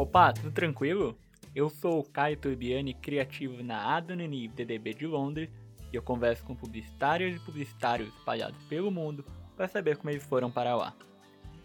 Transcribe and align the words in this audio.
Opa, 0.00 0.32
tudo 0.32 0.50
tranquilo? 0.50 1.14
Eu 1.54 1.68
sou 1.68 2.00
o 2.00 2.02
Caio 2.02 2.34
Turbiani, 2.34 2.94
criativo 2.94 3.62
na 3.62 3.96
Adonini 3.96 4.48
DDB 4.48 4.94
de 4.94 5.06
Londres, 5.06 5.50
e 5.92 5.96
eu 5.96 6.00
converso 6.00 6.42
com 6.42 6.56
publicitários 6.56 7.36
e 7.36 7.44
publicitários 7.44 8.08
espalhados 8.08 8.58
pelo 8.62 8.90
mundo 8.90 9.22
para 9.54 9.68
saber 9.68 9.98
como 9.98 10.08
eles 10.08 10.24
foram 10.24 10.50
para 10.50 10.74
lá. 10.74 10.94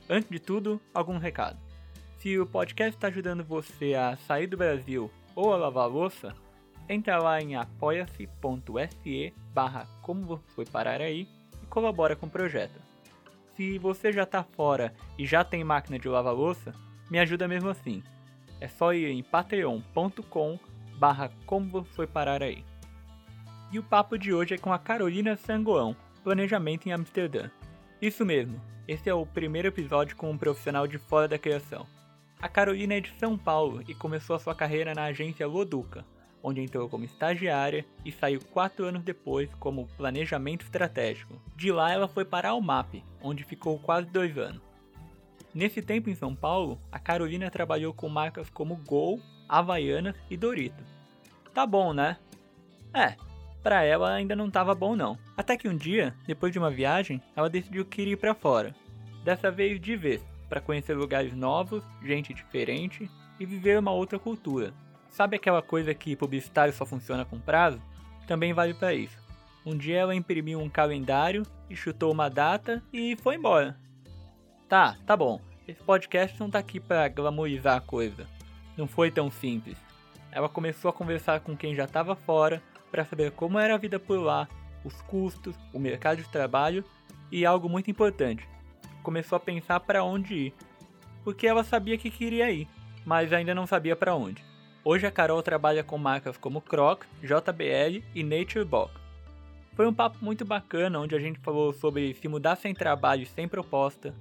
Antes 0.09 0.29
de 0.29 0.37
tudo, 0.37 0.81
algum 0.93 1.17
recado. 1.17 1.57
Se 2.17 2.37
o 2.37 2.45
podcast 2.45 2.97
está 2.97 3.07
ajudando 3.07 3.41
você 3.41 3.93
a 3.93 4.17
sair 4.27 4.47
do 4.47 4.57
Brasil 4.57 5.09
ou 5.33 5.53
a 5.53 5.57
lavar 5.57 5.85
a 5.85 5.87
louça, 5.87 6.35
entra 6.89 7.17
lá 7.17 7.41
em 7.41 7.55
apoia-se.se 7.55 9.33
barra 9.53 9.87
como 10.01 10.43
foi 10.47 10.65
parar 10.65 10.99
aí 10.99 11.25
e 11.63 11.65
colabora 11.67 12.17
com 12.17 12.25
o 12.25 12.29
projeto. 12.29 12.81
Se 13.55 13.79
você 13.79 14.11
já 14.11 14.23
está 14.23 14.43
fora 14.43 14.93
e 15.17 15.25
já 15.25 15.41
tem 15.41 15.63
máquina 15.63 15.97
de 15.97 16.09
lavar 16.09 16.33
louça, 16.33 16.73
me 17.09 17.17
ajuda 17.17 17.47
mesmo 17.47 17.69
assim. 17.69 18.03
É 18.65 18.67
só 18.67 18.95
ir 18.95 19.11
em 19.11 19.21
patreon.com 19.21 20.57
barra 20.97 21.29
como 21.45 21.83
foi 21.83 22.07
parar 22.07 22.41
aí. 22.41 22.65
E 23.71 23.77
o 23.77 23.83
papo 23.83 24.17
de 24.17 24.33
hoje 24.33 24.55
é 24.55 24.57
com 24.57 24.73
a 24.73 24.79
Carolina 24.79 25.37
Sangoão, 25.37 25.95
Planejamento 26.23 26.87
em 26.87 26.91
Amsterdã. 26.91 27.51
Isso 28.01 28.25
mesmo, 28.25 28.59
esse 28.87 29.07
é 29.07 29.13
o 29.13 29.23
primeiro 29.23 29.67
episódio 29.67 30.15
com 30.15 30.31
um 30.31 30.37
profissional 30.37 30.87
de 30.87 30.97
fora 30.97 31.27
da 31.27 31.37
criação. 31.37 31.85
A 32.41 32.49
Carolina 32.49 32.95
é 32.95 33.01
de 33.01 33.13
São 33.19 33.37
Paulo 33.37 33.83
e 33.87 33.93
começou 33.93 34.35
a 34.35 34.39
sua 34.39 34.55
carreira 34.55 34.95
na 34.95 35.03
agência 35.03 35.45
Loduca, 35.45 36.03
onde 36.41 36.59
entrou 36.59 36.89
como 36.89 37.05
estagiária 37.05 37.85
e 38.03 38.11
saiu 38.11 38.39
quatro 38.51 38.85
anos 38.85 39.03
depois 39.03 39.47
como 39.59 39.87
planejamento 39.95 40.63
estratégico. 40.63 41.39
De 41.55 41.71
lá 41.71 41.91
ela 41.91 42.07
foi 42.07 42.25
para 42.25 42.47
a 42.47 42.51
Almap, 42.51 42.95
onde 43.21 43.43
ficou 43.43 43.77
quase 43.77 44.09
dois 44.09 44.35
anos. 44.39 44.63
Nesse 45.55 45.81
tempo 45.81 46.09
em 46.09 46.15
São 46.15 46.35
Paulo, 46.35 46.77
a 46.91 46.99
Carolina 46.99 47.49
trabalhou 47.49 47.93
com 47.93 48.09
marcas 48.09 48.49
como 48.49 48.75
Gol, 48.75 49.21
Havaianas 49.47 50.13
e 50.29 50.35
Dorito. 50.35 50.83
Tá 51.53 51.65
bom, 51.65 51.93
né? 51.93 52.17
É, 52.93 53.15
para 53.63 53.81
ela 53.81 54.11
ainda 54.11 54.35
não 54.35 54.49
estava 54.49 54.75
bom 54.75 54.97
não. 54.97 55.17
Até 55.37 55.55
que 55.55 55.69
um 55.69 55.77
dia, 55.77 56.13
depois 56.27 56.51
de 56.51 56.59
uma 56.59 56.69
viagem, 56.69 57.21
ela 57.37 57.49
decidiu 57.49 57.85
que 57.85 58.01
iria 58.01 58.17
para 58.17 58.35
fora. 58.35 58.75
Dessa 59.23 59.49
vez 59.49 59.79
de 59.79 59.95
vez, 59.95 60.21
para 60.49 60.59
conhecer 60.59 60.93
lugares 60.93 61.33
novos, 61.33 61.81
gente 62.03 62.33
diferente 62.33 63.09
e 63.39 63.45
viver 63.45 63.79
uma 63.79 63.91
outra 63.91 64.19
cultura. 64.19 64.73
Sabe 65.09 65.37
aquela 65.37 65.61
coisa 65.61 65.93
que 65.93 66.17
publicitário 66.17 66.73
só 66.73 66.85
funciona 66.85 67.23
com 67.23 67.39
prazo? 67.39 67.81
Também 68.27 68.51
vale 68.51 68.73
para 68.73 68.93
isso. 68.93 69.17
Um 69.65 69.77
dia 69.77 69.99
ela 69.99 70.13
imprimiu 70.13 70.59
um 70.59 70.69
calendário 70.69 71.43
e 71.69 71.77
chutou 71.77 72.11
uma 72.11 72.29
data 72.29 72.83
e 72.91 73.15
foi 73.15 73.35
embora. 73.35 73.84
Tá, 74.75 74.97
tá 75.05 75.15
bom. 75.15 75.39
Esse 75.65 75.81
podcast 75.81 76.37
não 76.37 76.49
tá 76.49 76.59
aqui 76.59 76.81
para 76.81 77.07
glamorizar 77.07 77.77
a 77.77 77.79
coisa. 77.79 78.27
Não 78.75 78.85
foi 78.85 79.09
tão 79.09 79.31
simples. 79.31 79.77
Ela 80.33 80.49
começou 80.49 80.89
a 80.89 80.93
conversar 80.93 81.39
com 81.39 81.55
quem 81.55 81.73
já 81.73 81.85
estava 81.85 82.13
fora 82.13 82.61
para 82.91 83.05
saber 83.05 83.31
como 83.31 83.57
era 83.57 83.75
a 83.75 83.77
vida 83.77 83.97
por 83.97 84.19
lá, 84.19 84.49
os 84.83 85.01
custos, 85.03 85.55
o 85.71 85.79
mercado 85.79 86.17
de 86.21 86.27
trabalho 86.27 86.83
e 87.31 87.45
algo 87.45 87.69
muito 87.69 87.89
importante. 87.89 88.45
Começou 89.01 89.37
a 89.37 89.39
pensar 89.39 89.79
para 89.79 90.03
onde 90.03 90.33
ir, 90.33 90.53
porque 91.23 91.47
ela 91.47 91.63
sabia 91.63 91.97
que 91.97 92.11
queria 92.11 92.51
ir, 92.51 92.67
mas 93.05 93.31
ainda 93.31 93.55
não 93.55 93.65
sabia 93.65 93.95
para 93.95 94.13
onde. 94.13 94.43
Hoje 94.83 95.07
a 95.07 95.11
Carol 95.11 95.41
trabalha 95.41 95.85
com 95.85 95.97
marcas 95.97 96.35
como 96.35 96.59
Crocs, 96.59 97.07
JBL 97.21 98.03
e 98.13 98.23
Nature 98.23 98.65
Box. 98.65 98.93
Foi 99.73 99.87
um 99.87 99.93
papo 99.93 100.17
muito 100.19 100.43
bacana 100.43 100.99
onde 100.99 101.15
a 101.15 101.19
gente 101.19 101.39
falou 101.39 101.71
sobre 101.71 102.13
se 102.15 102.27
mudar 102.27 102.57
sem 102.57 102.73
trabalho 102.73 103.23
e 103.23 103.25
sem 103.25 103.47
proposta, 103.47 104.13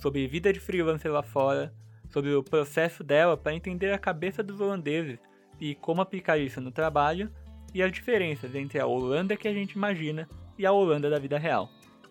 sobre 0.00 0.26
vida 0.26 0.52
de 0.52 0.60
freelancer 0.60 1.12
lá 1.12 1.22
fora, 1.22 1.72
sobre 2.10 2.34
o 2.34 2.42
processo 2.42 3.02
dela 3.02 3.36
para 3.36 3.54
entender 3.54 3.92
a 3.92 3.98
cabeça 3.98 4.42
dos 4.42 4.60
holandeses 4.60 5.18
e 5.60 5.74
como 5.74 6.00
aplicar 6.00 6.38
isso 6.38 6.60
no 6.60 6.70
trabalho 6.70 7.30
e 7.74 7.82
as 7.82 7.92
diferenças 7.92 8.54
entre 8.54 8.78
a 8.78 8.86
Holanda 8.86 9.36
que 9.36 9.48
a 9.48 9.52
gente 9.52 9.72
imagina 9.72 10.28
e 10.58 10.64
a 10.64 10.72
Holanda 10.72 11.10
da 11.10 11.18
vida 11.18 11.38
real. 11.38 11.68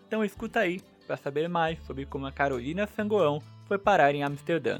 Então 0.07 0.23
escuta 0.23 0.59
aí 0.59 0.81
para 1.05 1.17
saber 1.17 1.47
mais 1.47 1.83
sobre 1.85 2.05
como 2.05 2.25
a 2.25 2.31
Carolina 2.31 2.87
Sangoão 2.87 3.41
foi 3.67 3.77
parar 3.77 4.13
em 4.13 4.23
Amsterdã. 4.23 4.79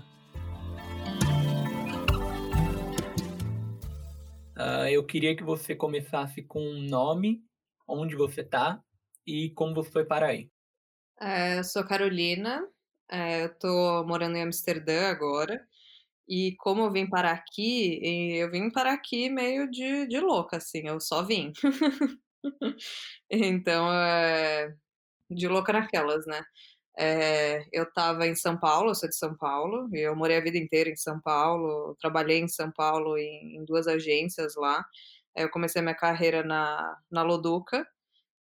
Uh, 4.57 4.88
eu 4.90 5.03
queria 5.03 5.35
que 5.35 5.44
você 5.44 5.75
começasse 5.75 6.41
com 6.41 6.62
um 6.62 6.88
nome, 6.88 7.44
onde 7.88 8.16
você 8.16 8.41
está 8.41 8.81
e 9.28 9.50
como 9.50 9.75
você 9.75 9.91
foi 9.91 10.06
parar 10.06 10.28
aí. 10.28 10.50
É, 11.19 11.59
eu 11.59 11.63
sou 11.63 11.84
Carolina, 11.85 12.66
é, 13.10 13.44
eu 13.44 13.48
estou 13.48 14.06
morando 14.08 14.36
em 14.38 14.44
Amsterdã 14.44 15.10
agora. 15.10 15.66
E 16.28 16.56
como 16.58 16.84
eu 16.84 16.92
vim 16.92 17.08
parar 17.10 17.34
aqui, 17.34 18.00
eu 18.38 18.50
vim 18.52 18.70
parar 18.72 18.94
aqui 18.94 19.30
meio 19.30 19.70
de, 19.70 20.08
de 20.08 20.20
louca, 20.20 20.58
assim, 20.58 20.88
eu 20.88 21.00
só 21.00 21.24
vim. 21.24 21.54
então, 23.30 23.92
é, 23.94 24.74
de 25.30 25.48
louca 25.48 25.74
naquelas, 25.74 26.26
né? 26.28 26.44
É, 26.98 27.66
eu 27.74 27.84
estava 27.84 28.28
em 28.28 28.36
São 28.36 28.58
Paulo, 28.58 28.90
eu 28.92 28.96
sou 28.96 29.10
de 29.10 29.16
São 29.18 29.36
Paulo, 29.38 29.90
e 29.94 30.00
eu 30.02 30.16
morei 30.16 30.38
a 30.38 30.42
vida 30.42 30.58
inteira 30.58 30.90
em 30.90 30.96
São 30.96 31.20
Paulo, 31.22 31.96
trabalhei 32.00 32.40
em 32.40 32.48
São 32.48 32.72
Paulo 32.72 33.18
em, 33.18 33.58
em 33.58 33.66
duas 33.66 33.88
agências 33.88 34.56
lá. 34.56 34.86
Eu 35.36 35.50
comecei 35.50 35.82
minha 35.82 35.96
carreira 35.96 36.44
na, 36.44 36.98
na 37.12 37.24
Loduca, 37.24 37.86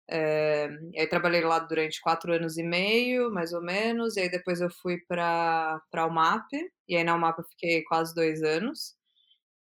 é, 0.10 0.70
aí 0.98 1.08
trabalhei 1.08 1.42
lá 1.42 1.60
durante 1.60 2.02
quatro 2.02 2.34
anos 2.34 2.58
e 2.58 2.64
meio, 2.64 3.32
mais 3.32 3.54
ou 3.54 3.62
menos, 3.62 4.16
e 4.18 4.22
aí 4.22 4.30
depois 4.32 4.62
eu 4.62 4.70
fui 4.70 5.00
para 5.08 5.82
a 5.94 6.06
UMAP, 6.08 6.48
e 6.88 6.96
aí 6.96 7.04
na 7.04 7.16
UMAP 7.16 7.40
eu 7.40 7.46
fiquei 7.46 7.84
quase 7.84 8.14
dois 8.16 8.42
anos. 8.44 8.96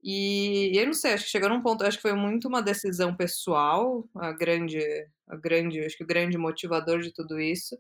E, 0.05 0.73
e 0.75 0.79
eu 0.79 0.87
não 0.87 0.93
sei, 0.95 1.13
acho 1.15 1.25
que 1.25 1.31
chegou 1.31 1.49
num 1.49 1.63
ponto, 1.63 1.85
acho 1.85 1.97
que 1.99 2.03
foi 2.03 2.15
muito 2.15 2.49
uma 2.49 2.63
decisão 2.63 3.17
pessoal, 3.17 4.05
a 4.17 4.33
grande, 4.33 4.81
a 5.29 5.37
grande, 5.37 5.81
acho 5.85 5.97
que 5.97 6.05
o 6.05 6.07
grande 6.07 6.37
motivador 6.39 7.01
de 7.01 7.13
tudo 7.13 7.41
isso, 7.41 7.77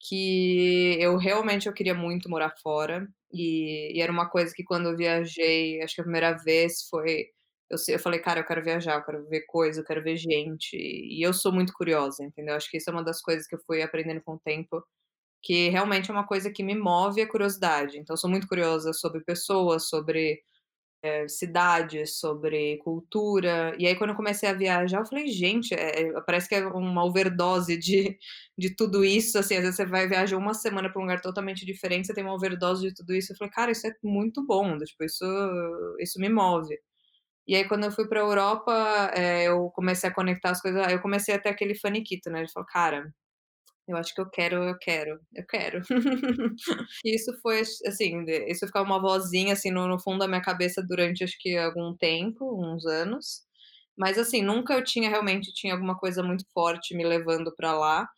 que 0.00 0.96
eu 1.00 1.16
realmente 1.16 1.66
eu 1.68 1.72
queria 1.74 1.94
muito 1.94 2.30
morar 2.30 2.54
fora, 2.62 3.08
e, 3.32 3.96
e 3.98 4.00
era 4.02 4.12
uma 4.12 4.28
coisa 4.30 4.54
que 4.54 4.64
quando 4.64 4.88
eu 4.90 4.96
viajei, 4.96 5.82
acho 5.82 5.94
que 5.96 6.00
a 6.00 6.04
primeira 6.04 6.34
vez 6.38 6.88
foi 6.90 7.26
eu, 7.70 7.76
eu 7.88 7.98
falei, 7.98 8.20
cara, 8.20 8.40
eu 8.40 8.44
quero 8.46 8.62
viajar, 8.64 8.96
eu 8.96 9.04
quero 9.04 9.28
ver 9.28 9.42
coisa, 9.46 9.80
eu 9.80 9.84
quero 9.84 10.02
ver 10.02 10.16
gente. 10.16 10.76
E 10.76 11.22
eu 11.24 11.32
sou 11.34 11.52
muito 11.52 11.72
curiosa, 11.72 12.24
entendeu? 12.24 12.54
Acho 12.54 12.70
que 12.70 12.78
isso 12.78 12.90
é 12.90 12.92
uma 12.92 13.04
das 13.04 13.20
coisas 13.20 13.46
que 13.46 13.54
eu 13.54 13.60
fui 13.66 13.82
aprendendo 13.82 14.22
com 14.22 14.34
o 14.34 14.38
tempo, 14.40 14.82
que 15.42 15.68
realmente 15.70 16.10
é 16.10 16.14
uma 16.14 16.26
coisa 16.26 16.50
que 16.52 16.62
me 16.64 16.74
move 16.76 17.20
a 17.22 17.28
curiosidade. 17.28 17.98
Então, 17.98 18.14
eu 18.14 18.18
sou 18.18 18.30
muito 18.30 18.48
curiosa 18.48 18.92
sobre 18.94 19.22
pessoas, 19.24 19.88
sobre 19.88 20.42
é, 21.02 21.28
cidades, 21.28 22.18
sobre 22.18 22.78
cultura. 22.78 23.74
E 23.78 23.86
aí, 23.86 23.96
quando 23.96 24.10
eu 24.10 24.16
comecei 24.16 24.48
a 24.48 24.54
viajar, 24.54 25.00
eu 25.00 25.06
falei, 25.06 25.28
gente, 25.28 25.74
é, 25.74 26.12
parece 26.22 26.48
que 26.48 26.54
é 26.56 26.66
uma 26.66 27.04
overdose 27.04 27.76
de, 27.78 28.18
de 28.58 28.74
tudo 28.74 29.04
isso. 29.04 29.38
Assim, 29.38 29.56
às 29.56 29.62
vezes 29.62 29.76
você 29.76 29.86
vai 29.86 30.08
viajar 30.08 30.36
uma 30.36 30.54
semana 30.54 30.90
para 30.90 31.00
um 31.00 31.04
lugar 31.04 31.20
totalmente 31.20 31.64
diferente, 31.66 32.06
você 32.06 32.14
tem 32.14 32.24
uma 32.24 32.34
overdose 32.34 32.82
de 32.88 32.94
tudo 32.94 33.14
isso. 33.14 33.32
Eu 33.32 33.36
falei, 33.36 33.52
cara, 33.52 33.70
isso 33.72 33.86
é 33.86 33.94
muito 34.02 34.44
bom, 34.46 34.78
tipo, 34.78 35.04
isso, 35.04 35.24
isso 36.00 36.20
me 36.20 36.28
move. 36.28 36.76
E 37.48 37.56
aí, 37.56 37.66
quando 37.66 37.84
eu 37.84 37.90
fui 37.90 38.06
pra 38.06 38.20
Europa, 38.20 39.10
é, 39.14 39.44
eu 39.48 39.70
comecei 39.70 40.10
a 40.10 40.14
conectar 40.14 40.50
as 40.50 40.60
coisas. 40.60 40.92
Eu 40.92 41.00
comecei 41.00 41.34
a 41.34 41.40
ter 41.40 41.48
aquele 41.48 41.74
faniquito, 41.74 42.30
né? 42.30 42.40
Ele 42.40 42.50
falou, 42.50 42.66
cara, 42.68 43.10
eu 43.88 43.96
acho 43.96 44.14
que 44.14 44.20
eu 44.20 44.28
quero, 44.30 44.56
eu 44.64 44.78
quero, 44.78 45.18
eu 45.34 45.46
quero. 45.46 45.80
e 47.04 47.14
isso 47.16 47.32
foi, 47.42 47.60
assim, 47.86 48.24
isso 48.48 48.66
ficava 48.66 48.84
uma 48.86 49.00
vozinha, 49.00 49.54
assim, 49.54 49.70
no, 49.70 49.88
no, 49.88 49.98
fundo 50.00 50.18
da 50.18 50.28
minha 50.28 50.42
cabeça 50.42 50.82
durante, 50.86 51.24
acho 51.24 51.36
que, 51.40 51.56
algum 51.56 51.96
tempo, 51.96 52.44
uns 52.62 52.84
anos. 52.86 53.42
Mas, 53.96 54.18
assim, 54.18 54.42
nunca 54.42 54.74
eu 54.74 54.84
tinha, 54.84 55.08
realmente, 55.08 55.52
tinha 55.54 55.72
alguma 55.74 55.96
coisa 55.98 56.22
muito 56.22 56.44
forte 56.52 56.94
me 56.94 57.04
levando 57.04 57.54
para 57.56 57.72
lá. 57.72 58.08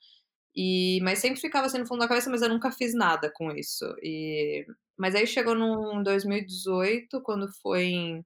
E, 0.57 1.01
mas 1.03 1.21
sempre 1.21 1.41
ficava 1.41 1.67
assim 1.67 1.79
no 1.79 1.87
fundo 1.87 2.00
da 2.00 2.09
cabeça, 2.09 2.31
mas 2.31 2.43
eu 2.43 2.49
nunca 2.49 2.73
fiz 2.73 2.94
nada 2.94 3.31
com 3.35 3.53
isso. 3.53 3.85
E, 4.03 4.67
mas 4.99 5.15
aí 5.15 5.26
chegou 5.26 5.55
no 5.55 6.03
2018, 6.03 7.23
quando 7.23 7.49
foi 7.62 7.85
em 7.87 8.25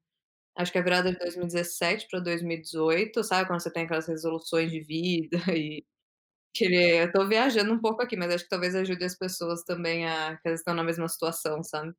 Acho 0.57 0.71
que 0.73 0.79
é 0.79 0.83
virada 0.83 1.11
de 1.13 1.19
2017 1.19 2.07
para 2.09 2.21
2018, 2.21 3.25
sabe, 3.25 3.47
quando 3.49 3.61
você 3.61 3.73
tem 3.73 3.85
aquelas 3.85 4.07
resoluções 4.07 4.71
de 4.71 4.81
vida 4.81 5.39
e 5.57 5.85
querer 6.55 7.05
eu 7.09 7.13
tô 7.13 7.27
viajando 7.29 7.73
um 7.75 7.81
pouco 7.81 8.03
aqui, 8.03 8.17
mas 8.17 8.33
acho 8.35 8.45
que 8.45 8.51
talvez 8.51 8.75
ajude 8.77 9.05
as 9.05 9.17
pessoas 9.19 9.65
também 9.65 10.07
a 10.07 10.37
que 10.39 10.49
elas 10.49 10.61
estão 10.61 10.75
na 10.75 10.85
mesma 10.85 11.09
situação, 11.09 11.63
sabe. 11.65 11.93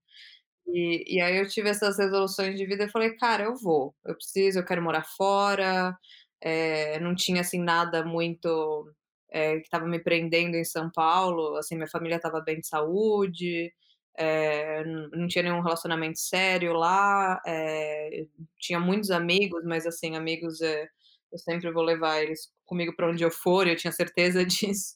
E 0.68 1.18
e 1.18 1.22
aí 1.22 1.38
eu 1.38 1.48
tive 1.50 1.70
essas 1.70 1.98
resoluções 2.00 2.58
de 2.58 2.66
vida 2.68 2.86
e 2.86 2.90
falei: 2.90 3.16
"Cara, 3.18 3.44
eu 3.46 3.56
vou, 3.58 3.96
eu 4.06 4.16
preciso, 4.16 4.60
eu 4.60 4.66
quero 4.66 4.82
morar 4.84 5.04
fora", 5.18 5.98
eh, 6.42 7.00
não 7.02 7.16
tinha, 7.16 7.42
assim, 7.42 7.60
nada 7.62 8.04
muito, 8.06 8.92
eh, 9.32 9.58
que 9.60 9.64
estava 9.66 9.88
me 9.88 10.00
prendendo 10.04 10.56
em 10.58 10.64
São 10.66 10.92
Paulo, 10.92 11.56
assim, 11.58 11.76
minha 11.76 11.88
família 11.90 12.18
estava 12.18 12.42
bem 12.42 12.60
de 12.62 12.68
saúde, 12.68 13.74
é, 14.18 14.84
não 14.86 15.28
tinha 15.28 15.44
nenhum 15.44 15.62
relacionamento 15.62 16.20
sério 16.20 16.74
lá, 16.74 17.42
é, 17.46 18.26
tinha 18.60 18.80
muitos 18.80 19.12
amigos, 19.12 19.64
mas 19.66 19.86
assim, 19.88 20.16
amigos 20.16 20.62
é, 20.62 20.88
eu 21.32 21.38
sempre 21.40 21.72
vou 21.72 21.84
levar 21.84 22.22
eles 22.24 22.52
comigo 22.66 22.96
para 22.96 23.10
onde 23.10 23.24
eu 23.24 23.32
for, 23.32 23.68
eu 23.68 23.76
tinha 23.76 23.92
certeza 23.92 24.46
disso. 24.46 24.96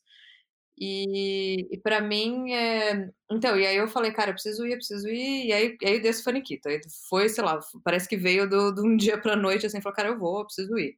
E 0.81 1.67
e 1.71 1.77
pra 1.79 1.99
mim, 2.01 2.53
eh 2.53 3.09
então, 3.31 3.57
e 3.59 3.65
aí 3.67 3.75
eu 3.77 3.87
falei: 3.87 4.11
"Cara, 4.13 4.29
eu 4.31 4.33
preciso 4.35 4.65
ir, 4.65 4.71
eu 4.73 4.77
preciso 4.77 5.07
ir", 5.09 5.47
e 5.47 5.53
aí 5.53 5.77
e 5.81 5.85
aí 5.87 5.99
deu 6.01 6.09
esse 6.11 6.23
faniquito, 6.23 6.69
aí 6.69 6.79
foi, 7.09 7.27
sei 7.29 7.43
lá, 7.43 7.59
parece 7.83 8.07
que 8.09 8.15
veio 8.17 8.47
de 8.49 8.55
um 8.81 8.95
dia 8.97 9.17
pra 9.21 9.35
noite, 9.35 9.65
assim, 9.65 9.81
falou: 9.81 9.95
"Cara, 9.95 10.09
eu 10.09 10.19
vou, 10.19 10.39
eu 10.39 10.45
preciso 10.45 10.77
ir". 10.79 10.97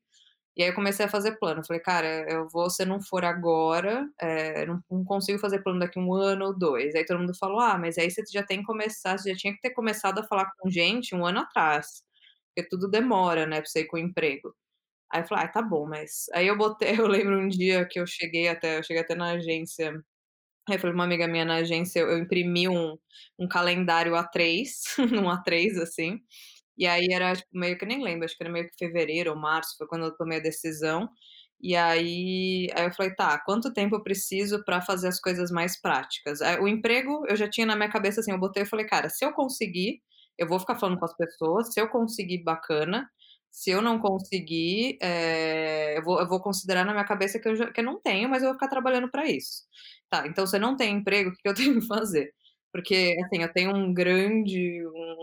E 0.57 0.63
aí 0.63 0.69
eu 0.69 0.75
comecei 0.75 1.05
a 1.05 1.09
fazer 1.09 1.37
plano, 1.39 1.63
falei: 1.65 1.81
"Cara, 1.81 2.25
eu 2.29 2.47
vou 2.49 2.69
se 2.69 2.83
não 2.85 2.99
for 3.01 3.23
agora, 3.23 4.05
eh, 4.19 4.65
não 4.65 4.83
não 4.91 5.03
consigo 5.05 5.39
fazer 5.39 5.59
plano 5.63 5.79
daqui 5.79 5.97
1 5.97 6.13
ano 6.13 6.45
ou 6.47 6.57
2". 6.57 6.93
Aí 6.93 7.05
todo 7.05 7.19
mundo 7.19 7.33
falou: 7.37 7.59
"Ah, 7.61 7.77
mas 7.77 7.97
aí 7.97 8.11
você 8.11 8.21
já 8.31 8.43
tem 8.43 8.59
que 8.59 8.65
começar 8.65 9.17
você 9.17 9.29
já 9.31 9.37
tinha 9.37 9.53
que 9.53 9.61
ter 9.61 9.69
começado 9.71 10.19
a 10.19 10.23
falar 10.23 10.51
com 10.59 10.69
gente 10.69 11.15
1 11.15 11.25
ano 11.25 11.39
atrás, 11.39 12.03
porque 12.53 12.67
tudo 12.69 12.89
demora, 12.89 13.45
né, 13.47 13.61
pra 13.61 13.69
você 13.69 13.81
ir 13.81 13.85
com 13.87 13.95
o 13.97 13.99
emprego". 13.99 14.53
Aí 15.11 15.21
eu 15.21 15.27
falei: 15.27 15.45
"Ai, 15.45 15.51
tá 15.53 15.61
bom, 15.61 15.87
mas" 15.87 16.25
aí 16.35 16.47
eu 16.47 16.57
botei 16.57 16.99
eu 16.99 17.07
lembro 17.07 17.39
um 17.39 17.49
dia 17.49 17.85
que 17.87 17.99
eu 17.99 18.07
cheguei 18.07 18.47
até 18.49 18.79
eu 18.79 18.83
cheguei 18.83 19.03
até 19.03 19.15
na 19.15 19.31
agência, 19.33 19.91
aí 20.69 20.75
eu 20.77 20.79
falei 20.81 20.95
uma 20.95 21.05
amiga 21.05 21.27
minha 21.27 21.45
na 21.45 21.55
agência, 21.57 22.01
eu 22.01 22.19
imprimi 22.19 22.69
um 22.69 22.97
um 23.39 23.47
calendário 23.49 24.15
A3, 24.15 24.83
um 25.25 25.29
A3, 25.31 25.77
assim, 25.79 26.19
e 26.81 26.87
aí 26.87 27.07
era, 27.11 27.35
tipo, 27.35 27.49
meio 27.53 27.77
que 27.77 27.85
nem 27.85 28.03
lembro, 28.03 28.25
acho 28.25 28.37
que 28.37 28.43
era 28.43 28.51
meio 28.53 28.67
que 28.69 28.77
fevereiro 28.79 29.31
ou 29.31 29.37
março, 29.37 29.75
foi 29.77 29.87
quando 29.87 30.05
eu 30.05 30.15
tomei 30.17 30.39
a 30.39 30.41
decisão, 30.41 31.09
e 31.61 31.75
aí 31.75 32.67
aí 32.75 32.85
eu 32.87 32.93
falei: 32.93 33.13
"Tá, 33.15 33.39
quanto 33.45 33.73
tempo 33.73 33.95
eu 33.95 34.03
preciso 34.03 34.63
pra 34.65 34.81
fazer 34.81 35.07
as 35.09 35.19
coisas 35.19 35.51
mais 35.51 35.79
práticas?". 35.81 36.39
O 36.61 36.67
emprego 36.67 37.23
eu 37.27 37.35
já 37.35 37.49
tinha 37.49 37.65
na 37.67 37.75
minha 37.75 37.89
cabeça, 37.89 38.21
assim, 38.21 38.31
eu 38.31 38.39
botei, 38.39 38.63
eu 38.63 38.67
falei: 38.67 38.85
"Cara, 38.87 39.09
se 39.09 39.23
eu 39.25 39.33
conseguir, 39.33 40.01
eu 40.37 40.47
vou 40.47 40.59
ficar 40.59 40.75
falando 40.79 40.97
com 40.99 41.05
as 41.05 41.15
pessoas, 41.15 41.73
se 41.73 41.79
eu 41.81 41.87
conseguir, 41.89 42.43
bacana, 42.43 43.07
se 43.51 43.69
eu 43.71 43.81
não 43.81 43.99
conseguir, 43.99 44.97
eh, 45.01 45.97
eu 45.97 46.03
vou 46.03 46.19
eu 46.21 46.27
vou 46.27 46.41
considerar 46.41 46.85
na 46.85 46.93
minha 46.93 47.05
cabeça 47.05 47.39
que 47.39 47.47
eu 47.49 47.55
já 47.55 47.71
que 47.71 47.81
eu 47.81 47.85
não 47.85 48.01
tenho, 48.01 48.29
mas 48.29 48.41
eu 48.43 48.49
vou 48.49 48.55
ficar 48.55 48.69
trabalhando 48.69 49.09
pra 49.11 49.25
isso". 49.29 49.63
Tá, 50.09 50.25
então 50.27 50.45
você 50.47 50.57
não 50.59 50.75
tem 50.75 50.95
emprego, 50.97 51.29
o 51.31 51.33
que 51.33 51.47
eu 51.47 51.53
tenho 51.75 51.79
que 51.79 51.87
fazer? 51.87 52.33
Porque, 52.73 53.15
assim, 53.25 53.43
eu 53.43 53.51
tenho 53.53 53.75
um 53.75 53.93
grande 53.93 54.81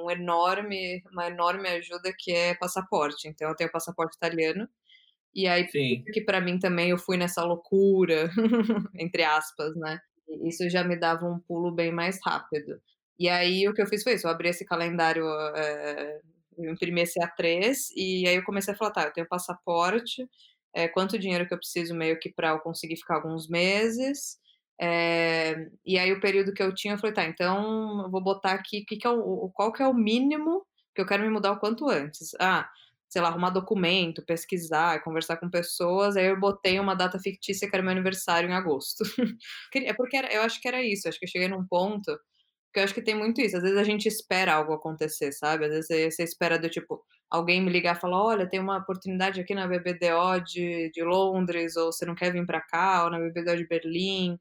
um 0.09 0.13
enorme 0.13 1.03
uma 1.13 1.29
enorme 1.29 1.69
ajuda 1.69 2.13
que 2.19 2.33
é 2.33 2.55
passaporte, 2.57 3.29
então 3.29 3.49
eu 3.51 3.57
tenho 3.57 3.71
passaporte 3.73 4.17
italiano, 4.17 4.69
e 5.35 5.49
aí 5.49 5.69
Sim. 5.73 6.09
que 6.13 6.23
pra 6.23 6.41
mim 6.41 6.59
também 6.59 6.91
eu 6.91 6.99
fui 6.99 7.17
nessa 7.17 7.45
loucura, 7.45 8.31
entre 8.97 9.23
aspas, 9.25 9.75
né, 9.77 10.01
isso 10.45 10.69
já 10.71 10.85
me 10.85 10.97
dava 10.99 11.27
um 11.27 11.39
pulo 11.41 11.73
bem 11.73 11.93
mais 11.93 12.19
rápido. 12.25 12.81
E 13.19 13.29
aí 13.29 13.69
o 13.69 13.75
que 13.75 13.83
eu 13.83 13.87
fiz 13.87 14.03
foi 14.03 14.15
isso, 14.15 14.27
eu 14.27 14.31
abri 14.31 14.49
esse 14.49 14.65
calendário, 14.65 15.25
eh, 15.57 16.21
eu 16.59 16.73
imprimi 16.73 17.03
esse 17.03 17.23
A3, 17.23 17.89
e 17.97 18.27
aí 18.29 18.37
eu 18.37 18.45
comecei 18.45 18.75
a 18.75 18.77
falar: 18.77 18.93
"Tá, 18.93 19.05
eu 19.05 19.13
tenho 19.13 19.29
passaporte, 19.29 20.29
eh, 20.75 20.89
quanto 20.89 21.19
dinheiro 21.19 21.47
que 21.49 21.55
eu 21.55 21.59
preciso 21.59 21.95
meio 21.95 22.19
que 22.19 22.33
pra 22.33 22.51
eu 22.51 22.61
conseguir 22.61 22.97
ficar 22.97 23.17
alguns 23.17 23.49
meses", 23.49 24.39
eh, 24.81 25.69
e 25.85 25.99
aí 25.99 26.13
o 26.13 26.21
período 26.21 26.53
que 26.55 26.63
eu 26.63 26.75
tinha, 26.75 26.95
eu 26.95 26.99
falei: 26.99 27.15
"Tá, 27.15 27.25
então 27.25 28.03
eu 28.05 28.11
vou 28.11 28.23
botar 28.23 28.53
aqui 28.53 28.85
que 28.85 28.97
que 28.97 29.07
é 29.07 29.11
o 29.11 29.51
qual 29.55 29.73
que 29.73 29.83
é 29.83 29.87
o 29.87 29.95
mínimo 29.95 30.65
que 30.95 31.01
eu 31.03 31.07
quero 31.07 31.23
me 31.25 31.31
mudar 31.31 31.53
o 31.53 31.59
quanto 31.61 31.89
antes". 31.89 32.31
Ah, 32.41 32.69
sei 33.09 33.23
lá, 33.23 33.29
arrumar 33.29 33.51
documento, 33.51 34.25
pesquisar, 34.25 35.03
conversar 35.03 35.37
com 35.39 35.51
pessoas, 35.51 36.17
aí 36.17 36.27
eu 36.27 36.39
botei 36.39 36.79
uma 36.81 36.95
data 36.95 37.19
fictícia 37.19 37.69
que 37.69 37.75
era 37.77 37.83
meu 37.83 37.93
aniversário 37.93 38.49
em 38.51 38.53
agosto. 38.55 39.03
Queria 39.73 39.95
porque 39.97 40.17
era 40.17 40.33
eu 40.33 40.43
acho 40.43 40.61
que 40.61 40.69
era 40.69 40.83
isso, 40.83 41.09
acho 41.09 41.19
que 41.19 41.25
eu 41.27 41.31
cheguei 41.31 41.49
num 41.49 41.67
ponto 41.67 42.19
que 42.73 42.81
eu 42.81 42.85
acho 42.85 42.95
que 42.95 43.03
tem 43.03 43.15
muito 43.15 43.41
isso, 43.41 43.57
às 43.57 43.63
vezes 43.63 43.79
a 43.79 43.85
gente 43.85 44.07
espera 44.09 44.55
algo 44.55 44.73
acontecer, 44.75 45.33
sabe, 45.33 45.65
às 45.67 45.71
vezes 45.89 46.15
você 46.17 46.23
espera 46.25 46.59
do 46.59 46.69
tipo, 46.69 47.03
alguém 47.31 47.63
me 47.63 47.71
ligar 47.71 47.97
e 47.97 48.01
falar: 48.01 48.23
"Olha, 48.23 48.49
tem 48.49 48.61
uma 48.61 48.79
oportunidade 48.79 49.41
aqui 49.41 49.55
na 49.55 49.67
BBDO 49.67 50.41
de 50.41 50.91
de 50.93 51.03
Londres, 51.05 51.77
ou 51.77 51.93
você 51.93 52.05
não 52.07 52.15
quer 52.15 52.33
vir 52.33 52.47
pra 52.47 52.61
cá, 52.61 53.05
ou 53.05 53.11
na 53.11 53.19
BBDO 53.19 53.57
de 53.57 53.67
Berlim". 53.67 54.39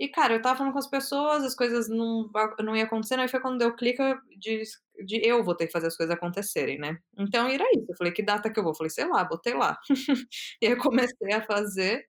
E 0.00 0.08
cara, 0.08 0.32
eu 0.34 0.38
estava 0.38 0.58
falando 0.58 0.72
com 0.72 0.78
as 0.78 0.90
pessoas, 0.90 1.44
as 1.44 1.54
coisas 1.54 1.88
não 1.88 2.28
não 2.60 2.74
ia 2.76 2.82
acontecendo, 2.84 3.20
aí 3.20 3.28
foi 3.28 3.40
quando 3.40 3.58
deu 3.58 3.74
clique 3.76 4.02
de 4.38 4.62
de 5.04 5.20
eu 5.26 5.42
vou 5.44 5.54
ter 5.56 5.66
que 5.66 5.72
fazer 5.72 5.86
as 5.88 5.96
coisas 5.96 6.14
acontecerem, 6.14 6.78
né. 6.78 6.98
Então 7.16 7.46
era 7.48 7.64
isso, 7.72 7.86
eu 7.88 7.96
falei: 7.96 8.12
"Que 8.12 8.22
data 8.22 8.50
que 8.52 8.58
eu 8.58 8.62
vou?", 8.64 8.72
eu 8.72 8.76
falei: 8.76 8.90
"Sei 8.90 9.04
lá", 9.06 9.24
botei 9.24 9.54
lá. 9.54 9.78
E 10.62 10.66
aí 10.66 10.72
eu 10.72 10.78
comecei 10.78 11.32
a 11.32 11.42
fazer, 11.46 12.04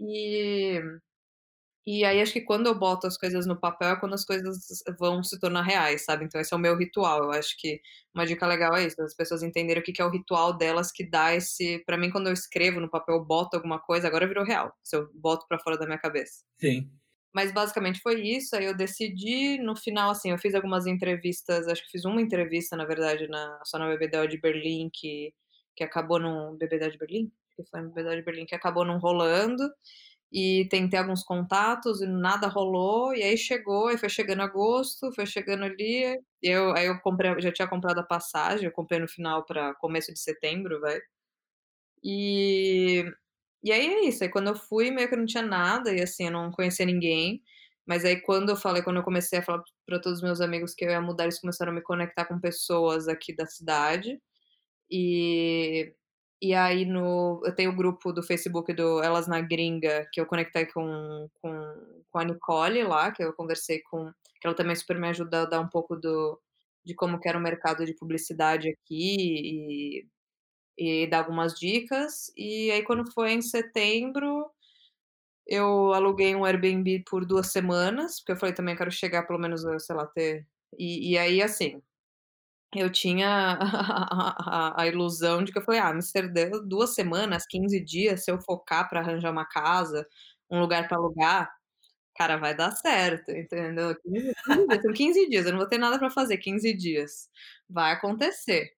e 0.00 0.80
e 1.86 2.04
aí 2.04 2.20
acho 2.22 2.32
que 2.34 2.42
quando 2.42 2.66
eu 2.68 2.78
boto 2.78 3.06
as 3.08 3.18
coisas 3.18 3.46
no 3.46 3.58
papel 3.60 3.90
é 3.90 3.96
quando 4.00 4.14
as 4.14 4.24
coisas 4.24 4.58
vão 5.00 5.22
se 5.24 5.38
tornar 5.40 5.62
reais, 5.62 6.04
sabe, 6.04 6.24
então 6.26 6.40
esse 6.40 6.54
é 6.54 6.56
o 6.58 6.60
meu 6.60 6.76
ritual, 6.78 7.24
eu 7.24 7.32
acho 7.32 7.56
que 7.58 7.80
uma 8.14 8.26
dica 8.26 8.46
legal 8.46 8.76
é 8.76 8.86
isso, 8.86 9.00
as 9.02 9.14
pessoas 9.16 9.42
entenderem 9.42 9.82
o 9.82 9.84
que 9.86 9.92
que 9.92 10.02
é 10.02 10.04
o 10.06 10.10
ritual 10.10 10.56
delas 10.56 10.92
que 10.92 11.08
dá 11.08 11.34
esse 11.34 11.82
pra 11.86 11.96
mim 11.98 12.10
quando 12.10 12.28
eu 12.28 12.32
escrevo 12.34 12.80
no 12.80 12.90
papel, 12.90 13.24
boto 13.24 13.56
alguma 13.56 13.80
coisa, 13.80 14.08
agora 14.08 14.26
virou 14.28 14.44
real, 14.44 14.74
se 14.84 14.96
eu 14.96 15.10
boto 15.14 15.46
pra 15.48 15.58
fora 15.60 15.78
da 15.78 15.86
minha 15.86 15.98
cabeça. 15.98 16.44
Sim. 16.60 16.90
Mas 17.36 17.52
basicamente 17.52 18.00
foi 18.00 18.22
isso, 18.22 18.56
aí 18.56 18.64
eu 18.64 18.74
decidi, 18.74 19.58
no 19.58 19.76
final, 19.76 20.10
assim, 20.10 20.30
eu 20.30 20.38
fiz 20.38 20.54
algumas 20.54 20.86
entrevistas, 20.86 21.68
acho 21.68 21.84
que 21.84 21.90
fiz 21.90 22.06
uma 22.06 22.22
entrevista 22.22 22.74
na 22.78 22.86
verdade 22.86 23.28
na 23.28 23.60
só 23.64 23.78
na 23.78 23.88
BBDO 23.94 24.26
de 24.26 24.38
Berlim 24.40 24.88
que 24.92 25.34
que 25.76 25.84
acabou 25.84 26.18
não 26.18 26.56
BBDO 26.56 26.90
de 26.92 26.96
Berlim? 26.98 27.30
Que 27.54 27.62
foi 27.70 27.82
na 27.82 27.88
BBDO 27.90 28.16
de 28.16 28.22
Berlim 28.22 28.46
que 28.46 28.54
acabou 28.54 28.86
não 28.86 28.98
rolando, 28.98 29.62
e 30.32 30.66
tentei 30.70 30.98
alguns 31.00 31.24
contatos 31.24 32.02
e 32.02 32.06
nada 32.06 32.48
rolou, 32.48 33.14
e 33.14 33.22
aí 33.22 33.36
chegou, 33.38 33.88
aí 33.88 33.98
foi 33.98 34.08
chegando 34.10 34.42
agosto, 34.42 35.12
foi 35.14 35.26
chegando 35.26 35.64
ali, 35.64 36.18
eu 36.42 36.72
aí 36.76 36.86
eu 36.88 36.98
comprei 37.00 37.40
já 37.42 37.52
tinha 37.52 37.68
comprado 37.68 37.98
a 38.00 38.04
passagem, 38.04 38.66
eu 38.66 38.72
comprei 38.72 39.00
no 39.00 39.08
final 39.08 39.44
pra 39.46 39.74
começo 39.76 40.12
de 40.12 40.20
setembro, 40.20 40.80
vai. 40.80 40.98
E 42.04 43.04
e 43.66 43.72
aí 43.72 43.86
é 43.86 44.04
isso, 44.08 44.24
aí 44.24 44.30
quando 44.30 44.48
eu 44.48 44.56
fui 44.56 44.90
meio 44.90 45.08
que 45.08 45.16
não 45.16 45.26
tinha 45.26 45.42
nada, 45.44 45.92
e 45.92 46.02
assim, 46.02 46.26
eu 46.26 46.32
não 46.32 46.50
conhecia 46.52 46.86
ninguém, 46.86 47.42
mas 47.86 48.04
aí 48.04 48.20
quando 48.22 48.50
eu 48.50 48.56
falei 48.56 48.82
quando 48.82 48.98
eu 48.98 49.04
comecei 49.04 49.38
a 49.40 49.42
falar 49.42 49.62
pra 49.86 50.00
todos 50.00 50.18
os 50.18 50.24
meus 50.24 50.40
amigos 50.40 50.74
que 50.74 50.84
eu 50.84 50.90
ia 50.90 51.00
mudar, 51.00 51.24
eles 51.24 51.40
começaram 51.40 51.72
a 51.72 51.74
me 51.74 51.82
conectar 51.82 52.24
com 52.26 52.40
pessoas 52.40 53.08
aqui 53.08 53.34
da 53.36 53.46
cidade, 53.46 54.20
e 54.90 55.92
e 56.42 56.54
aí 56.54 56.84
no 56.86 57.42
eu 57.46 57.54
tenho 57.54 57.70
o 57.72 57.76
grupo 57.76 58.12
do 58.12 58.22
Facebook 58.22 58.72
do 58.74 59.02
Elas 59.02 59.26
na 59.28 59.40
Gringa, 59.40 60.06
que 60.12 60.20
eu 60.20 60.26
conectei 60.26 60.66
com 60.66 61.28
com 61.42 62.02
com 62.10 62.18
a 62.20 62.24
Nicole 62.24 62.82
lá, 62.84 63.10
que 63.12 63.22
eu 63.24 63.32
conversei 63.34 63.80
com 63.90 64.10
que 64.40 64.46
ela 64.48 64.56
também 64.56 64.76
super 64.76 64.98
me 65.00 65.08
ajuda 65.08 65.42
a 65.42 65.46
dar 65.46 65.60
um 65.60 65.68
pouco 65.68 65.96
do 65.96 66.40
de 66.84 66.94
como 66.94 67.20
que 67.20 67.28
era 67.28 67.38
o 67.38 67.42
mercado 67.42 67.84
de 67.86 67.94
publicidade 67.96 68.68
aqui, 68.70 69.16
e 70.02 70.06
e 70.78 71.06
dar 71.08 71.18
algumas 71.20 71.54
dicas, 71.58 72.32
e 72.36 72.70
aí 72.70 72.82
quando 72.84 73.10
foi 73.12 73.32
em 73.32 73.42
setembro, 73.42 74.50
eu 75.46 75.92
aluguei 75.94 76.34
um 76.36 76.44
Airbnb 76.44 77.04
por 77.10 77.24
2 77.26 77.48
semanas, 77.52 78.20
porque 78.20 78.32
eu 78.32 78.36
falei 78.38 78.54
também: 78.54 78.74
"Eu 78.74 78.78
quero 78.78 78.92
chegar 78.92 79.24
pelo 79.26 79.38
menos 79.40 79.62
sei 79.84 79.96
lá, 79.96 80.06
ter" 80.06 80.46
e 80.78 81.12
e 81.14 81.18
aí 81.18 81.42
assim, 81.42 81.82
eu 82.76 82.90
tinha 82.92 83.58
a 83.60 84.76
a 84.78 84.82
a 84.82 84.86
ilusão 84.88 85.44
de 85.44 85.52
que 85.52 85.58
eu 85.58 85.62
falei: 85.64 85.80
"Ah, 85.80 85.90
Amsterdã, 85.90 86.50
2 86.66 86.94
semanas, 86.94 87.46
15 87.46 87.80
dias, 87.84 88.24
se 88.24 88.30
eu 88.32 88.40
focar 88.40 88.88
pra 88.90 89.00
arranjar 89.00 89.32
uma 89.32 89.46
casa, 89.46 90.06
um 90.50 90.60
lugar 90.60 90.88
pra 90.88 90.98
alugar, 90.98 91.50
cara, 92.16 92.36
vai 92.38 92.54
dar 92.56 92.72
certo", 92.72 93.30
entendeu. 93.32 93.96
15 94.02 94.34
15 94.46 94.68
dias, 94.68 94.82
são 94.82 94.92
15 94.94 95.28
dias, 95.30 95.46
eu 95.46 95.52
não 95.52 95.58
vou 95.60 95.68
ter 95.68 95.78
nada 95.78 95.98
pra 95.98 96.10
fazer 96.10 96.38
15 96.38 96.74
dias, 96.76 97.28
vai 97.70 97.92
acontecer. 97.92 98.70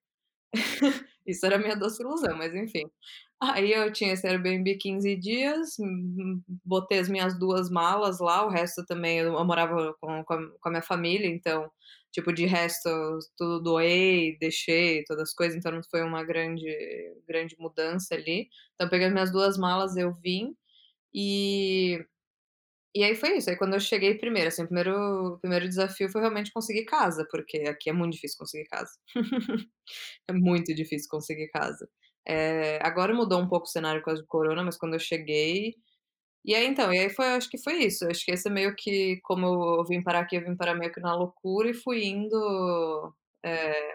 Isso 1.28 1.47
era 1.47 1.58
minha 1.58 1.76
doce 1.76 2.02
ilusão, 2.02 2.37
mas 2.38 2.54
enfim. 2.54 2.85
Aí 3.40 3.73
eu 3.73 3.92
tinha 3.92 4.12
esse 4.14 4.26
Airbnb 4.26 4.76
15 4.78 5.16
dias, 5.16 5.76
botei 6.64 6.99
as 7.00 7.08
minhas 7.08 7.38
2 7.38 7.70
malas 7.70 8.18
lá, 8.20 8.44
o 8.47 8.50
resto 8.50 8.85
também 8.87 9.18
eu 9.20 9.32
morava 9.44 9.94
com 10.00 10.25
com 10.25 10.35
a 10.68 10.70
minha 10.70 10.82
família, 10.82 11.28
então, 11.28 11.70
tipo, 12.12 12.32
de 12.32 12.47
resto 12.47 12.88
tudo 13.37 13.62
doei, 13.62 14.37
deixei, 14.40 15.04
todas 15.04 15.25
as 15.30 15.35
coisas, 15.35 15.56
então 15.58 15.73
não 15.73 15.82
foi 15.90 16.02
uma 16.02 16.25
grande 16.25 16.66
grande 17.28 17.56
mudança 17.61 18.14
ali. 18.16 18.49
Então 18.75 18.88
peguei 18.90 19.06
as 19.08 19.12
minhas 19.12 19.32
2 19.32 19.56
malas, 19.58 19.97
eu 19.97 20.12
vim, 20.14 20.54
e 21.14 22.04
e 22.95 23.04
aí 23.04 23.14
foi 23.16 23.37
isso, 23.38 23.50
aí 23.50 23.57
quando 23.57 23.75
eu 23.75 23.80
cheguei 23.80 24.14
primeiro, 24.18 24.49
assim, 24.49 24.62
o 24.62 24.66
primeiro 24.66 25.35
o 25.35 25.38
primeiro 25.38 25.68
desafio 25.68 26.11
foi 26.11 26.21
realmente 26.23 26.52
conseguir 26.52 26.85
casa, 26.87 27.26
porque 27.30 27.59
aqui 27.68 27.90
é 27.90 27.92
muito 27.92 28.14
difícil 28.14 28.38
conseguir 28.38 28.66
casa. 28.68 28.92
É 30.30 30.33
muito 30.35 30.75
difícil 30.75 31.09
conseguir 31.11 31.49
casa. 31.50 31.88
Eh, 32.28 32.78
agora 32.83 33.14
mudou 33.14 33.40
um 33.40 33.49
pouco 33.49 33.66
o 33.66 33.71
cenário 33.71 34.00
por 34.02 34.07
causa 34.09 34.23
do 34.23 34.28
corona, 34.28 34.64
mas 34.64 34.76
quando 34.78 34.95
eu 34.95 35.00
cheguei 35.00 35.75
e 36.45 36.54
aí 36.54 36.66
então, 36.66 36.92
e 36.95 36.99
aí 37.00 37.11
foi 37.11 37.26
acho 37.28 37.50
que 37.50 37.59
foi 37.62 37.75
isso, 37.85 38.07
acho 38.11 38.25
que 38.25 38.33
esse 38.33 38.49
é 38.49 38.52
meio 38.52 38.75
que 38.76 39.21
como 39.25 39.47
eu 39.80 39.85
vim 39.87 40.02
parar 40.02 40.21
aqui, 40.23 40.37
eu 40.37 40.45
vim 40.45 40.57
parar 40.57 40.75
meio 40.76 40.92
que 40.92 41.00
na 41.00 41.14
loucura 41.16 41.71
e 41.71 41.75
fui 41.75 42.04
indo, 42.07 43.14
eh 43.45 43.95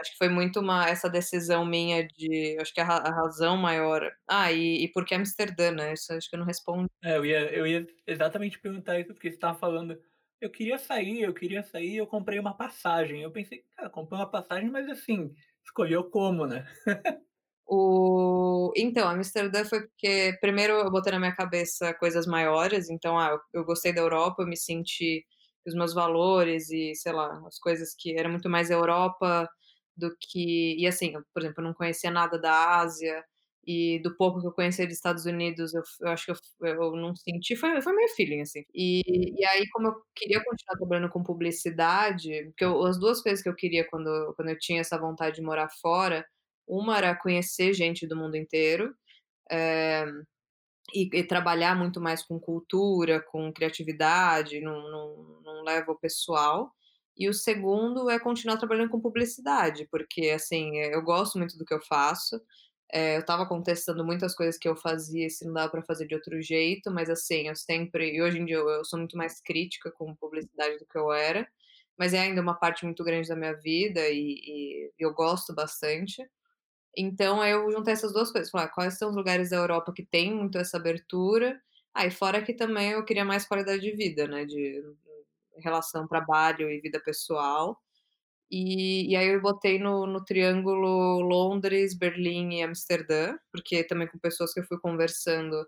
acho 0.00 0.12
que 0.12 0.18
foi 0.18 0.28
muito 0.28 0.60
uma 0.60 0.88
essa 0.88 1.08
decisão 1.10 1.64
minha 1.66 2.06
de 2.06 2.56
acho 2.60 2.72
que 2.74 2.80
a 2.80 2.86
a 2.86 3.10
razão 3.14 3.56
maior 3.56 4.10
ah, 4.28 4.52
e 4.52 4.84
e 4.84 4.92
por 4.92 5.04
que 5.04 5.14
Amsterdã, 5.14 5.70
né, 5.72 5.92
isso 5.94 6.12
acho 6.12 6.28
que 6.30 6.36
eu 6.36 6.40
não 6.40 6.46
respondi. 6.46 6.88
É, 7.02 7.16
eu 7.16 7.24
ia 7.24 7.40
eu 7.54 7.66
ia 7.66 7.86
exatamente 8.06 8.58
perguntar 8.58 8.98
isso, 8.98 9.12
porque 9.14 9.28
você 9.30 9.36
estava 9.36 9.56
falando: 9.58 10.00
"Eu 10.40 10.50
queria 10.50 10.78
sair, 10.78 11.22
eu 11.22 11.32
queria 11.34 11.62
sair, 11.62 11.96
eu 11.96 12.06
comprei 12.06 12.38
uma 12.38 12.56
passagem", 12.56 13.22
eu 13.22 13.30
pensei: 13.30 13.64
"Cara, 13.76 13.88
comprou 13.90 14.18
uma 14.20 14.30
passagem, 14.30 14.68
mas 14.70 14.88
assim, 14.88 15.32
escolheu 15.64 16.10
como, 16.10 16.46
né?". 16.46 16.66
O 17.66 18.72
então, 18.76 19.08
Amsterdã 19.08 19.64
foi 19.64 19.82
porque 19.86 20.36
primeiro 20.40 20.74
eu 20.74 20.90
botei 20.90 21.12
na 21.12 21.18
minha 21.18 21.34
cabeça 21.34 21.92
coisas 21.94 22.26
maiores, 22.26 22.88
então, 22.88 23.18
ah, 23.18 23.30
eu 23.52 23.60
eu 23.60 23.64
gostei 23.64 23.92
da 23.92 24.00
Europa, 24.00 24.42
eu 24.42 24.46
me 24.46 24.56
senti 24.56 25.24
os 25.66 25.74
meus 25.74 25.92
valores 25.94 26.70
e, 26.70 26.94
sei 26.94 27.12
lá, 27.12 27.42
as 27.46 27.58
coisas 27.58 27.94
que 27.98 28.18
era 28.18 28.28
muito 28.28 28.48
mais 28.48 28.70
Europa 28.70 29.48
do 29.98 30.16
que 30.20 30.76
e 30.78 30.86
assim, 30.86 31.14
eu, 31.14 31.22
por 31.34 31.42
exemplo, 31.42 31.62
eu 31.62 31.66
não 31.68 31.74
conhecia 31.74 32.10
nada 32.10 32.38
da 32.40 32.78
Ásia, 32.80 33.24
e 33.66 34.00
do 34.02 34.16
pouco 34.16 34.40
que 34.40 34.46
eu 34.48 34.52
conhecia 34.52 34.86
dos 34.86 34.96
Estados 34.96 35.26
Unidos, 35.26 35.74
eu 35.74 35.82
eu 36.02 36.08
acho 36.08 36.26
que 36.26 36.32
eu 36.32 36.36
eu 36.66 36.96
não 36.96 37.14
senti 37.16 37.56
foi 37.56 37.80
foi 37.82 37.94
meio 37.94 38.08
feeling, 38.16 38.42
assim. 38.42 38.64
E 38.74 39.02
e 39.40 39.44
aí, 39.46 39.68
como 39.72 39.88
eu 39.88 39.94
queria 40.16 40.42
continuar 40.44 40.76
trabalhando 40.78 41.10
com 41.12 41.22
publicidade, 41.24 42.44
porque 42.46 42.64
eu 42.64 42.82
as 42.86 42.98
2 43.00 43.22
coisas 43.22 43.42
que 43.42 43.48
eu 43.50 43.54
queria 43.56 43.86
quando 43.90 44.34
quando 44.36 44.48
eu 44.50 44.58
tinha 44.58 44.80
essa 44.80 44.98
vontade 44.98 45.36
de 45.36 45.42
morar 45.42 45.68
fora, 45.82 46.26
uma 46.66 46.98
era 46.98 47.16
conhecer 47.16 47.74
gente 47.74 48.06
do 48.06 48.16
mundo 48.16 48.36
inteiro, 48.36 48.94
eh, 49.50 50.06
e 50.94 51.08
e 51.20 51.24
trabalhar 51.24 51.76
muito 51.76 52.00
mais 52.00 52.22
com 52.24 52.40
cultura, 52.40 53.20
com 53.22 53.52
criatividade, 53.52 54.60
não 54.60 54.90
não 54.90 55.40
não 55.44 55.64
leva 55.64 55.92
o 55.92 55.98
pessoal. 55.98 56.72
E 57.18 57.28
o 57.28 57.34
segundo 57.34 58.08
é 58.10 58.18
continuar 58.20 58.56
trabalhando 58.58 58.90
com 58.90 59.00
publicidade, 59.00 59.86
porque, 59.90 60.30
assim, 60.30 60.78
eh, 60.78 60.94
eu 60.94 61.02
gosto 61.02 61.38
muito 61.38 61.58
do 61.58 61.64
que 61.64 61.74
eu 61.74 61.80
faço, 61.82 62.40
eh, 62.92 63.16
eu 63.16 63.20
estava 63.20 63.46
contestando 63.46 64.04
muitas 64.04 64.34
coisas 64.36 64.56
que 64.58 64.68
eu 64.68 64.76
fazia 64.76 65.26
e 65.26 65.30
se 65.30 65.44
não 65.46 65.52
dava 65.54 65.70
pra 65.70 65.82
fazer 65.82 66.06
de 66.06 66.14
outro 66.14 66.40
jeito, 66.42 66.90
mas, 66.92 67.10
assim, 67.10 67.48
eu 67.48 67.56
sempre 67.56 68.14
e 68.16 68.22
hoje 68.22 68.38
em 68.38 68.44
dia 68.46 68.56
eu 68.56 68.68
eu 68.70 68.84
sou 68.84 68.98
muito 68.98 69.16
mais 69.16 69.40
crítica 69.40 69.90
com 69.92 70.14
publicidade 70.16 70.78
do 70.78 70.86
que 70.86 70.98
eu 70.98 71.12
era, 71.12 71.48
mas 71.98 72.14
é 72.14 72.20
ainda 72.20 72.40
uma 72.42 72.54
parte 72.58 72.84
muito 72.84 73.02
grande 73.04 73.28
da 73.28 73.36
minha 73.36 73.54
vida 73.54 74.00
e 74.10 74.90
e 74.90 74.92
eu 74.98 75.12
gosto 75.14 75.54
bastante. 75.54 76.22
Então 76.96 77.40
aí 77.40 77.52
eu 77.52 77.70
juntei 77.72 77.92
essas 77.94 78.12
2 78.12 78.30
coisas, 78.32 78.50
falei: 78.50 78.66
"Ah, 78.68 78.70
quais 78.70 78.98
são 78.98 79.10
os 79.10 79.16
lugares 79.16 79.50
da 79.50 79.56
Europa 79.58 79.92
que 79.94 80.04
tem 80.06 80.34
muito 80.34 80.58
essa 80.58 80.76
abertura?". 80.78 81.60
Ah, 81.94 82.06
e 82.06 82.10
fora 82.10 82.42
que 82.42 82.54
também 82.54 82.92
eu 82.92 83.04
queria 83.04 83.24
mais 83.24 83.46
qualidade 83.46 83.82
de 83.82 83.92
vida, 83.92 84.26
né, 84.28 84.44
de 84.46 84.82
relação 85.62 86.06
trabalho 86.08 86.70
e 86.70 86.80
vida 86.80 87.00
pessoal. 87.04 87.78
E 88.50 89.10
e 89.12 89.16
aí 89.16 89.28
eu 89.28 89.40
botei 89.42 89.78
no 89.78 90.06
no 90.06 90.24
triângulo 90.24 91.20
Londres, 91.20 91.96
Berlim 91.98 92.54
e 92.60 92.62
Amsterdã, 92.62 93.36
porque 93.52 93.84
também 93.84 94.08
com 94.08 94.18
pessoas 94.18 94.52
que 94.54 94.60
eu 94.60 94.64
fui 94.66 94.78
conversando, 94.80 95.66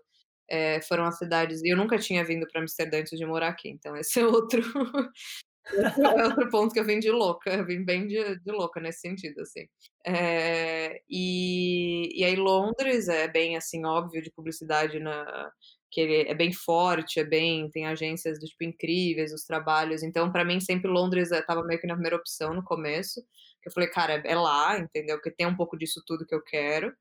eh, 0.49 0.81
foram 0.83 1.05
as 1.05 1.17
cidades 1.19 1.61
e 1.63 1.69
eu 1.73 1.77
nunca 1.77 1.97
tinha 1.99 2.25
vindo 2.25 2.47
pra 2.47 2.61
Amsterdã 2.61 2.99
antes 3.01 3.17
de 3.19 3.25
morar 3.25 3.49
aqui, 3.49 3.69
então 3.69 3.95
esse 3.97 4.19
é 4.21 4.25
outro 4.27 4.61
é 6.21 6.25
outro 6.25 6.49
ponto 6.49 6.73
que 6.73 6.79
eu 6.79 6.85
vim 6.85 6.99
de 6.99 7.11
louca, 7.11 7.51
eu 7.53 7.65
vim 7.65 7.83
bem 7.85 8.07
de 8.07 8.39
de 8.39 8.51
louca 8.51 8.79
nesse 8.81 9.01
sentido, 9.01 9.41
assim. 9.41 9.67
Eh, 10.07 11.01
e 11.09 12.09
e 12.21 12.23
aí 12.25 12.35
Londres 12.35 13.07
é 13.09 13.27
bem, 13.27 13.57
assim, 13.57 13.85
óbvio 13.85 14.21
de 14.21 14.31
publicidade 14.31 14.99
na 14.99 15.51
que 15.91 16.01
ele 16.01 16.29
é 16.29 16.35
bem 16.35 16.53
forte, 16.53 17.19
é 17.19 17.23
bem 17.25 17.69
tem 17.71 17.87
agências 17.87 18.39
do 18.39 18.45
tipo 18.47 18.63
incríveis, 18.65 19.33
os 19.33 19.43
trabalhos, 19.45 20.03
então 20.03 20.31
pra 20.31 20.45
mim 20.45 20.59
sempre 20.61 20.89
Londres, 20.91 21.31
eh, 21.31 21.39
estava 21.39 21.63
meio 21.65 21.79
que 21.81 21.87
na 21.87 21.95
primeira 21.95 22.17
opção 22.17 22.53
no 22.53 22.63
começo, 22.63 23.21
que 23.61 23.69
eu 23.69 23.73
falei: 23.73 23.89
"Cara, 23.89 24.13
é 24.25 24.35
lá", 24.35 24.79
entendeu, 24.79 25.17
porque 25.17 25.31
tem 25.31 25.47
um 25.47 25.55
pouco 25.57 25.77
disso 25.77 26.01
tudo 26.07 26.25
que 26.25 26.35
eu 26.35 26.41
quero. 26.43 26.93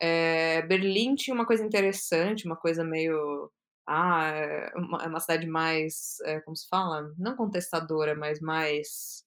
Eh, 0.00 0.62
Berlim 0.64 1.14
tinha 1.16 1.34
uma 1.34 1.46
coisa 1.46 1.64
interessante, 1.64 2.46
uma 2.46 2.56
coisa 2.56 2.84
meio, 2.84 3.50
ah, 3.88 4.28
é 4.30 4.72
uma 4.76 5.04
é 5.04 5.08
uma 5.08 5.20
cidade 5.20 5.46
mais, 5.48 6.16
eh, 6.26 6.40
como 6.42 6.56
se 6.56 6.68
fala? 6.68 7.12
Não 7.18 7.36
contestadora, 7.36 8.14
mas 8.16 8.40
mais, 8.40 9.24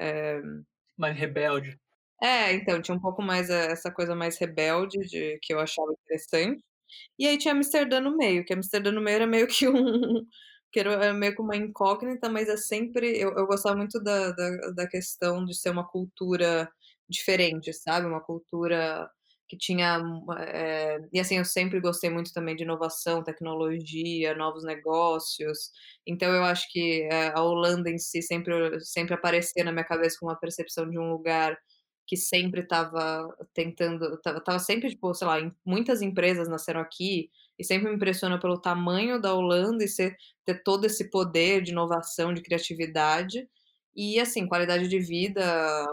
eh 0.00 0.40
Mais 0.98 1.16
rebelde. 1.18 1.78
É, 2.22 2.52
então, 2.54 2.82
tinha 2.82 2.96
um 2.96 3.00
pouco 3.00 3.22
mais, 3.22 3.50
eh, 3.50 3.72
essa 3.72 3.90
coisa 3.92 4.14
mais 4.16 4.38
rebelde 4.38 4.98
de 5.08 5.38
que 5.42 5.54
eu 5.54 5.60
achava 5.60 5.92
interessante. 5.94 6.62
E 7.18 7.26
aí 7.26 7.38
tinha 7.38 7.54
Amsterdã 7.54 8.00
no 8.00 8.16
meio, 8.16 8.44
que 8.44 8.52
Amsterdã 8.54 8.90
no 8.92 9.00
meio 9.00 9.16
era 9.16 9.26
meio 9.26 9.46
que 9.46 9.68
um 9.68 9.74
que 10.72 10.80
era 10.80 10.92
era 10.94 11.14
meio 11.14 11.34
que 11.34 11.42
uma 11.42 11.56
incógnita, 11.56 12.28
mas 12.30 12.48
é 12.48 12.56
sempre 12.56 13.18
eu 13.18 13.30
eu 13.36 13.46
gostava 13.46 13.76
muito 13.76 14.00
da 14.02 14.32
da 14.32 14.70
da 14.72 14.86
questão 14.88 15.44
de 15.44 15.54
ser 15.56 15.70
uma 15.70 15.86
cultura 15.88 16.70
diferente, 17.08 17.72
sabe, 17.74 18.06
uma 18.06 18.20
cultura 18.22 19.08
que 19.48 19.56
tinha 19.58 20.00
eh, 20.48 20.98
e 21.12 21.20
assim, 21.20 21.36
eu 21.38 21.44
sempre 21.44 21.78
gostei 21.80 22.08
muito 22.10 22.32
também 22.32 22.56
de 22.56 22.62
inovação, 22.64 23.22
tecnologia, 23.22 24.34
novos 24.34 24.64
negócios, 24.64 25.70
então 26.06 26.32
eu 26.34 26.42
acho 26.44 26.66
que, 26.70 27.02
eh, 27.10 27.32
a 27.34 27.42
Holanda 27.42 27.90
em 27.90 27.98
si 27.98 28.22
sempre 28.22 28.80
sempre 28.80 29.14
aparecia 29.14 29.62
na 29.64 29.72
minha 29.72 29.84
cabeça 29.84 30.16
com 30.18 30.26
uma 30.26 30.38
percepção 30.38 30.88
de 30.88 30.98
um 30.98 31.10
lugar 31.10 31.56
que 32.06 32.16
sempre 32.16 32.62
estava 32.62 33.28
tentando 33.54 34.14
estava 34.16 34.58
sempre, 34.58 34.90
tipo, 34.90 35.14
sei 35.14 35.26
lá, 35.26 35.40
em 35.40 35.52
muitas 35.64 36.02
empresas 36.02 36.48
nasceram 36.48 36.80
aqui, 36.80 37.30
e 37.58 37.64
sempre 37.64 37.88
me 37.90 37.96
impressiona 37.96 38.38
pelo 38.40 38.58
tamanho 38.60 39.20
da 39.20 39.34
Holanda 39.34 39.84
e 39.84 39.88
ser 39.88 40.16
ter 40.44 40.62
todo 40.62 40.84
esse 40.86 41.10
poder 41.10 41.62
de 41.62 41.72
inovação, 41.72 42.34
de 42.34 42.42
criatividade, 42.42 43.48
e 43.96 44.18
assim, 44.20 44.46
qualidade 44.48 44.88
de 44.88 44.98
vida, 45.00 45.42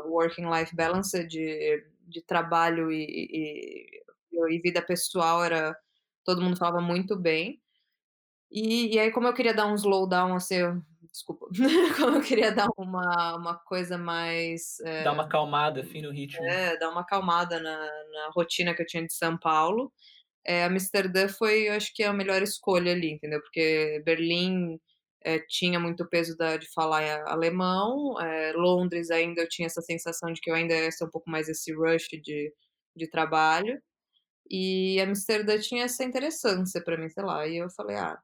working 0.05 0.45
life 0.49 0.75
balance 0.75 1.25
de 1.27 1.83
de 2.07 2.21
trabalho 2.23 2.91
e 2.91 3.05
e 3.05 4.01
e 4.55 4.59
vida 4.61 4.81
pessoal 4.81 5.43
era 5.43 5.77
todo 6.25 6.41
mundo 6.41 6.57
falava 6.57 6.81
muito 6.81 7.15
bem. 7.17 7.61
E 8.51 8.95
e 8.95 8.99
aí 8.99 9.11
como 9.11 9.27
eu 9.27 9.33
queria 9.33 9.53
dar 9.53 9.67
um 9.67 9.75
slowdown, 9.75 10.35
assim, 10.35 10.57
desculpa, 11.11 11.47
como 11.97 12.17
eu 12.17 12.21
queria 12.23 12.51
dar 12.51 12.67
uma 12.77 13.35
uma 13.37 13.59
coisa 13.59 13.97
mais, 13.97 14.79
Dar 14.99 15.13
eh 15.13 15.13
uma 15.13 15.23
acalmada, 15.23 15.81
assim, 15.81 15.99
no 15.99 16.11
ritmo. 16.11 16.61
é, 16.61 16.77
dar 16.77 16.89
uma 16.89 17.01
acalmada 17.01 17.59
na 17.59 17.77
na 18.11 18.29
rotina 18.35 18.73
que 18.75 18.81
eu 18.81 18.85
tinha 18.85 19.05
de 19.05 19.13
São 19.13 19.37
Paulo, 19.37 19.91
eh, 20.45 20.63
Amsterdã 20.65 21.27
foi, 21.29 21.69
eu 21.69 21.73
acho 21.75 21.93
que 21.95 22.03
a 22.03 22.13
melhor 22.13 22.41
escolha 22.43 22.93
ali, 22.93 23.11
entendeu, 23.13 23.41
porque 23.41 24.01
Berlim, 24.05 24.79
eh, 25.23 25.39
tinha 25.49 25.79
muito 25.79 26.07
peso 26.09 26.37
da 26.37 26.57
de 26.57 26.67
falar 26.73 27.23
alemão, 27.27 28.19
eh, 28.21 28.53
Londres 28.55 29.11
ainda 29.11 29.43
eu 29.43 29.49
tinha 29.49 29.67
essa 29.67 29.81
sensação 29.83 30.33
de 30.33 30.41
que 30.41 30.51
eu 30.51 30.55
ainda 30.55 30.75
ia 30.75 30.91
ser 30.91 31.05
um 31.05 31.11
pouco 31.11 31.29
mais 31.31 31.49
esse 31.49 31.73
rush 31.73 32.07
de 32.23 32.53
de 32.97 33.09
trabalho, 33.09 33.81
e 34.49 34.99
Amsterdã 35.01 35.59
tinha 35.59 35.85
essa 35.85 36.03
interessância 36.03 36.83
pra 36.83 36.97
mim, 36.97 37.09
sei 37.09 37.23
lá, 37.23 37.47
e 37.47 37.57
eu 37.57 37.69
falei: 37.71 37.97
"Ah, 37.97 38.19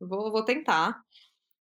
vou 0.00 0.32
vou 0.32 0.44
tentar". 0.44 1.00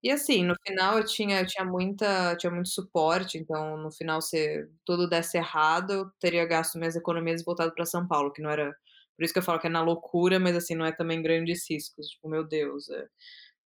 E 0.04 0.12
assim, 0.12 0.44
no 0.44 0.54
final 0.68 0.98
eu 0.98 1.06
tinha 1.06 1.40
eu 1.40 1.48
tinha 1.48 1.64
muita 1.66 2.36
tinha 2.36 2.52
muito 2.52 2.68
suporte, 2.68 3.38
então 3.38 3.78
no 3.78 3.90
final 3.90 4.22
se 4.22 4.68
tudo 4.86 5.08
desse 5.08 5.38
errado, 5.38 5.94
eu 5.94 6.12
teria 6.20 6.46
gasto 6.46 6.78
minhas 6.78 6.98
economias 6.98 7.40
e 7.42 7.46
voltado 7.46 7.74
pra 7.74 7.86
São 7.86 8.06
Paulo, 8.06 8.30
que 8.34 8.42
não 8.42 8.50
era 8.50 8.76
por 9.16 9.24
isso 9.24 9.32
que 9.34 9.40
eu 9.40 9.44
falo 9.44 9.60
que 9.62 9.68
é 9.68 9.70
na 9.70 9.82
loucura, 9.82 10.40
mas 10.42 10.58
assim, 10.58 10.76
não 10.76 10.86
é 10.86 10.92
também 10.92 11.22
grandes 11.22 11.66
riscos, 11.70 12.08
tipo, 12.10 12.28
meu 12.28 12.44
Deus, 12.44 12.90
eh 12.90 13.08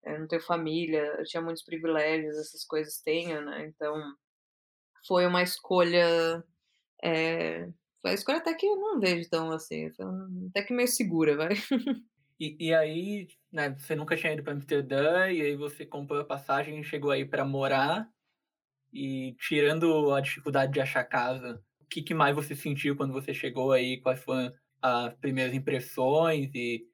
eh, 0.04 0.18
não 0.18 0.28
tenho 0.28 0.42
família, 0.42 1.00
eu 1.18 1.24
tinha 1.24 1.42
muitos 1.42 1.64
privilégios, 1.64 2.36
essas 2.38 2.64
coisas 2.66 3.00
tenho, 3.02 3.42
né, 3.44 3.66
então, 3.66 3.94
foi 5.08 5.26
uma 5.26 5.42
escolha, 5.42 6.44
eh, 7.04 7.68
foi 8.02 8.12
a 8.12 8.14
escolha 8.14 8.38
até 8.38 8.54
que 8.54 8.66
eu 8.66 8.76
não 8.76 9.00
vejo 9.00 9.28
tão 9.30 9.52
assim, 9.52 9.90
até 10.50 10.62
que 10.64 10.74
meio 10.74 10.88
segura, 10.88 11.36
vai. 11.36 11.50
E 12.40 12.56
e 12.68 12.74
aí, 12.74 13.26
né, 13.52 13.70
você 13.70 13.96
nunca 13.96 14.16
tinha 14.16 14.32
ido 14.32 14.42
pra 14.44 14.52
Amsterdã, 14.52 15.30
e 15.30 15.42
aí 15.42 15.56
você 15.56 15.84
comprou 15.84 16.20
a 16.20 16.24
passagem 16.24 16.78
e 16.80 16.84
chegou 16.84 17.10
aí 17.10 17.24
pra 17.24 17.44
morar, 17.44 18.08
e 18.92 19.34
tirando 19.40 20.12
a 20.14 20.20
dificuldade 20.20 20.72
de 20.72 20.80
achar 20.80 21.04
casa, 21.04 21.62
o 21.80 21.86
que 21.86 22.02
que 22.02 22.14
mais 22.14 22.34
você 22.36 22.56
sentiu 22.56 22.96
quando 22.96 23.12
você 23.12 23.34
chegou 23.34 23.72
aí? 23.72 24.00
Quais 24.00 24.20
foram 24.22 24.52
as 24.82 25.14
primeiras 25.16 25.54
impressões 25.54 26.50
e 26.54 26.86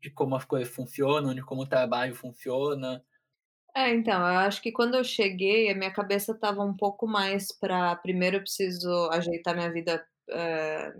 de 0.00 0.10
como 0.10 0.36
as 0.36 0.44
coisas 0.46 0.74
funcionam, 0.74 1.34
de 1.34 1.42
como 1.42 1.62
o 1.62 1.68
trabalho 1.68 2.14
funciona? 2.14 3.04
É, 3.74 3.88
então, 3.94 4.18
eu 4.20 4.38
acho 4.40 4.60
que 4.60 4.70
quando 4.70 4.96
eu 4.96 5.04
cheguei, 5.04 5.70
a 5.70 5.74
minha 5.74 5.90
cabeça 5.92 6.32
estava 6.32 6.62
um 6.62 6.76
pouco 6.76 7.06
mais 7.06 7.50
pra 7.58 7.96
primeiro 7.96 8.36
eu 8.36 8.40
preciso 8.42 9.08
ajeitar 9.10 9.54
minha 9.54 9.72
vida, 9.72 10.06
eh, 10.28 10.92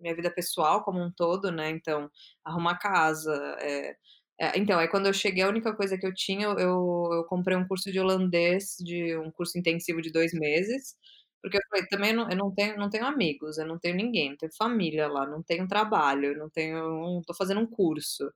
minha 0.00 0.14
vida 0.14 0.30
pessoal 0.30 0.82
como 0.84 1.00
um 1.02 1.10
todo, 1.12 1.50
né, 1.52 1.70
então, 1.70 2.10
arrumar 2.44 2.78
casa, 2.78 3.34
eh 3.60 3.96
eh, 4.40 4.52
então, 4.58 4.78
aí 4.78 4.88
quando 4.88 5.06
eu 5.06 5.12
cheguei 5.14 5.42
a 5.44 5.48
única 5.48 5.74
coisa 5.74 5.98
que 5.98 6.06
eu 6.06 6.14
tinha, 6.14 6.46
eu 6.48 7.08
eu 7.12 7.24
comprei 7.28 7.56
um 7.56 7.66
curso 7.68 7.90
de 7.92 8.00
holandês, 8.00 8.76
de 8.80 9.16
um 9.18 9.30
curso 9.32 9.58
intensivo 9.58 10.00
de 10.02 10.12
2 10.12 10.32
meses, 10.34 10.96
porque 11.42 11.56
eu 11.58 11.62
falei: 11.70 11.86
"Também 11.88 12.12
não 12.12 12.30
eu 12.30 12.36
não 12.36 12.54
tenho 12.54 12.76
não 12.78 12.90
tenho 12.90 13.06
amigos, 13.06 13.58
eu 13.58 13.66
não 13.66 13.78
tenho 13.80 13.96
ninguém, 13.96 14.30
não 14.30 14.36
tenho 14.38 14.52
família 14.56 15.08
lá, 15.08 15.26
não 15.26 15.42
tenho 15.42 15.66
trabalho, 15.68 16.36
não 16.38 16.48
tenho 16.50 16.76
não 17.00 17.22
tô 17.26 17.34
fazendo 17.34 17.60
um 17.60 17.66
curso". 17.66 18.32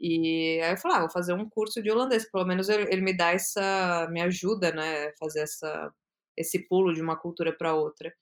E 0.00 0.60
aí 0.62 0.72
eu 0.74 0.78
falei: 0.78 0.98
"Ah, 0.98 1.00
vou 1.02 1.10
fazer 1.10 1.34
um 1.34 1.48
curso 1.50 1.82
de 1.82 1.90
holandês, 1.90 2.30
pelo 2.30 2.46
menos 2.46 2.68
ele 2.70 2.84
ele 2.92 3.02
me 3.02 3.14
dá 3.16 3.32
essa 3.32 4.08
me 4.12 4.20
ajuda, 4.22 4.72
né, 4.72 5.12
fazer 5.20 5.40
essa 5.42 5.92
esse 6.36 6.68
pulo 6.68 6.94
de 6.94 7.02
uma 7.02 7.16
cultura 7.18 7.52
pra 7.56 7.74
outra". 7.74 8.12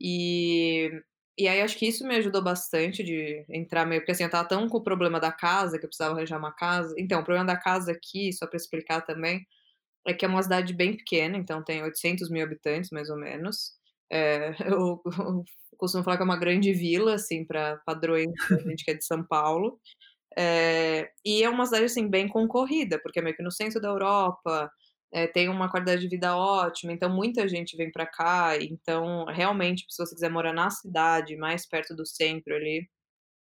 E 0.00 0.90
e 1.38 1.48
aí 1.48 1.60
acho 1.62 1.76
que 1.78 1.86
isso 1.86 2.06
me 2.06 2.16
ajudou 2.16 2.42
bastante 2.42 3.02
de 3.04 3.44
entrar 3.48 3.86
meio 3.86 4.00
porque 4.02 4.12
assim, 4.12 4.22
eu 4.24 4.26
estava 4.28 4.48
tão 4.48 4.68
com 4.68 4.78
o 4.78 4.82
problema 4.84 5.20
da 5.20 5.32
casa, 5.32 5.78
que 5.78 5.84
eu 5.86 5.88
precisava 5.88 6.14
arranjar 6.16 6.38
uma 6.38 6.52
casa 6.52 6.94
então, 6.98 7.20
o 7.20 7.24
problema 7.24 7.46
da 7.46 7.56
casa 7.56 7.92
aqui, 7.92 8.32
só 8.32 8.46
pra 8.46 8.56
explicar 8.56 9.02
também, 9.02 9.46
é 10.06 10.14
que 10.14 10.24
é 10.24 10.28
uma 10.28 10.42
cidade 10.42 10.74
bem 10.74 10.96
pequena, 10.96 11.36
então 11.38 11.62
tem 11.64 11.82
800.000 11.84 12.44
habitantes, 12.44 12.90
mais 12.90 13.10
ou 13.10 13.16
menos, 13.18 13.72
o 14.78 15.02
o 15.06 15.44
eu 15.74 15.78
costumo 15.78 16.04
falar 16.04 16.16
que 16.18 16.22
é 16.22 16.26
uma 16.26 16.38
grande 16.38 16.72
vila, 16.72 17.14
assim, 17.16 17.44
para 17.44 17.78
padrões 17.86 18.28
da 18.50 18.58
gente 18.58 18.84
que 18.84 18.92
é 18.92 18.94
de 18.94 19.04
São 19.04 19.24
Paulo. 19.24 19.80
Eh, 20.38 21.10
e 21.24 21.42
é 21.44 21.48
uma 21.50 21.66
cidade, 21.66 21.84
assim, 21.86 22.08
bem 22.08 22.28
concorrida, 22.28 22.98
porque 23.02 23.18
é 23.20 23.22
meio 23.22 23.36
que 23.36 23.42
no 23.44 23.52
centro 23.52 23.80
da 23.80 23.88
Europa, 23.88 24.70
eh, 25.12 25.26
tem 25.28 25.48
uma 25.48 25.70
qualidade 25.70 26.02
de 26.02 26.08
vida 26.08 26.36
ótima, 26.36 26.92
então 26.92 27.10
muita 27.14 27.48
gente 27.48 27.76
vem 27.76 27.90
para 27.92 28.06
cá. 28.06 28.56
Então, 28.60 29.24
realmente, 29.26 29.84
se 29.88 29.98
você 30.04 30.14
quiser 30.14 30.30
morar 30.30 30.52
na 30.52 30.70
cidade, 30.70 31.36
mais 31.36 31.66
perto 31.68 31.94
do 31.96 32.06
centro 32.06 32.54
ali, 32.54 32.88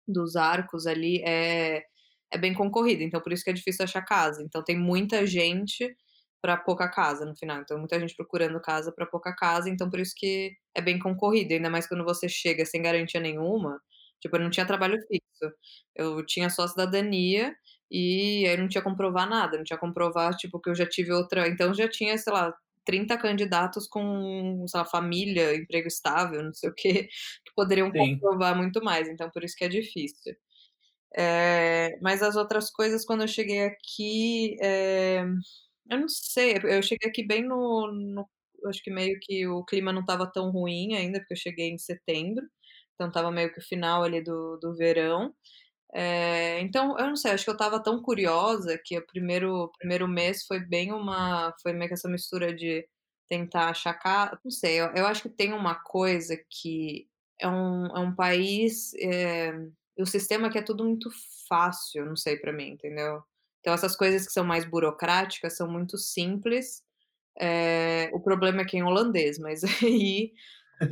dos 0.07 0.35
Arcos 0.35 0.87
ali, 0.87 1.21
é 1.25 1.83
é 2.31 2.37
bem 2.37 2.53
concorrido, 2.53 3.01
então 3.03 3.19
por 3.21 3.33
isso 3.33 3.43
que 3.43 3.49
é 3.49 3.53
difícil 3.53 3.83
achar 3.85 4.03
casa. 4.03 4.43
Então 4.43 4.63
tem 4.63 4.77
muita 4.77 5.25
gente 5.27 5.95
para 6.41 6.55
pouca 6.57 6.87
casa 6.89 7.25
no 7.25 7.35
final, 7.37 7.59
então 7.61 7.77
muita 7.79 7.99
gente 7.99 8.15
procurando 8.15 8.61
casa 8.61 8.91
para 8.93 9.05
pouca 9.07 9.35
casa, 9.35 9.69
então 9.69 9.89
por 9.89 9.99
isso 9.99 10.13
que 10.17 10.51
é 10.75 10.81
bem 10.81 10.99
concorrido, 10.99 11.53
ainda 11.53 11.69
mais 11.71 11.87
quando 11.87 12.03
você 12.05 12.29
chega 12.29 12.65
sem 12.65 12.81
garantia 12.83 13.19
nenhuma, 13.21 13.81
tipo, 14.21 14.35
eu 14.37 14.41
não 14.41 14.49
tinha 14.51 14.65
trabalho 14.65 14.97
fixo, 15.07 15.53
eu 15.95 16.25
tinha 16.25 16.49
só 16.51 16.67
cidadania, 16.67 17.53
e 17.91 18.45
aí 18.47 18.57
não 18.57 18.67
tinha 18.67 18.81
como 18.83 18.95
provar 18.97 19.27
nada, 19.29 19.57
não 19.57 19.63
tinha 19.63 19.79
como 19.79 19.93
provar, 19.93 20.35
tipo, 20.35 20.59
que 20.61 20.69
eu 20.69 20.75
já 20.75 20.87
tive 20.87 21.11
outra 21.13 21.47
então 21.47 21.73
já 21.73 21.87
tinha, 21.89 22.17
sei 22.17 22.33
lá, 22.33 22.53
30 22.85 23.17
candidatos 23.17 23.87
com, 23.87 24.65
sei 24.67 24.79
lá, 24.79 24.85
família, 24.85 25.55
emprego 25.55 25.87
estável, 25.87 26.43
não 26.43 26.53
sei 26.53 26.69
o 26.69 26.73
quê, 26.75 27.09
que 27.45 27.53
poderiam 27.55 27.91
Sim. 27.93 28.21
comprovar 28.21 28.55
muito 28.57 28.83
mais, 28.83 29.07
então 29.09 29.29
por 29.31 29.43
isso 29.43 29.55
que 29.57 29.65
é 29.65 29.69
difícil. 29.69 30.35
Eh, 31.17 31.97
mas 32.01 32.21
as 32.23 32.35
outras 32.37 32.71
coisas 32.71 33.05
quando 33.05 33.21
eu 33.23 33.27
cheguei 33.27 33.61
aqui, 33.65 34.57
eh, 34.61 35.23
eu 35.91 35.99
não 35.99 36.07
sei, 36.09 36.55
eu 36.63 36.83
cheguei 36.83 37.09
aqui 37.09 37.25
bem 37.27 37.43
no 37.45 37.91
no 37.93 38.29
acho 38.67 38.83
que 38.83 38.91
meio 38.91 39.17
que 39.21 39.47
o 39.47 39.63
clima 39.65 39.93
não 39.93 40.01
estava 40.01 40.31
tão 40.31 40.51
ruim 40.51 40.95
ainda, 40.95 41.19
porque 41.19 41.33
eu 41.33 41.37
cheguei 41.37 41.69
em 41.69 41.77
setembro, 41.79 42.45
então 42.95 43.07
estava 43.09 43.31
meio 43.31 43.51
que 43.53 43.59
o 43.59 43.63
final 43.63 44.03
ali 44.03 44.23
do 44.23 44.57
do 44.59 44.75
verão. 44.75 45.33
Eh, 45.93 46.59
então, 46.61 46.97
eu 46.99 47.07
não 47.07 47.15
sei, 47.15 47.31
acho 47.31 47.43
que 47.45 47.49
eu 47.49 47.53
estava 47.53 47.81
tão 47.81 48.01
curiosa 48.01 48.77
que 48.83 48.97
o 48.97 49.05
primeiro 49.07 49.71
primeiro 49.79 50.07
mês 50.07 50.45
foi 50.45 50.59
bem 50.59 50.91
uma 50.93 51.53
foi 51.63 51.73
meio 51.73 51.87
que 51.89 51.93
essa 51.95 52.07
mistura 52.09 52.53
de 52.53 52.87
tentar 53.27 53.69
achar 53.69 53.93
ca 53.95 54.37
não 54.43 54.51
sei, 54.51 54.79
eu 54.81 54.87
eu 54.95 55.07
acho 55.07 55.23
que 55.23 55.29
tem 55.29 55.51
uma 55.53 55.75
coisa 55.75 56.37
que 56.49 57.07
é 57.39 57.47
um 57.47 57.87
é 57.87 57.99
um 57.99 58.13
país, 58.15 58.93
eh, 59.01 59.53
o 59.99 60.05
sistema 60.05 60.47
aqui 60.47 60.59
é 60.59 60.61
tudo 60.61 60.83
muito 60.85 61.09
fácil, 61.49 62.05
não 62.05 62.15
sei, 62.15 62.37
para 62.37 62.53
mim, 62.53 62.69
entendeu? 62.71 63.23
Então 63.61 63.73
essas 63.73 63.95
coisas 63.95 64.25
que 64.27 64.31
são 64.33 64.43
mais 64.45 64.65
burocráticas 64.65 65.57
são 65.57 65.67
muito 65.71 65.97
simples, 65.97 66.83
eh, 67.39 68.09
o 68.13 68.19
problema 68.21 68.61
é 68.63 68.65
que 68.65 68.77
é 68.77 68.81
em 68.81 68.83
holandês, 68.83 69.39
mas 69.39 69.63
aí 69.83 70.33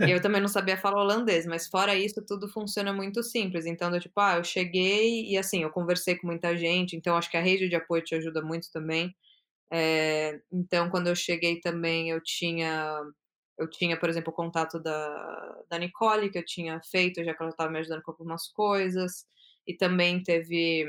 eu 0.06 0.22
também 0.22 0.42
não 0.42 0.48
sabia 0.50 0.78
falar 0.78 1.02
holandês, 1.02 1.46
mas 1.46 1.68
fora 1.68 1.96
isso 1.96 2.24
tudo 2.26 2.48
funciona 2.50 2.94
muito 2.94 3.24
simples, 3.24 3.66
então 3.66 3.92
do 3.92 4.00
tipo, 4.00 4.20
ah, 4.20 4.38
eu 4.38 4.44
cheguei 4.44 5.26
e, 5.30 5.38
assim, 5.38 5.64
eu 5.64 5.70
conversei 5.72 6.16
com 6.18 6.28
muita 6.28 6.56
gente, 6.58 6.96
então 6.96 7.16
acho 7.18 7.30
que 7.32 7.38
a 7.38 7.42
rede 7.42 7.70
de 7.70 7.76
apoio 7.76 8.04
te 8.04 8.16
ajuda 8.16 8.42
muito 8.42 8.72
também. 8.72 9.16
Eh, 9.72 10.42
então 10.52 10.90
quando 10.92 11.08
eu 11.08 11.16
cheguei 11.16 11.60
também 11.62 12.10
eu 12.12 12.22
tinha 12.24 13.02
eu 13.60 13.70
tinha, 13.70 14.00
por 14.00 14.10
exemplo, 14.10 14.32
o 14.34 14.36
contato 14.36 14.80
da 14.82 15.64
da 15.70 15.78
Nicole, 15.80 16.30
que 16.32 16.38
eu 16.40 16.46
tinha 16.46 16.82
feito, 16.92 17.24
já 17.24 17.34
que 17.36 17.42
ela 17.44 17.52
estava 17.52 17.72
me 17.72 17.80
ajudando 17.80 18.04
com 18.04 18.12
algumas 18.12 18.48
coisas, 18.50 19.26
e 19.68 19.76
também 19.76 20.24
teve 20.24 20.86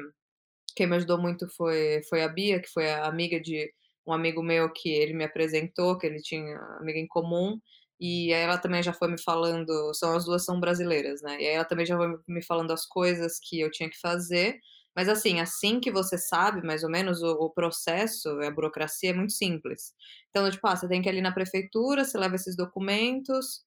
quem 0.77 0.87
me 0.87 0.97
ajudou 0.97 1.19
muito 1.21 1.49
foi 1.57 2.03
foi 2.09 2.23
a 2.23 2.29
Bia, 2.29 2.61
que 2.63 2.69
foi 2.71 2.91
a 2.91 3.07
amiga 3.07 3.41
de 3.41 3.73
um 4.07 4.13
amigo 4.13 4.43
meu 4.43 4.73
que 4.73 4.91
ele 4.91 5.15
me 5.15 5.25
apresentou, 5.25 5.99
que 5.99 6.07
ele 6.07 6.21
tinha 6.23 6.59
amiga 6.81 6.99
em 6.99 7.07
comum, 7.09 7.61
e 8.01 8.33
aí 8.35 8.43
ela 8.43 8.59
também 8.59 8.83
já 8.83 8.93
foi 8.93 9.09
me 9.11 9.21
falando 9.23 9.93
são 9.95 10.15
as 10.17 10.25
2 10.25 10.45
são 10.45 10.61
brasileiras, 10.61 11.23
né, 11.23 11.35
e 11.41 11.47
aí 11.47 11.55
ela 11.55 11.65
também 11.65 11.87
já 11.87 11.97
foi 11.97 12.09
me 12.29 12.43
falando 12.45 12.73
as 12.73 12.87
coisas 12.87 13.39
que 13.43 13.61
eu 13.61 13.71
tinha 13.71 13.91
que 13.91 13.99
fazer, 14.01 14.59
mas 14.97 15.09
assim, 15.09 15.41
assim 15.41 15.81
que 15.81 15.91
você 15.93 16.19
sabe 16.19 16.63
mais 16.67 16.83
ou 16.85 16.91
menos 16.91 17.23
o 17.23 17.33
o 17.47 17.51
processo, 17.51 18.29
a 18.43 18.51
burocracia 18.51 19.11
é 19.11 19.13
muito 19.15 19.33
simples. 19.33 19.93
Então, 20.31 20.51
tipo, 20.51 20.67
ah, 20.67 20.77
você 20.77 20.89
tem 20.89 21.01
que 21.03 21.09
ir 21.09 21.13
ali 21.13 21.21
na 21.23 21.33
prefeitura, 21.33 22.05
você 22.05 22.19
leva 22.19 22.35
esses 22.37 22.57
documentos, 22.57 23.63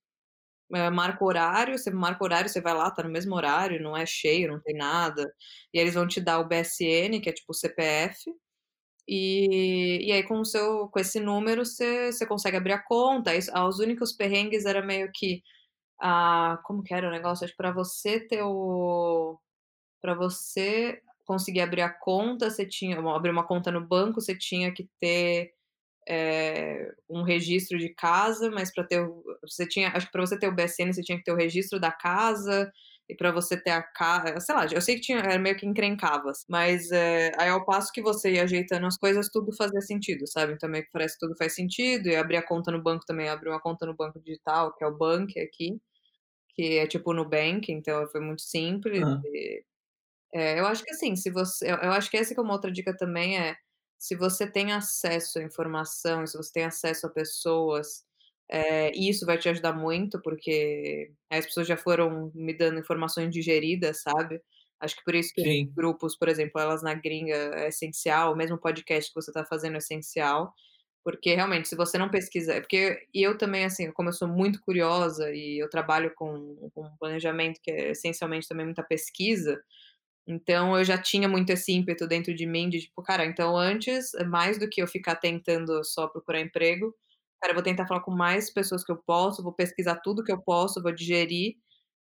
eh, 0.74 0.90
marca 0.90 1.24
horário, 1.26 1.78
você 1.78 1.92
marca 1.92 2.24
horário, 2.24 2.50
você 2.50 2.62
vai 2.62 2.74
lá, 2.76 2.88
está 2.90 3.04
no 3.04 3.10
mesmo 3.10 3.36
horário, 3.36 3.82
não 3.84 3.96
é 3.98 4.06
cheio, 4.06 4.50
não 4.50 4.62
tem 4.62 4.76
nada, 4.76 5.32
e 5.74 5.80
eles 5.80 5.94
vão 5.96 6.08
te 6.08 6.22
dar 6.22 6.40
o 6.40 6.48
BSN, 6.48 7.20
que 7.22 7.30
é 7.30 7.34
tipo 7.34 7.52
o 7.52 7.56
CPF, 7.56 8.32
e 9.08 10.08
e 10.08 10.12
aí 10.12 10.24
com 10.24 10.40
o 10.42 10.46
seu 10.46 10.88
com 10.90 11.00
esse 11.00 11.20
número 11.20 11.66
você 11.66 12.12
você 12.12 12.26
consegue 12.26 12.58
abrir 12.58 12.74
a 12.74 12.84
conta, 12.84 13.36
isso 13.36 13.52
os 13.68 13.80
únicos 13.80 14.14
perrengues 14.14 14.66
era 14.66 14.82
meio 14.86 15.12
que, 15.14 15.42
ah, 16.02 16.60
como 16.66 16.84
que 16.84 16.94
era 16.94 17.08
o 17.08 17.12
negócio? 17.12 17.46
Acho 17.46 17.56
para 17.58 17.72
você 17.74 18.20
ter 18.22 18.44
o 18.44 19.40
para 20.02 20.16
você 20.16 21.02
conseguir 21.26 21.62
abrir 21.62 21.82
a 21.82 21.90
conta, 21.92 22.50
você 22.52 22.66
tinha 22.68 23.00
abrir 23.00 23.32
uma 23.32 23.48
conta 23.48 23.72
no 23.72 23.86
banco, 23.88 24.22
você 24.22 24.38
tinha 24.38 24.74
que 24.74 24.90
ter, 25.00 25.52
eh, 26.10 26.92
um 27.10 27.24
registro 27.24 27.78
de 27.80 27.90
casa, 27.96 28.52
mas 28.52 28.74
para 28.74 28.86
ter 28.86 29.08
você 29.44 29.68
tinha 29.68 29.90
acho 29.90 30.08
que 30.08 30.12
para 30.14 30.22
você 30.26 30.40
ter 30.40 30.48
o 30.50 30.56
BSN, 30.56 30.94
você 30.94 31.04
tinha 31.04 31.18
que 31.18 31.24
ter 31.26 31.34
o 31.34 31.38
registro 31.38 31.80
da 31.80 31.92
casa, 31.92 32.72
e 33.12 33.16
para 33.18 33.32
você 33.32 33.58
ter 33.62 33.72
a 33.72 33.84
ca 33.84 34.40
sei 34.40 34.56
lá, 34.56 34.66
eu 34.72 34.82
sei 34.82 34.96
que 34.96 35.02
tinha 35.02 35.20
era 35.20 35.40
meio 35.40 35.58
que 35.58 35.66
encrencava, 35.68 36.32
mas, 36.50 36.92
eh, 36.92 37.32
aí 37.40 37.50
ao 37.50 37.66
passo 37.66 37.92
que 37.94 38.02
você 38.02 38.34
ia 38.34 38.44
ajeitando 38.44 38.88
as 38.88 38.98
coisas, 38.98 39.30
tudo 39.32 39.56
fazia 39.56 39.82
sentido, 39.82 40.28
sabe, 40.28 40.54
então 40.54 40.70
meio 40.70 40.84
que 40.86 40.92
parece 40.92 41.16
que 41.20 41.28
tudo 41.28 41.38
faz 41.38 41.56
sentido, 41.56 42.08
e 42.10 42.16
abrir 42.16 42.38
a 42.38 42.44
conta 42.48 42.72
no 42.72 42.82
banco 42.84 43.06
também, 43.06 43.30
abrir 43.30 43.50
uma 43.50 43.62
conta 43.62 43.86
no 43.86 43.96
banco 43.96 44.20
digital, 44.22 44.74
que 44.76 44.84
é 44.84 44.88
o 44.88 44.98
Bank 44.98 45.40
aqui, 45.40 45.80
que 46.56 46.78
é 46.80 46.88
tipo 46.88 47.12
o 47.12 47.14
Nubank, 47.16 47.72
então 47.72 48.08
foi 48.12 48.22
muito 48.22 48.42
simples 48.44 49.04
Hã. 49.04 49.26
e 49.26 49.64
eh, 50.36 50.60
eu 50.60 50.66
acho 50.68 50.84
que 50.84 50.92
assim, 50.94 51.16
se 51.16 51.32
você 51.32 51.72
eu 51.72 51.78
eu 51.78 51.92
acho 51.94 52.10
que 52.12 52.18
essa 52.18 52.34
que 52.34 52.40
é 52.40 52.44
uma 52.44 52.54
outra 52.54 52.72
dica 52.72 52.96
também 52.98 53.40
é, 53.40 53.56
se 54.00 54.16
você 54.16 54.50
tem 54.52 54.72
acesso 54.74 55.40
à 55.40 55.44
informação, 55.44 56.26
se 56.28 56.38
você 56.38 56.52
tem 56.54 56.66
acesso 56.66 57.08
a 57.08 57.12
pessoas, 57.12 58.06
eh, 58.52 58.92
isso 58.96 59.26
vai 59.26 59.38
te 59.38 59.50
ajudar 59.50 59.74
muito, 59.74 60.22
porque 60.22 61.14
as 61.30 61.46
pessoas 61.46 61.68
já 61.68 61.78
foram 61.78 62.32
me 62.36 62.54
dando 62.54 62.80
informações 62.80 63.32
digeridas, 63.34 64.02
sabe. 64.04 64.42
Acho 64.80 64.96
que 64.98 65.04
por 65.04 65.16
isso 65.16 65.34
que 65.36 65.44
Sim. 65.44 65.76
grupos, 65.76 66.18
por 66.18 66.30
exemplo, 66.30 66.60
Elas 66.62 66.84
na 66.84 66.94
Gringa 66.96 67.36
é 67.56 67.70
essencial, 67.70 68.34
o 68.34 68.36
mesmo 68.38 68.58
podcast 68.60 69.10
que 69.12 69.16
você 69.22 69.32
está 69.32 69.46
fazendo 69.46 69.76
é 69.76 69.78
essencial, 69.80 70.54
porque 71.04 71.34
realmente 71.36 71.68
se 71.70 71.76
você 71.76 71.98
não 71.98 72.10
pesquisa 72.10 72.54
é 72.56 72.62
porque 72.62 73.08
e 73.14 73.24
eu 73.24 73.38
também, 73.38 73.66
assim, 73.66 73.92
como 73.94 74.10
eu 74.10 74.14
sou 74.14 74.28
muito 74.28 74.62
curiosa 74.62 75.32
e 75.34 75.60
eu 75.64 75.70
trabalho 75.70 76.14
com 76.16 76.70
com 76.76 76.96
planejamento 77.00 77.60
que 77.64 77.72
é 77.72 77.92
essencialmente 77.92 78.48
também 78.48 78.66
muita 78.68 78.84
pesquisa, 78.84 79.62
então 80.28 80.78
eu 80.78 80.84
já 80.86 80.98
tinha 81.02 81.28
muito 81.28 81.50
esse 81.52 81.72
ímpeto 81.74 82.08
dentro 82.08 82.34
de 82.36 82.46
mim 82.46 82.70
de 82.70 82.82
tipo: 82.82 83.02
"Cara, 83.04 83.26
então 83.26 83.58
antes, 83.58 84.12
mais 84.30 84.58
do 84.60 84.70
que 84.70 84.82
eu 84.82 84.88
ficar 84.88 85.16
tentando 85.18 85.84
só 85.84 86.08
procurar 86.08 86.42
emprego, 86.42 86.96
cara, 87.42 87.54
vou 87.54 87.64
tentar 87.64 87.88
falar 87.88 88.02
com 88.02 88.12
mais 88.12 88.52
pessoas 88.54 88.84
que 88.86 88.92
eu 88.92 88.98
posso, 88.98 89.44
vou 89.44 89.54
pesquisar 89.54 89.98
tudo 90.04 90.24
que 90.24 90.32
eu 90.32 90.42
posso, 90.42 90.82
vou 90.82 90.92
digerir", 90.94 91.56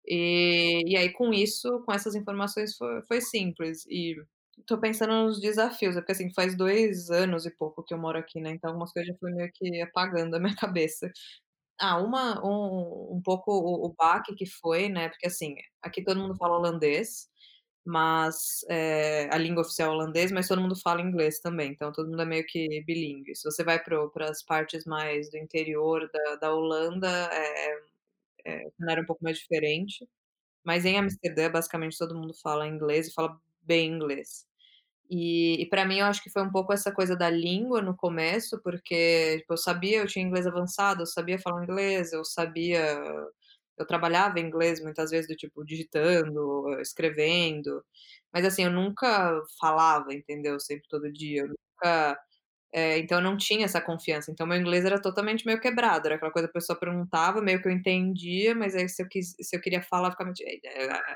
e 0.08 0.84
e 0.88 0.98
aí 0.98 1.12
com 1.14 1.34
isso, 1.34 1.82
com 1.86 1.94
essas 1.94 2.16
informações 2.16 2.76
foi 2.78 3.02
foi 3.08 3.22
simples. 3.22 3.86
E 3.88 4.16
estou 4.60 4.80
pensando 4.80 5.14
nos 5.14 5.40
desafios, 5.42 5.96
é 5.98 6.02
porque 6.02 6.14
assim, 6.14 6.34
faz 6.34 6.58
2 6.58 7.10
anos 7.12 7.46
e 7.46 7.52
pouco 7.56 7.84
que 7.84 7.94
eu 7.94 7.98
moro 8.00 8.18
aqui, 8.20 8.40
né, 8.42 8.52
então 8.52 8.70
algumas 8.72 8.92
coisas 8.94 9.14
já 9.14 9.20
foi 9.20 9.32
meio 9.34 9.52
que 9.54 9.82
apagando 9.82 10.32
da 10.32 10.40
minha 10.40 10.56
cabeça. 10.58 11.12
Ah, 11.80 12.00
uma 12.02 12.42
um 12.46 13.18
um 13.18 13.22
pouco 13.24 13.52
o 13.52 13.86
o 13.88 13.94
baque 13.98 14.36
que 14.36 14.46
foi, 14.48 14.90
né, 14.90 15.10
porque 15.10 15.28
assim, 15.28 15.56
aqui 15.82 16.04
todo 16.04 16.20
mundo 16.20 16.36
fala 16.38 16.58
holandês, 16.58 17.30
mas, 17.88 18.66
eh, 18.70 19.30
a 19.32 19.38
língua 19.40 19.62
oficial 19.64 19.92
é 19.92 19.96
holandês, 19.96 20.32
mas 20.32 20.48
todo 20.50 20.62
mundo 20.62 20.76
fala 20.82 21.02
inglês 21.02 21.40
também, 21.40 21.72
então 21.72 21.92
todo 21.94 22.10
mundo 22.10 22.22
é 22.24 22.26
meio 22.26 22.46
que 22.48 22.84
bilíngue. 22.86 23.36
Se 23.36 23.46
você 23.46 23.64
vai 23.64 23.80
para 23.84 24.30
as 24.30 24.44
partes 24.44 24.86
mais 24.86 25.30
do 25.32 25.38
interior 25.38 26.10
da 26.14 26.36
da 26.38 26.54
Holanda, 26.56 27.10
eh 27.34 27.80
eh, 28.46 28.68
o 28.68 28.72
cenário 28.78 29.02
é 29.02 29.04
um 29.04 29.08
pouco 29.08 29.24
mais 29.24 29.38
diferente, 29.40 30.08
mas 30.66 30.86
em 30.86 30.98
Amsterdã, 31.00 31.52
basicamente 31.52 31.98
todo 31.98 32.16
mundo 32.18 32.34
fala 32.44 32.68
inglês 32.68 33.08
e 33.10 33.14
fala 33.14 33.40
bem 33.64 33.92
inglês. 33.94 34.46
E 35.10 35.62
e 35.64 35.68
para 35.70 35.86
mim 35.86 36.00
eu 36.00 36.06
acho 36.08 36.24
que 36.24 36.30
foi 36.32 36.44
um 36.44 36.52
pouco 36.52 36.74
essa 36.74 36.92
coisa 36.94 37.16
da 37.18 37.30
língua 37.30 37.82
no 37.82 37.96
começo, 37.98 38.62
porque, 38.64 39.40
tipo, 39.40 39.54
eu 39.54 39.58
sabia 39.58 40.00
eu 40.00 40.08
tinha 40.08 40.26
inglês 40.26 40.48
avançado, 40.48 41.04
eu 41.04 41.08
sabia 41.08 41.40
falar 41.40 41.64
inglês, 41.66 42.14
eu 42.14 42.26
sabia 42.26 43.02
eu 43.80 43.86
trabalhava 43.88 44.40
em 44.40 44.46
inglês 44.48 44.82
muitas 44.84 45.12
vezes 45.12 45.28
do 45.28 45.36
tipo 45.36 45.64
digitando, 45.66 46.70
escrevendo, 46.82 47.84
mas 48.34 48.46
assim, 48.46 48.64
eu 48.66 48.72
nunca 48.72 49.42
falava, 49.60 50.14
entendeu, 50.14 50.60
sempre 50.60 50.88
todo 50.90 51.12
dia, 51.12 51.42
eu 51.44 51.48
nunca 51.50 52.20
eh, 52.74 53.00
então 53.00 53.20
eu 53.20 53.24
não 53.24 53.38
tinha 53.38 53.66
essa 53.66 53.82
confiança, 53.82 54.32
então 54.32 54.48
meu 54.48 54.58
inglês 54.60 54.86
era 54.86 55.02
totalmente 55.02 55.46
meio 55.46 55.60
quebrado, 55.62 56.08
era 56.08 56.16
aquela 56.18 56.32
coisa, 56.32 56.48
a 56.50 56.52
pessoa 56.52 56.80
perguntava, 56.80 57.42
meio 57.42 57.62
que 57.62 57.68
eu 57.70 57.72
entendia, 57.74 58.56
mas 58.56 58.76
aí 58.76 58.90
se 58.90 59.02
eu 59.04 59.08
quis 59.10 59.36
se 59.42 59.56
eu 59.58 59.62
queria 59.62 59.82
falar, 59.84 60.12
ficava 60.12 60.32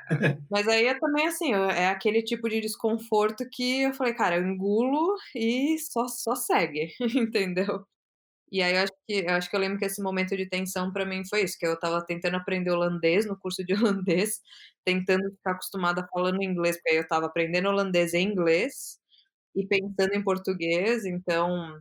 mas 0.49 0.67
aí 0.67 0.85
é 0.87 0.99
também 0.99 1.27
assim, 1.27 1.53
é 1.53 1.87
aquele 1.87 2.21
tipo 2.23 2.49
de 2.49 2.59
desconforto 2.61 3.47
que 3.51 3.83
eu 3.83 3.93
falei: 3.93 4.13
"Cara, 4.13 4.37
eu 4.37 4.45
engulo 4.47 5.15
e 5.35 5.77
só 5.79 6.07
só 6.07 6.35
segue", 6.35 6.89
entendeu? 7.15 7.85
E 8.51 8.61
aí 8.61 8.73
eu 8.75 8.81
acho 8.83 8.91
que 9.07 9.13
eu 9.27 9.29
acho 9.35 9.49
que 9.49 9.55
eu 9.55 9.59
lembro 9.59 9.79
que 9.79 9.85
esse 9.85 10.01
momento 10.01 10.35
de 10.35 10.47
tensão 10.49 10.91
pra 10.91 11.05
mim 11.05 11.23
foi 11.29 11.43
isso, 11.43 11.57
que 11.57 11.65
eu 11.65 11.73
estava 11.73 12.05
tentando 12.05 12.35
aprender 12.37 12.71
holandês 12.71 13.25
no 13.25 13.37
curso 13.39 13.63
de 13.65 13.73
holandês, 13.75 14.41
tentando 14.85 15.31
ficar 15.31 15.51
acostumada 15.53 16.05
falando 16.13 16.43
inglês, 16.43 16.75
porque 16.77 16.89
aí 16.91 16.97
eu 16.97 17.03
estava 17.03 17.27
aprendendo 17.27 17.69
holandês 17.69 18.13
e 18.13 18.19
inglês, 18.19 18.99
e 19.55 19.67
pensando 19.67 20.13
em 20.15 20.23
português, 20.23 21.05
então, 21.05 21.79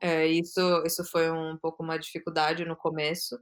eh, 0.00 0.26
isso 0.28 0.60
isso 0.86 1.04
foi 1.04 1.30
um 1.30 1.56
pouco 1.58 1.82
uma 1.82 1.98
dificuldade 1.98 2.64
no 2.64 2.76
começo. 2.76 3.38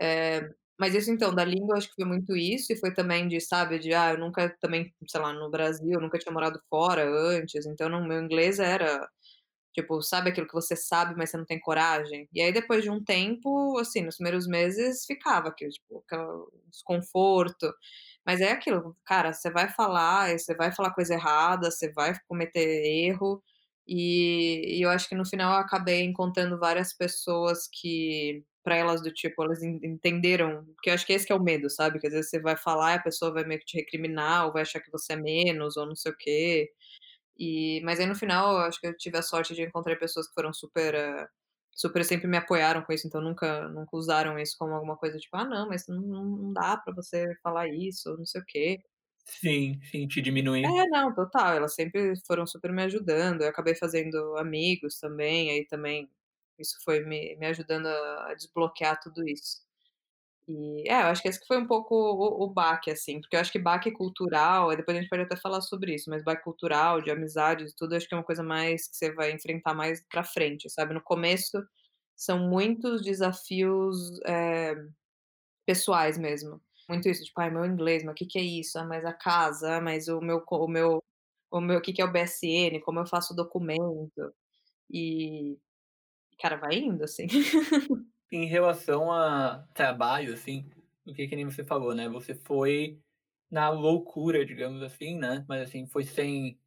Eh, 0.00 0.42
mas 0.78 0.94
isso 0.94 1.10
então, 1.12 1.34
da 1.34 1.44
língua 1.44 1.76
acho 1.78 1.88
que 1.88 1.94
foi 1.96 2.06
muito 2.06 2.36
isso, 2.36 2.72
e 2.72 2.76
foi 2.78 2.92
também 2.94 3.28
de, 3.28 3.40
sabe, 3.40 3.78
de, 3.80 3.94
ah, 3.94 4.12
eu 4.12 4.18
nunca 4.18 4.50
também, 4.60 4.94
sei 5.08 5.20
lá, 5.20 5.32
no 5.32 5.50
Brasil, 5.50 5.92
eu 5.92 6.00
nunca 6.02 6.18
tinha 6.18 6.32
morado 6.32 6.60
fora 6.70 7.04
antes, 7.08 7.66
então 7.66 7.88
meu 8.06 8.22
inglês 8.22 8.58
era, 8.60 9.08
tipo, 9.76 10.02
sabe 10.02 10.30
aquilo 10.30 10.46
que 10.48 10.54
você 10.54 10.76
sabe, 10.76 11.14
mas 11.16 11.30
você 11.30 11.36
não 11.38 11.44
tem 11.46 11.60
coragem? 11.60 12.28
E 12.32 12.40
aí 12.42 12.52
depois 12.52 12.82
de 12.84 12.90
um 12.90 13.02
tempo, 13.04 13.78
assim, 13.78 14.02
nos 14.02 14.16
primeiros 14.16 14.46
meses 14.48 15.04
ficava 15.06 15.48
aquilo, 15.50 15.70
tipo, 15.72 16.02
aquela 16.06 16.46
desconforto, 16.70 17.72
mas 18.26 18.40
é 18.40 18.50
aquilo, 18.52 18.96
cara, 19.04 19.32
você 19.32 19.50
vai 19.50 19.68
falar, 19.70 20.36
você 20.38 20.54
vai 20.56 20.72
falar 20.72 20.92
coisa 20.94 21.14
errada, 21.14 21.70
você 21.70 21.92
vai 21.92 22.12
cometer 22.28 22.60
erro, 23.06 23.42
e 23.86 24.78
e 24.78 24.82
eu 24.82 24.90
acho 24.90 25.08
que 25.08 25.14
no 25.14 25.24
final 25.26 25.52
eu 25.54 25.58
acabei 25.60 26.02
encontrando 26.02 26.58
várias 26.58 26.92
pessoas 26.96 27.68
que, 27.72 28.42
pra 28.64 28.76
elas 28.76 29.00
do 29.02 29.12
tipo, 29.12 29.42
elas 29.44 29.62
en 29.62 29.78
entenderam, 29.84 30.64
porque 30.74 30.90
eu 30.90 30.94
acho 30.94 31.06
que 31.06 31.12
esse 31.12 31.26
que 31.26 31.32
é 31.32 31.36
o 31.36 31.42
medo, 31.42 31.70
sabe, 31.70 32.00
que 32.00 32.06
às 32.08 32.12
vezes 32.12 32.30
você 32.30 32.40
vai 32.40 32.56
falar 32.56 32.94
e 32.94 32.96
a 32.96 33.02
pessoa 33.02 33.32
vai 33.32 33.44
meio 33.44 33.60
que 33.60 33.66
te 33.66 33.76
recriminar 33.78 34.46
ou 34.46 34.52
vai 34.52 34.62
achar 34.62 34.80
que 34.80 34.90
você 34.90 35.12
é 35.14 35.16
menos 35.16 35.76
ou 35.76 35.86
não 35.86 35.94
sei 35.96 36.12
o 36.12 36.16
quê. 36.18 36.70
E 37.38 37.80
mas 37.84 38.00
aí 38.00 38.06
no 38.06 38.14
final 38.14 38.52
eu 38.54 38.58
acho 38.66 38.80
que 38.80 38.86
eu 38.88 38.96
tive 38.96 39.18
a 39.18 39.22
sorte 39.22 39.54
de 39.54 39.62
encontrar 39.62 39.96
pessoas 39.98 40.26
que 40.28 40.34
foram 40.34 40.52
super, 40.52 40.94
eh, 40.94 41.26
super 41.72 42.04
sempre 42.04 42.26
me 42.28 42.36
apoiaram 42.38 42.82
com 42.84 42.92
isso, 42.92 43.06
então 43.06 43.20
nunca 43.20 43.68
nunca 43.68 43.96
usaram 43.96 44.38
isso 44.38 44.56
como 44.58 44.74
alguma 44.74 44.96
coisa 44.96 45.18
tipo: 45.18 45.36
"Ah 45.36 45.44
não, 45.44 45.68
mas 45.68 45.84
não 45.88 46.00
não 46.02 46.52
dá 46.52 46.76
pra 46.78 46.94
você 46.94 47.34
falar 47.42 47.68
isso", 47.68 48.16
não 48.18 48.26
sei 48.26 48.40
o 48.42 48.44
quê. 48.46 48.80
Sim, 49.24 49.80
sim, 49.90 50.08
te 50.08 50.22
diminuir. 50.22 50.74
É, 50.82 50.86
não, 50.88 51.14
total, 51.14 51.54
elas 51.54 51.74
sempre 51.74 52.14
foram 52.26 52.46
super 52.46 52.72
me 52.72 52.82
ajudando, 52.82 53.42
eu 53.42 53.48
acabei 53.48 53.74
fazendo 53.74 54.36
amigos 54.38 54.98
também, 54.98 55.50
aí 55.50 55.66
também 55.66 56.10
isso 56.58 56.76
foi 56.84 57.00
me 57.04 57.36
me 57.36 57.46
ajudando 57.46 57.86
a 57.86 58.34
desbloquear 58.34 58.98
tudo 59.00 59.26
isso. 59.28 59.65
E, 60.48 60.88
é, 60.88 61.02
eu 61.02 61.06
acho 61.08 61.20
que 61.22 61.28
esse 61.28 61.40
foi 61.46 61.58
um 61.58 61.66
pouco 61.66 61.94
o 61.96 62.44
o 62.44 62.48
baque, 62.48 62.90
assim, 62.90 63.20
porque 63.20 63.34
eu 63.36 63.40
acho 63.40 63.50
que 63.50 63.58
baque 63.58 63.90
cultural, 63.90 64.74
depois 64.76 64.96
a 64.96 65.00
gente 65.00 65.10
pode 65.10 65.22
até 65.22 65.36
falar 65.36 65.60
sobre 65.60 65.94
isso, 65.94 66.08
mas 66.08 66.22
baque 66.22 66.44
cultural, 66.44 67.02
de 67.02 67.10
amizades 67.10 67.74
tudo, 67.74 67.94
acho 67.96 68.06
que 68.08 68.14
é 68.14 68.16
uma 68.18 68.22
coisa 68.24 68.42
mais 68.44 68.86
que 68.88 68.96
você 68.96 69.12
vai 69.12 69.32
enfrentar 69.32 69.74
mais 69.74 70.04
pra 70.08 70.22
frente, 70.24 70.70
sabe. 70.70 70.94
No 70.94 71.02
começo, 71.02 71.60
são 72.16 72.38
muitos 72.48 73.02
desafios, 73.02 73.96
eh, 74.26 74.74
pessoais 75.66 76.18
mesmo, 76.18 76.60
muito 76.88 77.08
isso, 77.08 77.24
tipo: 77.24 77.40
"Ai, 77.40 77.50
meu 77.50 77.64
inglês, 77.66 78.04
mas 78.04 78.14
que 78.16 78.26
que 78.26 78.38
é 78.38 78.42
isso? 78.42 78.78
Ah, 78.78 78.84
mas 78.86 79.04
a 79.04 79.12
casa, 79.14 79.76
ah, 79.78 79.80
mas 79.80 80.08
o 80.08 80.20
meu 80.20 80.42
o 80.50 80.68
meu 80.68 81.02
o 81.50 81.60
meu 81.60 81.80
que 81.82 81.92
que 81.92 82.02
é 82.02 82.04
o 82.06 82.12
BSN, 82.12 82.80
como 82.82 83.00
eu 83.00 83.06
faço 83.06 83.32
o 83.34 83.36
documento", 83.36 84.34
e, 84.90 85.58
cara, 86.40 86.56
vai 86.58 86.76
indo, 86.78 87.04
assim. 87.04 87.26
Em 88.30 88.44
relação 88.46 89.12
a 89.12 89.64
trabalho, 89.74 90.34
assim, 90.34 90.68
porque 91.04 91.28
que 91.28 91.36
nem 91.36 91.44
você 91.44 91.64
falou, 91.64 91.94
né, 91.94 92.08
você 92.08 92.34
foi 92.34 93.00
na 93.50 93.68
loucura, 93.70 94.44
digamos 94.44 94.82
assim, 94.82 95.16
né, 95.16 95.44
mas 95.48 95.62
assim, 95.68 95.86
foi 95.86 96.04
sem 96.04 96.58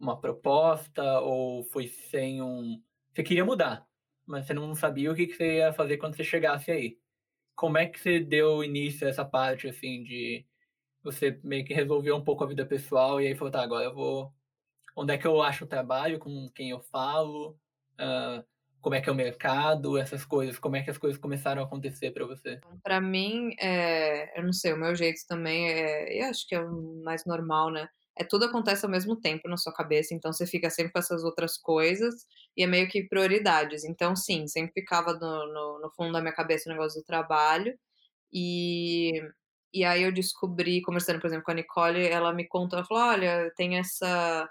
uma 0.00 0.20
proposta 0.20 1.20
ou 1.20 1.64
foi 1.64 1.88
sem 1.88 2.42
um 2.42 2.82
você 3.14 3.22
queria 3.24 3.44
mudar, 3.44 3.86
mas 4.26 4.46
você 4.46 4.54
não 4.54 4.74
sabia 4.74 5.12
o 5.12 5.14
que 5.16 5.26
que 5.28 5.34
você 5.34 5.58
ia 5.58 5.72
fazer 5.72 5.98
quando 5.98 6.16
você 6.16 6.24
chegasse 6.24 6.70
aí. 6.70 6.98
Como 7.56 7.78
é 7.78 7.86
que 7.86 8.00
você 8.00 8.20
deu 8.20 8.64
início 8.64 9.06
a 9.06 9.10
essa 9.10 9.24
parte, 9.24 9.68
assim, 9.68 10.04
de 10.04 10.46
você 11.02 11.40
meio 11.44 11.64
que 11.66 11.74
resolveu 11.74 12.16
um 12.16 12.24
pouco 12.24 12.44
a 12.44 12.48
vida 12.48 12.66
pessoal 12.66 13.20
e 13.20 13.28
aí 13.28 13.36
falou: 13.36 13.52
"Tá, 13.52 13.62
agora 13.62 13.84
eu 13.86 13.94
vou 13.94 14.34
onde 14.96 15.14
é 15.14 15.18
que 15.18 15.26
eu 15.26 15.42
acho 15.42 15.66
trabalho, 15.66 16.18
com 16.20 16.50
quem 16.54 16.70
eu 16.70 16.80
falo, 16.80 17.58
hã, 17.98 18.44
como 18.84 18.96
é 18.96 19.02
que 19.02 19.10
é 19.10 19.12
o 19.12 19.16
mercado", 19.16 19.98
essas 19.98 20.24
coisas, 20.26 20.58
como 20.60 20.76
é 20.76 20.84
que 20.84 20.90
as 20.90 20.98
coisas 20.98 21.20
começaram 21.20 21.62
a 21.62 21.66
acontecer 21.66 22.12
pra 22.12 22.26
você? 22.26 22.62
Pra 22.82 23.00
mim, 23.00 23.54
eh, 23.60 24.38
eu 24.38 24.44
não 24.44 24.52
sei, 24.52 24.72
o 24.72 24.76
meu 24.76 24.94
jeito 24.94 25.20
também 25.26 25.68
é 25.70 26.20
eu 26.22 26.28
acho 26.30 26.46
que 26.46 26.54
é 26.54 26.60
o 26.60 27.02
mais 27.02 27.24
normal, 27.26 27.70
né, 27.72 27.88
é 28.16 28.24
tudo 28.24 28.44
acontece 28.44 28.84
ao 28.84 28.90
mesmo 28.90 29.16
tempo 29.20 29.48
na 29.48 29.56
sua 29.56 29.72
cabeça, 29.72 30.14
então 30.14 30.32
você 30.32 30.46
fica 30.46 30.70
sempre 30.70 30.92
com 30.92 30.98
essas 30.98 31.24
outras 31.24 31.56
coisas, 31.58 32.14
e 32.56 32.62
é 32.62 32.66
meio 32.66 32.86
que 32.88 33.02
prioridades. 33.08 33.84
Então 33.84 34.14
sim, 34.14 34.46
sempre 34.46 34.72
ficava 34.74 35.14
no 35.14 35.46
no 35.52 35.80
no 35.80 35.90
fundo 35.96 36.12
da 36.12 36.20
minha 36.20 36.32
cabeça 36.34 36.68
o 36.68 36.72
negócio 36.72 37.00
do 37.00 37.04
trabalho, 37.04 37.74
e 38.32 39.12
e 39.74 39.84
aí 39.84 40.02
eu 40.04 40.12
descobri, 40.12 40.82
conversando, 40.82 41.20
por 41.20 41.28
exemplo, 41.28 41.44
com 41.44 41.52
a 41.52 41.54
Nicole, 41.54 42.06
ela 42.08 42.32
me 42.34 42.46
contou, 42.48 42.78
ela 42.80 42.86
falou: 42.88 43.04
"Olha, 43.04 43.52
tem 43.56 43.78
essa" 43.78 44.48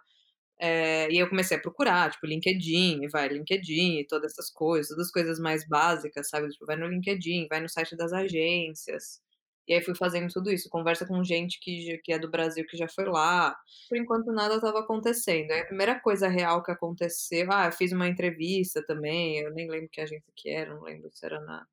eh, 0.60 1.10
e 1.12 1.18
eu 1.20 1.30
comecei 1.30 1.58
a 1.58 1.62
procurar, 1.62 2.12
tipo, 2.12 2.26
LinkedIn, 2.28 3.08
vai 3.10 3.28
LinkedIn 3.30 4.00
e 4.00 4.08
todas 4.08 4.34
essas 4.34 4.50
coisas, 4.52 4.90
todas 4.90 5.08
as 5.08 5.12
coisas 5.12 5.40
mais 5.40 5.68
básicas, 5.68 6.30
sabe, 6.30 6.50
tipo, 6.50 6.66
vai 6.66 6.76
no 6.78 6.88
LinkedIn, 6.88 7.48
vai 7.50 7.62
no 7.62 7.70
site 7.70 7.96
das 7.98 8.14
agências, 8.14 9.22
e 9.68 9.74
aí 9.74 9.82
fui 9.82 9.96
fazendo 9.96 10.28
tudo 10.32 10.52
isso, 10.52 10.70
conversa 10.70 11.06
com 11.06 11.24
gente 11.24 11.60
que 11.62 11.98
que 12.04 12.12
é 12.14 12.20
do 12.20 12.30
Brasil, 12.30 12.66
que 12.68 12.76
já 12.78 12.88
foi 12.88 13.06
lá. 13.06 13.56
Por 13.90 13.98
enquanto 13.98 14.32
nada 14.34 14.56
estava 14.56 14.80
acontecendo, 14.80 15.52
aí 15.52 15.62
a 15.62 15.66
primeira 15.66 16.00
coisa 16.00 16.28
real 16.28 16.62
que 16.64 16.72
aconteceu 16.72 17.48
ah, 17.52 17.68
eu 17.68 17.72
fiz 17.72 17.92
uma 17.94 18.08
entrevista 18.08 18.84
também, 18.86 19.40
eu 19.40 19.52
nem 19.54 19.70
lembro 19.70 19.90
que 19.92 20.02
agência 20.02 20.32
que 20.36 20.50
era, 20.50 20.74
não 20.76 20.84
lembro 20.84 21.10
se 21.14 21.26
era 21.26 21.40
na 21.42 21.66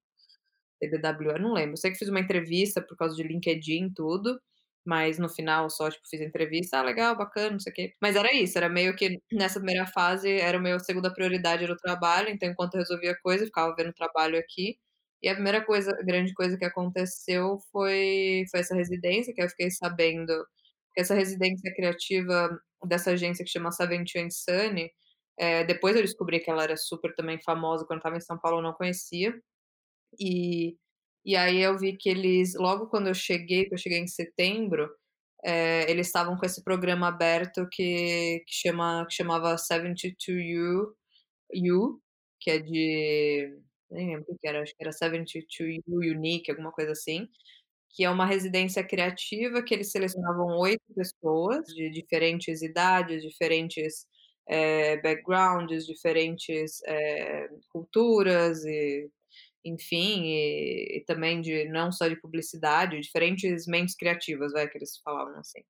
TBWA, 0.81 1.39
não 1.39 1.53
lembro, 1.53 1.77
sei 1.77 1.91
que 1.93 1.99
fiz 1.99 2.09
uma 2.09 2.21
entrevista 2.21 2.81
por 2.83 2.97
causa 2.97 3.17
de 3.17 3.23
LinkedIn 3.23 3.87
e 3.87 3.95
tudo, 3.95 4.41
mas 4.91 5.19
no 5.19 5.29
final 5.29 5.71
só, 5.71 5.91
tipo, 5.91 6.09
fiz 6.11 6.21
a 6.21 6.25
entrevista, 6.25 6.79
"Ah, 6.79 6.83
legal, 6.83 7.17
bacana, 7.17 7.53
não 7.53 7.61
sei 7.61 7.73
o 7.73 7.75
quê", 7.77 7.95
mas 8.03 8.17
era 8.17 8.33
isso, 8.35 8.59
era 8.59 8.69
meio 8.69 8.97
que 8.97 9.19
nessa 9.33 9.61
primeira 9.61 9.87
fase 9.87 10.31
era 10.49 10.59
o 10.59 10.63
meu 10.63 10.79
segunda 10.81 11.13
prioridade 11.15 11.65
era 11.65 11.73
o 11.75 11.77
trabalho, 11.77 12.29
então 12.31 12.49
enquanto 12.51 12.75
eu 12.75 12.81
resolvia 12.81 13.17
coisa, 13.23 13.45
eu 13.45 13.49
ficava 13.49 13.75
vendo 13.77 13.93
trabalho 13.95 14.39
aqui, 14.39 14.77
e 15.23 15.29
a 15.29 15.35
primeira 15.35 15.65
coisa 15.65 15.93
grande 16.05 16.33
coisa 16.35 16.57
que 16.59 16.65
aconteceu 16.65 17.59
foi 17.73 18.45
foi 18.51 18.61
essa 18.61 18.75
residência, 18.77 19.35
que 19.35 19.43
eu 19.43 19.49
fiquei 19.51 19.71
sabendo 19.71 20.33
que 20.95 21.01
essa 21.03 21.15
residência 21.15 21.73
criativa 21.75 22.51
dessa 22.87 23.13
agência 23.13 23.45
que 23.45 23.51
chama 23.51 23.71
and 23.71 24.31
Sunny, 24.31 24.91
eh, 25.39 25.65
depois 25.65 25.97
eu 25.97 26.03
descobri 26.03 26.41
que 26.41 26.51
ela 26.51 26.65
era 26.65 26.77
super 26.77 27.15
também 27.17 27.39
famosa, 27.43 27.85
quando 27.87 27.99
eu 27.99 28.01
estava 28.01 28.17
em 28.17 28.21
São 28.21 28.39
Paulo 28.41 28.59
eu 28.59 28.63
não 28.65 28.73
conhecia, 28.75 29.35
e 30.21 30.77
e 31.25 31.37
aí 31.37 31.61
eu 31.61 31.79
vi 31.79 31.97
que 31.97 32.09
eles 32.11 32.55
logo 32.57 32.89
quando 32.89 33.09
eu 33.09 33.15
cheguei, 33.15 33.67
que 33.67 33.75
eu 33.75 33.79
cheguei 33.79 33.99
em 33.99 34.07
setembro, 34.09 34.91
eh, 35.45 35.91
eles 35.91 36.09
estavam 36.09 36.37
com 36.39 36.47
esse 36.47 36.65
programa 36.65 37.09
aberto 37.09 37.69
que 37.73 38.43
que 38.47 38.55
chama 38.55 39.07
que 39.09 39.15
chamava 39.17 39.59
Seventy 39.59 40.17
two 40.19 40.37
U 40.37 40.95
U, 41.73 42.01
que 42.41 42.51
é 42.53 42.59
de 42.61 43.59
nem 43.91 44.09
lembro 44.17 44.27
o 44.35 44.39
que 44.39 44.49
era, 44.49 44.63
acho 44.63 44.75
que 44.77 44.83
era 44.85 44.93
Seventy 44.93 45.47
two 45.57 45.69
U 45.89 45.99
Unique, 46.01 46.51
alguma 46.51 46.73
coisa 46.73 46.93
assim, 46.93 47.29
que 47.91 48.05
é 48.05 48.11
uma 48.11 48.27
residência 48.27 48.85
criativa 48.85 49.63
que 49.65 49.75
eles 49.75 49.93
selecionavam 49.93 50.59
8 50.59 50.83
pessoas 50.97 51.67
de 51.75 51.91
diferentes 51.91 52.63
idades, 52.63 53.23
diferentes, 53.23 54.07
eh, 54.49 54.99
backgrounds, 55.03 55.87
diferentes, 55.87 56.81
eh, 56.87 57.49
culturas 57.73 58.65
e, 58.67 59.11
enfim, 59.65 60.25
e 60.27 60.99
e 60.99 61.05
também 61.07 61.41
de 61.41 61.67
não 61.71 61.93
só 61.93 62.09
de 62.09 62.21
publicidade, 62.21 63.01
diferentes 63.01 63.67
mentes 63.67 63.97
criativas, 63.97 64.53
vai, 64.53 64.69
que 64.69 64.79
eles 64.79 64.99
falavam 65.05 65.39
assim. 65.41 65.61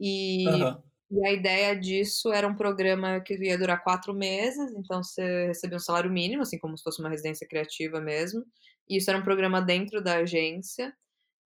E 0.00 0.64
Aham. 0.64 0.84
e 1.10 1.26
a 1.28 1.32
ideia 1.32 1.76
disso 1.78 2.32
era 2.32 2.48
um 2.48 2.56
programa 2.56 3.20
que 3.20 3.34
ia 3.34 3.58
durar 3.58 3.82
4 3.84 4.14
meses, 4.14 4.72
então 4.76 5.02
você 5.02 5.46
recebia 5.48 5.76
um 5.76 5.80
salário 5.80 6.10
mínimo, 6.10 6.42
assim, 6.42 6.58
como 6.58 6.76
se 6.78 6.82
fosse 6.84 7.00
uma 7.00 7.10
residência 7.10 7.46
criativa 7.48 8.00
mesmo, 8.00 8.44
e 8.88 8.96
isso 8.98 9.10
era 9.10 9.18
um 9.18 9.22
programa 9.24 9.60
dentro 9.62 10.02
da 10.02 10.16
agência, 10.18 10.92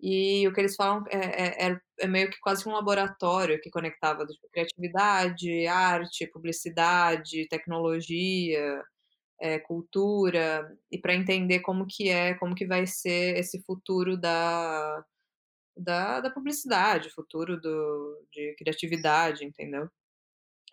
e 0.01 0.47
o 0.49 0.53
que 0.55 0.61
eles 0.61 0.77
falam 0.77 1.05
é 1.11 1.69
é 1.73 1.81
é 2.01 2.07
meio 2.09 2.31
que 2.31 2.39
quase 2.41 2.69
um 2.69 2.73
laboratório 2.73 3.61
que 3.61 3.71
conectava 3.71 4.27
tipo 4.27 4.49
criatividade, 4.53 5.67
arte, 5.69 6.27
publicidade, 6.33 7.49
tecnologia, 7.49 8.83
eh, 9.41 9.59
cultura, 9.61 10.77
e 10.93 10.99
pra 10.99 11.15
entender 11.15 11.61
como 11.61 11.87
que 11.87 12.09
é, 12.11 12.35
como 12.35 12.55
que 12.55 12.67
vai 12.67 12.87
ser 12.87 13.37
esse 13.39 13.63
futuro 13.65 14.17
da 14.19 15.05
da 15.77 16.21
da 16.23 16.31
publicidade, 16.31 17.11
futuro 17.11 17.61
do 17.61 18.27
de 18.33 18.55
criatividade, 18.59 19.45
entendeu. 19.45 19.89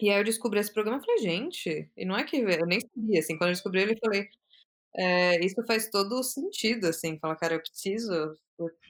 E 0.01 0.09
aí 0.11 0.19
eu 0.19 0.23
descobri 0.25 0.59
esse 0.61 0.73
programa, 0.73 0.99
eu 0.99 1.05
falei: 1.05 1.19
"Gente", 1.23 1.89
e 1.97 2.05
não 2.05 2.17
é 2.17 2.23
que 2.25 2.37
eu 2.37 2.67
nem 2.67 2.79
sabia, 2.81 3.19
assim, 3.21 3.37
quando 3.37 3.49
eu 3.51 3.53
descobri 3.55 3.81
ele 3.83 3.93
eu 3.93 3.99
falei, 4.03 4.27
eh, 4.97 5.45
isso 5.45 5.63
faz 5.67 5.89
todo 5.91 6.23
sentido, 6.23 6.87
assim, 6.87 7.19
falar: 7.19 7.35
"Cara, 7.37 7.55
eu 7.55 7.61
preciso", 7.61 8.35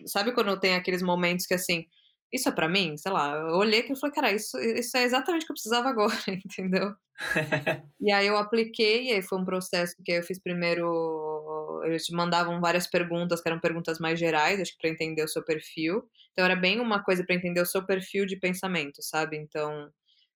sabe 0.08 0.34
quando 0.34 0.60
tem 0.60 0.76
aqueles 0.76 1.02
momentos 1.04 1.46
que, 1.48 1.54
assim 1.56 1.86
isso 2.34 2.50
é 2.50 2.52
pra 2.52 2.70
mim? 2.70 2.98
Sei 2.98 3.12
lá, 3.12 3.34
eu 3.36 3.56
olhei 3.58 3.80
aquilo 3.82 3.98
e 3.98 4.00
falei: 4.00 4.16
"Cara, 4.16 4.32
isso 4.34 4.58
isso 4.60 4.98
é 4.98 5.04
exatamente 5.04 5.44
o 5.44 5.48
que 5.48 5.52
eu 5.54 5.56
precisava 5.56 5.90
agora", 5.90 6.14
entendeu. 6.46 6.96
E 8.00 8.12
aí 8.12 8.28
eu 8.28 8.38
apliquei, 8.38 9.08
e 9.10 9.14
aí 9.14 9.22
foi 9.22 9.40
um 9.40 9.46
processo 9.46 9.96
que 10.04 10.12
eu 10.12 10.24
fiz 10.24 10.38
primeiro 10.42 11.82
eles 11.86 12.06
te 12.06 12.14
mandavam 12.14 12.60
várias 12.60 12.88
perguntas, 12.88 13.42
que 13.42 13.48
eram 13.48 13.60
perguntas 13.60 14.00
mais 14.00 14.20
gerais, 14.20 14.60
acho 14.60 14.72
que 14.74 14.78
pra 14.80 14.90
entender 14.90 15.24
o 15.24 15.28
seu 15.28 15.44
perfil. 15.44 16.04
Então 16.32 16.44
era 16.46 16.56
bem 16.56 16.80
uma 16.80 17.04
coisa 17.04 17.24
pra 17.26 17.36
entender 17.36 17.62
o 17.62 17.66
seu 17.66 17.86
perfil 17.86 18.26
de 18.26 18.38
pensamento, 18.38 19.02
sabe. 19.04 19.38
Então, 19.38 19.90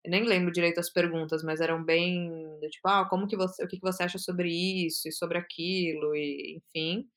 eu 0.06 0.12
nem 0.12 0.24
lembro 0.26 0.52
direito 0.52 0.80
as 0.80 0.92
perguntas, 0.92 1.44
mas 1.44 1.62
eram 1.62 1.84
bem 1.84 2.30
do 2.62 2.70
tipo: 2.70 2.88
"Ah, 2.90 3.08
como 3.10 3.28
que 3.28 3.38
você 3.38 3.64
o 3.66 3.68
que 3.68 3.78
que 3.78 3.84
você 3.84 4.04
acha 4.04 4.18
sobre 4.20 4.50
isso 4.88 5.08
e 5.10 5.12
sobre 5.14 5.38
aquilo", 5.40 6.16
e 6.16 6.58
enfim. 6.58 7.08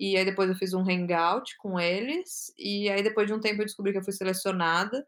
E 0.00 0.16
aí 0.18 0.24
depois 0.26 0.50
eu 0.50 0.56
fiz 0.56 0.74
um 0.74 0.82
hangout 0.82 1.56
com 1.58 1.80
eles, 1.80 2.52
e 2.58 2.90
aí 2.90 3.02
depois 3.04 3.28
de 3.28 3.34
um 3.34 3.40
tempo 3.40 3.62
eu 3.62 3.66
descobri 3.66 3.92
que 3.92 3.98
eu 4.00 4.04
fui 4.04 4.14
selecionada. 4.14 5.06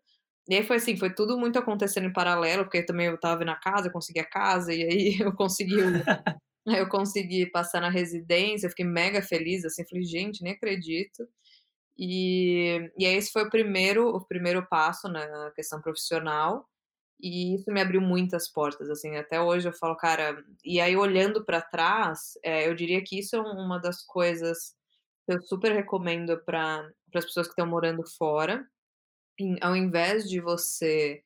E 0.49 0.57
aí 0.57 0.65
foi 0.65 0.77
assim, 0.79 0.97
foi 0.99 1.15
tudo 1.15 1.39
muito 1.39 1.59
acontecendo 1.59 2.07
em 2.09 2.15
paralelo, 2.15 2.65
porque 2.65 2.85
também 2.85 3.07
eu 3.09 3.17
estava 3.17 3.39
vendo 3.41 3.51
a 3.53 3.57
casa, 3.57 3.89
eu 3.89 3.93
consegui 3.93 4.21
a 4.21 4.27
casa, 4.29 4.75
e 4.75 4.85
aí 4.85 5.19
eu 5.23 5.35
consegui 5.35 5.77
eu 6.67 6.89
consegui 6.89 7.47
passar 7.51 7.81
na 7.81 7.91
residência, 7.91 8.67
eu 8.67 8.71
fiquei 8.71 8.87
mega 8.87 9.23
feliz, 9.23 9.65
assim, 9.65 9.85
falei: 9.89 10.05
"Gente, 10.05 10.43
nem 10.43 10.53
acredito". 10.55 11.29
E 11.99 12.91
e 12.99 13.07
aí 13.07 13.15
esse 13.17 13.33
foi 13.33 13.45
o 13.45 13.51
primeiro 13.51 14.09
o 14.11 14.25
primeiro 14.27 14.67
passo 14.69 15.09
na 15.09 15.51
questão 15.53 15.81
profissional, 15.83 16.69
e 17.21 17.55
isso 17.57 17.73
me 17.73 17.81
abriu 17.83 18.01
muitas 18.03 18.51
portas, 18.53 18.91
assim, 18.91 19.17
até 19.17 19.41
hoje 19.41 19.69
eu 19.69 19.73
falo: 19.75 19.97
"Cara" 19.97 20.45
e 20.65 20.81
aí 20.81 20.97
olhando 20.97 21.45
pra 21.45 21.61
trás, 21.63 22.33
eh, 22.45 22.69
eu 22.69 22.75
diria 22.75 23.03
que 23.05 23.19
isso 23.21 23.37
é 23.37 23.41
uma 23.41 23.79
das 23.81 24.03
coisas 24.07 24.75
eu 25.29 25.41
super 25.43 25.73
recomendo 25.73 26.39
para 26.45 26.89
as 27.15 27.25
pessoas 27.25 27.47
que 27.47 27.53
estão 27.53 27.67
morando 27.67 28.03
fora, 28.19 28.67
em 29.41 29.57
ao 29.63 29.77
invés 29.77 30.29
de 30.29 30.41
você 30.41 31.23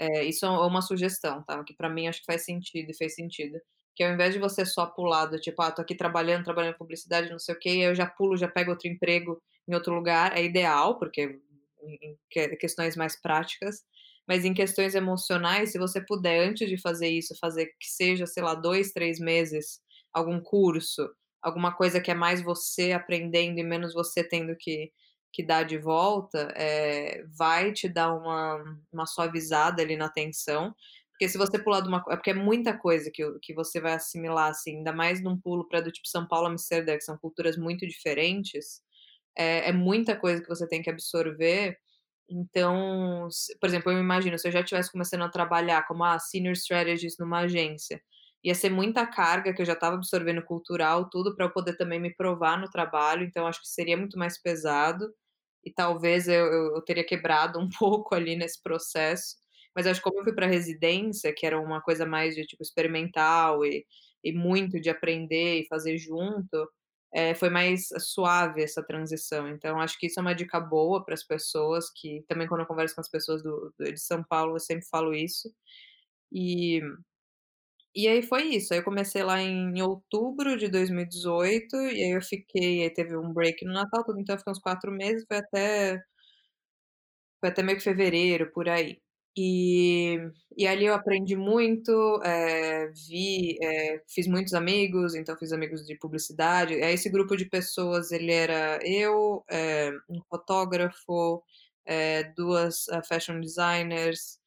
eh, 0.00 0.24
isso 0.24 0.46
é 0.46 0.50
uma 0.50 0.82
sugestão, 0.82 1.42
tá, 1.44 1.62
que 1.64 1.74
pra 1.74 1.88
mim 1.90 2.08
acho 2.08 2.20
que 2.20 2.26
faz 2.26 2.44
sentido 2.44 2.90
e 2.90 2.96
fez 2.96 3.14
sentido, 3.14 3.58
que 3.96 4.04
ao 4.04 4.12
invés 4.14 4.34
de 4.34 4.40
você 4.40 4.64
só 4.66 4.86
pular 4.86 5.26
do 5.26 5.40
tipo: 5.40 5.62
"Ah, 5.62 5.72
tô 5.72 5.82
aqui 5.82 5.94
trabalhando, 5.96 6.44
trabalhando 6.44 6.74
em 6.74 6.78
publicidade, 6.78 7.30
não 7.30 7.38
sei 7.38 7.54
o 7.54 7.58
quê", 7.58 7.70
aí 7.70 7.82
eu 7.82 7.94
já 7.94 8.06
pulo, 8.06 8.36
já 8.36 8.48
pego 8.48 8.72
outro 8.72 8.88
emprego 8.88 9.40
em 9.68 9.74
outro 9.74 9.94
lugar, 9.94 10.36
é 10.36 10.44
ideal, 10.44 10.98
porque 10.98 11.22
em 11.82 11.98
em 12.02 12.18
que 12.30 12.48
questões 12.56 12.96
mais 12.96 13.20
práticas, 13.20 13.84
mas 14.28 14.44
em 14.44 14.54
questões 14.54 14.94
emocionais, 14.94 15.72
se 15.72 15.78
você 15.78 16.00
puder, 16.04 16.40
antes 16.48 16.68
de 16.68 16.78
fazer 16.80 17.08
isso, 17.08 17.36
fazer 17.40 17.66
que 17.80 17.88
seja, 17.88 18.26
sei 18.26 18.42
lá, 18.42 18.54
2, 18.54 18.92
3 18.92 19.20
meses, 19.20 19.80
algum 20.12 20.40
curso, 20.40 21.08
alguma 21.46 21.72
coisa 21.74 22.00
que 22.00 22.10
é 22.10 22.14
mais 22.14 22.42
você 22.42 22.92
aprendendo 22.92 23.58
e 23.60 23.64
menos 23.64 23.94
você 23.94 24.24
tendo 24.24 24.56
que 24.58 24.92
que 25.32 25.42
dar 25.44 25.64
de 25.64 25.78
volta, 25.78 26.52
eh, 26.56 27.24
vai 27.38 27.72
te 27.72 27.88
dar 27.88 28.14
uma 28.14 28.62
uma 28.92 29.06
suavizada 29.06 29.82
ali 29.82 29.96
na 29.96 30.08
tensão, 30.10 30.74
porque 31.12 31.28
se 31.28 31.38
você 31.38 31.58
pular 31.58 31.80
de 31.82 31.88
uma 31.88 32.02
co 32.02 32.10
é 32.12 32.16
porque 32.16 32.30
é 32.30 32.34
muita 32.34 32.76
coisa 32.78 33.10
que 33.12 33.22
que 33.42 33.54
você 33.54 33.80
vai 33.80 33.94
assimilar, 33.94 34.50
assim, 34.50 34.78
ainda 34.78 34.92
mais 34.94 35.22
num 35.22 35.38
pulo 35.40 35.68
pra 35.68 35.80
do 35.82 35.92
tipo 35.92 36.08
São 36.08 36.26
Paulo, 36.28 36.48
Amsterdã, 36.48 36.94
que 36.96 37.04
são 37.04 37.18
culturas 37.18 37.56
muito 37.58 37.86
diferentes, 37.86 38.80
é 39.38 39.68
é 39.70 39.72
muita 39.72 40.16
coisa 40.16 40.42
que 40.42 40.48
você 40.48 40.68
tem 40.68 40.82
que 40.82 40.90
absorver, 40.90 41.78
então 42.30 43.28
por 43.60 43.68
exemplo, 43.68 43.92
eu 43.92 44.00
imagino, 44.00 44.38
se 44.38 44.48
eu 44.48 44.52
já 44.52 44.60
estivesse 44.60 44.92
começando 44.92 45.22
a 45.24 45.28
trabalhar 45.30 45.86
como, 45.88 46.04
ah, 46.04 46.18
senior 46.18 46.54
strategist 46.54 47.18
numa 47.20 47.40
agência, 47.42 48.00
ia 48.46 48.54
ser 48.56 48.70
muita 48.70 49.06
carga 49.06 49.54
que 49.54 49.62
eu 49.62 49.66
já 49.66 49.74
estava 49.74 49.96
absorvendo 49.96 50.42
cultural, 50.44 51.10
tudo, 51.10 51.36
pra 51.36 51.46
eu 51.46 51.52
poder 51.52 51.76
também 51.78 52.00
me 52.00 52.14
provar 52.14 52.58
no 52.60 52.70
trabalho, 52.70 53.24
então 53.26 53.46
acho 53.48 53.60
que 53.62 53.68
seria 53.68 53.98
muito 53.98 54.18
mais 54.18 54.40
pesado, 54.42 55.12
e 55.64 55.72
talvez 55.72 56.28
eu 56.28 56.46
eu 56.46 56.76
eu 56.76 56.82
teria 56.82 57.04
quebrado 57.06 57.58
um 57.60 57.68
pouco 57.70 58.14
ali 58.14 58.36
nesse 58.36 58.62
processo, 58.62 59.36
mas 59.74 59.86
acho 59.86 60.00
que 60.00 60.04
como 60.04 60.20
eu 60.20 60.24
fui 60.24 60.34
pra 60.34 60.46
residência, 60.46 61.34
que 61.36 61.46
era 61.46 61.60
uma 61.60 61.80
coisa 61.82 62.06
mais 62.06 62.34
de 62.34 62.46
tipo 62.46 62.62
experimental 62.62 63.64
e 63.66 63.84
e 64.24 64.32
muito 64.32 64.80
de 64.80 64.90
aprender 64.90 65.60
e 65.60 65.66
fazer 65.68 65.96
junto, 65.98 66.68
eh, 67.14 67.34
foi 67.36 67.48
mais 67.50 67.86
suave 68.00 68.62
essa 68.62 68.82
transição, 68.82 69.48
então 69.48 69.80
acho 69.80 69.96
que 69.98 70.06
isso 70.08 70.18
é 70.20 70.22
uma 70.22 70.34
dica 70.34 70.58
boa 70.60 71.04
para 71.04 71.14
as 71.14 71.24
pessoas 71.24 71.90
que 71.94 72.24
também 72.28 72.48
quando 72.48 72.62
eu 72.62 72.66
converso 72.66 72.94
com 72.96 73.00
as 73.02 73.10
pessoas 73.10 73.42
do 73.42 73.72
de 73.80 73.98
São 74.00 74.24
Paulo, 74.24 74.56
eu 74.56 74.60
sempre 74.60 74.86
falo 74.90 75.14
isso. 75.14 75.48
E 76.32 76.80
e 77.96 78.08
aí 78.08 78.22
foi 78.22 78.44
isso, 78.44 78.72
aí 78.74 78.80
eu 78.80 78.84
comecei 78.84 79.22
lá 79.24 79.40
em 79.42 79.80
outubro 79.82 80.56
de 80.58 80.68
2018, 80.68 81.76
e 81.76 82.04
aí 82.04 82.10
eu 82.12 82.22
fiquei 82.22 82.82
aí 82.84 82.90
teve 82.94 83.16
um 83.16 83.32
break 83.32 83.64
no 83.64 83.72
Natal, 83.74 84.04
tudo, 84.04 84.20
então 84.20 84.34
eu 84.34 84.38
fiquei 84.38 84.52
uns 84.52 84.60
4 84.60 84.92
meses, 84.92 85.24
foi 85.28 85.38
até 85.38 86.00
foi 87.40 87.48
até 87.50 87.62
meio 87.62 87.78
que 87.78 87.84
fevereiro, 87.84 88.50
por 88.52 88.68
aí. 88.68 88.98
E 89.36 90.16
e 90.56 90.66
ali 90.66 90.86
eu 90.86 90.94
aprendi 90.94 91.36
muito, 91.36 91.92
eh, 92.24 92.88
vi, 93.08 93.58
eh, 93.62 94.00
fiz 94.08 94.26
muitos 94.26 94.54
amigos, 94.54 95.14
então 95.14 95.36
fiz 95.36 95.52
amigos 95.52 95.84
de 95.86 95.94
publicidade, 95.98 96.74
aí 96.82 96.94
esse 96.94 97.10
grupo 97.10 97.36
de 97.36 97.44
pessoas 97.46 98.10
ele 98.12 98.32
era 98.32 98.78
eu, 98.82 99.44
eh, 99.50 99.90
um 100.08 100.20
fotógrafo, 100.30 101.42
eh, 101.84 102.24
2, 102.34 102.86
ah, 102.90 103.02
fashion 103.02 103.38
designers, 103.40 104.38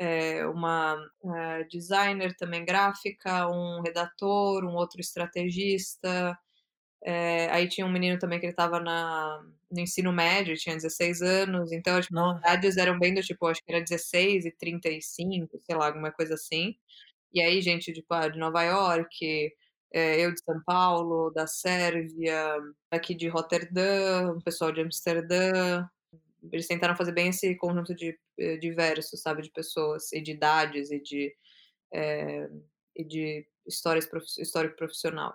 eh, 0.00 0.46
uma, 0.46 0.96
eh, 1.24 1.64
designer 1.70 2.34
também 2.36 2.64
gráfica, 2.64 3.48
um 3.48 3.82
redator, 3.82 4.64
um 4.64 4.74
outro 4.76 5.00
estrategista, 5.00 6.38
eh, 7.04 7.48
aí 7.50 7.68
tinha 7.68 7.86
um 7.86 7.90
menino 7.92 8.18
também 8.18 8.38
que 8.38 8.46
ele 8.46 8.52
estava 8.52 8.78
no 8.80 9.80
ensino 9.80 10.12
médio, 10.12 10.56
tinha 10.56 10.76
16 10.76 11.22
anos, 11.22 11.72
então 11.72 11.96
as 11.96 12.06
idades 12.08 12.76
eram 12.76 12.98
bem 12.98 13.14
do 13.14 13.22
tipo, 13.22 13.46
acho 13.46 13.62
que 13.64 13.72
era 13.72 13.82
16 13.82 14.44
e 14.46 14.50
35, 14.52 15.58
sei 15.62 15.76
lá, 15.76 15.86
alguma 15.86 16.12
coisa 16.12 16.34
assim. 16.34 16.74
E 17.32 17.40
aí 17.42 17.62
gente, 17.62 17.92
tipo, 17.92 18.12
ah, 18.14 18.28
de 18.28 18.38
Nova 18.38 18.62
York, 18.64 19.52
eh, 19.92 20.20
eu 20.24 20.32
de 20.34 20.40
São 20.44 20.62
Paulo, 20.64 21.30
da 21.32 21.46
Sérvia, 21.46 22.56
aqui 22.90 23.14
de 23.14 23.28
Roterdã, 23.28 24.32
o 24.32 24.42
pessoal 24.42 24.72
de 24.72 24.80
Amsterdã, 24.82 25.86
eles 26.52 26.66
tentaram 26.66 26.96
fazer 26.96 27.12
bem 27.12 27.28
esse 27.28 27.54
conjunto 27.56 27.94
de 27.94 28.18
diverso, 28.58 29.16
sabe, 29.16 29.42
de 29.42 29.50
pessoas 29.50 30.12
e 30.12 30.20
de 30.22 30.32
idades 30.32 30.90
e 30.90 31.00
de, 31.00 31.34
eh, 31.94 32.48
e 32.96 33.04
de 33.04 33.46
histórias 33.66 34.08
histórico 34.38 34.76
profissional. 34.76 35.34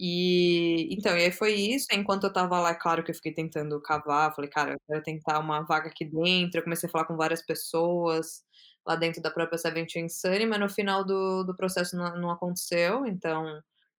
E 0.00 0.88
então, 0.94 1.16
e 1.16 1.24
aí 1.24 1.32
foi 1.32 1.54
isso, 1.54 1.86
enquanto 1.92 2.24
eu 2.24 2.28
estava 2.28 2.60
lá, 2.60 2.70
é 2.70 2.74
claro 2.74 3.02
que 3.04 3.10
eu 3.12 3.14
fiquei 3.14 3.32
tentando 3.34 3.80
cavar, 3.82 4.34
falei: 4.34 4.50
"Cara, 4.50 4.72
eu 4.74 4.80
quero 4.86 5.02
tentar 5.02 5.38
uma 5.40 5.62
vaga 5.62 5.88
aqui 5.88 6.04
dentro", 6.04 6.60
eu 6.60 6.64
comecei 6.64 6.88
a 6.88 6.92
falar 6.92 7.06
com 7.06 7.16
várias 7.16 7.42
pessoas, 7.46 8.44
lá 8.86 8.96
dentro 8.96 9.22
da 9.22 9.30
própria 9.30 9.58
Seventeen 9.58 10.08
Sunny, 10.10 10.46
mas 10.46 10.60
no 10.60 10.68
final 10.70 11.04
do 11.04 11.44
do 11.44 11.56
processo 11.56 11.96
não 11.96 12.14
não 12.20 12.30
aconteceu, 12.30 13.06
então 13.06 13.46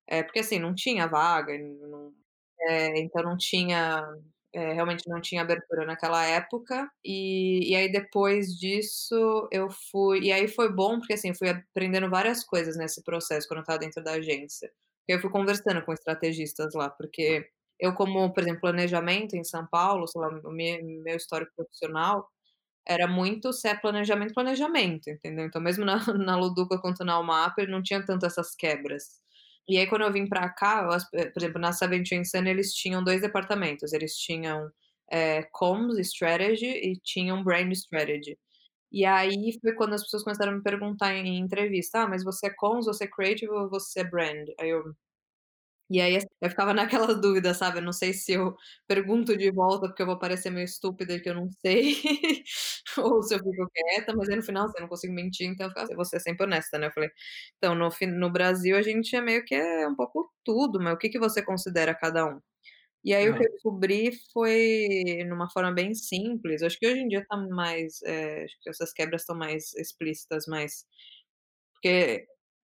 é 0.07 0.23
porque 0.23 0.39
assim, 0.39 0.59
não 0.59 0.75
tinha 0.75 1.07
vaga, 1.07 1.57
não 1.57 2.13
é, 2.61 2.99
então 3.01 3.23
não 3.23 3.37
tinha, 3.37 4.03
eh, 4.53 4.73
realmente 4.73 5.07
não 5.09 5.21
tinha 5.21 5.41
abertura 5.41 5.85
naquela 5.85 6.23
época, 6.25 6.89
e 7.05 7.69
e 7.71 7.75
aí 7.75 7.91
depois 7.91 8.47
disso 8.57 9.47
eu 9.51 9.69
fui 9.91 10.21
e 10.21 10.31
aí 10.31 10.47
foi 10.47 10.71
bom, 10.73 10.99
porque 10.99 11.13
assim, 11.13 11.33
fui 11.35 11.49
aprendendo 11.49 12.09
várias 12.09 12.43
coisas 12.43 12.77
nesse 12.77 13.03
processo, 13.03 13.47
quando 13.47 13.59
eu 13.59 13.61
estava 13.63 13.79
dentro 13.79 14.03
da 14.03 14.13
agência. 14.13 14.71
Eu 15.07 15.19
fui 15.21 15.29
conversando 15.29 15.83
com 15.85 15.93
estrategistas 15.93 16.73
lá, 16.75 16.89
porque 16.89 17.47
eu 17.79 17.93
como, 17.93 18.33
por 18.33 18.41
exemplo, 18.43 18.61
planejamento 18.61 19.35
em 19.35 19.43
São 19.43 19.65
Paulo, 19.67 20.07
sei 20.07 20.21
lá, 20.21 20.29
o 20.29 20.51
me 20.51 20.81
meu 21.03 21.15
histórico 21.17 21.51
profissional, 21.55 22.27
era 22.87 23.07
muito 23.07 23.53
se 23.53 23.67
é 23.69 23.75
planejamento, 23.75 24.33
planejamento, 24.33 25.09
entendeu. 25.09 25.45
Então 25.45 25.61
mesmo 25.61 25.85
na 25.85 25.97
na 26.17 26.37
Luduca 26.37 26.79
quanto 26.79 27.03
na 27.05 27.13
Almaper 27.13 27.69
não 27.69 27.83
tinha 27.83 28.05
tanto 28.05 28.25
essas 28.25 28.55
quebras. 28.55 29.05
E 29.67 29.77
aí 29.77 29.87
quando 29.87 30.03
eu 30.03 30.13
vim 30.13 30.27
pra 30.27 30.49
cá, 30.49 30.83
eu 30.83 30.91
as 30.91 31.09
por 31.09 31.19
exemplo, 31.37 31.59
na 31.61 31.73
Seventeen 31.73 32.23
Sunny 32.25 32.49
eles 32.49 32.73
tinham 32.73 33.03
2 33.03 33.21
departamentos, 33.21 33.93
eles 33.93 34.15
tinham, 34.17 34.69
eh, 35.11 35.43
Comms 35.51 35.97
Strategy 35.99 36.65
e 36.67 36.99
tinham 37.03 37.43
Brand 37.43 37.71
Strategy. 37.73 38.37
E 38.91 39.05
aí 39.05 39.57
foi 39.61 39.73
quando 39.75 39.93
as 39.95 40.03
pessoas 40.03 40.23
começaram 40.23 40.53
a 40.53 40.55
me 40.57 40.63
perguntar 40.63 41.15
em 41.15 41.39
entrevista: 41.39 42.03
"Ah, 42.03 42.07
mas 42.09 42.23
você 42.23 42.47
é 42.47 42.51
Comms, 42.55 42.85
você 42.87 43.05
é 43.05 43.07
Creative 43.07 43.51
ou 43.51 43.69
você 43.69 44.01
é 44.01 44.05
Brand?". 44.05 44.47
Aí 44.61 44.69
eu 44.71 44.83
e 45.89 46.01
aí 46.01 46.17
eu 46.41 46.49
ficava 46.49 46.73
naquela 46.73 47.07
dúvida, 47.21 47.53
sabe, 47.53 47.79
eu 47.79 47.81
não 47.83 47.93
sei 47.93 48.13
se 48.13 48.33
eu 48.33 48.55
pergunto 48.87 49.37
de 49.37 49.51
volta, 49.51 49.87
porque 49.87 50.01
eu 50.01 50.05
vou 50.07 50.19
parecer 50.19 50.49
meio 50.51 50.65
estúpida 50.65 51.19
que 51.19 51.29
eu 51.29 51.35
não 51.35 51.49
sei, 51.65 51.95
ou 52.97 53.21
se 53.23 53.35
eu 53.35 53.39
fico 53.39 53.69
quieta, 53.73 54.13
mas 54.15 54.29
aí 54.29 54.35
no 54.35 54.43
final, 54.43 54.65
assim, 54.65 54.73
eu 54.77 54.81
não 54.83 54.89
consigo 54.89 55.13
mentir, 55.13 55.47
então 55.47 55.67
eu 55.75 55.81
assim: 55.83 55.95
"Vou 55.95 56.05
ser 56.05 56.19
sempre 56.19 56.45
honesta", 56.45 56.77
né, 56.77 56.87
eu 56.87 56.91
falei: 56.91 57.09
"Então, 57.57 57.75
no 57.75 57.89
no 58.17 58.31
Brasil 58.31 58.77
a 58.77 58.81
gente 58.81 59.15
é 59.15 59.21
meio 59.21 59.43
que 59.45 59.55
é 59.55 59.87
um 59.87 59.95
pouco 59.95 60.29
tudo, 60.43 60.79
mas 60.81 60.93
o 60.93 60.97
que 60.97 61.09
que 61.09 61.19
você 61.19 61.41
considera 61.43 61.95
cada 61.95 62.25
um?". 62.25 62.39
E 63.03 63.13
aí 63.13 63.29
o 63.29 63.35
que 63.35 63.45
eu 63.45 63.51
descobri 63.53 64.11
foi 64.33 65.23
numa 65.27 65.49
forma 65.49 65.71
bem 65.73 65.93
simples, 65.95 66.61
acho 66.63 66.77
que 66.79 66.87
hoje 66.87 66.99
em 67.01 67.07
dia 67.07 67.25
tá 67.27 67.37
mais, 67.37 68.01
eh, 68.03 68.43
acho 68.45 68.55
que 68.61 68.69
essas 68.69 68.91
quebras 68.93 69.21
estão 69.21 69.37
mais 69.37 69.73
explícitas, 69.75 70.45
mas 70.47 70.85
porque 71.73 72.27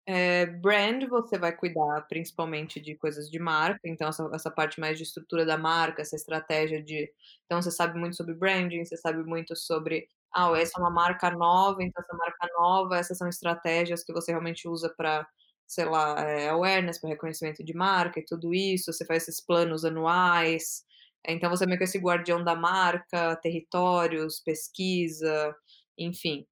Eh, 0.07 0.45
brand 0.45 1.03
você 1.09 1.35
vai 1.35 1.51
cuidar 1.55 2.01
principalmente 2.07 2.79
de 2.79 2.95
coisas 2.95 3.27
de 3.27 3.39
marca, 3.39 3.79
então 3.85 4.07
essa 4.09 4.29
essa 4.35 4.51
parte 4.51 4.79
mais 4.79 4.97
de 4.99 5.03
estrutura 5.03 5.43
da 5.43 5.57
marca, 5.57 6.03
essa 6.03 6.15
estratégia 6.15 6.79
de 6.83 7.11
então 7.45 7.59
você 7.59 7.71
sabe 7.71 7.97
muito 7.99 8.15
sobre 8.15 8.35
branding, 8.35 8.85
você 8.85 8.95
sabe 8.97 9.23
muito 9.23 9.55
sobre, 9.55 10.07
ah, 10.31 10.51
essa 10.59 10.73
é 10.77 10.81
uma 10.81 10.91
marca 10.91 11.31
nova, 11.31 11.81
então 11.83 12.03
essa 12.03 12.15
marca 12.15 12.47
nova, 12.55 12.97
essas 12.97 13.17
são 13.17 13.27
estratégias 13.27 14.03
que 14.03 14.13
você 14.13 14.31
realmente 14.31 14.67
usa 14.67 14.93
pra, 14.95 15.27
sei 15.65 15.85
lá, 15.85 16.15
eh, 16.21 16.49
awareness, 16.49 16.99
pra 17.01 17.09
reconhecimento 17.09 17.63
de 17.63 17.73
marca 17.73 18.19
e 18.19 18.25
tudo 18.25 18.53
isso, 18.53 18.93
você 18.93 19.03
faz 19.07 19.23
esses 19.27 19.43
planos 19.43 19.83
anuais, 19.83 20.83
então 21.27 21.49
você 21.49 21.63
é 21.63 21.67
meio 21.67 21.79
que 21.79 21.83
esse 21.85 21.97
guardião 21.97 22.43
da 22.43 22.53
marca, 22.55 23.35
territórios, 23.37 24.39
pesquisa, 24.45 25.55
enfim. 25.97 26.45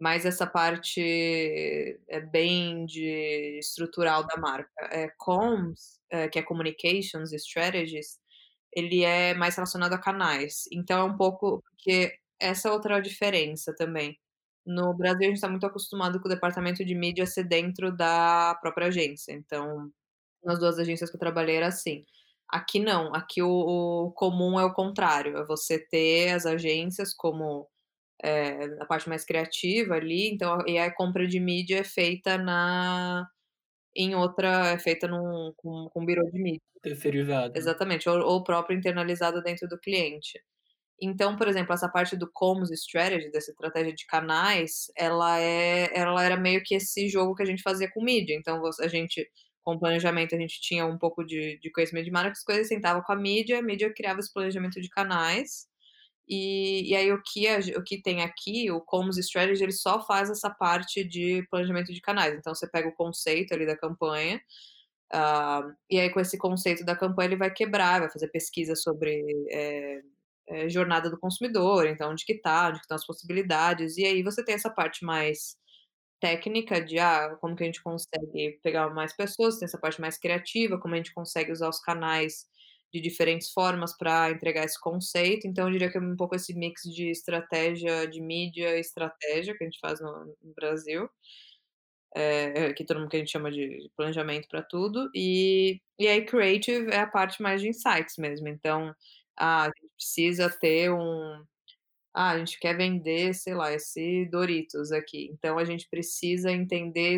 Mas 0.00 0.26
essa 0.26 0.46
parte 0.46 1.00
é 2.08 2.20
bem 2.20 2.84
de 2.86 3.58
estrutural 3.58 4.26
da 4.26 4.36
marca. 4.36 4.70
Eh, 4.92 5.10
comms, 5.18 6.00
eh, 6.10 6.28
que 6.28 6.38
é 6.38 6.42
communications 6.42 7.32
strategies, 7.32 8.18
ele 8.72 9.04
é 9.04 9.32
mais 9.34 9.56
relacionado 9.56 9.94
a 9.94 9.98
canais, 9.98 10.64
então 10.72 11.00
é 11.00 11.04
um 11.04 11.16
pouco 11.16 11.62
porque 11.62 12.12
essa 12.40 12.68
é 12.68 12.72
outra 12.72 13.00
diferença 13.00 13.74
também. 13.76 14.18
No 14.66 14.94
Brasil 14.96 15.26
a 15.28 15.30
gente 15.30 15.40
tá 15.40 15.48
muito 15.48 15.66
acostumado 15.66 16.20
com 16.20 16.28
o 16.28 16.30
departamento 16.32 16.84
de 16.84 16.94
mídia 16.94 17.26
ser 17.26 17.44
dentro 17.44 17.96
da 17.96 18.54
própria 18.60 18.88
agência, 18.88 19.32
então, 19.32 19.90
nas 20.44 20.58
2 20.60 20.78
agências 20.80 21.10
que 21.10 21.16
eu 21.16 21.20
trabalhei 21.20 21.56
era 21.56 21.68
assim. 21.68 22.04
Aqui 22.50 22.80
não, 22.80 23.14
aqui 23.14 23.42
o 23.42 23.48
o 24.08 24.12
comum 24.12 24.58
é 24.60 24.64
o 24.66 24.74
contrário, 24.74 25.38
é 25.38 25.44
você 25.46 25.78
ter 25.80 26.30
as 26.34 26.46
agências 26.46 27.14
como, 27.14 27.68
eh, 28.24 28.76
a 28.80 28.86
parte 28.86 29.08
mais 29.08 29.24
criativa 29.24 29.94
ali, 29.96 30.28
então 30.30 30.58
e 30.66 30.78
a 30.78 30.92
compra 30.94 31.26
de 31.26 31.40
mídia 31.40 31.78
é 31.80 31.84
feita 31.84 32.38
na 32.38 33.28
em 33.96 34.14
outra 34.16 34.68
é 34.74 34.78
feita 34.78 35.08
num 35.08 35.52
com 35.56 35.88
com 35.90 36.06
birô 36.06 36.24
de 36.30 36.40
mídia. 36.42 36.62
Terceirizado. 36.82 37.54
Exatamente, 37.54 38.08
ou 38.08 38.18
ou 38.20 38.44
próprio 38.44 38.76
internalizado 38.78 39.42
dentro 39.42 39.68
do 39.68 39.78
cliente. 39.78 40.40
Então, 41.00 41.36
por 41.36 41.48
exemplo, 41.48 41.74
essa 41.74 41.88
parte 41.88 42.16
do 42.16 42.30
comms 42.32 42.70
strategy, 42.72 43.30
dessa 43.30 43.50
estratégia 43.52 43.94
de 43.94 44.06
canais, 44.06 44.86
ela 44.96 45.40
é 45.40 45.90
ela 45.98 46.24
era 46.24 46.36
meio 46.36 46.62
que 46.64 46.74
esse 46.76 47.08
jogo 47.08 47.34
que 47.34 47.42
a 47.42 47.46
gente 47.46 47.62
fazia 47.62 47.90
com 47.92 48.02
mídia, 48.04 48.34
então 48.36 48.62
a 48.80 48.88
gente 48.88 49.28
com 49.64 49.74
o 49.76 49.80
planejamento 49.80 50.34
a 50.34 50.38
gente 50.38 50.60
tinha 50.60 50.86
um 50.86 50.98
pouco 50.98 51.24
de 51.24 51.58
de 51.60 51.70
conhecimento 51.72 52.06
de 52.06 52.12
marca, 52.12 52.32
as 52.32 52.44
coisas, 52.44 52.68
sentava 52.68 53.02
com 53.02 53.12
a 53.12 53.16
mídia, 53.16 53.58
a 53.60 53.62
mídia 53.62 53.92
criava 53.94 54.20
esse 54.20 54.32
planejamento 54.32 54.80
de 54.80 54.88
canais, 54.90 55.66
e 56.28 56.90
e 56.90 56.96
aí 56.96 57.12
o 57.12 57.22
que 57.22 57.46
a 57.48 57.58
o 57.78 57.82
que 57.84 58.00
tem 58.02 58.22
aqui, 58.22 58.70
o 58.70 58.80
comms 58.80 59.18
strategy, 59.18 59.62
ele 59.62 59.72
só 59.72 60.04
faz 60.06 60.30
essa 60.30 60.50
parte 60.50 61.04
de 61.04 61.46
planejamento 61.50 61.92
de 61.92 62.00
canais, 62.00 62.34
então 62.34 62.54
você 62.54 62.68
pega 62.70 62.88
o 62.88 62.94
conceito 62.94 63.54
ali 63.54 63.66
da 63.66 63.76
campanha, 63.76 64.40
ah, 65.12 65.62
e 65.90 65.98
aí 66.00 66.10
com 66.10 66.20
esse 66.20 66.38
conceito 66.38 66.84
da 66.84 66.96
campanha 66.96 67.28
ele 67.28 67.36
vai 67.36 67.52
quebrar, 67.52 68.00
vai 68.00 68.10
fazer 68.10 68.28
pesquisa 68.28 68.74
sobre, 68.76 69.22
eh 69.50 70.02
eh, 70.48 70.68
jornada 70.68 71.10
do 71.10 71.18
consumidor, 71.18 71.86
então 71.88 72.10
onde 72.12 72.24
que 72.24 72.34
tá, 72.40 72.68
onde 72.68 72.78
que 72.78 72.84
estão 72.84 72.96
as 72.96 73.06
possibilidades, 73.06 73.96
e 73.98 74.04
aí 74.06 74.22
você 74.22 74.44
tem 74.44 74.54
essa 74.54 74.70
parte 74.70 75.04
mais 75.04 75.56
técnica 76.20 76.80
de, 76.84 76.98
ah, 76.98 77.36
como 77.40 77.56
que 77.56 77.62
a 77.64 77.66
gente 77.66 77.82
consegue 77.82 78.58
pegar 78.62 78.90
mais 78.90 79.14
pessoas, 79.16 79.58
tem 79.58 79.66
essa 79.66 79.78
parte 79.78 80.00
mais 80.00 80.18
criativa, 80.18 80.78
como 80.80 80.94
a 80.94 80.96
gente 80.98 81.14
consegue 81.14 81.52
usar 81.52 81.68
os 81.68 81.80
canais 81.80 82.46
de 82.96 83.02
diferentes 83.02 83.50
formas 83.52 83.96
pra 83.96 84.30
entregar 84.30 84.64
esse 84.64 84.80
conceito, 84.80 85.46
então 85.48 85.66
eu 85.66 85.72
diria 85.72 85.90
que 85.90 85.98
é 85.98 86.00
um 86.00 86.16
pouco 86.16 86.34
esse 86.36 86.54
mix 86.54 86.82
de 86.84 87.10
estratégia 87.10 88.06
de 88.08 88.20
mídia 88.22 88.76
e 88.76 88.80
estratégia 88.80 89.56
que 89.56 89.64
a 89.64 89.66
gente 89.68 89.80
faz 89.80 90.00
no 90.00 90.26
no 90.42 90.54
Brasil. 90.54 91.08
Eh, 92.14 92.72
que 92.74 92.84
todo 92.84 92.98
mundo 93.00 93.10
que 93.10 93.16
a 93.16 93.18
gente 93.20 93.30
chama 93.32 93.50
de 93.50 93.90
planejamento 93.96 94.48
pra 94.48 94.62
tudo, 94.62 95.10
e 95.14 95.80
e 95.98 96.06
aí 96.08 96.24
creative 96.24 96.90
é 96.90 97.00
a 97.00 97.06
parte 97.06 97.42
mais 97.42 97.60
de 97.62 97.68
insights 97.68 98.16
mesmo, 98.18 98.48
então, 98.48 98.94
ah, 99.36 99.62
a 99.64 99.66
gente 99.66 99.90
precisa 99.96 100.48
ter 100.50 100.90
um 100.92 101.44
ah, 102.14 102.32
a 102.32 102.38
gente 102.38 102.58
quer 102.60 102.76
vender, 102.76 103.34
sei 103.34 103.54
lá, 103.54 103.72
esse 103.72 104.26
Doritos 104.30 104.92
aqui, 104.92 105.30
então 105.32 105.58
a 105.58 105.64
gente 105.66 105.88
precisa 105.90 106.50
entender 106.52 107.14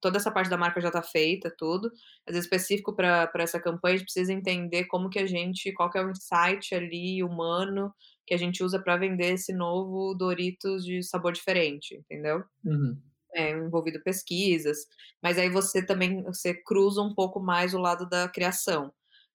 toda 0.00 0.16
essa 0.18 0.30
parte 0.30 0.50
da 0.50 0.56
marca 0.56 0.80
já 0.80 0.90
tá 0.90 1.02
feita, 1.02 1.52
tudo, 1.56 1.90
mas 2.26 2.36
específico 2.36 2.94
pra 2.94 3.30
essa 3.36 3.60
campanha 3.60 3.94
a 3.94 3.98
gente 3.98 4.06
precisa 4.06 4.32
entender 4.32 4.84
como 4.86 5.10
que 5.10 5.18
a 5.18 5.26
gente 5.26 5.72
qual 5.72 5.90
que 5.90 5.98
é 5.98 6.02
o 6.04 6.10
insight 6.10 6.74
ali 6.74 7.22
humano, 7.22 7.92
que 8.26 8.34
a 8.34 8.38
gente 8.38 8.62
usa 8.64 8.78
pra 8.82 8.96
vender 8.96 9.34
esse 9.34 9.52
novo 9.52 10.14
Doritos 10.14 10.84
de 10.84 11.02
sabor 11.02 11.32
diferente, 11.32 11.94
entendeu? 11.96 12.44
Uhum. 12.64 13.02
É, 13.34 13.50
envolvido 13.52 14.02
pesquisas, 14.02 14.78
mas 15.22 15.38
aí 15.38 15.48
você 15.50 15.84
também 15.86 16.22
você 16.24 16.54
cruza 16.54 17.00
um 17.02 17.14
pouco 17.14 17.40
mais 17.40 17.74
o 17.74 17.78
lado 17.78 18.08
da 18.08 18.28
criação. 18.28 18.92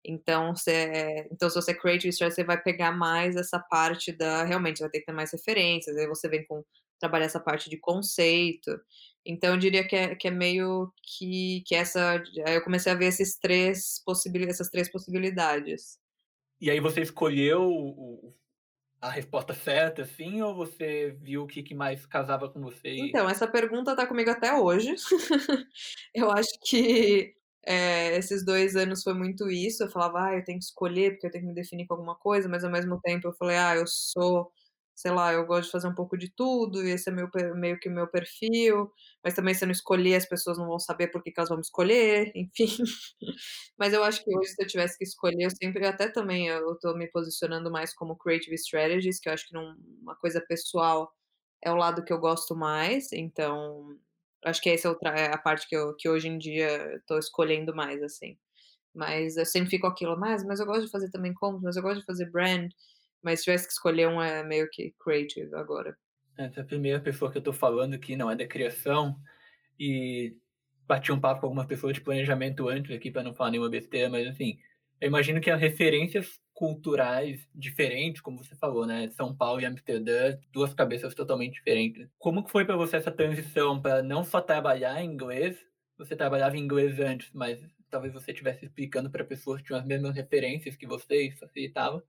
Então 0.05 0.55
você 0.55 1.27
então 1.31 1.49
se 1.49 1.55
você 1.55 1.71
é 1.71 1.75
creative 1.75 2.09
strategy 2.09 2.35
você 2.35 2.43
vai 2.43 2.61
pegar 2.61 2.91
mais 2.91 3.35
essa 3.35 3.59
parte 3.59 4.11
da 4.11 4.43
realmente 4.45 4.77
você 4.77 4.83
vai 4.85 4.91
ter 4.91 4.99
que 5.01 5.05
ter 5.05 5.13
mais 5.13 5.31
referências, 5.31 5.95
aí 5.97 6.07
você 6.07 6.27
vem 6.29 6.45
com 6.47 6.63
trabalhar 6.99 7.25
essa 7.25 7.39
parte 7.39 7.69
de 7.69 7.77
conceito, 7.77 8.71
então 9.25 9.51
eu 9.53 9.57
diria 9.59 9.87
que 9.87 9.95
é 9.95 10.15
que 10.15 10.27
é 10.27 10.31
meio 10.31 10.91
que 11.03 11.63
que 11.65 11.75
essa 11.75 12.21
aí 12.47 12.55
eu 12.55 12.63
comecei 12.63 12.91
a 12.91 12.95
ver 12.95 13.07
esses 13.07 13.37
3 13.39 14.01
possibili 14.05 14.49
essas 14.49 14.69
3 14.69 14.91
possibilidades. 14.91 15.97
E 16.61 16.69
aí 16.71 16.79
você 16.79 17.01
escolheu 17.01 18.35
a 19.01 19.09
resposta 19.11 19.53
certa, 19.53 20.03
assim, 20.03 20.41
ou 20.41 20.55
você 20.55 21.11
viu 21.21 21.43
o 21.43 21.47
que 21.47 21.63
que 21.63 21.75
mais 21.75 22.05
casava 22.05 22.49
com 22.51 22.61
você 22.61 22.89
Então, 22.95 23.27
essa 23.29 23.47
pergunta 23.47 23.95
tá 23.95 24.05
comigo 24.05 24.29
até 24.29 24.53
hoje. 24.53 24.95
Eu 26.13 26.31
acho 26.31 26.49
que, 26.63 27.35
eh, 27.65 28.15
esses 28.17 28.45
2 28.45 28.75
anos 28.75 29.03
foi 29.03 29.13
muito 29.15 29.49
isso, 29.49 29.83
eu 29.83 29.89
falava: 29.89 30.19
"Ai, 30.21 30.39
eu 30.39 30.43
tenho 30.43 30.59
que 30.59 30.65
escolher, 30.65 31.11
porque 31.11 31.27
eu 31.27 31.31
tenho 31.31 31.43
que 31.45 31.49
me 31.49 31.55
definir 31.55 31.87
com 31.87 31.95
alguma 31.95 32.15
coisa", 32.15 32.47
mas 32.49 32.63
ao 32.63 32.71
mesmo 32.71 32.99
tempo 33.01 33.27
eu 33.27 33.33
falei: 33.33 33.57
"Ah, 33.57 33.75
eu 33.75 33.85
sou 33.87 34.51
sei 34.95 35.11
lá, 35.11 35.33
eu 35.33 35.45
gosto 35.45 35.65
de 35.65 35.71
fazer 35.71 35.87
um 35.87 35.95
pouco 35.95 36.17
de 36.17 36.29
tudo 36.35 36.83
e 36.83 36.91
esse 36.91 37.09
é 37.09 37.13
meu 37.13 37.29
meio 37.55 37.79
que 37.79 37.89
meu 37.89 38.07
perfil", 38.07 38.91
mas 39.23 39.33
também 39.35 39.53
se 39.53 39.63
eu 39.63 39.67
não 39.67 39.71
escolher 39.73 40.15
as 40.15 40.25
pessoas 40.27 40.57
não 40.57 40.67
vão 40.67 40.79
saber 40.79 41.07
por 41.09 41.23
que 41.23 41.31
que 41.31 41.39
elas 41.39 41.49
vão 41.49 41.57
me 41.57 41.63
escolher, 41.63 42.31
enfim. 42.35 42.67
Mas 43.77 43.93
eu 43.93 44.03
acho 44.03 44.23
que 44.23 44.35
hoje 44.37 44.49
se 44.51 44.63
eu 44.63 44.67
tivesse 44.67 44.97
que 44.97 45.03
escolher, 45.03 45.43
eu 45.45 45.49
sempre 45.51 45.85
até 45.85 46.07
também 46.09 46.47
eu 46.47 46.77
tô 46.79 46.93
me 46.95 47.07
posicionando 47.09 47.71
mais 47.71 47.93
como 47.93 48.15
creative 48.17 48.55
strategies, 48.55 49.19
que 49.19 49.29
eu 49.29 49.33
acho 49.33 49.47
que 49.47 49.53
num 49.53 49.75
uma 50.01 50.15
coisa 50.15 50.41
pessoal 50.41 51.11
é 51.63 51.71
o 51.71 51.75
lado 51.75 52.03
que 52.03 52.13
eu 52.13 52.19
gosto 52.19 52.55
mais, 52.55 53.11
então 53.13 53.97
acho 54.45 54.61
que 54.61 54.69
esse 54.69 54.87
é 54.87 54.91
é 55.17 55.33
a 55.33 55.37
parte 55.37 55.67
que 55.67 55.75
eu 55.75 55.95
que 55.95 56.09
hoje 56.09 56.27
em 56.27 56.37
dia 56.37 57.01
tô 57.07 57.17
escolhendo 57.19 57.75
mais, 57.75 58.01
assim. 58.03 58.37
Mas 58.95 59.37
eu 59.37 59.45
sempre 59.45 59.69
fico 59.71 59.87
aquilo: 59.87 60.17
"Mas 60.19 60.43
mas 60.45 60.59
eu 60.59 60.65
gosto 60.67 60.85
de 60.85 60.91
fazer 60.91 61.09
também 61.11 61.33
comms, 61.33 61.61
mas 61.63 61.75
eu 61.77 61.83
gosto 61.83 61.99
de 62.01 62.05
fazer 62.05 62.29
brand", 62.31 62.71
mas 63.23 63.39
se 63.39 63.45
tivesse 63.45 63.67
que 63.67 63.73
escolher 63.73 64.07
um 64.07 64.21
é 64.21 64.43
meio 64.43 64.69
que 64.71 64.93
creative 64.99 65.55
agora. 65.55 65.95
Essa 66.37 66.61
é 66.61 66.63
a 66.63 66.65
primeira 66.65 66.99
pessoa 66.99 67.31
que 67.31 67.37
eu 67.37 67.41
tô 67.43 67.53
falando 67.53 67.99
que 67.99 68.15
não 68.15 68.29
é 68.29 68.35
da 68.35 68.47
criação, 68.47 69.15
e 69.79 70.35
bati 70.87 71.11
um 71.11 71.19
papo 71.19 71.41
com 71.41 71.47
algumas 71.47 71.67
pessoas 71.67 71.93
de 71.95 72.01
planejamento 72.01 72.69
antes 72.69 72.95
aqui 72.95 73.11
pra 73.11 73.23
não 73.23 73.33
falar 73.33 73.51
nenhuma 73.51 73.69
besteira, 73.69 74.09
mas 74.09 74.27
assim, 74.27 74.59
eu 75.01 75.07
imagino 75.09 75.41
que 75.41 75.51
as 75.51 75.61
referências 75.61 76.39
culturais 76.53 77.47
diferentes, 77.55 78.21
como 78.21 78.43
você 78.43 78.55
falou, 78.55 78.85
né, 78.85 79.09
São 79.11 79.35
Paulo 79.35 79.61
e 79.61 79.65
Amsterdã, 79.65 80.37
2 80.51 80.73
cabeças 80.73 81.15
totalmente 81.15 81.55
diferentes. 81.55 82.07
Como 82.19 82.43
que 82.43 82.51
foi 82.51 82.65
pra 82.65 82.75
você 82.75 82.97
essa 82.97 83.11
transição 83.11 83.81
pra 83.81 84.03
não 84.03 84.23
só 84.23 84.41
trabalhar 84.41 85.01
em 85.03 85.11
inglês, 85.11 85.57
você 85.97 86.15
trabalhava 86.15 86.57
em 86.57 86.61
inglês 86.61 86.99
antes, 86.99 87.31
mas 87.33 87.59
talvez 87.89 88.13
você 88.13 88.31
estivesse 88.31 88.65
explicando 88.65 89.09
pra 89.11 89.23
pessoas 89.23 89.61
que 89.61 89.67
tinham 89.67 89.79
as 89.79 89.85
mesmas 89.85 90.15
referências 90.15 90.75
que 90.75 90.87
você 90.87 91.27
e 91.27 91.31
facilitava. 91.31 92.03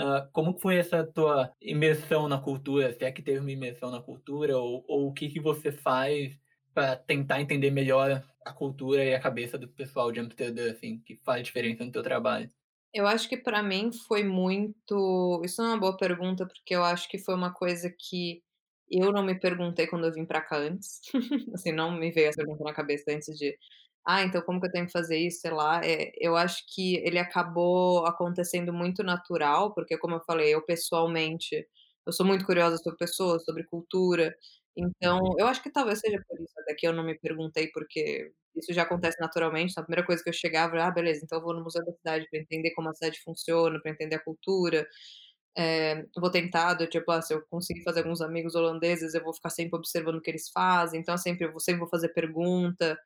Hã, 0.00 0.28
como 0.32 0.58
foi 0.58 0.76
essa 0.78 1.04
tua 1.06 1.52
imersão 1.60 2.26
na 2.28 2.40
cultura, 2.40 2.92
se 2.92 3.04
é 3.04 3.12
que 3.12 3.22
teve 3.22 3.38
uma 3.40 3.50
imersão 3.52 3.90
na 3.90 4.02
cultura 4.02 4.56
ou 4.58 4.84
ou 4.88 5.08
o 5.08 5.12
que 5.12 5.28
que 5.28 5.40
você 5.40 5.70
faz 5.72 6.38
pra 6.74 6.96
tentar 6.96 7.40
entender 7.40 7.70
melhor 7.70 8.24
a 8.46 8.52
cultura 8.52 9.04
e 9.04 9.14
a 9.14 9.20
cabeça 9.20 9.58
do 9.58 9.68
pessoal 9.68 10.10
de 10.12 10.20
Amsterdã, 10.20 10.70
assim, 10.72 11.00
que 11.00 11.16
faz 11.16 11.44
diferença 11.44 11.84
no 11.84 11.92
teu 11.92 12.02
trabalho? 12.02 12.50
Eu 12.92 13.06
acho 13.06 13.28
que 13.28 13.36
pra 13.36 13.62
mim 13.62 13.90
foi 14.08 14.24
muito 14.24 15.40
isso 15.44 15.62
é 15.62 15.66
uma 15.66 15.78
boa 15.78 15.96
pergunta, 15.96 16.46
porque 16.46 16.74
eu 16.74 16.82
acho 16.84 17.08
que 17.08 17.18
foi 17.18 17.34
uma 17.34 17.52
coisa 17.54 17.88
que 17.96 18.42
eu 18.90 19.12
não 19.12 19.22
me 19.24 19.38
perguntei 19.38 19.86
quando 19.86 20.06
eu 20.06 20.12
vim 20.12 20.26
pra 20.26 20.40
cá 20.40 20.56
antes, 20.58 21.00
assim, 21.54 21.70
não 21.72 21.92
me 21.92 22.10
veio 22.10 22.28
essa 22.28 22.38
pergunta 22.38 22.64
na 22.64 22.74
cabeça 22.74 23.04
antes 23.12 23.36
de: 23.38 23.56
"Ah, 24.14 24.22
então 24.24 24.42
como 24.42 24.60
que 24.60 24.66
eu 24.68 24.72
tenho 24.72 24.86
que 24.86 24.92
fazer 24.92 25.18
isso", 25.18 25.40
sei 25.40 25.50
lá, 25.52 25.80
eh, 25.84 26.12
eu 26.18 26.36
acho 26.36 26.64
que 26.74 26.96
ele 26.98 27.18
acabou 27.18 28.06
acontecendo 28.06 28.72
muito 28.72 29.02
natural, 29.04 29.74
porque 29.74 29.98
como 29.98 30.16
eu 30.16 30.20
falei, 30.26 30.54
eu 30.54 30.62
pessoalmente, 30.64 31.66
eu 32.06 32.12
sou 32.12 32.26
muito 32.26 32.44
curiosa 32.46 32.76
sobre 32.78 32.98
pessoas, 32.98 33.44
sobre 33.44 33.64
cultura, 33.64 34.34
então 34.76 35.18
eu 35.38 35.46
acho 35.46 35.62
que 35.62 35.70
talvez 35.72 36.00
seja 36.00 36.22
por 36.28 36.40
isso 36.40 36.52
até 36.60 36.74
que 36.74 36.86
eu 36.86 36.92
não 36.92 37.04
me 37.04 37.18
perguntei, 37.18 37.68
porque 37.72 38.32
isso 38.56 38.72
já 38.72 38.82
acontece 38.82 39.18
naturalmente, 39.20 39.70
então 39.72 39.82
a 39.82 39.86
primeira 39.86 40.06
coisa 40.06 40.22
que 40.22 40.28
eu 40.30 40.32
chegava: 40.34 40.76
"Ah, 40.82 40.90
beleza, 40.90 41.20
então 41.24 41.38
eu 41.38 41.44
vou 41.44 41.54
no 41.54 41.62
museu 41.64 41.84
da 41.84 41.92
cidade 41.92 42.26
pra 42.30 42.40
entender 42.40 42.72
como 42.74 42.88
a 42.90 42.94
cidade 42.94 43.20
funciona, 43.22 43.80
pra 43.80 43.90
entender 43.92 44.16
a 44.16 44.24
cultura". 44.24 44.86
Eh, 45.58 46.04
vou 46.18 46.30
tentar 46.30 46.74
do 46.74 46.86
tipo, 46.88 47.10
ah, 47.12 47.20
se 47.22 47.34
eu 47.34 47.42
conseguir 47.50 47.82
fazer 47.84 48.00
alguns 48.00 48.20
amigos 48.22 48.54
holandeses, 48.54 49.14
eu 49.14 49.22
vou 49.24 49.34
ficar 49.34 49.50
sempre 49.50 49.76
observando 49.78 50.16
o 50.16 50.22
que 50.22 50.30
eles 50.30 50.48
fazem, 50.52 51.00
então 51.00 51.16
sempre 51.18 51.46
eu 51.46 51.50
vou 51.52 51.60
sempre 51.60 51.80
vou 51.80 51.88
fazer 51.88 52.10
pergunta. 52.10 52.98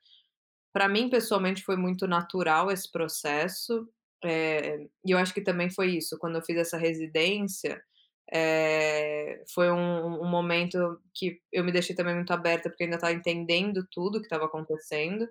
Pra 0.75 0.89
mim, 0.89 1.09
pessoalmente, 1.09 1.63
foi 1.63 1.77
muito 1.77 2.05
natural 2.05 2.69
esse 2.69 2.91
processo, 2.91 3.87
eh, 4.21 4.77
e 5.05 5.11
eu 5.11 5.17
acho 5.17 5.33
que 5.33 5.39
também 5.41 5.69
foi 5.69 5.91
isso, 5.95 6.17
quando 6.19 6.35
eu 6.35 6.41
fiz 6.43 6.57
essa 6.57 6.77
residência, 6.77 7.81
eh, 8.33 9.41
foi 9.53 9.71
um 9.71 10.21
um 10.21 10.27
momento 10.29 10.99
que 11.13 11.39
eu 11.49 11.63
me 11.63 11.71
deixei 11.71 11.95
também 11.95 12.13
muito 12.13 12.33
aberta, 12.33 12.69
porque 12.69 12.83
ainda 12.83 12.97
estava 12.97 13.13
entendendo 13.13 13.87
tudo 13.89 14.19
que 14.19 14.25
estava 14.25 14.45
acontecendo, 14.47 15.29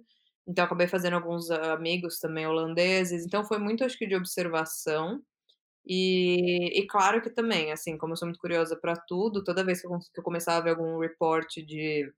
então 0.48 0.64
acabei 0.64 0.86
fazendo 0.88 1.12
alguns 1.16 1.50
amigos 1.50 2.18
também 2.20 2.46
holandeses, 2.46 3.26
então 3.26 3.44
foi 3.44 3.58
muito 3.58 3.84
acho 3.84 3.98
que 3.98 4.06
de 4.06 4.16
observação, 4.16 5.20
e 5.86 6.80
e 6.80 6.86
claro 6.88 7.22
que 7.22 7.30
também, 7.30 7.72
assim, 7.72 7.98
como 7.98 8.14
eu 8.14 8.18
sou 8.18 8.28
muito 8.28 8.40
curiosa 8.40 8.76
pra 8.76 8.96
tudo, 8.96 9.44
toda 9.44 9.64
vez 9.64 9.80
que 9.82 9.86
eu 9.88 9.98
que 10.14 10.20
eu 10.20 10.24
começava 10.24 10.58
a 10.58 10.62
ver 10.64 10.70
algum 10.72 10.98
report 11.00 11.48
de 11.66 12.12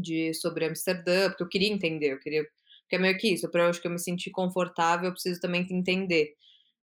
de 0.00 0.34
sobre 0.34 0.64
Amsterdã, 0.66 1.28
porque 1.30 1.42
eu 1.44 1.48
queria 1.48 1.68
entender, 1.72 2.12
eu 2.12 2.20
queria 2.20 2.44
porque 2.84 2.96
é 2.96 2.98
meio 3.00 3.18
que 3.18 3.28
isso, 3.34 3.50
pra 3.50 3.64
eu 3.64 3.68
acho 3.70 3.80
que 3.80 3.88
eu 3.88 3.90
me 3.92 3.98
sentir 3.98 4.30
confortável, 4.30 5.06
eu 5.08 5.12
preciso 5.12 5.40
também 5.40 5.66
entender, 5.70 6.34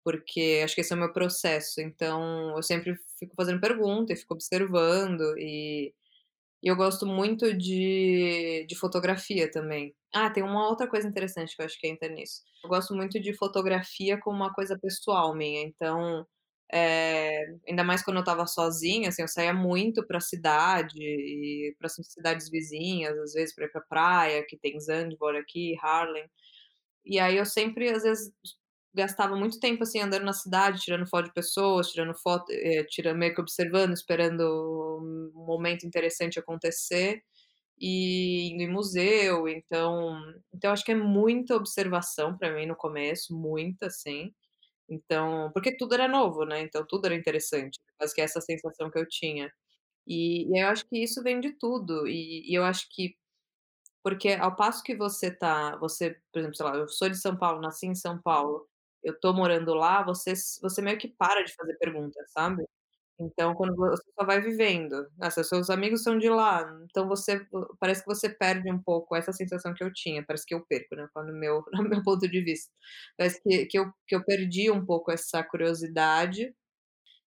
porque 0.05 0.63
acho 0.65 0.75
que 0.75 0.81
esse 0.83 0.93
é 0.93 0.97
o 0.97 0.99
meu 1.01 1.13
processo, 1.13 1.81
então 1.81 2.57
eu 2.57 2.63
sempre 2.63 2.97
fico 3.19 3.35
fazendo 3.37 3.61
pergunta 3.61 4.13
e 4.13 4.17
fico 4.17 4.35
observando, 4.35 5.23
e 5.39 5.95
e 6.63 6.69
eu 6.69 6.77
gosto 6.77 7.07
muito 7.07 7.55
de 7.57 8.67
de 8.69 8.75
fotografia 8.77 9.51
também. 9.51 9.95
Ah, 10.15 10.31
tem 10.31 10.43
uma 10.43 10.69
outra 10.69 10.89
coisa 10.89 11.07
interessante 11.09 11.55
que 11.57 11.63
eu 11.63 11.67
acho 11.67 11.79
que 11.81 11.87
entra 11.89 12.09
nisso, 12.09 12.43
eu 12.65 12.69
gosto 12.71 12.95
muito 12.95 13.21
de 13.21 13.33
fotografia 13.35 14.19
como 14.21 14.37
uma 14.39 14.53
coisa 14.55 14.79
pessoal 14.79 15.35
minha, 15.35 15.63
então, 15.63 16.27
eh, 16.73 17.47
ainda 17.69 17.85
mais 17.85 18.03
quando 18.05 18.19
eu 18.19 18.21
estava 18.23 18.47
sozinha, 18.47 19.09
assim, 19.11 19.23
eu 19.23 19.29
saía 19.29 19.55
muito 19.55 20.07
pra 20.07 20.21
cidade 20.21 20.97
e 21.01 21.75
para 21.79 21.87
essas 21.87 22.13
cidades 22.13 22.51
vizinhas, 22.51 23.17
às 23.19 23.33
vezes 23.35 23.55
pra 23.55 23.67
ir 23.67 23.71
pra 23.73 23.81
praia, 23.83 24.45
que 24.49 24.59
tem 24.59 24.79
Zandvoort 24.81 25.39
aqui, 25.39 25.77
Haarlem, 25.83 26.25
e 27.07 27.19
aí 27.21 27.37
eu 27.39 27.47
sempre, 27.47 27.91
às 27.91 28.03
vezes, 28.05 28.33
gastava 28.95 29.37
muito 29.37 29.61
tempo, 29.61 29.83
assim, 29.85 30.01
andando 30.01 30.25
na 30.25 30.33
cidade, 30.35 30.81
tirando 30.83 31.09
foto 31.09 31.27
de 31.27 31.35
pessoas, 31.35 31.91
tirando 31.93 32.15
foto 32.17 32.47
eh, 32.53 32.85
tirando 32.91 33.19
meio 33.19 33.35
que 33.35 33.41
observando, 33.43 33.93
esperando 33.95 34.43
um 35.03 35.33
momento 35.47 35.87
interessante 35.87 36.39
acontecer, 36.41 37.23
e 37.81 38.51
indo 38.53 38.63
em 38.65 38.73
museu, 38.73 39.49
então 39.49 40.17
então 40.55 40.73
acho 40.73 40.85
que 40.85 40.93
é 40.93 40.97
muita 40.97 41.57
observação 41.57 42.37
pra 42.39 42.53
mim 42.55 42.67
no 42.67 42.77
começo, 42.77 43.37
muita, 43.39 43.87
assim, 43.89 44.33
então 44.89 45.51
porque 45.55 45.77
tudo 45.77 45.95
era 45.95 46.09
novo, 46.09 46.45
né, 46.45 46.61
então 46.63 46.85
tudo 46.87 47.07
era 47.07 47.15
interessante, 47.17 47.81
acho 48.01 48.15
que 48.15 48.21
é 48.21 48.25
essa 48.25 48.41
sensação 48.41 48.91
que 48.91 48.99
eu 48.99 49.07
tinha. 49.09 49.53
E 50.07 50.47
e 50.53 50.63
eu 50.63 50.69
acho 50.69 50.87
que 50.89 50.99
isso 51.03 51.23
vem 51.23 51.41
de 51.41 51.53
tudo, 51.59 52.07
e 52.09 52.51
e 52.51 52.55
eu 52.57 52.65
acho 52.65 52.89
que 52.91 53.17
porque 54.03 54.31
ao 54.35 54.57
passo 54.57 54.83
que 54.85 54.97
você 54.97 55.31
tá 55.33 55.77
você, 55.79 56.17
por 56.33 56.41
exemplo, 56.41 56.57
sei 56.57 56.67
lá, 56.67 56.77
eu 56.77 56.89
sou 56.89 57.09
de 57.11 57.17
São 57.19 57.37
Paulo, 57.39 57.61
nasci 57.63 57.87
em 57.89 57.95
São 57.97 58.21
Paulo, 58.23 58.67
eu 59.05 59.19
tô 59.21 59.33
morando 59.35 59.75
lá, 59.75 60.03
você 60.05 60.35
você 60.63 60.83
meio 60.83 60.99
que 60.99 61.09
para 61.09 61.45
de 61.45 61.55
fazer 61.55 61.77
perguntas, 61.79 62.31
sabe. 62.33 62.65
Então 63.21 63.53
quando 63.55 63.75
você 63.77 64.03
só 64.19 64.25
vai 64.25 64.41
vivendo, 64.41 65.09
se 65.31 65.41
os 65.41 65.49
seus 65.49 65.71
amigos 65.71 66.03
são 66.05 66.17
de 66.19 66.29
lá, 66.29 66.65
então 66.85 67.09
você 67.09 67.45
parece 67.81 68.03
que 68.03 68.07
você 68.09 68.29
perde 68.29 68.71
um 68.73 68.81
pouco 68.81 69.17
essa 69.17 69.33
sensação 69.33 69.75
que 69.75 69.83
eu 69.83 69.93
tinha, 69.93 70.25
parece 70.25 70.47
que 70.47 70.55
eu 70.55 70.65
perco, 70.67 70.95
né, 70.95 71.09
no 71.17 71.33
meu 71.35 71.65
no 71.73 71.83
meu 71.89 72.03
ponto 72.05 72.29
de 72.29 72.41
vista, 72.43 72.71
parece 73.17 73.41
que 73.43 73.67
que 73.67 73.79
eu 73.79 73.87
que 74.07 74.15
eu 74.15 74.25
perdi 74.25 74.71
um 74.71 74.85
pouco 74.85 75.11
essa 75.11 75.43
curiosidade. 75.43 76.55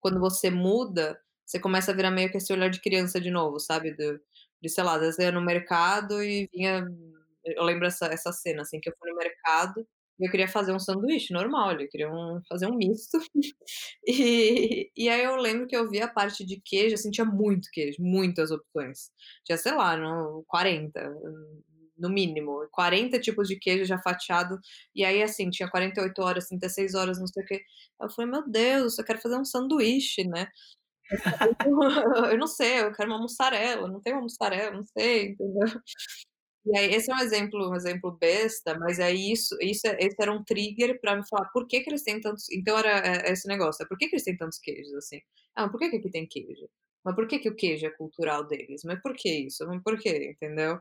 Quando 0.01 0.19
você 0.19 0.49
muda, 0.51 1.19
você 1.45 1.59
começa 1.59 1.91
a 1.91 1.95
virar 1.95 2.11
meio 2.11 2.31
que 2.31 2.37
esse 2.37 2.53
olhar 2.53 2.69
de 2.69 2.81
criança 2.81 3.19
de 3.21 3.31
novo, 3.31 3.59
sabe, 3.59 3.93
do 3.95 4.19
de 4.61 4.69
sei 4.69 4.83
lá, 4.83 4.95
às 4.95 5.01
vezes 5.01 5.19
eu 5.19 5.25
ia 5.27 5.31
no 5.31 5.41
mercado 5.41 6.23
e 6.23 6.49
vinha 6.53 6.85
eu 7.45 7.63
lembro 7.63 7.87
essa 7.87 8.07
essa 8.07 8.31
cena, 8.33 8.61
assim, 8.63 8.79
que 8.81 8.89
eu 8.89 8.93
fui 8.99 9.11
no 9.11 9.17
mercado, 9.17 9.87
eu 10.19 10.31
queria 10.31 10.47
fazer 10.47 10.73
um 10.73 10.79
sanduíche 10.79 11.33
normal 11.33 11.71
eu 11.79 11.89
queria 11.89 12.11
um 12.11 12.41
fazer 12.49 12.67
um 12.67 12.75
misto, 12.77 13.17
e 14.07 14.91
e 14.97 15.09
aí 15.09 15.23
eu 15.23 15.35
lembro 15.37 15.67
que 15.67 15.75
eu 15.75 15.89
vi 15.89 16.01
a 16.01 16.07
parte 16.07 16.45
de 16.45 16.61
queijo, 16.63 16.95
assim, 16.95 17.11
tinha 17.11 17.25
muito 17.25 17.69
queijo, 17.73 17.97
muitas 18.01 18.51
opções, 18.51 19.11
tinha, 19.45 19.57
sei 19.57 19.73
lá, 19.75 19.97
no 19.97 20.43
40, 20.47 21.13
no 21.97 22.09
mínimo, 22.09 22.67
40 22.71 23.19
tipos 23.19 23.47
de 23.47 23.57
queijo 23.59 23.85
já 23.85 23.97
fatiado, 24.01 24.57
e 24.95 25.03
aí, 25.05 25.21
assim, 25.23 25.49
tinha 25.49 25.69
48 25.69 26.21
horas, 26.21 26.47
36 26.47 26.95
horas, 26.95 27.19
não 27.19 27.27
sei 27.27 27.43
o 27.43 27.45
quê, 27.47 27.61
eu 28.01 28.09
falei: 28.11 28.31
"Meu 28.31 28.49
Deus, 28.49 28.97
eu 28.97 29.05
quero 29.05 29.19
fazer 29.21 29.37
um 29.37 29.45
sanduíche, 29.45 30.23
né". 30.25 30.47
Eu 32.31 32.37
não 32.39 32.47
sei, 32.47 32.81
eu 32.81 32.91
quero 32.93 33.09
uma 33.11 33.19
mussarela, 33.21 33.87
não 33.87 34.01
tem 34.01 34.13
uma 34.13 34.21
mussarela, 34.23 34.75
não 34.75 34.85
sei, 34.85 35.29
entendeu. 35.31 35.81
E 36.65 36.77
aí 36.77 36.93
esse 36.93 37.09
é 37.09 37.15
um 37.15 37.19
exemplo 37.19 37.69
um 37.69 37.75
exemplo 37.75 38.11
besta, 38.11 38.77
mas 38.77 38.99
aí 38.99 39.31
isso 39.31 39.55
isso 39.61 39.87
esse 39.97 40.15
era 40.21 40.31
um 40.31 40.43
trigger 40.43 40.99
pra 40.99 41.15
me 41.15 41.25
falar 41.27 41.45
por 41.53 41.65
que 41.67 41.79
que 41.81 41.89
eles 41.89 42.03
têm 42.03 42.19
tantos 42.19 42.49
então 42.51 42.77
era, 42.77 42.99
eh, 43.27 43.31
esse 43.31 43.47
negócio, 43.47 43.87
por 43.87 43.97
que 43.97 44.07
que 44.09 44.15
eles 44.15 44.25
têm 44.25 44.35
tantos 44.37 44.59
queijos, 44.59 44.93
assim? 44.95 45.19
Ah, 45.55 45.69
por 45.69 45.79
que 45.79 45.89
que 45.89 45.95
aqui 45.97 46.09
tem 46.11 46.27
queijo? 46.27 46.67
Mas 47.03 47.15
por 47.15 47.27
que 47.27 47.39
que 47.39 47.47
o 47.49 47.55
queijo 47.55 47.85
é 47.85 47.89
cultural 47.91 48.45
deles? 48.45 48.81
Mas 48.83 49.01
por 49.01 49.13
que 49.15 49.29
isso? 49.47 49.65
Mas 49.67 49.81
por 49.81 49.97
quê, 49.97 50.31
entendeu. 50.35 50.79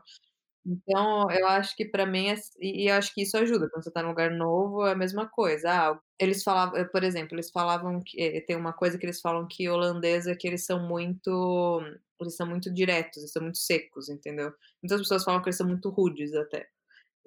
Então 0.65 1.31
eu 1.31 1.47
acho 1.47 1.75
que 1.75 1.85
pra 1.85 2.05
mim 2.05 2.29
é 2.29 2.35
e 2.61 2.85
e 2.85 2.91
acho 2.91 3.13
que 3.13 3.23
isso 3.23 3.37
ajuda, 3.37 3.69
quando 3.69 3.83
você 3.85 3.91
tá 3.91 4.03
num 4.03 4.09
lugar 4.09 4.31
novo 4.31 4.85
é 4.87 4.93
a 4.93 4.95
mesma 4.95 5.27
coisa, 5.29 5.69
ah, 5.93 5.99
eles 6.19 6.43
falavam 6.43 6.85
por 6.91 7.03
exemplo, 7.03 7.35
eles 7.35 7.51
falavam 7.51 8.01
que 8.05 8.41
tem 8.47 8.55
uma 8.57 8.73
coisa 8.73 8.97
que 8.99 9.05
eles 9.05 9.21
falam 9.21 9.47
que 9.49 9.69
holandês 9.69 10.27
é 10.27 10.35
que 10.35 10.47
eles 10.47 10.65
são 10.65 10.87
muito 10.87 11.81
eles 12.25 12.35
são 12.35 12.47
muito 12.47 12.73
diretos, 12.73 13.17
eles 13.19 13.31
são 13.31 13.41
muito 13.43 13.57
secos, 13.59 14.09
entendeu. 14.09 14.51
Muitas 14.83 15.01
pessoas 15.01 15.23
falam 15.23 15.41
que 15.41 15.49
eles 15.49 15.57
são 15.57 15.67
muito 15.67 15.89
rudes 15.89 16.33
até, 16.35 16.67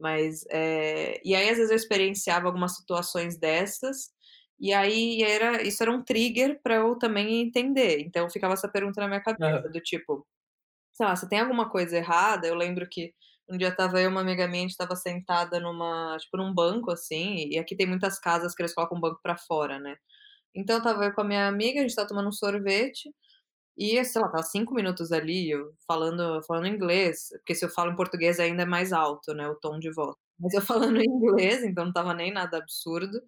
mas, 0.01 0.45
eh, 0.51 1.21
e 1.25 1.35
aí 1.37 1.49
às 1.51 1.57
vezes 1.59 1.71
eu 1.71 1.77
experienciava 1.77 2.47
algumas 2.49 2.77
situações 2.77 3.39
dessas, 3.39 4.11
e 4.61 4.73
aí 4.73 5.23
era 5.23 5.63
isso 5.63 5.83
era 5.83 5.93
um 5.93 6.05
trigger 6.05 6.61
pra 6.63 6.77
eu 6.77 6.99
também 6.99 7.43
entender, 7.43 8.01
então 8.01 8.31
ficava 8.31 8.55
essa 8.55 8.69
pergunta 8.71 9.01
na 9.01 9.09
minha 9.09 9.23
cabeça 9.23 9.71
do 9.73 9.81
tipo, 9.83 10.27
sei 10.93 11.07
lá, 11.07 11.17
se 11.17 11.29
tem 11.29 11.41
alguma 11.41 11.71
coisa 11.71 11.97
errada, 11.97 12.47
eu 12.47 12.55
lembro 12.55 12.87
que 12.91 13.15
um 13.49 13.57
dia 13.59 13.69
estava 13.69 14.01
eu 14.01 14.11
uma 14.11 14.21
amiga 14.23 14.47
minha, 14.49 14.61
a 14.61 14.63
gente 14.63 14.71
estava 14.73 14.97
sentada 14.97 15.61
numa 15.61 16.17
tipo 16.21 16.37
num 16.37 16.55
banco, 16.55 16.91
assim, 16.91 17.49
e 17.51 17.59
aqui 17.59 17.77
tem 17.77 17.87
muitas 17.87 18.19
casas 18.21 18.55
que 18.55 18.63
eles 18.63 18.75
colocam 18.75 18.99
o 18.99 19.01
banco 19.01 19.21
pra 19.23 19.37
fora, 19.39 19.79
né. 19.81 19.97
Então 20.55 20.79
estava 20.79 21.05
eu 21.07 21.15
com 21.15 21.23
a 21.23 21.25
minha 21.25 21.49
amiga, 21.49 21.81
a 21.81 21.83
gente 21.83 21.91
estava 21.91 22.09
tomando 22.09 22.29
um 22.29 22.33
sorvete, 22.33 23.11
e 23.77 24.05
sei 24.05 24.21
lá, 24.21 24.29
estava 24.29 24.43
5 24.45 24.75
minutos 24.75 25.13
ali, 25.13 25.51
eu 25.51 25.75
falando 25.87 26.43
falando 26.47 26.67
inglês, 26.69 27.29
porque 27.39 27.55
se 27.55 27.65
eu 27.65 27.71
falo 27.71 27.93
em 27.93 27.97
português 27.97 28.41
ainda 28.41 28.63
é 28.63 28.67
mais 28.67 28.93
alto, 28.93 29.35
né, 29.35 29.49
o 29.49 29.55
tom 29.57 29.79
de 29.79 29.91
voz, 29.93 30.15
mas 30.39 30.55
eu 30.55 30.63
falando 30.63 31.01
em 31.01 31.05
inglês, 31.07 31.65
então 31.65 31.85
não 31.85 31.91
estava 31.91 32.15
nem 32.15 32.33
nada 32.33 32.59
absurdo, 32.59 33.21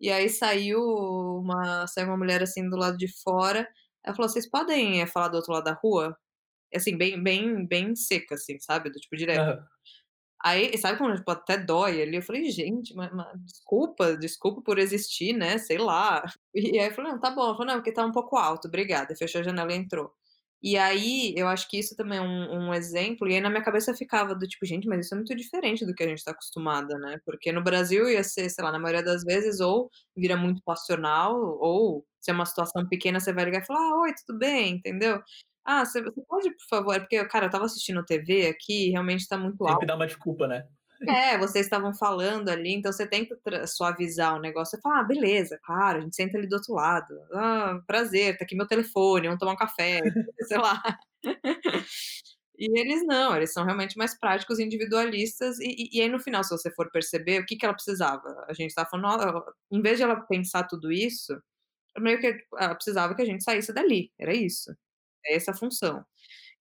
e 0.00 0.10
aí 0.10 0.28
saiu 0.30 0.80
uma 0.82 1.86
saiu 1.88 2.08
uma 2.08 2.16
mulher, 2.18 2.42
assim, 2.42 2.68
do 2.70 2.76
lado 2.76 2.96
de 2.98 3.08
fora, 3.22 3.68
ela 4.04 4.16
falou: 4.16 4.28
"Vocês 4.30 4.48
podem, 4.50 5.00
eh, 5.02 5.06
falar 5.06 5.28
do 5.28 5.36
outro 5.36 5.52
lado 5.52 5.64
da 5.64 5.74
rua?", 5.74 6.16
assim, 6.74 6.96
bem 6.98 7.22
bem 7.22 7.66
bem 7.66 7.96
seca, 7.96 8.34
assim, 8.36 8.58
sabe, 8.60 8.90
do 8.90 9.00
tipo 9.00 9.16
direto. 9.16 9.46
Aham. 9.46 9.68
Aí 10.44 10.76
sabe 10.78 10.98
quando 10.98 11.16
tipo 11.16 11.30
até 11.30 11.56
dói 11.58 12.02
ali, 12.02 12.16
eu 12.16 12.22
falei: 12.22 12.50
"Gente, 12.50 12.94
ma 12.94 13.10
ma 13.12 13.32
desculpa, 13.36 14.16
desculpa 14.16 14.60
por 14.62 14.78
existir, 14.78 15.32
né, 15.34 15.58
sei 15.58 15.78
lá". 15.78 16.22
E 16.54 16.78
aí 16.78 16.88
eu 16.88 16.92
falei: 16.94 17.12
"Não, 17.12 17.20
tá 17.20 17.30
bom", 17.30 17.42
ela 17.44 17.52
falou: 17.56 17.66
"Não, 17.66 17.74
porque 17.76 17.92
tá 17.92 18.04
um 18.06 18.12
pouco 18.12 18.36
alto, 18.36 18.68
obrigada", 18.68 19.16
fechou 19.16 19.40
a 19.40 19.44
janela 19.44 19.72
e 19.72 19.76
entrou. 19.76 20.12
E 20.62 20.78
aí 20.78 21.34
eu 21.36 21.46
acho 21.48 21.68
que 21.68 21.78
isso 21.78 21.94
também 21.96 22.18
é 22.18 22.22
um 22.22 22.68
um 22.70 22.74
exemplo, 22.74 23.28
e 23.28 23.34
aí 23.34 23.40
na 23.40 23.50
minha 23.50 23.62
cabeça 23.64 23.94
ficava 23.94 24.34
do 24.34 24.46
tipo: 24.48 24.66
"Gente, 24.66 24.86
mas 24.88 25.06
isso 25.06 25.14
é 25.14 25.16
muito 25.18 25.34
diferente 25.34 25.86
do 25.86 25.94
que 25.94 26.02
a 26.04 26.08
gente 26.08 26.24
tá 26.24 26.32
acostumada, 26.32 26.98
né", 26.98 27.18
porque 27.24 27.50
no 27.52 27.62
Brasil 27.64 28.08
ia 28.10 28.22
ser, 28.24 28.48
sei 28.50 28.64
lá, 28.64 28.70
na 28.72 28.78
maioria 28.78 29.02
das 29.04 29.24
vezes 29.24 29.60
ou 29.60 29.90
vira 30.16 30.36
muito 30.36 30.62
passional, 30.64 31.34
ou 31.60 32.06
se 32.20 32.30
é 32.30 32.34
uma 32.34 32.46
situação 32.46 32.86
pequena 32.88 33.20
você 33.20 33.32
vai 33.32 33.44
ligar 33.46 33.62
e 33.62 33.66
falar: 33.66 33.80
"Ah, 33.80 34.02
oi, 34.02 34.12
tudo 34.26 34.38
bem", 34.38 34.74
entendeu. 34.76 35.22
"Ah, 35.64 35.84
você 35.84 36.02
você 36.02 36.22
pode 36.28 36.50
por 36.50 36.66
favor", 36.68 36.98
porque, 37.00 37.24
cara, 37.28 37.46
eu 37.46 37.48
estava 37.48 37.64
assistindo 37.66 38.04
TV 38.04 38.46
aqui 38.48 38.88
e 38.88 38.90
realmente 38.92 39.28
tá 39.28 39.38
muito 39.38 39.66
Sempre 39.66 39.84
alto. 39.84 39.86
dá 39.86 39.94
uma 39.96 40.06
desculpa, 40.06 40.46
né. 40.46 40.68
É, 41.06 41.36
vocês 41.38 41.66
estavam 41.66 41.92
falando 41.94 42.48
ali, 42.48 42.72
então 42.72 42.90
você 42.90 43.06
tenta 43.06 43.36
suavizar 43.66 44.36
o 44.36 44.40
negócio, 44.40 44.70
você 44.76 44.80
fala: 44.82 45.00
"Ah, 45.00 45.04
beleza, 45.04 45.58
claro, 45.62 45.98
a 45.98 46.00
gente 46.00 46.16
senta 46.16 46.38
ali 46.38 46.48
do 46.48 46.54
outro 46.56 46.72
lado. 46.74 47.14
Ah, 47.34 47.78
prazer, 47.86 48.38
tá 48.38 48.44
aqui 48.44 48.56
meu 48.56 48.66
telefone, 48.66 49.26
vamos 49.26 49.38
tomar 49.38 49.52
um 49.52 49.56
café", 49.56 50.00
sei 50.48 50.56
lá. 50.58 50.82
E 52.56 52.78
eles 52.80 53.04
não, 53.04 53.34
eles 53.36 53.52
são 53.52 53.64
realmente 53.64 53.96
mais 53.98 54.18
práticos 54.18 54.60
individualistas, 54.60 55.58
e 55.58 55.66
e 55.92 55.98
e 55.98 56.00
aí 56.02 56.08
no 56.08 56.20
final, 56.20 56.44
se 56.44 56.50
você 56.50 56.70
for 56.72 56.90
perceber, 56.90 57.40
o 57.40 57.46
que 57.46 57.56
que 57.56 57.64
ela 57.66 57.74
precisava? 57.74 58.28
A 58.48 58.52
gente 58.54 58.68
estava 58.70 58.88
falando, 58.88 59.06
ó, 59.38 59.52
em 59.72 59.82
vez 59.82 59.96
de 59.98 60.04
ela 60.04 60.20
pensar 60.26 60.64
tudo 60.68 60.92
isso, 60.92 61.36
meio 61.98 62.20
que 62.20 62.36
ela 62.58 62.74
precisava 62.76 63.14
que 63.16 63.22
a 63.22 63.26
gente 63.26 63.44
saísse 63.44 63.72
dali, 63.74 64.12
era 64.20 64.34
isso, 64.34 64.72
é 65.26 65.36
essa 65.36 65.52
a 65.52 65.54
função. 65.54 66.04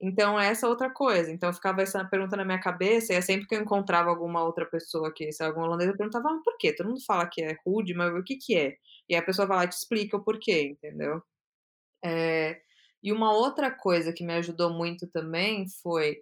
Então 0.02 0.40
essa 0.40 0.66
é 0.68 0.70
outra 0.70 0.90
coisa, 0.92 1.32
então 1.32 1.54
ficava 1.54 1.82
essa 1.82 2.04
pergunta 2.06 2.38
na 2.38 2.46
minha 2.46 2.60
cabeça, 2.62 3.14
e 3.14 3.16
aí 3.18 3.22
sempre 3.24 3.48
que 3.48 3.56
eu 3.56 3.62
encontrava 3.62 4.10
alguma 4.10 4.44
outra 4.44 4.66
pessoa 4.66 5.14
que 5.14 5.32
se 5.34 5.44
algum 5.44 5.62
holandês, 5.62 5.90
eu 5.92 5.98
perguntava: 5.98 6.30
"Ah, 6.30 6.42
por 6.46 6.58
quê? 6.60 6.74
Todo 6.76 6.90
mundo 6.90 7.06
fala 7.06 7.28
que 7.28 7.42
é 7.44 7.58
rude, 7.66 7.94
mas 7.96 8.14
o 8.16 8.24
que 8.24 8.38
que 8.38 8.56
é?". 8.58 8.78
E 9.10 9.16
a 9.16 9.24
pessoa 9.24 9.48
vai 9.48 9.58
lá 9.60 9.64
e 9.66 9.70
te 9.70 9.74
explica 9.78 10.18
o 10.18 10.24
porquê, 10.24 10.64
entendeu. 10.64 11.22
Eh, 12.04 12.62
e 13.04 13.12
uma 13.14 13.34
outra 13.34 13.72
coisa 13.72 14.14
que 14.14 14.24
me 14.26 14.34
ajudou 14.36 14.72
muito 14.74 15.08
também 15.08 15.66
foi, 15.84 16.18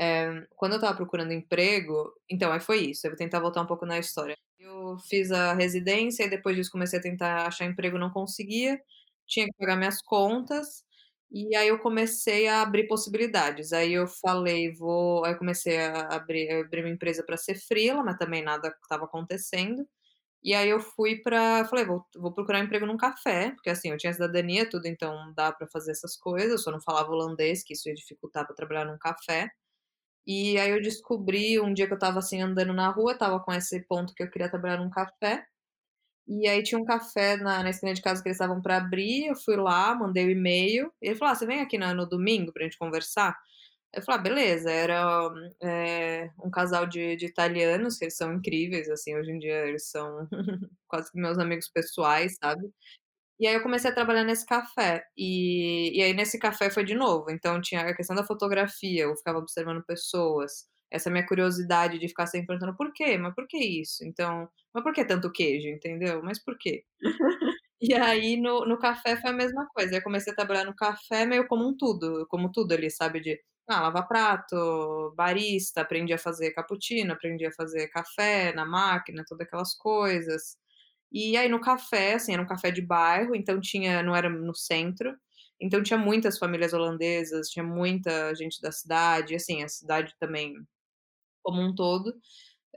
eh, 0.00 0.46
quando 0.56 0.72
eu 0.72 0.76
estava 0.78 0.96
procurando 0.96 1.32
emprego 1.32 2.12
então, 2.30 2.52
aí 2.52 2.60
foi 2.60 2.78
isso, 2.90 3.06
eu 3.06 3.10
vou 3.12 3.18
tentar 3.18 3.40
voltar 3.40 3.62
um 3.62 3.66
pouco 3.66 3.86
na 3.86 3.98
história. 3.98 4.36
Eu 4.58 4.98
fiz 5.08 5.30
a 5.32 5.54
residência 5.54 6.24
e 6.24 6.30
depois 6.30 6.56
disso 6.56 6.70
comecei 6.72 6.98
a 6.98 7.02
tentar 7.02 7.46
achar 7.48 7.66
emprego, 7.66 7.98
não 7.98 8.10
conseguia, 8.10 8.80
tinha 9.26 9.46
que 9.46 9.52
pagar 9.58 9.76
minhas 9.76 10.00
contas, 10.02 10.84
e 11.32 11.56
aí 11.56 11.68
eu 11.68 11.78
comecei 11.80 12.48
a 12.48 12.62
abrir 12.62 12.86
possibilidades. 12.88 13.72
Aí 13.72 13.92
eu 13.94 14.06
falei: 14.06 14.72
"Vou" 14.74 15.24
aí 15.24 15.32
eu 15.34 15.38
comecei 15.38 15.78
a 15.80 16.02
abrir 16.16 16.50
abrir 16.52 16.82
uma 16.84 16.90
empresa 16.90 17.24
pra 17.24 17.36
ser 17.38 17.56
freela, 17.56 18.04
mas 18.04 18.18
também 18.18 18.42
nada 18.42 18.68
estava 18.82 19.04
acontecendo. 19.06 19.86
E 20.44 20.54
aí 20.54 20.68
eu 20.70 20.80
fui 20.80 21.16
pra 21.22 21.64
falei: 21.66 21.84
"Vou 21.86 22.04
vou 22.16 22.32
procurar 22.34 22.60
emprego 22.60 22.86
num 22.86 22.96
café", 22.98 23.52
porque, 23.52 23.70
assim, 23.70 23.90
eu 23.90 23.98
tinha 23.98 24.12
cidadania, 24.14 24.68
tudo, 24.70 24.86
então 24.86 25.32
dá 25.36 25.52
pra 25.52 25.66
fazer 25.68 25.92
essas 25.92 26.16
coisas, 26.16 26.52
eu 26.52 26.58
só 26.58 26.70
não 26.72 26.80
falava 26.82 27.10
holandês, 27.12 27.62
que 27.64 27.74
isso 27.74 27.88
ia 27.88 27.94
dificultar 27.96 28.46
pra 28.46 28.54
trabalhar 28.56 28.86
num 28.86 28.98
café. 28.98 29.50
E 30.26 30.58
aí 30.58 30.70
eu 30.70 30.82
descobri 30.82 31.60
um 31.60 31.74
dia 31.74 31.86
que 31.86 31.92
eu 31.92 31.96
estava, 31.96 32.18
assim, 32.20 32.40
andando 32.42 32.72
na 32.74 32.90
rua, 32.90 33.12
estava 33.12 33.40
com 33.40 33.52
esse 33.52 33.80
ponto 33.88 34.14
que 34.14 34.22
eu 34.22 34.30
queria 34.30 34.48
trabalhar 34.50 34.78
num 34.78 34.90
café, 34.90 35.44
e 36.28 36.48
aí 36.48 36.62
tinha 36.62 36.78
um 36.80 36.84
café 36.84 37.36
na 37.36 37.62
na 37.62 37.70
esquina 37.70 37.94
de 37.94 38.02
casa 38.02 38.22
que 38.22 38.28
eles 38.28 38.36
estavam 38.36 38.60
pra 38.62 38.78
abrir, 38.78 39.26
eu 39.26 39.36
fui 39.36 39.56
lá, 39.56 39.94
mandei 39.94 40.26
o 40.26 40.30
e-mail, 40.30 40.92
e 41.02 41.08
ele 41.08 41.16
falou: 41.16 41.32
"Ah, 41.32 41.36
você 41.36 41.46
vem 41.46 41.60
aqui 41.60 41.78
na 41.78 41.94
no 41.94 42.06
domingo 42.08 42.52
pra 42.52 42.64
gente 42.64 42.78
conversar?". 42.78 43.36
Eu 43.94 44.02
falei: 44.02 44.20
"Ah, 44.20 44.22
beleza". 44.24 44.70
Era, 44.72 45.30
eh, 45.62 46.30
um 46.44 46.50
casal 46.50 46.86
de 46.86 47.16
de 47.16 47.26
italianos, 47.26 47.98
que 47.98 48.04
eles 48.06 48.16
são 48.16 48.32
incríveis, 48.34 48.88
assim, 48.90 49.16
hoje 49.16 49.32
em 49.32 49.38
dia 49.38 49.66
eles 49.68 49.90
são 49.90 50.28
quase 50.88 51.10
que 51.12 51.18
meus 51.20 51.38
amigos 51.38 51.68
pessoais, 51.70 52.36
sabe. 52.42 52.70
E 53.40 53.46
aí 53.46 53.54
eu 53.54 53.62
comecei 53.62 53.90
a 53.90 53.94
trabalhar 53.94 54.24
nesse 54.24 54.46
café, 54.46 55.04
e 55.16 55.90
e 55.98 56.02
aí 56.02 56.14
nesse 56.14 56.38
café 56.38 56.70
foi 56.70 56.84
de 56.84 56.94
novo, 56.94 57.30
então 57.30 57.60
tinha 57.60 57.82
a 57.82 57.94
questão 57.96 58.14
da 58.16 58.24
fotografia, 58.24 59.02
eu 59.04 59.16
ficava 59.16 59.38
observando 59.38 59.84
pessoas, 59.84 60.66
essa 60.92 61.10
minha 61.10 61.26
curiosidade 61.26 61.98
de 61.98 62.08
ficar 62.08 62.26
sempre 62.28 62.48
perguntando: 62.48 62.76
"Por 62.76 62.92
quê? 62.92 63.18
Mas 63.18 63.34
por 63.34 63.46
que 63.48 63.58
isso? 63.58 64.04
Então 64.04 64.48
mas 64.74 64.84
por 64.84 64.92
que 64.94 65.04
tanto 65.04 65.32
queijo?", 65.32 65.68
entendeu. 65.68 66.22
"Mas 66.24 66.38
por 66.44 66.58
quê?". 66.58 66.84
E 67.80 67.94
aí 67.94 68.36
no 68.36 68.64
no 68.66 68.78
café 68.78 69.16
foi 69.20 69.30
a 69.30 69.32
mesma 69.32 69.66
coisa, 69.74 69.96
eu 69.96 70.02
comecei 70.02 70.32
a 70.32 70.36
trabalhar 70.36 70.64
no 70.64 70.74
café 70.76 71.26
meio 71.26 71.46
como 71.48 71.66
um 71.68 71.76
tudo 71.76 72.26
como 72.28 72.50
tudo 72.52 72.72
ali, 72.72 72.90
sabe, 72.90 73.20
de, 73.20 73.40
ah, 73.68 73.80
lavar 73.82 74.06
prato, 74.08 75.12
barista, 75.16 75.80
aprendi 75.82 76.12
a 76.12 76.18
fazer 76.18 76.52
cappuccino, 76.52 77.12
aprendi 77.12 77.44
a 77.46 77.52
fazer 77.52 77.88
café 77.88 78.52
na 78.54 78.64
máquina, 78.64 79.24
toda 79.28 79.44
aquelas 79.44 79.74
coisas. 79.74 80.56
E 81.12 81.36
aí 81.36 81.48
no 81.48 81.60
café, 81.60 82.14
assim, 82.14 82.32
era 82.34 82.42
um 82.42 82.46
café 82.46 82.70
de 82.70 82.82
bairro, 82.82 83.34
então 83.36 83.60
tinha 83.60 84.02
não 84.02 84.16
era 84.16 84.28
no 84.30 84.54
centro, 84.54 85.14
então 85.60 85.82
tinha 85.82 85.98
muitas 85.98 86.38
famílias 86.38 86.72
holandesas, 86.72 87.48
tinha 87.50 87.64
muita 87.64 88.34
gente 88.34 88.60
da 88.62 88.72
cidade, 88.72 89.34
assim, 89.34 89.62
a 89.64 89.68
cidade 89.68 90.14
também 90.20 90.54
como 91.42 91.60
um 91.62 91.74
todo. 91.74 92.14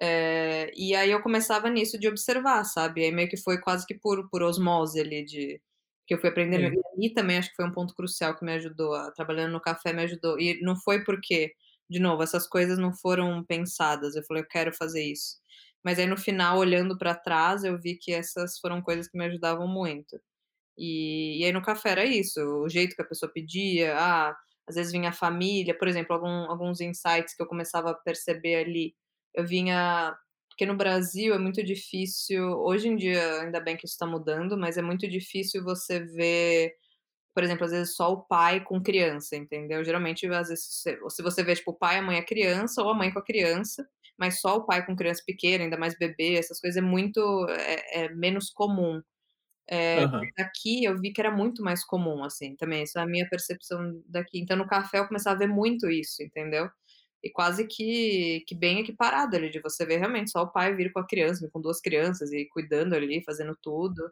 Eh, 0.02 0.72
e 0.76 0.96
aí 0.96 1.12
eu 1.12 1.22
começava 1.24 1.70
nisso 1.70 2.00
de 2.00 2.08
observar, 2.10 2.64
sabe, 2.66 3.04
aí 3.06 3.12
meio 3.12 3.30
que 3.30 3.38
foi 3.38 3.60
quase 3.62 3.86
que 3.88 3.96
por 4.00 4.30
por 4.30 4.44
osmose 4.44 5.00
ali 5.00 5.26
de 5.26 5.62
que 6.08 6.14
eu 6.16 6.20
fui 6.22 6.30
aprendendo 6.30 6.70
Sim. 6.70 6.84
e 7.00 7.12
também 7.14 7.38
acho 7.38 7.50
que 7.52 7.56
foi 7.58 7.66
um 7.68 7.72
ponto 7.74 7.96
crucial 7.96 8.36
que 8.38 8.46
me 8.46 8.54
ajudou 8.54 8.94
a 8.96 9.12
trabalhando 9.12 9.54
no 9.54 9.62
café 9.62 9.94
me 9.94 10.04
ajudou, 10.04 10.40
e 10.40 10.60
não 10.62 10.76
foi 10.78 11.04
porque 11.06 11.54
de 11.90 12.00
novo, 12.00 12.24
essas 12.24 12.48
coisas 12.48 12.78
não 12.80 12.94
foram 12.94 13.44
pensadas, 13.46 14.16
eu 14.16 14.24
falei: 14.26 14.44
"Eu 14.44 14.48
quero 14.48 14.74
fazer 14.76 15.04
isso". 15.04 15.38
Mas 15.84 16.00
aí 16.00 16.06
no 16.08 16.18
final, 16.18 16.58
olhando 16.60 16.98
pra 16.98 17.16
trás, 17.16 17.64
eu 17.64 17.80
vi 17.82 17.98
que 17.98 18.12
essas 18.14 18.60
foram 18.60 18.82
coisas 18.82 19.08
que 19.10 19.18
me 19.18 19.26
ajudavam 19.26 19.68
muito. 19.68 20.20
E 20.78 21.42
e 21.42 21.46
aí 21.46 21.52
no 21.54 21.62
café 21.64 21.92
era 21.92 22.06
isso, 22.06 22.42
o 22.42 22.70
jeito 22.70 22.96
que 22.96 23.02
a 23.04 23.06
pessoa 23.08 23.32
pedia, 23.34 23.96
ah, 24.00 24.36
às 24.68 24.76
vezes 24.76 24.92
vinha 24.92 25.10
a 25.10 25.14
família, 25.14 25.78
por 25.78 25.88
exemplo, 25.88 26.14
algum 26.16 26.50
alguns 26.52 26.82
insights 26.82 27.36
que 27.36 27.42
eu 27.44 27.48
começava 27.48 27.92
a 27.92 27.94
perceber 27.96 28.56
ali, 28.56 28.96
eu 29.34 29.46
vinha 29.46 30.16
porque 30.50 30.66
no 30.66 30.76
Brasil 30.78 31.34
é 31.36 31.38
muito 31.40 31.62
difícil 31.64 32.42
hoje 32.62 32.88
em 32.88 32.96
dia, 32.96 33.42
ainda 33.42 33.60
bem 33.60 33.76
que 33.78 33.86
isso 33.86 33.98
tá 33.98 34.06
mudando, 34.08 34.58
mas 34.58 34.78
é 34.78 34.82
muito 34.82 35.06
difícil 35.10 35.62
você 35.64 36.00
ver, 36.00 36.74
por 37.34 37.44
exemplo, 37.44 37.66
às 37.66 37.72
vezes 37.72 37.96
só 37.96 38.12
o 38.14 38.22
pai 38.26 38.64
com 38.64 38.82
criança, 38.82 39.36
entendeu. 39.36 39.84
Geralmente, 39.84 40.26
às 40.28 40.50
vezes, 40.50 40.66
se 41.10 41.24
você 41.24 41.44
vê, 41.44 41.56
tipo, 41.56 41.72
o 41.72 41.78
pai, 41.78 41.98
a 41.98 42.02
mãe 42.02 42.18
a 42.18 42.26
criança, 42.26 42.82
ou 42.84 42.90
a 42.92 42.94
mãe 42.94 43.12
com 43.12 43.20
a 43.20 43.24
criança, 43.26 43.88
mas 44.18 44.40
só 44.42 44.58
o 44.58 44.66
pai 44.66 44.86
com 44.86 44.96
criança 44.96 45.22
pequena, 45.26 45.64
ainda 45.66 45.78
mais 45.78 45.98
bebê, 45.98 46.36
essas 46.36 46.60
coisas 46.62 46.78
é 46.78 46.82
muito 46.86 47.22
é 47.50 48.06
é 48.06 48.10
menos 48.16 48.50
comum. 48.52 49.02
Eh, 49.70 50.04
Aham. 50.04 50.32
aqui 50.40 50.84
eu 50.86 51.00
vi 51.00 51.12
que 51.14 51.22
era 51.22 51.32
muito 51.32 51.64
mais 51.64 51.84
comum, 51.86 52.24
assim, 52.24 52.56
também, 52.56 52.84
essa 52.84 53.00
é 53.00 53.04
a 53.04 53.08
minha 53.08 53.28
percepção 53.30 54.02
daqui, 54.08 54.40
então 54.40 54.58
no 54.58 54.68
café 54.68 55.00
eu 55.00 55.08
começava 55.08 55.36
a 55.38 55.40
ver 55.40 55.48
muito 55.48 55.90
isso, 55.90 56.22
entendeu. 56.24 56.70
E 57.24 57.32
quase 57.32 57.68
que 57.68 58.44
que 58.48 58.56
bem 58.56 58.80
equiparado 58.82 59.36
ali, 59.36 59.50
de 59.50 59.60
você 59.62 59.86
ver 59.86 59.98
realmente 60.00 60.32
só 60.32 60.44
o 60.44 60.52
pai 60.52 60.76
vir 60.76 60.92
com 60.94 61.00
a 61.00 61.08
criança, 61.08 61.50
com 61.54 61.62
2 61.62 61.82
crianças 61.82 62.32
e 62.34 62.48
cuidando 62.50 62.94
ali, 62.96 63.24
fazendo 63.24 63.58
tudo. 63.62 64.04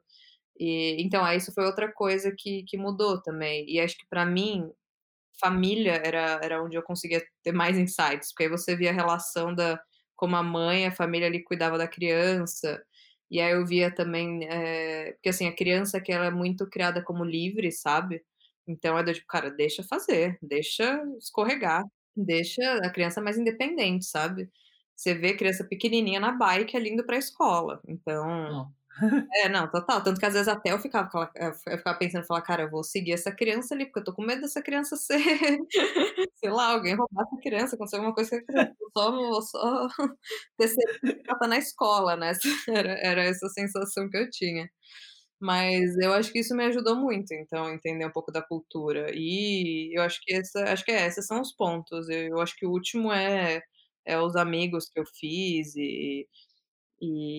E 0.59 1.01
então, 1.03 1.23
aí 1.25 1.37
isso 1.39 1.53
foi 1.53 1.65
outra 1.65 1.91
coisa 1.93 2.33
que 2.37 2.63
que 2.65 2.77
mudou 2.77 3.21
também, 3.23 3.65
e 3.69 3.79
acho 3.81 3.97
que 3.97 4.07
pra 4.09 4.25
mim, 4.25 4.71
família 5.41 6.01
era 6.05 6.39
era 6.43 6.63
onde 6.63 6.77
eu 6.77 6.83
conseguia 6.83 7.23
ter 7.43 7.51
mais 7.53 7.77
insights, 7.79 8.29
porque 8.31 8.43
aí 8.45 8.49
você 8.49 8.75
via 8.77 8.91
a 8.91 8.93
relação 8.93 9.55
da 9.55 9.81
como 10.17 10.35
a 10.37 10.43
mãe, 10.43 10.87
a 10.87 10.91
família 10.91 11.27
ali 11.27 11.43
cuidava 11.43 11.77
da 11.77 11.87
criança, 11.87 12.83
e 13.33 13.41
aí 13.41 13.53
eu 13.53 13.65
via 13.65 13.93
também, 13.93 14.45
eh, 14.49 15.13
porque 15.13 15.29
assim, 15.29 15.47
a 15.47 15.55
criança 15.55 16.01
que 16.01 16.11
ela 16.11 16.25
é 16.27 16.31
muito 16.31 16.69
criada 16.69 17.03
como 17.03 17.23
livre, 17.25 17.71
sabe, 17.71 18.23
então 18.67 18.97
é 18.97 19.03
do 19.03 19.13
tipo: 19.13 19.27
"Cara, 19.27 19.49
deixa 19.51 19.83
fazer, 19.83 20.37
deixa 20.41 21.03
escorregar, 21.19 21.83
deixa 22.15 22.61
a 22.85 22.89
criança 22.91 23.21
mais 23.21 23.37
independente", 23.37 24.05
sabe. 24.05 24.49
Você 24.95 25.13
vê 25.15 25.35
criança 25.35 25.63
pequenininha 25.67 26.19
na 26.19 26.31
bike 26.33 26.77
ali 26.77 26.91
indo 26.91 27.05
pra 27.05 27.17
escola, 27.17 27.81
então. 27.87 28.63
é, 29.45 29.49
não, 29.49 29.69
total, 29.69 30.03
tanto 30.03 30.19
que 30.19 30.25
às 30.25 30.33
vezes 30.33 30.47
até 30.47 30.71
eu 30.71 30.79
ficava 30.79 31.09
eu 31.35 31.53
ficava 31.77 31.97
pensando, 31.97 32.25
falar: 32.25 32.41
"Cara, 32.43 32.63
eu 32.63 32.69
vou 32.69 32.83
seguir 32.83 33.13
essa 33.13 33.31
criança 33.31 33.73
ali, 33.75 33.85
porque 33.85 33.99
eu 33.99 34.03
tô 34.05 34.13
com 34.13 34.23
medo 34.23 34.41
dessa 34.41 34.61
criança 34.61 34.95
ser 34.97 35.17
sei 36.37 36.49
lá, 36.51 36.73
alguém 36.73 36.95
roubar 36.95 37.23
essa 37.27 37.41
criança, 37.41 37.75
acontecer 37.75 37.97
alguma 37.97 38.15
coisa 38.15 38.35
a 38.37 38.43
criança, 38.45 38.75
eu 38.81 38.89
só 38.93 39.11
vou 39.11 39.41
só 39.41 39.87
ter 40.57 40.67
certeza 40.69 41.15
que 41.15 41.23
tá 41.39 41.47
na 41.47 41.57
escola", 41.57 42.15
né, 42.17 42.33
era 42.69 42.93
era 42.99 43.23
essa 43.23 43.49
sensação 43.49 44.09
que 44.09 44.17
eu 44.17 44.29
tinha. 44.31 44.69
Mas 45.41 45.97
eu 45.99 46.13
acho 46.13 46.31
que 46.33 46.39
isso 46.39 46.55
me 46.55 46.65
ajudou 46.65 46.95
muito, 46.97 47.33
então, 47.33 47.69
entender 47.73 48.05
um 48.07 48.11
pouco 48.11 48.31
da 48.31 48.41
cultura, 48.41 49.11
e 49.15 49.91
eu 49.97 50.03
acho 50.03 50.21
que 50.23 50.33
essa 50.35 50.63
acho 50.73 50.85
que 50.85 50.91
é, 50.91 51.07
esses 51.07 51.27
são 51.27 51.41
os 51.41 51.53
pontos, 51.55 52.09
eu 52.09 52.39
acho 52.41 52.55
que 52.57 52.65
o 52.67 52.71
último 52.71 53.11
é 53.13 53.61
é 54.05 54.19
os 54.19 54.35
amigos 54.37 54.89
que 54.89 54.99
eu 54.99 55.05
fiz 55.19 55.75
e 55.77 56.27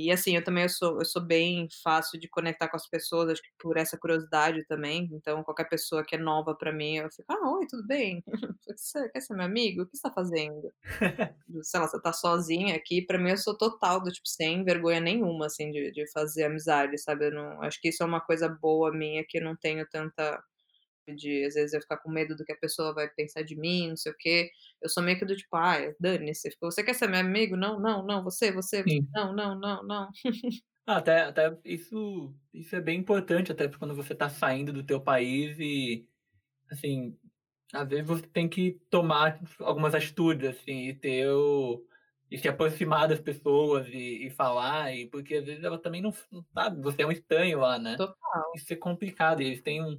e 0.07 0.11
assim, 0.13 0.37
eu 0.37 0.45
também 0.45 0.65
eu 0.65 0.69
sou 0.69 0.99
eu 0.99 1.05
sou 1.05 1.23
bem 1.23 1.69
fácil 1.83 2.19
de 2.21 2.29
conectar 2.29 2.69
com 2.69 2.77
as 2.77 2.89
pessoas, 2.89 3.31
acho 3.31 3.43
que 3.43 3.49
por 3.59 3.77
essa 3.77 3.99
curiosidade 3.99 4.65
também, 4.67 5.09
então 5.13 5.43
qualquer 5.45 5.69
pessoa 5.69 6.05
que 6.05 6.15
é 6.17 6.19
nova 6.19 6.55
pra 6.55 6.73
mim, 6.73 6.97
eu 6.99 7.11
fico: 7.11 7.25
"Ah, 7.33 7.51
oi, 7.57 7.67
tudo 7.69 7.87
bem? 7.87 8.23
Você 8.77 9.09
quer 9.11 9.21
ser 9.21 9.35
meu 9.35 9.45
amigo? 9.47 9.83
O 9.83 9.87
que 9.87 9.97
você 9.97 10.03
tá 10.03 10.13
fazendo?". 10.13 10.73
Sei 11.65 11.81
lá, 11.81 11.89
você 11.89 12.01
tá 12.03 12.13
sozinha 12.13 12.77
aqui, 12.77 13.03
pra 13.03 13.19
mim 13.19 13.31
eu 13.31 13.37
sou 13.39 13.57
total 13.57 14.03
do 14.03 14.11
tipo, 14.13 14.29
sem 14.29 14.65
vergonha 14.65 15.01
nenhuma, 15.01 15.47
assim, 15.47 15.71
de 15.71 15.91
de 15.93 16.11
fazer 16.13 16.45
amizade, 16.45 16.99
sabe, 16.99 17.27
eu 17.29 17.33
não 17.33 17.63
acho 17.63 17.81
que 17.81 17.89
isso 17.91 18.03
é 18.03 18.07
uma 18.07 18.21
coisa 18.21 18.49
boa 18.49 18.93
minha, 18.93 19.25
que 19.29 19.39
eu 19.39 19.45
não 19.45 19.57
tenho 19.57 19.87
tanta 19.91 20.43
de 21.17 21.45
às 21.47 21.55
vezes 21.55 21.73
eu 21.75 21.81
ficar 21.83 21.99
com 21.99 22.11
medo 22.11 22.37
do 22.37 22.45
que 22.45 22.53
a 22.53 22.57
pessoa 22.59 22.95
vai 22.95 23.09
pensar 23.11 23.43
de 23.43 23.57
mim, 23.59 23.89
não 23.91 23.97
sei 23.97 24.13
o 24.13 24.17
quê, 24.19 24.51
eu 24.83 24.89
sou 24.89 25.03
meio 25.03 25.19
que 25.19 25.25
do 25.27 25.37
tipo: 25.37 25.57
"Ai, 25.57 25.93
dane-se, 26.01 26.51
você 26.61 26.83
quer 26.85 26.95
ser 26.95 27.09
meu 27.09 27.21
amigo? 27.21 27.57
Não, 27.57 27.81
não, 27.81 28.05
não, 28.07 28.23
você, 28.25 28.53
você, 28.53 28.89
não, 29.15 29.35
não, 29.35 29.59
não, 29.59 29.83
não". 29.87 30.09
Ah, 30.87 30.99
até 30.99 31.23
até 31.23 31.57
isso 31.65 32.35
isso 32.53 32.77
é 32.77 32.81
bem 32.81 32.99
importante, 33.01 33.51
até 33.51 33.67
quando 33.69 33.95
você 33.95 34.15
tá 34.15 34.29
saindo 34.29 34.71
do 34.73 34.85
teu 34.85 35.01
país 35.01 35.59
e, 35.59 36.07
assim, 36.71 37.19
às 37.73 37.89
vezes 37.89 38.07
você 38.07 38.27
tem 38.29 38.49
que 38.49 38.81
tomar 38.91 39.41
algumas 39.61 39.95
atitudes, 39.95 40.49
assim, 40.51 40.89
e 40.89 40.95
ter 40.95 41.29
o 41.31 41.87
e 42.31 42.39
se 42.39 42.49
aproximar 42.49 43.09
das 43.09 43.21
pessoas 43.21 43.89
e 43.89 44.27
e 44.27 44.31
falar, 44.31 44.95
e 44.95 45.09
porque 45.11 45.37
às 45.37 45.45
vezes 45.47 45.65
ela 45.65 45.79
também 45.81 46.03
não 46.03 46.13
não 46.33 46.45
sabe, 46.55 46.83
você 46.83 47.03
é 47.03 47.07
um 47.09 47.13
estranho 47.13 47.61
lá, 47.61 47.79
né. 47.79 47.99
Total. 47.99 48.55
Isso 48.55 48.73
é 48.73 48.77
complicado 48.77 49.43
e 49.43 49.47
eles 49.47 49.63
têm 49.63 49.83
um 49.85 49.99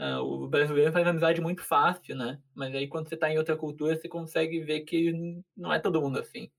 hã, 0.00 0.20
o 0.22 0.48
brasileiro 0.48 0.92
faz 0.92 1.06
amizade 1.06 1.40
muito 1.42 1.62
fácil, 1.64 2.16
né, 2.16 2.40
mas 2.54 2.74
aí 2.74 2.88
quando 2.88 3.08
você 3.10 3.16
tá 3.18 3.30
em 3.30 3.38
outra 3.38 3.56
cultura, 3.56 3.96
você 3.96 4.08
consegue 4.08 4.60
ver 4.62 4.82
que 4.82 5.12
não 5.56 5.72
é 5.74 5.80
todo 5.80 6.02
mundo 6.02 6.18
assim, 6.20 6.50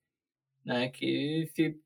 né, 0.66 0.90
que 0.90 1.48
se 1.56 1.80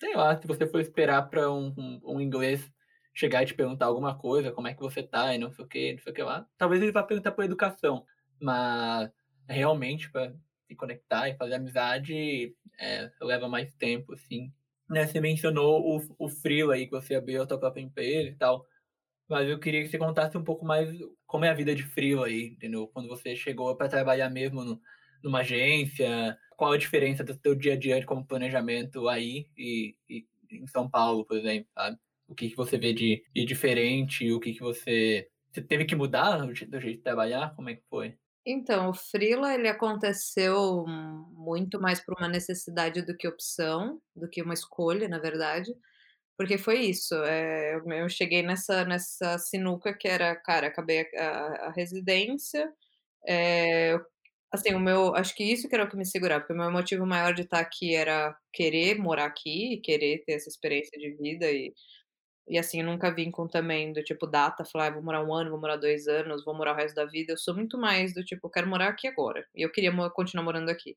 sei 0.00 0.14
lá, 0.16 0.40
se 0.40 0.46
você 0.48 0.66
for 0.66 0.80
esperar 0.80 1.22
pra 1.30 1.50
um 1.52 1.74
um 1.78 2.00
um 2.16 2.20
inglês 2.20 2.70
chegar 3.14 3.42
e 3.42 3.46
te 3.46 3.54
perguntar 3.54 3.86
alguma 3.86 4.16
coisa, 4.18 4.52
como 4.52 4.68
é 4.68 4.74
que 4.74 4.80
você 4.80 5.02
tá 5.02 5.34
e 5.34 5.38
não 5.38 5.50
sei 5.52 5.64
o 5.64 5.68
quê, 5.68 5.92
não 5.94 6.00
sei 6.02 6.12
o 6.12 6.14
que 6.16 6.22
lá, 6.24 6.46
talvez 6.58 6.82
ele 6.82 6.92
vá 6.92 7.02
perguntar 7.02 7.32
por 7.32 7.44
educação, 7.44 8.06
mas 8.40 9.10
realmente 9.48 10.10
pra 10.12 10.32
se 10.68 10.76
conectar 10.76 11.28
e 11.28 11.36
fazer 11.36 11.54
amizade, 11.56 12.54
eh, 12.80 13.10
leva 13.22 13.48
mais 13.48 13.72
tempo, 13.74 14.12
assim. 14.14 14.52
Né, 14.90 15.06
você 15.06 15.20
mencionou 15.20 15.82
o 15.98 16.16
o 16.26 16.28
freela 16.30 16.74
aí, 16.74 16.86
que 16.86 16.92
você 16.92 17.14
abriu 17.14 17.42
a 17.42 17.46
tua 17.46 17.58
própria 17.60 17.82
empresa 17.82 18.30
e 18.30 18.36
tal. 18.36 18.66
Mas 19.28 19.48
eu 19.48 19.58
queria 19.58 19.82
que 19.82 19.88
você 19.88 19.98
contasse 19.98 20.36
um 20.38 20.44
pouco 20.44 20.64
mais 20.64 20.88
como 21.26 21.44
é 21.44 21.50
a 21.50 21.54
vida 21.54 21.74
de 21.74 21.82
freela 21.82 22.26
aí, 22.26 22.48
entendeu? 22.48 22.88
Quando 22.88 23.08
você 23.08 23.36
chegou 23.36 23.76
para 23.76 23.88
trabalhar 23.88 24.30
mesmo 24.30 24.64
no, 24.64 24.80
numa 25.22 25.40
agência, 25.40 26.36
qual 26.56 26.72
a 26.72 26.78
diferença 26.78 27.22
do 27.22 27.34
seu 27.34 27.54
dia 27.54 27.74
a 27.74 27.76
dia 27.76 28.04
como 28.06 28.26
planejamento 28.26 29.08
aí 29.08 29.46
e, 29.56 29.94
e 30.08 30.26
em 30.50 30.66
São 30.66 30.88
Paulo, 30.88 31.24
por 31.24 31.36
exemplo, 31.36 31.68
sabe? 31.74 31.98
O 32.26 32.34
que, 32.34 32.50
que 32.50 32.56
você 32.56 32.78
vê 32.78 32.92
de, 32.92 33.22
de 33.34 33.44
diferente, 33.44 34.30
o 34.32 34.40
que, 34.40 34.52
que 34.52 34.60
você... 34.60 35.28
Você 35.50 35.62
teve 35.62 35.84
que 35.86 35.96
mudar 35.96 36.38
do 36.38 36.54
jeito 36.54 36.78
de 36.78 36.98
trabalhar? 36.98 37.54
Como 37.54 37.70
é 37.70 37.74
que 37.74 37.82
foi? 37.88 38.14
Então, 38.44 38.90
o 38.90 38.94
freela 38.94 39.54
ele 39.54 39.68
aconteceu 39.68 40.84
muito 40.86 41.80
mais 41.80 42.04
por 42.04 42.14
uma 42.18 42.28
necessidade 42.28 43.02
do 43.02 43.16
que 43.16 43.28
opção, 43.28 44.00
do 44.14 44.28
que 44.28 44.42
uma 44.42 44.54
escolha, 44.54 45.08
na 45.08 45.18
verdade, 45.18 45.70
porque 46.38 46.58
foi 46.58 46.80
isso, 46.82 47.14
eh, 47.24 47.76
eu 47.76 47.92
eu 47.92 48.10
cheguei 48.10 48.42
nessa 48.44 48.84
nessa 48.86 49.38
sinuca 49.38 49.94
que 49.94 50.08
era, 50.08 50.36
cara, 50.36 50.68
acabei 50.68 51.02
a 51.18 51.22
a 51.66 51.68
a 51.68 51.72
residência, 51.72 52.72
eh, 53.28 53.98
assim, 54.52 54.74
o 54.74 54.80
meu 54.80 55.14
acho 55.16 55.34
que 55.36 55.44
isso 55.44 55.68
que 55.68 55.74
era 55.76 55.84
o 55.84 55.90
que 55.90 55.96
me 55.98 56.06
segurava, 56.06 56.40
porque 56.42 56.54
o 56.54 56.58
meu 56.58 56.72
motivo 56.72 57.06
maior 57.06 57.34
de 57.34 57.42
estar 57.44 57.60
aqui 57.60 57.94
era 57.96 58.36
querer 58.52 58.98
morar 58.98 59.26
aqui 59.26 59.78
querer 59.84 60.24
ter 60.26 60.34
essa 60.34 60.48
experiência 60.50 60.98
de 61.00 61.10
vida 61.16 61.50
e 61.52 61.74
e 62.48 62.58
assim, 62.58 62.82
nunca 62.82 63.10
vim 63.14 63.30
com 63.30 63.46
também 63.48 63.92
do 63.92 64.02
tipo 64.04 64.26
data, 64.26 64.64
falar: 64.66 64.88
"Ah, 64.88 64.90
vou 64.92 65.02
morar 65.04 65.24
1 65.24 65.34
ano, 65.34 65.50
vou 65.50 65.60
morar 65.60 65.76
2 65.76 66.08
anos, 66.08 66.44
vou 66.44 66.54
morar 66.56 66.72
o 66.74 66.76
resto 66.76 66.94
da 66.96 67.04
vida", 67.06 67.32
eu 67.34 67.38
sou 67.38 67.54
muito 67.56 67.78
mais 67.78 68.14
do 68.14 68.24
tipo: 68.24 68.50
"Quero 68.50 68.68
morar 68.68 68.88
aqui 68.88 69.08
agora", 69.08 69.46
e 69.56 69.62
eu 69.64 69.70
queria 69.72 69.92
continuar 70.12 70.44
morando 70.44 70.70
aqui. 70.70 70.96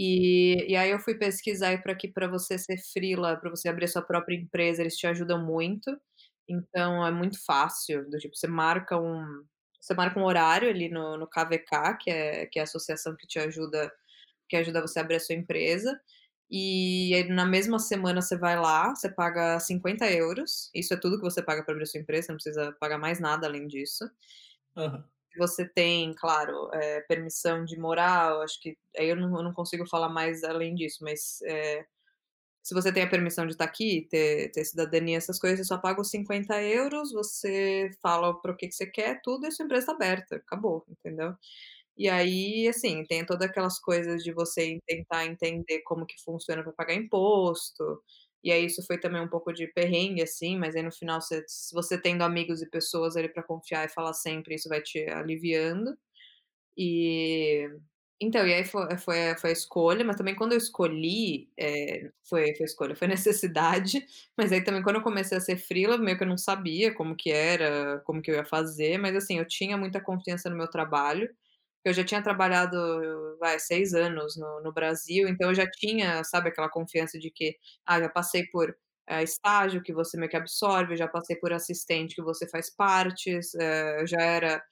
E 0.00 0.66
e 0.72 0.76
aí 0.76 0.90
eu 0.90 1.00
fui 1.00 1.14
pesquisar 1.16 1.82
para 1.82 1.94
que 1.96 2.08
para 2.08 2.28
você 2.28 2.58
ser 2.58 2.78
freela, 2.92 3.36
para 3.36 3.50
você 3.50 3.68
abrir 3.68 3.88
sua 3.88 4.02
própria 4.02 4.36
empresa, 4.36 4.82
eles 4.82 4.96
te 4.96 5.06
ajudam 5.06 5.44
muito, 5.44 5.90
então 6.48 7.06
é 7.06 7.12
muito 7.12 7.38
fácil, 7.44 8.08
do 8.10 8.18
tipo, 8.18 8.36
você 8.36 8.48
marca 8.48 8.98
um 9.00 9.44
você 9.80 9.94
marca 9.94 10.18
um 10.20 10.24
horário 10.24 10.68
ali 10.70 10.88
no 10.90 11.18
no 11.18 11.26
KVK, 11.28 11.96
que 12.00 12.10
é 12.10 12.46
que 12.46 12.58
é 12.60 12.62
a 12.62 12.64
associação 12.66 13.16
que 13.16 13.26
te 13.26 13.38
ajuda 13.40 13.92
que 14.48 14.56
ajuda 14.56 14.80
você 14.82 15.00
a 15.00 15.02
abrir 15.02 15.16
a 15.16 15.20
sua 15.20 15.34
empresa, 15.36 16.00
e 16.50 17.14
aí 17.16 17.28
na 17.30 17.46
mesma 17.46 17.78
semana 17.80 18.22
você 18.22 18.36
vai 18.38 18.56
lá, 18.60 18.94
você 18.94 19.08
paga 19.10 19.60
50€, 19.60 20.70
isso 20.74 20.94
é 20.94 20.98
tudo 20.98 21.16
que 21.18 21.22
você 21.24 21.42
paga 21.42 21.64
para 21.64 21.72
abrir 21.74 21.84
a 21.84 21.86
sua 21.88 22.00
empresa, 22.00 22.28
não 22.30 22.36
precisa 22.36 22.72
pagar 22.80 22.98
mais 22.98 23.20
nada 23.20 23.46
além 23.48 23.66
disso. 23.68 24.04
Você 25.38 25.64
tem, 25.68 26.12
claro, 26.16 26.68
eh, 26.74 27.02
permissão 27.02 27.64
de 27.64 27.78
morar, 27.78 28.32
acho 28.42 28.60
que 28.60 28.76
aí 28.98 29.08
eu 29.08 29.16
não 29.16 29.36
eu 29.36 29.42
não 29.44 29.52
consigo 29.54 29.86
falar 29.88 30.08
mais 30.08 30.42
além 30.42 30.74
disso, 30.74 30.98
mas, 31.04 31.40
eh, 31.44 31.84
se 32.62 32.74
você 32.74 32.92
tem 32.92 33.04
a 33.04 33.10
permissão 33.10 33.46
de 33.46 33.52
estar 33.52 33.64
aqui, 33.66 34.08
ter 34.10 34.50
ter 34.52 34.64
cidadania, 34.64 35.18
essas 35.18 35.38
coisas, 35.40 35.58
você 35.60 35.64
só 35.64 35.78
paga 35.78 36.00
os 36.02 36.10
50€, 36.10 37.12
você 37.12 37.90
fala 38.02 38.40
para 38.40 38.52
o 38.52 38.56
que 38.56 38.68
que 38.68 38.74
você 38.74 38.86
quer, 38.86 39.20
tudo, 39.24 39.44
e 39.46 39.48
a 39.48 39.52
sua 39.52 39.64
empresa 39.66 39.82
está 39.84 39.94
aberta, 39.94 40.36
acabou, 40.36 40.84
entendeu? 40.88 41.34
E 41.96 42.08
aí, 42.08 42.68
assim, 42.68 43.04
tem 43.06 43.26
todas 43.26 43.48
aquelas 43.48 43.78
coisas 43.80 44.22
de 44.24 44.32
você 44.32 44.78
tentar 44.86 45.26
entender 45.26 45.80
como 45.82 46.06
que 46.06 46.16
funciona 46.24 46.62
para 46.64 46.72
pagar 46.72 46.94
imposto, 46.94 48.02
e 48.44 48.52
aí 48.52 48.66
isso 48.66 48.82
foi 48.86 48.98
também 48.98 49.20
um 49.22 49.28
pouco 49.28 49.52
de 49.52 49.66
perrengue, 49.68 50.22
assim, 50.22 50.58
mas 50.58 50.76
aí 50.76 50.82
no 50.82 50.92
final 50.92 51.20
você 51.20 51.44
você 51.72 51.98
tendo 52.00 52.22
amigos 52.22 52.62
e 52.62 52.70
pessoas 52.70 53.16
ali 53.16 53.28
para 53.28 53.42
confiar 53.42 53.84
e 53.86 53.88
falar 53.92 54.12
sempre, 54.14 54.54
isso 54.54 54.68
vai 54.68 54.82
te 54.82 55.00
aliviando. 55.10 55.96
E 56.76 57.68
então, 58.22 58.46
e 58.46 58.52
aí 58.54 58.64
foi 58.64 58.96
foi 58.98 59.30
a 59.30 59.36
foi 59.38 59.50
a 59.50 59.52
escolha, 59.52 60.04
mas 60.04 60.16
também 60.16 60.34
quando 60.36 60.52
eu 60.52 60.58
escolhi, 60.58 61.50
eh, 61.58 62.10
foi 62.28 62.54
foi 62.54 62.66
escolha, 62.66 62.94
foi 62.96 63.08
necessidade, 63.08 64.06
mas 64.36 64.52
aí 64.52 64.62
também 64.64 64.82
quando 64.82 64.96
eu 64.96 65.02
comecei 65.02 65.38
a 65.38 65.40
ser 65.40 65.56
freela, 65.56 65.96
meio 65.98 66.16
que 66.18 66.24
eu 66.24 66.28
não 66.28 66.38
sabia 66.38 66.94
como 66.94 67.16
que 67.16 67.30
era, 67.30 68.00
como 68.06 68.20
que 68.22 68.30
eu 68.30 68.34
ia 68.36 68.44
fazer, 68.44 68.98
mas 68.98 69.16
assim, 69.16 69.38
eu 69.38 69.46
tinha 69.46 69.76
muita 69.76 70.00
confiança 70.02 70.50
no 70.50 70.56
meu 70.56 70.68
trabalho, 70.68 71.30
eu 71.84 71.92
já 71.94 72.04
tinha 72.04 72.22
trabalhado, 72.22 72.76
vai, 73.40 73.58
6 73.58 73.94
anos 73.94 74.36
no 74.36 74.60
no 74.62 74.72
Brasil, 74.72 75.28
então 75.28 75.48
eu 75.50 75.54
já 75.54 75.68
tinha, 75.70 76.22
sabe, 76.24 76.48
aquela 76.50 76.68
confiança 76.70 77.18
de 77.18 77.30
que, 77.30 77.56
ah, 77.86 78.00
já 78.00 78.08
passei 78.08 78.46
por, 78.52 78.76
eh, 79.08 79.22
estágio 79.22 79.82
que 79.82 79.92
você 79.92 80.16
meio 80.18 80.30
que 80.30 80.36
absorve, 80.36 80.96
já 80.96 81.08
passei 81.08 81.36
por 81.36 81.52
assistente 81.52 82.14
que 82.16 82.22
você 82.22 82.48
faz 82.48 82.70
partes, 82.74 83.54
eu 83.54 84.06
já 84.06 84.20
era 84.22 84.62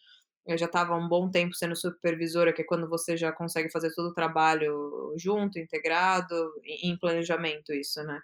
eu 0.46 0.58
já 0.58 0.66
estava 0.66 0.96
um 0.96 1.08
bom 1.08 1.30
tempo 1.30 1.54
sendo 1.54 1.76
supervisora, 1.76 2.52
que 2.52 2.62
é 2.62 2.64
quando 2.66 2.88
você 2.88 3.16
já 3.16 3.32
consegue 3.32 3.70
fazer 3.70 3.92
todo 3.94 4.08
o 4.10 4.14
trabalho 4.14 5.14
junto, 5.18 5.58
integrado, 5.58 6.34
em 6.64 6.90
em 6.92 6.98
planejamento 6.98 7.72
isso, 7.74 8.02
né. 8.04 8.20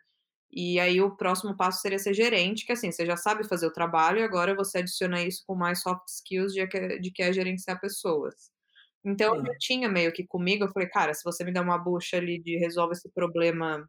E 0.52 0.80
aí 0.80 1.00
o 1.02 1.16
próximo 1.16 1.56
passo 1.56 1.80
seria 1.82 1.98
ser 2.00 2.14
gerente, 2.14 2.66
que 2.66 2.72
assim, 2.72 2.92
você 2.92 3.06
já 3.06 3.16
sabe 3.16 3.48
fazer 3.48 3.66
o 3.68 3.72
trabalho 3.72 4.20
e 4.20 4.22
agora 4.24 4.54
você 4.56 4.78
adiciona 4.78 5.22
isso 5.22 5.44
com 5.46 5.54
mais 5.56 5.82
soft 5.82 6.08
skills 6.08 6.52
de 6.54 6.66
que 6.68 6.98
de 7.00 7.10
que 7.12 7.22
é 7.24 7.32
gerenciar 7.32 7.80
pessoas. 7.80 8.50
Então 9.04 9.34
eu 9.46 9.58
tinha 9.58 9.88
meio 9.88 10.12
que 10.12 10.26
comigo, 10.26 10.64
eu 10.64 10.68
falei: 10.72 10.88
"Cara, 10.88 11.14
se 11.14 11.24
você 11.24 11.44
me 11.44 11.52
der 11.52 11.60
uma 11.62 11.78
bucha 11.78 12.16
ali 12.18 12.40
de 12.42 12.58
resolve 12.58 12.92
esse 12.94 13.10
problema 13.12 13.88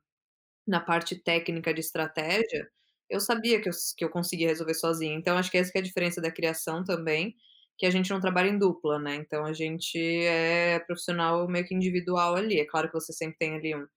na 0.67 0.81
parte 0.81 1.15
técnica 1.23 1.73
de 1.73 1.81
estratégia", 1.81 2.69
eu 3.09 3.19
sabia 3.21 3.61
que 3.61 3.69
eu 3.69 3.73
que 3.97 4.05
eu 4.05 4.09
conseguia 4.11 4.47
resolver 4.49 4.75
sozinha. 4.75 5.15
Então 5.17 5.37
acho 5.37 5.51
que 5.51 5.57
essa 5.59 5.71
que 5.71 5.77
é 5.79 5.81
a 5.81 5.83
diferença 5.85 6.21
da 6.21 6.31
criação 6.31 6.83
também, 6.83 7.35
que 7.77 7.85
a 7.87 7.91
gente 7.91 8.09
não 8.11 8.21
trabalha 8.21 8.49
em 8.49 8.59
dupla, 8.59 8.99
né, 8.99 9.15
então 9.15 9.45
a 9.45 9.53
gente 9.53 9.97
é 9.99 10.79
profissional 10.81 11.47
meio 11.49 11.65
que 11.67 11.75
individual 11.75 12.35
ali. 12.35 12.59
É 12.59 12.65
claro 12.67 12.87
que 12.89 12.93
você 12.95 13.13
sempre 13.13 13.37
tem 13.39 13.55
ali 13.55 13.75
um 13.75 13.87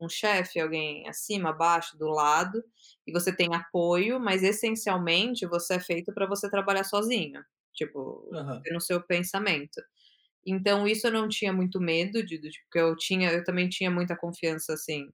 um 0.00 0.08
chefe, 0.08 0.60
alguém 0.60 1.08
acima, 1.08 1.50
abaixo, 1.50 1.96
do 1.98 2.06
lado, 2.08 2.62
e 3.06 3.12
você 3.12 3.34
tem 3.34 3.54
apoio, 3.54 4.20
mas 4.20 4.42
essencialmente 4.44 5.46
você 5.46 5.74
é 5.74 5.80
feito 5.80 6.12
para 6.14 6.26
você 6.26 6.50
trabalhar 6.50 6.84
sozinho, 6.84 7.42
tipo, 7.74 8.30
Aham. 8.30 8.68
no 8.72 8.80
seu 8.80 9.02
pensamento. 9.02 9.80
Então 10.46 10.86
isso 10.88 11.06
eu 11.06 11.12
não 11.12 11.28
tinha 11.28 11.52
muito 11.52 11.80
medo 11.80 12.24
de 12.24 12.38
tipo, 12.40 12.64
porque 12.66 12.78
eu 12.80 12.96
tinha 12.96 13.32
eu 13.32 13.44
também 13.44 13.68
tinha 13.68 13.90
muita 13.90 14.16
confiança, 14.16 14.74
assim, 14.74 15.08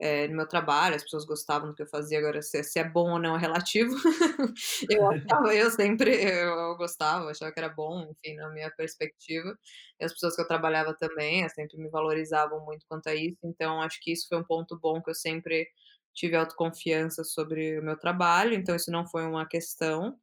eh, 0.00 0.28
no 0.28 0.36
meu 0.36 0.48
trabalho, 0.48 0.96
as 0.96 1.02
pessoas 1.04 1.24
gostavam 1.26 1.68
do 1.70 1.74
que 1.74 1.82
eu 1.82 1.88
fazia, 1.88 2.18
agora 2.18 2.42
se 2.42 2.58
é 2.58 2.62
se 2.62 2.78
é 2.78 2.84
bom 2.88 3.12
ou 3.12 3.18
não 3.20 3.36
é 3.36 3.40
relativo. 3.40 3.94
Eu 4.90 5.02
achava 5.10 5.54
eu 5.56 5.70
sempre 5.70 6.10
eu 6.24 6.76
gostava, 6.76 7.24
eu 7.26 7.30
achava 7.30 7.52
que 7.52 7.58
era 7.60 7.68
bom, 7.70 8.02
enfim, 8.10 8.36
na 8.36 8.50
minha 8.50 8.70
perspectiva, 8.76 9.56
e 10.00 10.04
as 10.04 10.12
pessoas 10.12 10.36
que 10.36 10.42
eu 10.42 10.48
trabalhava 10.48 10.94
também, 10.96 11.40
elas 11.40 11.54
sempre 11.54 11.78
me 11.78 11.88
valorizavam 11.90 12.64
muito 12.64 12.86
quanto 12.88 13.08
a 13.08 13.14
isso, 13.14 13.38
então 13.44 13.82
acho 13.82 13.98
que 14.02 14.12
isso 14.12 14.26
foi 14.28 14.38
um 14.38 14.44
ponto 14.44 14.78
bom 14.80 15.02
que 15.02 15.10
eu 15.10 15.14
sempre 15.14 15.68
tive 16.14 16.36
autoconfiança 16.36 17.24
sobre 17.24 17.78
o 17.78 17.82
meu 17.84 17.98
trabalho, 17.98 18.54
então 18.54 18.74
isso 18.76 18.90
não 18.90 19.06
foi 19.06 19.24
uma 19.24 19.46
questão. 19.48 20.18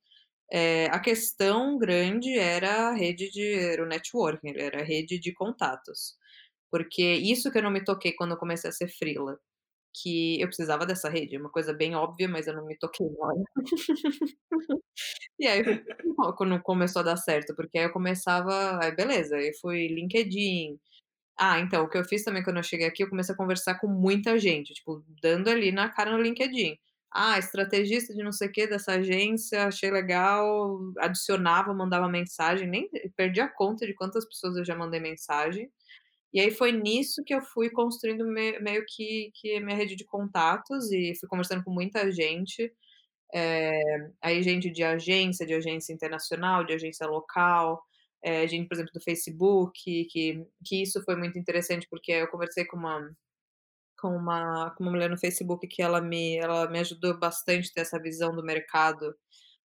Eh, 0.54 0.88
a 0.92 1.00
questão 1.00 1.78
grande 1.80 2.38
era 2.38 2.90
a 2.90 2.94
rede 2.94 3.32
de 3.32 3.44
era 3.56 3.84
o 3.84 3.88
networking, 3.88 4.54
era 4.58 4.82
a 4.82 4.86
rede 4.86 5.20
de 5.20 5.34
contatos, 5.34 6.16
porque 6.72 7.04
isso 7.16 7.52
que 7.52 7.60
eu 7.60 7.64
não 7.64 7.72
me 7.72 7.84
toquei 7.86 8.14
quando 8.14 8.34
eu 8.34 8.38
comecei 8.40 8.70
a 8.70 8.74
ser 8.74 8.88
freela, 8.90 9.40
que 10.02 10.42
eu 10.42 10.48
precisava 10.48 10.86
dessa 10.86 11.10
rede, 11.10 11.38
uma 11.38 11.50
coisa 11.52 11.74
bem 11.74 11.96
óbvia, 11.96 12.28
mas 12.30 12.48
eu 12.48 12.56
não 12.56 12.66
me 12.68 12.78
toquei 12.78 13.08
na 13.10 13.28
hora. 13.28 13.44
E 15.40 15.48
aí 15.48 15.64
quando 16.38 16.62
começou 16.64 17.02
a 17.02 17.04
dar 17.06 17.18
certo, 17.18 17.56
porque 17.56 17.78
aí 17.80 17.86
eu 17.86 17.92
começava 17.94 18.80
aí 18.84 18.96
beleza, 18.96 19.36
aí 19.38 19.54
fui 19.62 19.88
LinkedIn 19.88 20.80
ah, 21.38 21.60
então, 21.60 21.84
o 21.86 21.90
que 21.90 21.98
eu 21.98 22.06
fiz 22.06 22.24
também 22.24 22.44
quando 22.44 22.58
eu 22.58 22.64
cheguei 22.64 22.88
aqui, 22.88 23.04
eu 23.04 23.10
comecei 23.10 23.34
a 23.34 23.38
conversar 23.38 23.76
com 23.80 23.88
muita 23.88 24.38
gente, 24.40 24.74
tipo, 24.74 25.04
dando 25.22 25.50
ali 25.50 25.72
na 25.72 25.90
cara 25.90 26.12
no 26.12 26.22
LinkedIn. 26.22 26.78
"Ah, 27.14 27.38
estrategista 27.40 28.14
de 28.14 28.24
não 28.24 28.32
sei 28.34 28.50
quê, 28.50 28.68
dessa 28.68 28.94
agência, 28.94 29.66
achei 29.68 29.92
legal", 29.92 30.80
adicionava, 31.00 31.74
mandava 31.74 32.10
mensagem, 32.10 32.68
nem 32.70 32.90
perdi 33.16 33.42
a 33.42 33.48
conta 33.50 33.86
de 33.88 33.94
quantas 33.96 34.26
pessoas 34.28 34.58
eu 34.58 34.66
já 34.66 34.76
mandei 34.76 35.00
mensagem. 35.00 35.70
E 36.34 36.42
aí 36.42 36.52
foi 36.52 36.72
nisso 36.74 37.24
que 37.26 37.34
eu 37.36 37.42
fui 37.42 37.70
construindo 37.72 38.26
me 38.28 38.60
meio 38.60 38.86
que 38.88 39.32
que 39.36 39.60
minha 39.62 39.78
rede 39.78 39.96
de 39.96 40.06
contatos 40.06 40.92
e 40.92 41.14
fui 41.20 41.30
conversando 41.30 41.64
com 41.64 41.72
muita 41.72 42.12
gente, 42.12 42.74
eh, 43.34 44.12
aí 44.22 44.44
gente 44.44 44.70
de 44.72 44.84
agência, 44.84 45.46
de 45.46 45.54
agência 45.56 45.94
internacional, 45.94 46.64
de 46.66 46.74
agência 46.74 47.08
local, 47.08 47.84
eh, 48.24 48.48
gente, 48.48 48.68
por 48.68 48.76
exemplo, 48.76 48.92
do 48.94 49.02
Facebook, 49.04 49.74
que 50.06 50.46
que 50.66 50.82
isso 50.84 51.04
foi 51.04 51.16
muito 51.18 51.40
interessante, 51.40 51.88
porque 51.90 52.12
eu 52.14 52.28
conversei 52.30 52.66
com 52.66 52.78
uma 52.78 53.00
com 54.04 54.10
uma 54.18 54.72
com 54.78 54.84
uma 54.86 54.92
mulher 54.94 55.10
no 55.10 55.18
Facebook 55.20 55.68
que 55.70 55.82
ela 55.84 56.02
me 56.02 56.38
ela 56.38 56.70
me 56.72 56.80
ajudou 56.82 57.20
bastante 57.20 57.74
ter 57.74 57.82
essa 57.84 58.02
visão 58.02 58.36
do 58.36 58.44
mercado, 58.46 59.16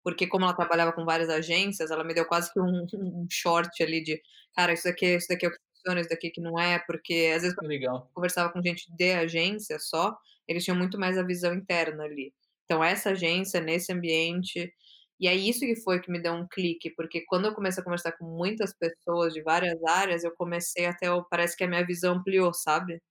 porque 0.04 0.28
como 0.28 0.46
ela 0.46 0.56
trabalhava 0.56 0.94
com 0.94 1.06
várias 1.06 1.30
agências, 1.30 1.92
ela 1.92 2.04
me 2.04 2.14
deu 2.14 2.26
quase 2.28 2.52
que 2.54 2.60
um 2.62 2.86
um 2.94 3.28
short 3.32 3.82
ali 3.84 4.04
de: 4.04 4.22
"Cara, 4.56 4.74
isso 4.74 4.84
daqui 4.86 5.08
isso 5.16 5.28
daqui 5.30 5.46
é 5.46 5.50
o 5.50 5.52
que 5.52 5.60
funciona, 5.78 6.02
isso 6.02 6.10
daqui 6.10 6.30
que 6.32 6.42
não 6.42 6.60
é", 6.60 6.80
porque 6.88 7.32
às 7.36 7.42
vezes 7.44 7.56
quando 7.56 7.68
Legal. 7.68 8.10
eu 8.12 8.16
conversava 8.16 8.52
com 8.54 8.62
gente 8.64 8.86
de 8.96 9.14
agência 9.14 9.80
só, 9.80 10.16
eles 10.48 10.64
tinham 10.66 10.78
muito 10.78 11.00
mais 11.00 11.18
a 11.18 11.24
visão 11.24 11.54
interna 11.54 12.04
ali. 12.06 12.34
Então 12.66 12.84
essa 12.84 13.12
agência, 13.12 13.62
nesse 13.62 13.92
ambiente 13.94 14.74
e 15.20 15.28
é 15.30 15.34
isso 15.36 15.62
que 15.62 15.76
foi 15.78 16.02
que 16.02 16.12
me 16.12 16.22
deu 16.22 16.34
um 16.34 16.48
clique, 16.48 16.92
porque 16.96 17.24
quando 17.26 17.46
eu 17.46 17.56
comecei 17.56 17.82
a 17.82 17.84
conversar 17.86 18.12
com 18.18 18.26
muitas 18.26 18.74
pessoas 18.78 19.34
de 19.34 19.42
várias 19.44 19.82
áreas, 19.86 20.24
eu 20.26 20.34
comecei 20.36 20.86
a 20.88 21.16
o 21.16 21.24
parece 21.30 21.56
que 21.58 21.64
a 21.64 21.68
minha 21.68 21.86
visão 21.86 22.16
ampliou, 22.16 22.54
sabe. 22.54 23.02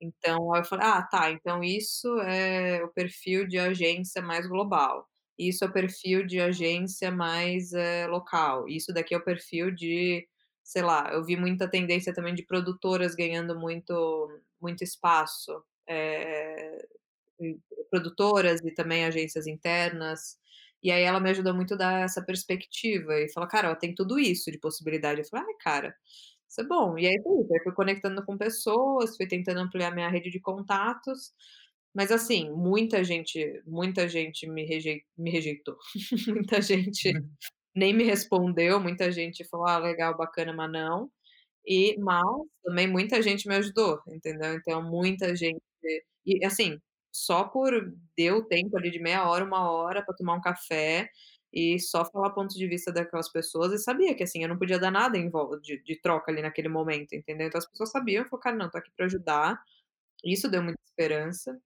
Então 0.00 0.54
eu 0.56 0.64
falei: 0.64 0.86
"Ah, 0.86 1.02
tá, 1.02 1.30
então 1.30 1.62
isso 1.64 2.08
é 2.20 2.82
o 2.84 2.88
perfil 2.88 3.46
de 3.46 3.58
agência 3.58 4.22
mais 4.22 4.46
global. 4.46 5.08
isso 5.38 5.64
é 5.64 5.68
o 5.68 5.72
perfil 5.72 6.26
de 6.26 6.40
agência 6.40 7.10
mais, 7.12 7.72
eh, 7.72 8.06
local, 8.08 8.68
isso 8.68 8.92
daqui 8.92 9.14
é 9.14 9.18
o 9.18 9.24
perfil 9.24 9.70
de 9.70 10.26
sei 10.64 10.82
lá, 10.82 11.10
eu 11.12 11.24
vi 11.24 11.36
muita 11.36 11.68
tendência 11.70 12.12
também 12.14 12.34
de 12.34 12.44
produtoras 12.44 13.14
ganhando 13.14 13.58
muito 13.58 13.94
muito 14.60 14.82
espaço, 14.84 15.62
e 17.40 17.56
produtoras 17.90 18.60
e 18.64 18.70
também 18.72 19.04
agências 19.04 19.46
internas, 19.46 20.38
e 20.82 20.90
aí 20.92 21.02
ela 21.02 21.20
me 21.20 21.30
ajudou 21.30 21.54
muito 21.54 21.74
a 21.74 21.76
dar 21.76 22.04
essa 22.04 22.22
perspectiva 22.24 23.14
e 23.20 23.32
falar: 23.32 23.46
"Cara, 23.48 23.70
ó, 23.72 23.74
tem 23.76 23.94
tudo 23.94 24.18
isso 24.18 24.50
de 24.50 24.58
possibilidade", 24.58 25.20
eu 25.20 25.26
falei: 25.26 25.46
"Ai, 25.48 25.54
cara, 25.60 25.96
isso 26.50 26.60
é 26.62 26.64
bom", 26.64 26.98
e 26.98 27.06
aí 27.06 27.20
foi 27.22 27.42
isso, 27.42 27.54
aí 27.54 27.60
fui 27.64 27.72
conectando 27.74 28.24
com 28.24 28.36
pessoas, 28.38 29.16
fui 29.16 29.26
tentando 29.28 29.60
ampliar 29.60 29.92
minha 29.94 30.08
rede 30.10 30.30
de 30.30 30.40
contatos, 30.40 31.32
mas 31.94 32.12
assim, 32.12 32.50
muita 32.52 33.04
gente 33.04 33.62
muita 33.66 34.08
gente 34.08 34.46
me 34.48 34.64
rejei 34.66 35.02
me 35.18 35.30
rejeitou, 35.30 35.76
muita 36.28 36.62
gente 36.62 37.12
nem 37.76 37.94
me 37.94 38.04
respondeu, 38.04 38.80
muita 38.80 39.12
gente 39.12 39.44
falou: 39.48 39.66
"Ah, 39.68 39.78
legal, 39.78 40.16
bacana, 40.16 40.52
mas 40.54 40.70
não", 40.72 41.10
e 41.66 41.96
mas 42.00 42.24
também 42.64 42.88
muita 42.88 43.22
gente 43.22 43.48
me 43.48 43.56
ajudou, 43.56 44.00
entendeu. 44.08 44.54
Então 44.56 44.82
muita 44.82 45.36
gente 45.36 45.60
e 46.26 46.44
assim, 46.46 46.78
só 47.12 47.44
por 47.46 47.72
deu 48.16 48.38
o 48.38 48.44
tempo 48.46 48.76
ali 48.78 48.90
de 48.92 49.00
meia 49.00 49.28
hora, 49.28 49.44
1 49.44 49.70
hora 49.70 50.04
pra 50.04 50.14
tomar 50.16 50.34
um 50.36 50.40
café 50.42 51.08
e 51.52 51.78
só 51.80 52.04
falar 52.04 52.30
pontos 52.30 52.56
de 52.56 52.66
vista 52.68 52.92
daquelas 52.92 53.30
pessoas 53.32 53.72
e 53.72 53.78
sabia 53.78 54.14
que, 54.14 54.22
assim, 54.24 54.42
eu 54.42 54.48
não 54.48 54.58
podia 54.58 54.78
dar 54.78 54.90
nada 54.90 55.18
em 55.18 55.30
vol 55.30 55.58
de 55.60 55.82
de 55.82 56.00
troca 56.00 56.30
ali 56.32 56.42
naquele 56.42 56.68
momento, 56.68 57.14
entendeu. 57.14 57.48
Então 57.48 57.58
as 57.58 57.66
pessoas 57.70 57.90
sabiam, 57.90 58.24
falou: 58.26 58.40
"Cara, 58.42 58.56
não, 58.56 58.70
tô 58.70 58.78
aqui 58.78 58.90
pra 58.96 59.06
ajudar", 59.06 59.60
isso 60.24 60.50
deu 60.50 60.62
muita 60.62 60.80
esperança. 60.86 61.60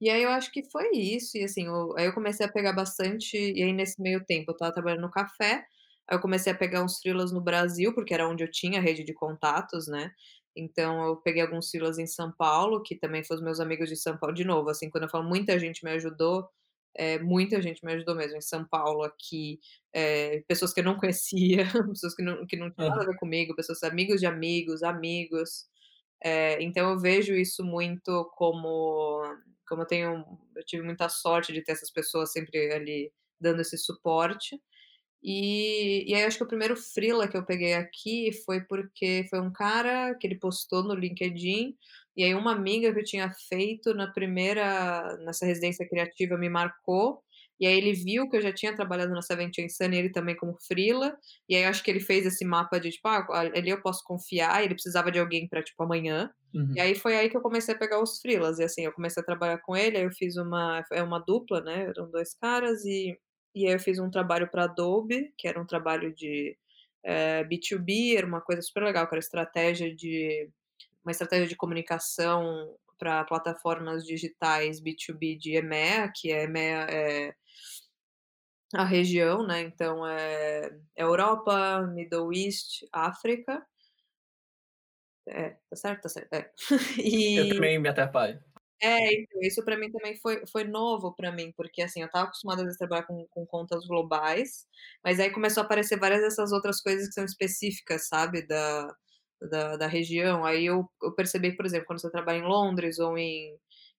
E 0.00 0.10
aí 0.10 0.22
eu 0.22 0.30
acho 0.30 0.50
que 0.52 0.62
foi 0.70 0.90
isso, 0.96 1.36
e 1.38 1.44
assim, 1.44 1.68
o 1.68 1.94
aí 1.96 2.06
eu 2.06 2.12
comecei 2.12 2.44
a 2.44 2.52
pegar 2.52 2.72
bastante 2.72 3.36
e 3.36 3.62
aí 3.62 3.72
nesse 3.72 4.00
meio 4.02 4.24
tempo 4.24 4.50
eu 4.50 4.52
estava 4.54 4.72
trabalhando 4.72 5.02
no 5.02 5.10
café, 5.10 5.64
aí 6.08 6.16
eu 6.16 6.20
comecei 6.20 6.52
a 6.52 6.56
pegar 6.56 6.82
uns 6.84 6.98
freelas 7.00 7.32
no 7.32 7.40
Brasil, 7.40 7.94
porque 7.94 8.12
era 8.12 8.28
onde 8.28 8.42
eu 8.44 8.50
tinha 8.50 8.80
rede 8.80 9.04
de 9.04 9.14
contatos, 9.14 9.86
né, 9.88 10.10
então 10.56 11.04
eu 11.04 11.16
peguei 11.16 11.42
alguns 11.42 11.70
freelas 11.70 11.98
em 11.98 12.06
São 12.06 12.32
Paulo, 12.32 12.82
que 12.82 12.96
também 12.98 13.24
foi 13.24 13.36
os 13.36 13.42
meus 13.42 13.60
amigos 13.60 13.88
de 13.88 13.96
São 13.96 14.16
Paulo 14.18 14.34
de 14.34 14.44
novo, 14.44 14.68
assim, 14.68 14.90
quando 14.90 15.04
eu 15.04 15.10
falo 15.10 15.24
muita 15.28 15.58
gente 15.58 15.84
me 15.84 15.90
ajudou, 15.92 16.48
eh, 16.96 17.18
muita 17.20 17.60
gente 17.62 17.84
me 17.84 17.92
ajudou 17.94 18.14
mesmo, 18.14 18.36
em 18.38 18.40
São 18.40 18.66
Paulo, 18.66 19.02
aqui, 19.04 19.58
eh, 19.94 20.42
pessoas 20.48 20.72
que 20.72 20.80
eu 20.80 20.84
não 20.84 20.96
conhecia, 20.98 21.64
pessoas 21.88 22.14
que 22.14 22.22
não 22.22 22.46
que 22.46 22.56
não 22.56 22.70
tinham 22.72 22.88
nada 22.90 23.02
a 23.02 23.06
ver 23.06 23.16
comigo, 23.16 23.54
pessoas 23.56 23.82
amigos 23.82 24.20
de 24.20 24.26
amigos, 24.26 24.82
amigos, 24.82 25.66
eh, 26.24 26.58
então 26.62 26.90
eu 26.90 26.98
vejo 27.00 27.34
isso 27.34 27.64
muito 27.64 28.24
como 28.36 29.22
como 29.68 29.82
eu 29.82 29.86
tenho 29.86 30.24
eu 30.56 30.64
tive 30.66 30.82
muita 30.84 31.08
sorte 31.08 31.52
de 31.52 31.62
ter 31.64 31.72
essas 31.72 31.90
pessoas 31.92 32.32
sempre 32.32 32.72
ali 32.72 33.12
dando 33.40 33.60
esse 33.62 33.78
suporte. 33.78 34.60
E 35.22 36.04
e 36.10 36.14
aí 36.14 36.24
acho 36.24 36.38
que 36.38 36.44
o 36.44 36.48
primeiro 36.48 36.76
freela 36.76 37.28
que 37.28 37.36
eu 37.36 37.44
peguei 37.46 37.74
aqui 37.74 38.30
foi 38.44 38.60
porque 38.62 39.26
foi 39.30 39.40
um 39.40 39.52
cara 39.52 40.14
que 40.16 40.26
ele 40.26 40.38
postou 40.38 40.82
no 40.84 40.94
LinkedIn, 40.94 41.76
e 42.16 42.24
aí 42.24 42.34
uma 42.34 42.52
amiga 42.52 42.92
que 42.92 43.00
eu 43.00 43.04
tinha 43.04 43.30
feito 43.48 43.94
na 43.94 44.10
primeira 44.12 45.16
nessa 45.18 45.46
residência 45.46 45.88
criativa 45.88 46.36
me 46.38 46.48
marcou, 46.48 47.22
e 47.60 47.66
aí 47.66 47.76
ele 47.78 47.92
viu 47.92 48.28
que 48.28 48.36
eu 48.36 48.42
já 48.42 48.52
tinha 48.52 48.74
trabalhado 48.74 49.12
na 49.12 49.22
Seventeen 49.22 49.68
Sunny, 49.68 49.96
ele 49.98 50.10
também 50.12 50.36
como 50.36 50.56
freela, 50.66 51.16
e 51.48 51.54
aí 51.56 51.62
eu 51.64 51.68
acho 51.70 51.82
que 51.84 51.90
ele 51.90 52.00
fez 52.00 52.26
esse 52.26 52.44
mapa 52.44 52.78
de 52.80 52.90
tipo: 52.90 53.08
"Ah, 53.08 53.26
ali 53.54 53.70
eu 53.70 53.80
posso 53.82 54.02
confiar", 54.04 54.62
e 54.62 54.66
ele 54.66 54.74
precisava 54.74 55.10
de 55.12 55.18
alguém 55.18 55.48
pra, 55.48 55.62
tipo, 55.62 55.82
amanhã. 55.82 56.30
E 56.74 56.80
Uhum. 56.80 56.80
aí 56.80 56.94
foi 56.96 57.16
aí 57.16 57.30
que 57.30 57.36
eu 57.36 57.40
comecei 57.42 57.74
a 57.74 57.78
pegar 57.78 58.02
os 58.02 58.20
freelas, 58.20 58.58
e 58.58 58.64
assim, 58.64 58.82
eu 58.84 58.92
comecei 58.92 59.22
a 59.22 59.26
trabalhar 59.26 59.58
com 59.62 59.76
ele, 59.76 59.96
aí 59.98 60.04
eu 60.04 60.10
fiz 60.12 60.36
uma 60.36 60.84
é 60.92 61.02
uma 61.02 61.20
dupla, 61.20 61.60
né, 61.62 61.84
eram 61.90 62.10
2 62.10 62.34
caras, 62.34 62.84
e 62.84 63.16
e 63.56 63.66
aí 63.68 63.72
eu 63.74 63.78
fiz 63.80 63.98
um 64.00 64.10
trabalho 64.10 64.50
pra 64.50 64.64
Adobe, 64.64 65.32
que 65.38 65.46
era 65.48 65.60
um 65.62 65.66
trabalho 65.66 66.12
de, 66.14 66.58
eh, 67.04 67.44
B2B, 67.44 68.16
era 68.16 68.26
uma 68.26 68.40
coisa 68.40 68.60
super 68.62 68.82
legal, 68.82 69.06
que 69.08 69.14
era 69.14 69.20
estratégia 69.20 69.94
de 69.94 70.50
uma 71.04 71.12
estratégia 71.12 71.46
de 71.48 71.56
comunicação 71.56 72.76
pra 72.98 73.24
plataformas 73.24 74.04
digitais 74.06 74.80
B2B 74.80 75.36
de 75.38 75.56
EMEA, 75.56 76.10
que 76.14 76.32
é 76.32 76.44
EMEA 76.44 76.86
é 76.90 77.34
a 78.72 78.84
região, 78.84 79.46
né, 79.46 79.60
então, 79.62 80.06
eh, 80.06 80.70
Europa, 80.96 81.82
Middle 81.94 82.32
East, 82.32 82.84
África. 82.92 83.64
É, 85.26 85.50
tá 85.70 85.76
certo? 85.76 86.02
Tá 86.02 86.08
certo, 86.08 86.32
é. 86.34 86.52
Eu 87.36 87.46
E 87.46 87.48
também 87.48 87.78
me 87.78 87.88
atrapalho. 87.88 88.42
É, 88.82 89.12
então, 89.14 89.40
isso 89.42 89.64
pra 89.64 89.76
mim 89.78 89.90
também 89.90 90.16
foi 90.20 90.44
foi 90.46 90.64
novo 90.64 91.14
pra 91.14 91.32
mim, 91.32 91.52
porque, 91.56 91.80
assim, 91.82 92.00
eu 92.00 92.06
estava 92.06 92.26
acostumada 92.26 92.62
vezes 92.64 92.78
trabalhar 92.78 93.04
com 93.06 93.26
com 93.30 93.46
contas 93.46 93.86
globais, 93.86 94.66
mas 95.02 95.20
aí 95.20 95.30
começou 95.30 95.62
a 95.62 95.64
aparecer 95.66 95.98
várias 95.98 96.20
dessas 96.22 96.52
outras 96.52 96.80
coisas 96.82 97.06
que 97.08 97.14
são 97.14 97.24
específicas, 97.24 98.08
sabe, 98.08 98.46
da 98.46 98.94
da 99.50 99.76
da 99.76 99.86
região, 99.86 100.44
aí 100.44 100.66
eu 100.66 100.88
eu 101.02 101.12
percebi, 101.14 101.56
por 101.56 101.66
exemplo, 101.66 101.86
quando 101.86 102.00
você 102.00 102.10
trabalha 102.10 102.38
em 102.38 102.42
Londres 102.42 102.98
ou 102.98 103.18
em 103.18 103.56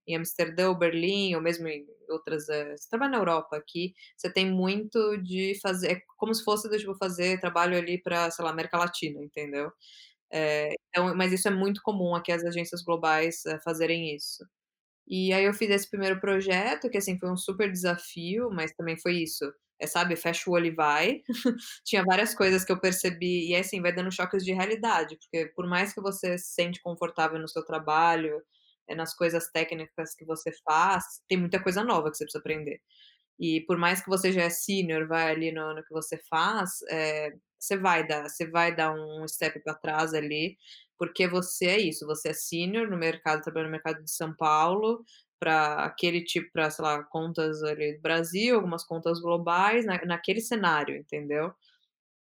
em 0.08 0.16
Amsterdã 0.18 0.70
ou 0.70 0.76
Berlim 0.78 1.36
ou 1.36 1.42
mesmo 1.42 1.68
em 1.68 1.86
outras, 2.10 2.48
eh 2.50 2.78
você 2.78 2.88
trabalha 2.90 3.12
na 3.14 3.18
Europa, 3.20 3.58
aqui, 3.58 3.94
você 4.18 4.32
tem 4.32 4.50
muito 4.52 5.18
de 5.24 5.60
fazer 5.62 5.92
é 5.94 6.02
como 6.18 6.34
se 6.36 6.44
fosse 6.44 6.70
do 6.70 6.78
tipo 6.78 6.96
fazer 6.98 7.40
trabalho 7.40 7.78
ali 7.78 8.02
pra, 8.02 8.30
sei 8.32 8.46
lá, 8.46 8.52
América 8.52 8.78
Latina, 8.78 9.22
entendeu. 9.24 9.72
Eh, 10.34 10.70
então 10.90 11.16
mas 11.16 11.34
isso 11.34 11.48
é 11.50 11.52
muito 11.52 11.82
comum 11.84 12.16
aqui 12.16 12.32
as 12.34 12.44
agências 12.46 12.84
globais, 12.84 13.46
eh, 13.48 13.60
fazerem 13.66 14.16
isso. 14.16 14.46
E 15.08 15.32
aí 15.34 15.46
eu 15.46 15.54
fiz 15.54 15.70
esse 15.70 15.90
primeiro 15.90 16.20
projeto 16.20 16.90
que, 16.90 16.98
assim, 16.98 17.18
foi 17.20 17.30
um 17.32 17.38
super 17.38 17.72
desafio, 17.72 18.50
mas 18.52 18.74
também 18.74 18.98
foi 19.00 19.16
isso, 19.18 19.46
eh, 19.80 19.88
sabe, 19.88 20.16
fecha 20.16 20.50
o 20.50 20.54
olho 20.54 20.68
e 20.68 20.72
vai. 20.76 21.22
Tinha 21.86 22.04
várias 22.04 22.34
coisas 22.36 22.66
que 22.66 22.72
eu 22.72 22.80
percebi 22.82 23.50
e, 23.52 23.56
assim, 23.56 23.82
vai 23.82 23.94
dando 23.94 24.12
choques 24.12 24.44
de 24.44 24.54
realidade, 24.54 25.18
porque 25.18 25.48
por 25.56 25.68
mais 25.68 25.94
que 25.94 26.02
você 26.02 26.38
se 26.38 26.54
sente 26.56 26.82
confortável 26.82 27.40
no 27.40 27.48
seu 27.50 27.64
trabalho, 27.66 28.42
eh, 28.90 28.96
nas 28.96 29.16
coisas 29.16 29.50
técnicas 29.52 30.16
que 30.16 30.26
você 30.26 30.52
faz, 30.66 31.04
tem 31.30 31.38
muita 31.38 31.62
coisa 31.62 31.84
nova 31.84 32.10
que 32.12 32.18
você 32.18 32.26
precisa 32.26 32.40
aprender. 32.40 32.82
E 33.40 33.62
por 33.68 33.78
mais 33.78 34.02
que 34.02 34.10
você 34.10 34.32
já 34.32 34.44
é 34.44 34.50
sênior, 34.50 35.08
vai 35.08 35.30
ali 35.32 35.52
no 35.52 35.74
no 35.76 35.84
que 35.84 35.92
você 35.94 36.18
faz, 36.30 36.72
eh, 36.90 37.34
você 37.60 37.78
vai 37.78 38.08
dar 38.08 38.30
você 38.30 38.48
vai 38.50 38.76
dar 38.76 38.94
um 38.94 39.28
step 39.28 39.60
pra 39.64 39.74
trás 39.76 40.14
ali, 40.14 40.58
porque 40.98 41.28
você 41.28 41.66
é 41.68 41.80
isso, 41.80 42.06
você 42.08 42.30
é 42.30 42.34
sênior 42.34 42.90
no 42.90 42.98
mercado, 42.98 43.42
trabalhando 43.44 43.68
no 43.70 43.72
mercado 43.74 44.04
de 44.04 44.12
São 44.12 44.34
Paulo, 44.36 45.04
pra 45.40 45.86
aquele 45.86 46.24
tipo 46.24 46.52
pra, 46.54 46.70
sei 46.72 46.84
lá, 46.86 47.04
contas 47.04 47.64
ali 47.64 47.96
do 47.96 48.02
Brasil, 48.02 48.56
algumas 48.56 48.84
contas 48.86 49.20
globais, 49.22 49.86
na 49.86 50.04
naquele 50.06 50.42
cenário, 50.42 50.96
entendeu. 50.98 51.54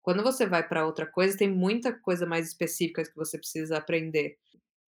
Quando 0.02 0.22
você 0.22 0.46
vai 0.46 0.66
pra 0.66 0.86
outra 0.86 1.06
coisa, 1.06 1.36
tem 1.38 1.50
muita 1.50 1.92
coisa 1.92 2.26
mais 2.26 2.48
específicas 2.48 3.08
que 3.08 3.16
você 3.16 3.38
precisa 3.38 3.78
aprender. 3.78 4.36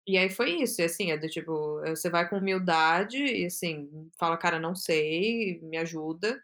E 0.06 0.18
aí 0.18 0.30
foi 0.30 0.52
isso, 0.62 0.80
e 0.82 0.84
assim, 0.84 1.12
é 1.12 1.18
do 1.18 1.28
tipo, 1.28 1.80
eh, 1.84 1.90
você 1.96 2.10
vai 2.10 2.28
com 2.28 2.38
humildade 2.38 3.18
e, 3.18 3.46
assim, 3.46 3.88
fala: 4.18 4.36
"Cara, 4.38 4.60
não 4.60 4.74
sei, 4.76 5.60
me 5.62 5.76
ajuda", 5.78 6.40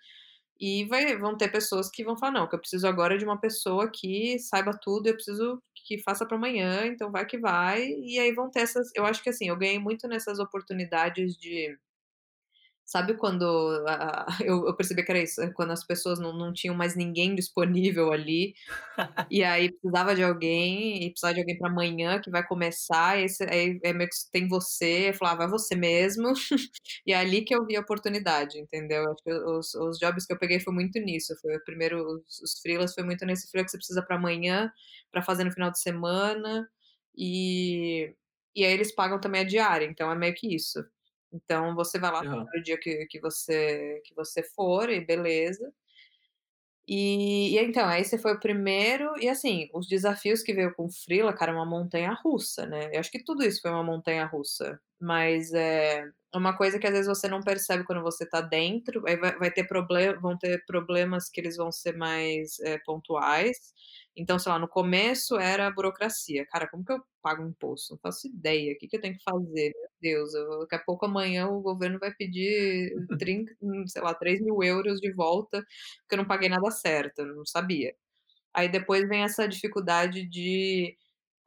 e 0.60 0.84
vai 0.86 1.16
vão 1.18 1.36
ter 1.36 1.48
pessoas 1.52 1.90
que 1.90 2.04
vão 2.04 2.16
falar: 2.18 2.32
"Não, 2.34 2.48
que 2.48 2.54
eu 2.56 2.60
preciso 2.60 2.86
agora 2.88 3.14
é 3.16 3.18
de 3.18 3.24
uma 3.26 3.40
pessoa 3.40 3.90
que 3.90 4.38
saiba 4.40 4.72
tudo, 4.82 5.08
eu 5.08 5.14
preciso 5.14 5.62
que 5.84 5.98
faça 6.02 6.26
pra 6.26 6.36
amanhã, 6.36 6.86
então 6.86 7.10
vai 7.10 7.26
que 7.26 7.38
vai", 7.38 7.82
e 7.88 8.18
aí 8.18 8.32
vão 8.34 8.50
ter 8.50 8.60
essas 8.60 8.90
eu 8.94 9.04
acho 9.06 9.22
que, 9.22 9.30
assim, 9.30 9.48
eu 9.48 9.56
ganhei 9.56 9.78
muito 9.78 10.08
nessas 10.08 10.38
oportunidades 10.38 11.36
de 11.36 11.76
sabe 12.92 13.14
quando 13.16 13.44
eu 14.46 14.66
eu 14.68 14.76
percebi 14.76 15.04
que 15.04 15.10
era 15.12 15.20
isso, 15.22 15.40
quando 15.54 15.72
as 15.72 15.84
pessoas 15.86 16.18
não 16.20 16.32
não 16.36 16.52
tinham 16.52 16.74
mais 16.76 16.96
ninguém 16.96 17.34
disponível 17.34 18.12
ali, 18.12 18.54
e 19.30 19.42
aí 19.44 19.70
precisava 19.72 20.14
de 20.14 20.22
alguém, 20.22 21.04
e 21.04 21.10
precisava 21.10 21.34
de 21.34 21.40
alguém 21.40 21.58
pra 21.58 21.70
amanhã 21.70 22.20
que 22.20 22.30
vai 22.30 22.46
começar, 22.46 23.18
e 23.20 23.26
aí 23.50 23.80
aí 23.84 23.92
meio 23.94 24.08
que 24.10 24.16
tem 24.32 24.48
você, 24.48 25.10
eu 25.10 25.14
falava: 25.14 25.44
"Ah, 25.44 25.48
vai 25.48 25.58
você 25.58 25.74
mesmo", 25.76 26.32
e 27.06 27.12
é 27.12 27.16
ali 27.16 27.42
que 27.44 27.54
eu 27.54 27.66
vi 27.66 27.76
a 27.76 27.80
oportunidade, 27.80 28.58
entendeu. 28.60 29.04
Os 29.58 29.74
os 29.74 29.98
jobs 29.98 30.26
que 30.26 30.32
eu 30.34 30.38
peguei 30.38 30.60
foi 30.60 30.74
muito 30.74 30.98
nisso, 31.00 31.34
foi 31.42 31.58
primeiro 31.60 32.02
os 32.28 32.40
os 32.42 32.60
freelas 32.60 32.94
foi 32.94 33.04
muito 33.04 33.24
nesse 33.26 33.50
freela 33.50 33.64
que 33.66 33.70
você 33.72 33.78
precisa 33.78 34.02
pra 34.02 34.16
amanhã, 34.16 34.72
pra 35.12 35.22
fazer 35.22 35.44
no 35.44 35.52
final 35.52 35.70
de 35.70 35.80
semana, 35.80 36.68
e 37.16 38.14
e 38.54 38.64
aí 38.64 38.72
eles 38.72 38.94
pagam 38.94 39.20
também 39.20 39.40
a 39.42 39.44
diária, 39.44 39.86
então 39.86 40.10
é 40.10 40.14
meio 40.16 40.34
que 40.34 40.54
isso. 40.54 40.80
Então 41.32 41.74
você 41.74 41.98
vai 41.98 42.12
lá 42.12 42.20
Aham. 42.20 42.54
no 42.54 42.62
dia 42.62 42.78
que 42.78 43.06
que 43.06 43.20
você 43.20 44.00
que 44.04 44.14
você 44.14 44.42
for 44.42 44.90
e 44.90 45.04
beleza. 45.04 45.72
E 46.88 47.54
e 47.54 47.58
então, 47.58 47.90
esse 47.92 48.18
foi 48.18 48.32
o 48.34 48.40
primeiro 48.40 49.16
e, 49.20 49.28
assim, 49.28 49.68
os 49.72 49.86
desafios 49.86 50.42
que 50.42 50.52
veio 50.52 50.74
com 50.74 50.86
o 50.86 50.90
freela, 50.90 51.32
cara, 51.32 51.52
é 51.52 51.54
uma 51.54 51.64
montanha-russa, 51.66 52.66
né, 52.66 52.90
eu 52.92 52.98
acho 53.00 53.10
que 53.10 53.22
tudo 53.22 53.44
isso 53.44 53.60
foi 53.62 53.70
uma 53.70 53.84
montanha-russa, 53.84 54.80
mas, 55.00 55.52
eh, 55.52 56.00
é 56.00 56.10
uma 56.34 56.56
coisa 56.56 56.78
que 56.78 56.86
às 56.86 56.92
vezes 56.92 57.08
você 57.08 57.28
não 57.28 57.40
percebe 57.42 57.84
quando 57.84 58.02
você 58.02 58.26
tá 58.26 58.40
dentro, 58.40 59.02
aí 59.06 59.16
vai 59.16 59.38
vai 59.38 59.50
ter 59.50 59.64
proble 59.66 60.14
vão 60.20 60.36
ter 60.38 60.64
problemas 60.66 61.28
que 61.30 61.40
eles 61.40 61.56
vão 61.56 61.70
ser 61.72 61.96
mais, 61.96 62.58
eh, 62.60 62.78
pontuais, 62.84 63.56
então, 64.16 64.38
sei 64.38 64.52
lá, 64.52 64.58
no 64.58 64.68
começo 64.68 65.38
era 65.38 65.70
burocracia, 65.70 66.46
cara, 66.46 66.68
como 66.68 66.84
que 66.84 66.92
eu 66.92 67.00
pago 67.22 67.42
imposto? 67.46 67.94
Não 67.94 68.00
faço 68.00 68.26
ideia. 68.28 68.72
O 68.74 68.78
que 68.78 68.86
que 68.88 68.96
eu 68.96 69.00
tenho 69.00 69.16
que 69.16 69.22
fazer? 69.24 69.72
Meu 69.74 69.88
Deus, 70.02 70.34
eu 70.34 70.60
daqui 70.60 70.74
a 70.76 70.78
pouco 70.84 71.06
amanhã 71.06 71.48
o 71.48 71.60
governo 71.62 71.98
vai 71.98 72.12
pedir 72.14 72.92
30, 73.18 73.52
hum, 73.62 73.84
sei 73.88 74.02
lá, 74.02 74.14
3.000€ 74.14 75.00
de 75.00 75.12
volta, 75.12 75.58
porque 76.02 76.14
eu 76.14 76.18
não 76.18 76.26
paguei 76.26 76.48
nada 76.50 76.70
certo, 76.70 77.20
eu 77.20 77.34
não 77.36 77.46
sabia. 77.46 77.94
Aí 78.54 78.68
depois 78.70 79.08
vem 79.08 79.22
essa 79.24 79.48
dificuldade 79.48 80.26
de: 80.28 80.96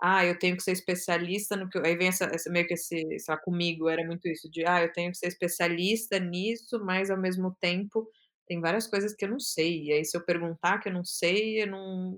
"Ah, 0.02 0.26
eu 0.26 0.38
tenho 0.40 0.58
que 0.58 0.64
ser 0.64 0.72
especialista 0.74 1.56
no 1.58 1.70
que 1.70 1.78
eu" 1.78 1.86
aí 1.86 1.96
vem 1.98 2.08
essa 2.10 2.26
essa 2.26 2.50
meio 2.52 2.68
que 2.68 2.74
esse 2.76 2.88
sei 3.20 3.34
lá, 3.36 3.38
comigo 3.38 3.90
era 3.90 4.06
muito 4.06 4.28
isso 4.28 4.50
de: 4.50 4.66
"Ah, 4.66 4.82
eu 4.84 4.92
tenho 4.94 5.12
que 5.12 5.18
ser 5.18 5.28
especialista 5.28 6.20
nisso, 6.20 6.80
mas 6.86 7.10
ao 7.12 7.18
mesmo 7.20 7.56
tempo 7.60 8.08
tem 8.48 8.62
várias 8.62 8.88
coisas 8.88 9.16
que 9.16 9.26
eu 9.26 9.30
não 9.30 9.40
sei, 9.40 9.86
e 9.86 9.92
aí 9.94 10.06
se 10.06 10.16
eu 10.18 10.22
perguntar 10.26 10.80
que 10.80 10.90
eu 10.90 10.94
não 10.94 11.04
sei, 11.06 11.64
eu 11.64 11.68
não 11.68 12.18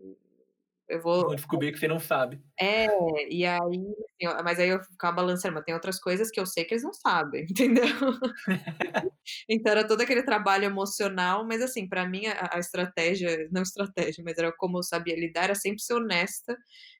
eu 0.89 1.01
vou" 1.01 1.25
Vão 1.25 1.35
descobrir 1.35 1.71
que 1.71 1.77
você 1.79 1.87
não 1.87 1.99
sabe. 1.99 2.41
É, 2.59 2.87
e 3.31 3.45
aí, 3.45 3.57
assim, 3.59 4.41
mas 4.43 4.59
aí 4.59 4.69
eu 4.69 4.83
ficava 4.83 5.17
balançando, 5.17 5.53
mas 5.55 5.63
tem 5.63 5.75
outras 5.75 5.99
coisas 5.99 6.31
que 6.31 6.39
eu 6.39 6.45
sei 6.47 6.65
que 6.65 6.73
eles 6.73 6.83
não 6.83 6.93
sabem, 6.93 7.45
entendeu? 7.49 7.85
Então 9.49 9.71
era 9.71 9.87
todo 9.87 10.01
aquele 10.01 10.23
trabalho 10.23 10.65
emocional, 10.65 11.45
mas 11.45 11.61
assim, 11.61 11.87
pra 11.87 12.07
mim 12.07 12.25
a 12.27 12.49
a 12.57 12.59
estratégia 12.59 13.47
não 13.51 13.61
estratégia, 13.61 14.23
mas 14.23 14.37
era 14.37 14.51
como 14.57 14.77
eu 14.79 14.83
sabia 14.83 15.15
lidar, 15.15 15.45
era 15.45 15.55
sempre 15.55 15.81
ser 15.81 15.93
honesta 15.95 16.55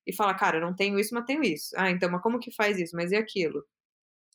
e 0.06 0.14
falar: 0.16 0.36
"Cara, 0.36 0.58
eu 0.58 0.62
não 0.62 0.76
tenho 0.76 1.00
isso, 1.00 1.14
mas 1.14 1.26
tenho 1.26 1.44
isso. 1.44 1.70
Ah, 1.78 1.90
então, 1.92 2.10
mas 2.12 2.22
como 2.22 2.40
que 2.40 2.52
faz 2.56 2.80
isso? 2.80 2.96
Mas 2.96 3.12
e 3.12 3.16
aquilo?". 3.16 3.64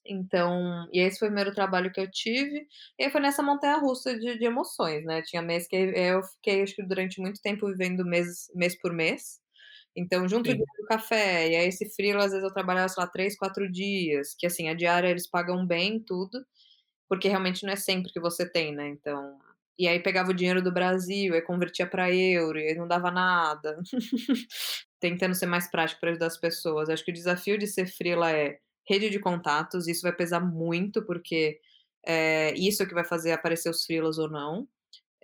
Então 0.06 0.88
e 0.92 1.00
esse 1.00 1.18
foi 1.20 1.28
o 1.28 1.32
primeiro 1.32 1.54
trabalho 1.54 1.92
que 1.92 2.00
eu 2.00 2.10
tive, 2.10 2.66
e 2.98 3.10
foi 3.10 3.20
nessa 3.22 3.42
montanha-russa 3.44 4.18
de 4.18 4.38
de 4.38 4.46
emoções, 4.46 5.04
né, 5.06 5.22
tinha 5.22 5.42
mês 5.42 5.68
que 5.68 5.76
eu 5.76 6.22
fiquei 6.24 6.62
acho 6.62 6.76
que 6.76 6.84
durante 6.86 7.20
muito 7.20 7.40
tempo 7.42 7.68
vivendo 7.68 8.04
mês 8.06 8.48
mês 8.56 8.78
por 8.80 8.92
mês, 8.94 9.41
então 9.96 10.28
junto 10.28 10.54
Sim. 10.54 10.64
do 10.78 10.86
café, 10.88 11.50
e 11.50 11.56
aí 11.56 11.66
esse 11.68 11.90
freela 11.94 12.24
às 12.26 12.32
vezes 12.32 12.44
eu 12.46 12.52
trabalhava, 12.54 12.88
sei 12.88 13.02
lá, 13.02 13.08
3, 13.10 13.36
4 13.36 13.70
dias, 13.70 14.34
que 14.38 14.46
assim, 14.46 14.68
a 14.68 14.74
diária 14.74 15.08
eles 15.08 15.28
pagam 15.28 15.66
bem 15.66 16.00
tudo, 16.00 16.44
porque 17.08 17.28
realmente 17.28 17.64
não 17.66 17.72
é 17.74 17.76
sempre 17.76 18.12
que 18.12 18.20
você 18.20 18.48
tem, 18.50 18.74
né, 18.74 18.88
então 18.90 19.38
e 19.78 19.88
aí 19.88 20.00
pegava 20.00 20.30
o 20.30 20.34
dinheiro 20.34 20.62
do 20.62 20.72
Brasil, 20.72 21.34
aí 21.34 21.42
convertia 21.42 21.86
pra 21.88 22.12
euro, 22.14 22.58
e 22.60 22.68
aí 22.68 22.74
não 22.76 22.88
dava 22.88 23.10
nada. 23.10 23.78
Tentando 25.00 25.34
ser 25.34 25.46
mais 25.46 25.70
prático 25.70 26.00
pra 26.00 26.10
ajudar 26.10 26.26
as 26.28 26.38
pessoas. 26.38 26.88
Acho 26.90 27.04
que 27.04 27.10
o 27.12 27.14
desafio 27.14 27.58
de 27.58 27.66
ser 27.66 27.86
freela 27.88 28.30
é 28.32 28.58
rede 28.88 29.10
de 29.10 29.20
contatos, 29.20 29.88
isso 29.88 30.02
vai 30.02 30.12
pesar 30.14 30.40
muito, 30.40 31.04
porque, 31.06 31.58
eh, 32.06 32.54
isso 32.56 32.82
é 32.82 32.86
que 32.86 32.94
vai 32.94 33.04
fazer 33.04 33.32
aparecer 33.32 33.70
os 33.70 33.84
freelas 33.86 34.18
ou 34.18 34.30
não. 34.30 34.68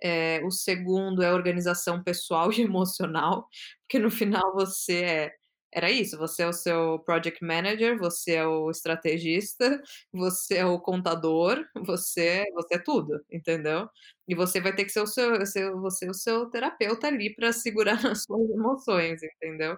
Eh, 0.03 0.41
o 0.45 0.51
segundo 0.51 1.21
é 1.23 1.31
organização 1.33 2.03
pessoal 2.03 2.51
e 2.53 2.61
emocional, 2.61 3.47
porque 3.83 3.99
no 3.99 4.09
final 4.11 4.53
você 4.53 5.03
é 5.03 5.31
era 5.71 5.91
isso, 5.91 6.17
você 6.17 6.41
é 6.43 6.47
o 6.47 6.53
seu 6.53 6.97
project 7.05 7.45
manager, 7.45 7.95
você 7.99 8.33
é 8.35 8.45
o 8.47 8.71
estrategista, 8.71 9.79
você 10.11 10.57
é 10.57 10.65
o 10.65 10.79
contador, 10.79 11.63
você 11.85 12.43
você 12.55 12.75
é 12.75 12.79
tudo, 12.79 13.23
entendeu? 13.31 13.87
E 14.27 14.33
você 14.35 14.59
vai 14.59 14.73
ter 14.75 14.85
que 14.85 14.91
ser 14.91 15.01
o 15.01 15.07
seu 15.07 15.45
seu 15.45 15.79
você 15.81 16.09
o 16.09 16.13
seu 16.13 16.49
terapeuta 16.49 17.07
ali 17.07 17.35
pra 17.35 17.53
segurar 17.53 17.99
as 18.07 18.23
suas 18.23 18.49
emoções, 18.49 19.21
entendeu? 19.23 19.77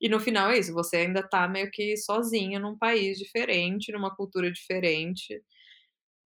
E 0.00 0.08
no 0.08 0.18
final 0.20 0.50
é 0.50 0.58
isso, 0.58 0.72
você 0.72 0.96
ainda 0.98 1.22
tá 1.22 1.46
meio 1.48 1.70
que 1.70 1.96
sozinho 1.96 2.58
num 2.60 2.76
país 2.78 3.18
diferente, 3.18 3.92
numa 3.92 4.14
cultura 4.14 4.50
diferente. 4.50 5.42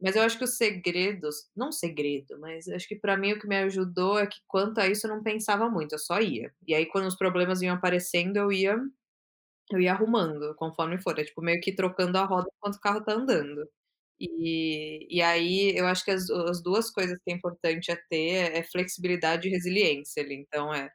Mas 0.00 0.16
eu 0.16 0.22
acho 0.22 0.36
que 0.38 0.44
os 0.44 0.56
segredos 0.56 1.36
não 1.56 1.70
segredo, 1.72 2.38
mas 2.40 2.68
acho 2.68 2.86
que 2.88 2.96
pra 2.96 3.16
mim 3.16 3.32
o 3.32 3.38
que 3.40 3.46
me 3.46 3.56
ajudou 3.58 4.18
é 4.18 4.26
que 4.26 4.38
quanto 4.46 4.78
a 4.80 4.86
isso 4.88 5.06
eu 5.06 5.10
não 5.14 5.22
pensava 5.22 5.68
muito, 5.70 5.92
eu 5.94 5.98
só 5.98 6.20
ia. 6.20 6.52
E 6.66 6.74
aí 6.74 6.86
quando 6.86 7.06
os 7.06 7.16
problemas 7.16 7.62
iam 7.62 7.74
aparecendo 7.74 8.36
eu 8.36 8.52
ia 8.52 8.76
eu 9.72 9.80
ia 9.80 9.92
arrumando 9.92 10.54
conforme 10.56 10.98
for, 10.98 11.18
é 11.18 11.24
tipo 11.24 11.42
meio 11.42 11.60
que 11.60 11.74
trocando 11.74 12.18
a 12.18 12.24
roda 12.26 12.48
enquanto 12.56 12.76
o 12.76 12.80
carro 12.80 13.04
tá 13.04 13.14
andando. 13.14 13.68
E 14.20 15.06
e 15.10 15.22
aí 15.22 15.74
eu 15.76 15.86
acho 15.86 16.04
que 16.04 16.12
as 16.12 16.30
as 16.30 16.62
2 16.62 16.90
coisas 16.90 17.18
que 17.24 17.32
é 17.32 17.34
importante 17.36 17.90
é 17.92 17.96
ter 18.10 18.52
é 18.56 18.62
flexibilidade 18.64 19.48
e 19.48 19.52
resiliência 19.52 20.22
ali, 20.22 20.36
então 20.36 20.74
é, 20.74 20.90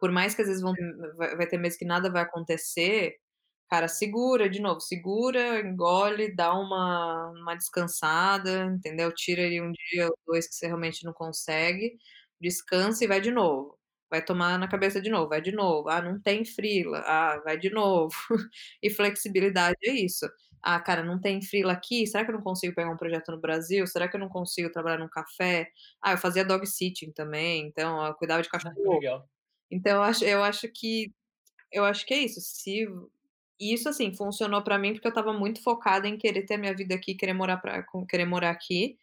por 0.00 0.12
mais 0.12 0.34
que 0.34 0.42
às 0.42 0.48
vezes 0.48 0.62
vão 0.62 0.74
vai 1.18 1.36
vai 1.36 1.46
ter 1.48 1.58
meses 1.58 1.78
que 1.78 1.84
nada 1.86 2.10
vai 2.12 2.22
acontecer, 2.22 3.14
cara, 3.68 3.88
segura, 3.88 4.48
de 4.50 4.60
novo, 4.60 4.80
segura, 4.80 5.60
engole, 5.60 6.34
dá 6.34 6.52
uma 6.54 7.30
uma 7.32 7.54
descansada, 7.56 8.66
entendeu? 8.66 9.12
Tira 9.14 9.42
ali 9.44 9.60
1 9.60 9.72
dia 9.72 10.06
ou 10.08 10.18
2 10.26 10.48
que 10.48 10.54
você 10.54 10.66
realmente 10.66 11.04
não 11.04 11.12
consegue, 11.12 11.96
descansa 12.40 13.04
e 13.04 13.08
vai 13.08 13.20
de 13.20 13.30
novo. 13.30 13.78
Vai 14.10 14.24
tomar 14.24 14.58
na 14.58 14.68
cabeça 14.68 15.00
de 15.00 15.10
novo, 15.10 15.28
vai 15.28 15.40
de 15.42 15.52
novo, 15.52 15.88
"Ah, 15.88 16.00
não 16.02 16.20
tem 16.20 16.44
freela", 16.44 17.00
ah, 17.06 17.40
vai 17.44 17.58
de 17.58 17.70
novo. 17.70 18.14
E 18.82 18.90
flexibilidade 18.90 19.76
é 19.84 19.90
isso. 19.92 20.26
"Ah, 20.62 20.80
cara, 20.80 21.02
não 21.04 21.20
tem 21.20 21.42
freela 21.42 21.72
aqui, 21.72 22.06
será 22.06 22.24
que 22.24 22.30
eu 22.30 22.34
não 22.36 22.42
consigo 22.42 22.74
pegar 22.74 22.90
um 22.92 22.96
projeto 22.96 23.32
no 23.32 23.40
Brasil? 23.40 23.86
Será 23.86 24.08
que 24.08 24.16
eu 24.16 24.20
não 24.20 24.28
consigo 24.28 24.70
trabalhar 24.72 24.98
num 24.98 25.08
café?". 25.08 25.68
Ah, 26.02 26.12
eu 26.12 26.18
fazia 26.18 26.44
dog 26.44 26.66
sitting 26.66 27.12
também, 27.12 27.66
então 27.68 28.04
eu 28.06 28.14
cuidava 28.14 28.42
de 28.42 28.48
Ah, 28.62 28.72
cachorro. 28.80 28.80
legal. 28.84 29.28
Então 29.70 29.96
eu 29.96 30.02
acho 30.04 30.24
eu 30.24 30.44
acho 30.44 30.68
que 30.72 31.12
eu 31.72 31.84
acho 31.84 32.06
que 32.06 32.14
é 32.14 32.18
isso, 32.20 32.40
se 32.42 32.86
e 33.60 33.74
isso, 33.74 33.88
assim, 33.88 34.14
funcionou 34.14 34.62
pra 34.64 34.78
mim, 34.78 34.92
porque 34.94 35.06
eu 35.06 35.10
estava 35.10 35.32
muito 35.32 35.62
focada 35.62 36.08
em 36.08 36.18
querer 36.18 36.44
ter 36.46 36.56
minha 36.58 36.74
vida 36.74 36.94
aqui, 36.94 37.14
querer 37.14 37.34
morar 37.34 37.58
pra 37.58 37.84
querer 38.08 38.24
morar 38.26 38.50
aqui, 38.50 38.96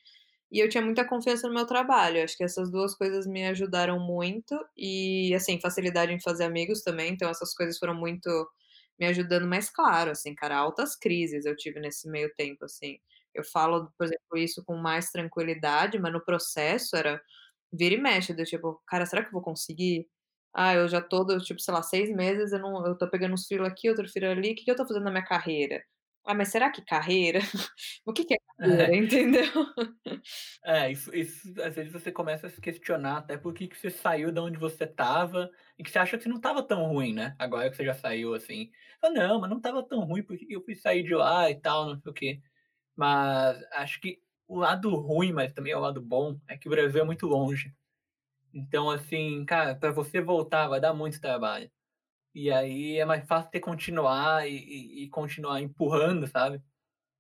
e 0.52 0.60
eu 0.60 0.70
tinha 0.70 0.84
muita 0.84 1.06
confiança 1.06 1.48
no 1.48 1.54
meu 1.56 1.66
trabalho, 1.68 2.24
acho 2.24 2.38
que 2.38 2.44
essas 2.44 2.72
2 2.72 2.96
coisas 2.96 3.28
me 3.28 3.46
ajudaram 3.48 4.00
muito, 4.00 4.56
e 4.78 5.34
assim, 5.36 5.60
facilidade 5.62 6.14
em 6.14 6.22
fazer 6.22 6.46
amigos 6.46 6.82
também, 6.84 7.12
então 7.14 7.30
essas 7.30 7.54
coisas 7.56 7.78
foram 7.80 7.96
muito 7.96 8.30
me 9.00 9.08
ajudando, 9.08 9.48
mas 9.48 9.70
claro, 9.70 10.12
assim, 10.12 10.36
cara, 10.36 10.58
altas 10.58 10.96
crises 10.96 11.46
eu 11.46 11.56
tive 11.56 11.80
nesse 11.80 12.10
meio 12.10 12.32
tempo, 12.36 12.66
assim. 12.66 12.98
Eu 13.34 13.44
falo, 13.46 13.92
por 13.98 14.06
exemplo, 14.06 14.38
isso 14.38 14.64
com 14.66 14.76
mais 14.78 15.10
tranquilidade, 15.12 16.00
mas 16.00 16.14
no 16.14 16.24
processo 16.24 16.96
era 16.96 17.22
vira 17.74 17.96
e 17.96 17.98
mexe, 18.02 18.34
do 18.34 18.44
tipo: 18.46 18.82
"Cara, 18.88 19.06
será 19.08 19.22
que 19.24 19.30
eu 19.30 19.34
vou 19.34 19.42
conseguir? 19.42 20.08
Ah, 20.54 20.74
eu 20.76 20.88
já 20.88 21.02
tô 21.02 21.26
tipo, 21.40 21.60
sei 21.60 21.74
lá, 21.74 21.82
6 21.82 22.10
meses, 22.16 22.52
eu 22.54 22.60
não 22.60 22.86
eu 22.86 22.98
tô 22.98 23.10
pegando 23.10 23.34
uns 23.34 23.48
freela 23.48 23.68
aqui, 23.68 23.90
outro 23.90 24.08
freela 24.08 24.34
ali, 24.34 24.54
que 24.56 24.64
que 24.64 24.72
eu 24.72 24.76
tô 24.76 24.86
fazendo 24.88 25.04
na 25.06 25.12
minha 25.12 25.26
carreira? 25.26 25.84
Ah, 26.26 26.36
mas 26.36 26.50
será 26.50 26.72
que 26.72 26.84
carreira? 26.86 27.40
O 28.06 28.14
que 28.14 28.26
que 28.26 28.34
é 28.36 28.38
carreira?", 28.60 28.86
É. 28.88 28.96
entendeu? 28.98 29.44
É, 30.66 30.92
isso 30.92 31.14
isso 31.16 31.50
às 31.62 31.76
vezes 31.76 31.92
você 31.92 32.12
começa 32.12 32.48
a 32.48 32.50
se 32.50 32.62
questionar 32.62 33.18
até 33.18 33.38
por 33.38 33.54
que 33.54 33.68
que 33.68 33.78
você 33.78 33.90
saiu 33.90 34.32
da 34.32 34.42
onde 34.44 34.58
você 34.58 34.86
estava, 34.86 35.52
e 35.78 35.84
que 35.84 35.90
você 35.92 36.00
acha 36.00 36.18
que 36.18 36.30
não 36.30 36.38
estava 36.38 36.64
tão 36.66 36.86
ruim, 36.88 37.14
né, 37.14 37.36
agora 37.40 37.70
que 37.70 37.76
você 37.76 37.84
já 37.86 37.94
saiu, 37.94 38.34
assim. 38.34 38.72
Fala: 39.02 39.14
"Não, 39.14 39.42
mas 39.42 39.50
não 39.50 39.58
estava 39.58 39.84
tão 39.88 40.02
ruim, 40.06 40.24
por 40.24 40.38
que 40.38 40.46
que 40.46 40.54
eu 40.56 40.64
fui 40.64 40.76
sair 40.76 41.04
de 41.04 41.14
lá 41.16 41.50
e 41.50 41.60
tal, 41.60 41.88
não 41.88 42.00
sei 42.02 42.12
o 42.12 42.14
quê". 42.14 42.42
Mas 42.96 43.64
acho 43.74 44.02
que 44.02 44.22
o 44.48 44.58
lado 44.60 44.90
ruim, 44.96 45.34
mas 45.34 45.54
também 45.54 45.74
é 45.74 45.78
o 45.78 45.82
lado 45.82 46.02
bom, 46.02 46.40
é 46.48 46.58
que 46.58 46.68
o 46.68 46.72
Brasil 46.72 47.02
é 47.02 47.06
muito 47.06 47.28
longe. 47.28 47.74
Então, 48.54 48.90
assim, 48.92 49.44
cara, 49.46 49.76
pra 49.76 49.92
você 49.92 50.22
voltar 50.22 50.68
vai 50.68 50.80
dar 50.80 50.94
muito 50.94 51.20
trabalho. 51.20 51.70
E 52.36 52.52
aí 52.52 52.98
é 53.00 53.06
mais 53.06 53.26
fácil 53.28 53.52
você 53.52 53.60
continuar 53.62 54.48
e 54.50 54.56
e 54.58 55.06
e 55.06 55.10
continuar 55.10 55.62
empurrando, 55.62 56.28
sabe, 56.28 56.62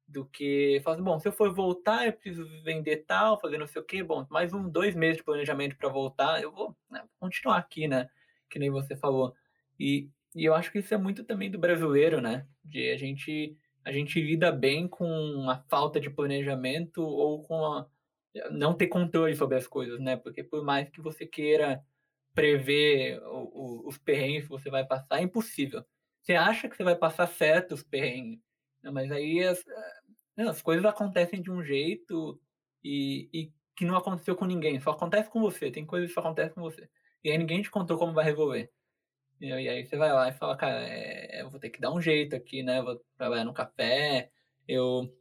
do 0.07 0.25
que 0.25 0.81
falar 0.83 0.95
assim: 0.97 1.05
"Bom, 1.05 1.19
se 1.19 1.27
eu 1.29 1.33
for 1.33 1.53
voltar, 1.53 2.05
eu 2.07 2.13
preciso 2.13 2.45
vender 2.63 3.05
tal, 3.07 3.39
fazer 3.41 3.57
não 3.59 3.67
sei 3.67 3.81
o 3.81 3.85
quê, 3.85 4.03
bom, 4.03 4.25
mais 4.31 4.53
um 4.53 4.69
2 4.69 4.95
meses 4.95 5.17
de 5.17 5.23
planejamento 5.25 5.77
pra 5.77 5.89
voltar, 5.89 6.41
eu 6.43 6.51
vou, 6.51 6.75
né, 6.91 7.03
continuar 7.19 7.57
aqui", 7.59 7.87
né, 7.87 8.09
que 8.49 8.59
nem 8.59 8.71
você 8.71 8.95
falou. 8.97 9.35
E 9.79 10.09
e 10.35 10.45
eu 10.45 10.55
acho 10.55 10.71
que 10.71 10.79
isso 10.79 10.93
é 10.93 10.97
muito 10.97 11.23
também 11.25 11.51
do 11.51 11.59
brasileiro, 11.59 12.21
né, 12.21 12.47
de 12.63 12.91
a 12.91 12.97
gente 12.97 13.57
a 13.85 13.91
gente 13.91 14.21
lida 14.21 14.51
bem 14.51 14.87
com 14.87 15.49
a 15.49 15.57
falta 15.69 15.99
de 15.99 16.09
planejamento 16.09 17.03
ou 17.03 17.43
com 17.43 17.65
a 17.65 17.87
não 18.51 18.73
ter 18.75 18.87
controle 18.87 19.35
sobre 19.35 19.57
as 19.57 19.67
coisas, 19.67 19.99
né, 19.99 20.17
porque 20.17 20.43
por 20.43 20.63
mais 20.63 20.89
que 20.89 21.01
você 21.01 21.25
queira 21.25 21.83
prever 22.35 23.19
o 23.23 23.85
o 23.85 23.89
os 23.89 23.97
perrengues 23.97 24.43
que 24.45 24.49
você 24.49 24.69
vai 24.69 24.85
passar, 24.85 25.19
é 25.19 25.23
impossível. 25.23 25.85
Você 26.21 26.35
acha 26.35 26.69
que 26.69 26.75
você 26.77 26.83
vai 26.83 26.95
passar 26.97 27.27
certo 27.27 27.73
os 27.73 27.83
perrengues, 27.83 28.39
né, 28.83 28.91
mas 28.91 29.11
aí 29.11 29.41
as 29.45 29.63
não, 30.37 30.49
as 30.49 30.61
coisas 30.61 30.85
acontecem 30.85 31.41
de 31.41 31.51
um 31.51 31.63
jeito 31.63 32.39
e 32.83 33.29
e 33.33 33.53
que 33.75 33.85
não 33.85 33.95
aconteceu 33.97 34.35
com 34.35 34.45
ninguém, 34.45 34.79
só 34.79 34.91
acontece 34.91 35.29
com 35.31 35.41
você, 35.41 35.71
tem 35.71 35.85
coisas 35.85 36.09
que 36.09 36.13
só 36.13 36.19
acontecem 36.21 36.53
com 36.53 36.61
você. 36.61 36.87
E 37.23 37.31
aí 37.31 37.37
ninguém 37.37 37.61
te 37.63 37.71
contou 37.71 37.97
como 37.97 38.13
vai 38.13 38.25
resolver. 38.25 38.71
E 39.41 39.51
aí 39.53 39.85
você 39.85 39.97
vai 39.97 40.11
lá 40.13 40.29
e 40.29 40.33
fala: 40.33 40.57
"Cara, 40.57 40.87
eh, 40.87 41.41
eu 41.41 41.49
vou 41.49 41.59
ter 41.59 41.69
que 41.69 41.79
dar 41.81 41.93
um 41.93 42.01
jeito 42.01 42.35
aqui, 42.35 42.63
né, 42.63 42.81
vou 42.81 42.99
trabalhar 43.17 43.43
no 43.45 43.53
café". 43.53 44.31
Eu 44.67 45.13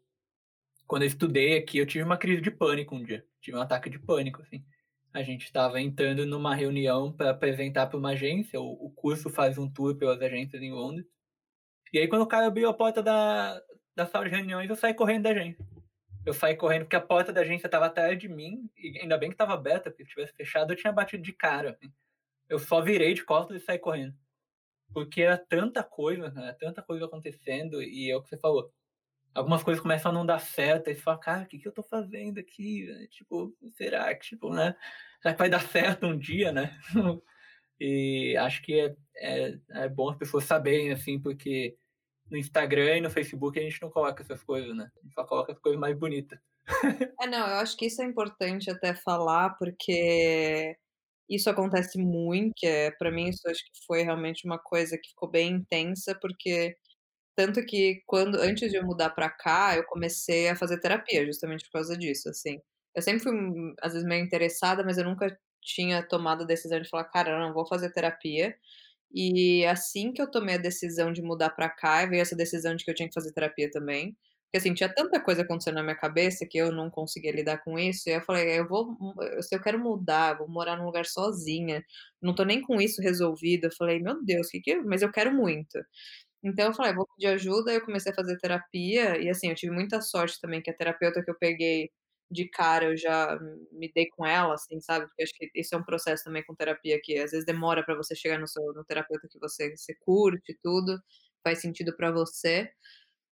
quando 0.93 1.05
eu 1.05 1.09
estudei 1.09 1.57
aqui, 1.57 1.79
eu 1.79 1.87
tive 1.87 2.05
uma 2.05 2.19
crise 2.19 2.43
de 2.43 2.51
pânico 2.51 2.95
um 2.95 3.03
dia, 3.03 3.25
tive 3.41 3.57
um 3.57 3.63
ataque 3.63 3.89
de 3.89 3.99
pânico, 3.99 4.43
assim. 4.43 4.63
A 5.15 5.23
gente 5.23 5.47
estava 5.47 5.81
entrando 5.81 6.27
numa 6.27 6.55
reunião 6.55 7.11
pra 7.11 7.31
apresentar 7.31 7.87
pra 7.87 7.97
uma 7.99 8.11
agência, 8.11 8.61
o 8.61 8.87
o 8.87 8.91
curso 8.91 9.31
faz 9.31 9.57
um 9.57 9.71
tour 9.73 9.97
pelas 9.97 10.21
agências 10.21 10.61
em 10.63 10.71
Londres. 10.71 11.07
E 11.93 11.99
aí 11.99 12.09
quando 12.09 12.23
o 12.23 12.27
cara 12.27 12.47
abriu 12.47 12.69
a 12.69 12.75
porta 12.75 13.03
da 13.03 13.59
da 13.97 14.07
sala 14.07 14.27
de 14.29 14.37
reuniões, 14.37 14.69
eu 14.69 14.77
saí 14.77 14.93
correndo 14.95 15.23
da 15.25 15.31
agência. 15.31 15.65
Eu 16.27 16.35
saí 16.35 16.57
correndo, 16.57 16.85
porque 16.85 16.97
a 16.97 17.01
porta 17.01 17.33
da 17.33 17.41
agência 17.43 17.67
estava 17.69 17.87
atrás 17.87 18.19
de 18.19 18.29
mim, 18.29 18.71
e 18.77 19.01
ainda 19.01 19.19
bem 19.19 19.31
que 19.31 19.35
estava 19.37 19.55
aberta, 19.55 19.91
porque 19.91 20.05
se 20.05 20.11
tivesse 20.11 20.35
fechado 20.35 20.73
eu 20.73 20.77
tinha 20.77 20.93
batido 20.93 21.23
de 21.23 21.33
cara, 21.33 21.71
assim. 21.73 21.93
Eu 22.51 22.59
só 22.59 22.83
virei 22.83 23.15
de 23.15 23.25
costas 23.25 23.63
e 23.63 23.65
saí 23.65 23.79
correndo. 23.79 24.15
porque 24.95 25.23
era 25.23 25.39
tanta 25.39 25.83
coisa, 25.85 26.31
né? 26.31 26.55
Tanta 26.61 26.83
coisa 26.83 27.07
acontecendo 27.07 27.83
e 27.83 28.11
é 28.11 28.17
o 28.17 28.23
que 28.23 28.29
você 28.31 28.39
falou. 28.39 28.73
Algumas 29.35 29.63
coisas 29.63 29.83
começam 29.83 30.11
a 30.11 30.15
não 30.15 30.27
dar 30.27 30.39
certo, 30.39 30.91
e 30.91 30.95
fala, 30.95 31.19
cara, 31.19 31.43
o 31.45 31.47
que, 31.47 31.59
que 31.59 31.67
eu 31.67 31.73
tô 31.73 31.83
fazendo 31.83 32.39
aqui? 32.39 32.87
Tipo, 33.11 33.55
será 33.75 34.15
que, 34.15 34.29
tipo, 34.29 34.53
né? 34.53 34.75
Será 35.21 35.35
que 35.35 35.39
vai 35.39 35.49
dar 35.49 35.63
certo 35.63 36.07
um 36.07 36.19
dia, 36.19 36.53
né? 36.53 36.79
e 37.81 38.37
acho 38.37 38.63
que 38.63 38.79
é, 38.81 38.97
é, 39.17 39.59
é 39.71 39.89
bom 39.89 40.11
as 40.11 40.17
pessoas 40.17 40.45
saberem, 40.45 40.93
assim, 40.93 41.21
porque 41.21 41.77
no 42.31 42.37
Instagram 42.37 42.97
e 42.97 43.01
no 43.01 43.11
Facebook 43.11 43.59
a 43.59 43.63
gente 43.63 43.81
não 43.83 43.91
coloca 43.91 44.23
essas 44.23 44.43
coisas, 44.43 44.75
né? 44.75 44.91
A 44.97 45.03
gente 45.03 45.15
só 45.15 45.25
coloca 45.25 45.53
as 45.53 45.59
coisas 45.59 45.81
mais 45.81 45.97
bonitas. 45.97 46.39
é, 47.21 47.27
não, 47.27 47.47
eu 47.47 47.57
acho 47.57 47.77
que 47.77 47.87
isso 47.87 48.01
é 48.03 48.05
importante 48.05 48.71
até 48.71 48.95
falar, 48.95 49.51
porque 49.59 50.77
isso 51.29 51.49
acontece 51.51 51.99
muito, 51.99 52.53
que 52.57 52.67
é, 52.67 52.91
para 52.93 53.11
mim 53.11 53.29
isso 53.29 53.49
acho 53.49 53.61
que 53.65 53.87
foi 53.87 54.03
realmente 54.03 54.47
uma 54.47 54.59
coisa 54.59 54.99
que 54.99 55.11
ficou 55.11 55.31
bem 55.31 55.51
intensa, 55.51 56.19
porque 56.21 56.77
tanto 57.37 57.65
que 57.65 58.03
quando 58.07 58.37
antes 58.41 58.71
de 58.71 58.77
eu 58.79 58.85
mudar 58.87 59.11
para 59.11 59.31
cá, 59.31 59.77
eu 59.77 59.85
comecei 59.87 60.49
a 60.49 60.57
fazer 60.57 60.79
terapia 60.81 61.25
justamente 61.27 61.65
por 61.67 61.73
causa 61.73 61.97
disso, 61.97 62.29
assim. 62.29 62.61
Eu 62.95 63.03
sempre 63.03 63.23
fui 63.23 63.33
às 63.83 63.93
vezes 63.95 64.07
meio 64.07 64.25
interessada, 64.25 64.85
mas 64.85 64.99
eu 64.99 65.05
nunca 65.05 65.37
tinha 65.63 66.03
tomado 66.07 66.43
a 66.45 66.47
decisão 66.47 66.81
de 66.81 66.89
falar, 66.89 67.05
cara, 67.05 67.39
não 67.39 67.55
vou 67.55 67.67
fazer 67.67 67.91
terapia. 67.93 68.55
E 69.15 69.65
assim 69.67 70.13
que 70.13 70.23
eu 70.23 70.31
tomei 70.31 70.55
a 70.57 70.59
decisão 70.59 71.13
de 71.13 71.23
mudar 71.23 71.51
para 71.51 71.69
cá, 71.71 72.07
veio 72.07 72.23
essa 72.23 72.37
decisão 72.37 72.75
de 72.75 72.85
que 72.85 72.91
eu 72.91 72.95
tinha 72.95 73.09
que 73.09 73.15
fazer 73.15 73.33
terapia 73.33 73.71
também. 73.71 74.17
Porque 74.47 74.59
assim, 74.59 74.75
tinha 74.75 74.93
tanta 74.95 75.19
coisa 75.21 75.43
acontecendo 75.43 75.77
na 75.77 75.83
minha 75.83 75.97
cabeça 75.97 76.47
que 76.49 76.59
eu 76.59 76.71
não 76.73 76.91
conseguia 76.91 77.33
lidar 77.33 77.59
com 77.65 77.79
isso. 77.79 78.09
E 78.09 78.13
eu 78.13 78.21
falei, 78.23 78.59
eu 78.59 78.69
vou, 78.69 78.97
se 79.43 79.55
eu 79.55 79.61
quero 79.63 79.79
mudar, 79.79 80.37
vou 80.39 80.49
morar 80.49 80.77
num 80.77 80.85
lugar 80.87 81.07
sozinha, 81.07 81.83
não 82.21 82.35
tô 82.35 82.45
nem 82.45 82.61
com 82.63 82.81
isso 82.81 83.01
resolvido. 83.03 83.67
Eu 83.67 83.73
falei, 83.73 83.99
meu 84.01 84.23
Deus, 84.25 84.49
que 84.51 84.61
que, 84.61 84.77
mas 84.83 85.03
eu 85.03 85.11
quero 85.13 85.33
muito. 85.35 85.79
Então 86.45 86.67
eu 86.69 86.75
falei, 86.75 86.93
vou 86.95 87.07
pedir 87.17 87.29
ajuda. 87.29 87.73
Eu 87.73 87.85
comecei 87.85 88.13
a 88.13 88.15
fazer 88.15 88.37
terapia 88.39 89.19
e 89.23 89.29
assim, 89.29 89.49
eu 89.49 89.55
tive 89.55 89.73
muita 89.73 90.01
sorte 90.01 90.41
também 90.41 90.61
que 90.63 90.71
a 90.71 90.75
terapeuta 90.77 91.23
que 91.25 91.31
eu 91.31 91.39
peguei 91.39 91.91
de 92.31 92.49
cara 92.49 92.87
eu 92.87 92.97
já 92.97 93.39
me 93.73 93.91
dei 93.95 94.09
com 94.17 94.25
ela, 94.27 94.55
assim, 94.55 94.81
sabe? 94.81 95.07
Porque 95.07 95.23
acho 95.23 95.35
que 95.37 95.51
isso 95.55 95.75
é 95.75 95.79
um 95.79 95.85
processo 95.85 96.25
também 96.25 96.43
com 96.45 96.55
terapia 96.55 96.99
que 97.03 97.19
às 97.19 97.31
vezes 97.33 97.45
demora 97.47 97.85
para 97.85 97.95
você 97.95 98.15
chegar 98.17 98.39
no 98.39 98.49
seu 98.49 98.63
no 98.75 98.85
terapeuta 98.85 99.29
que 99.31 99.39
você, 99.39 99.71
você 99.77 99.95
curte 100.01 100.59
tudo, 100.63 100.99
faz 101.45 101.61
sentido 101.61 101.95
para 101.97 102.11
você. 102.11 102.71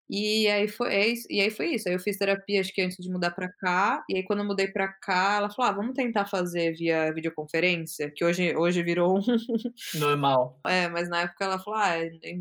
E 0.10 0.48
aí 0.48 0.68
foi 0.68 0.90
é 0.96 1.14
e 1.30 1.40
aí 1.42 1.52
foi 1.52 1.76
isso, 1.76 1.88
aí 1.88 1.94
eu 1.96 2.00
fiz 2.00 2.18
terapia 2.18 2.62
acho 2.62 2.74
que 2.74 2.82
antes 2.82 2.98
de 2.98 3.12
mudar 3.12 3.30
para 3.32 3.48
cá, 3.54 4.04
e 4.10 4.18
aí 4.18 4.24
quando 4.24 4.40
eu 4.40 4.46
mudei 4.46 4.68
para 4.68 4.88
cá, 4.92 5.36
ela 5.38 5.50
falou: 5.52 5.72
"Ah, 5.72 5.76
vamos 5.76 5.94
tentar 5.94 6.26
fazer 6.26 6.74
via 6.74 7.14
videoconferência", 7.14 8.12
que 8.16 8.26
hoje 8.26 8.56
hoje 8.58 8.82
virou 8.84 9.18
um 9.20 9.22
normal. 9.94 10.60
É, 10.68 10.90
mas 10.90 11.10
na 11.10 11.22
época 11.22 11.46
ela 11.46 11.60
falou: 11.60 11.80
"Ah, 11.80 11.96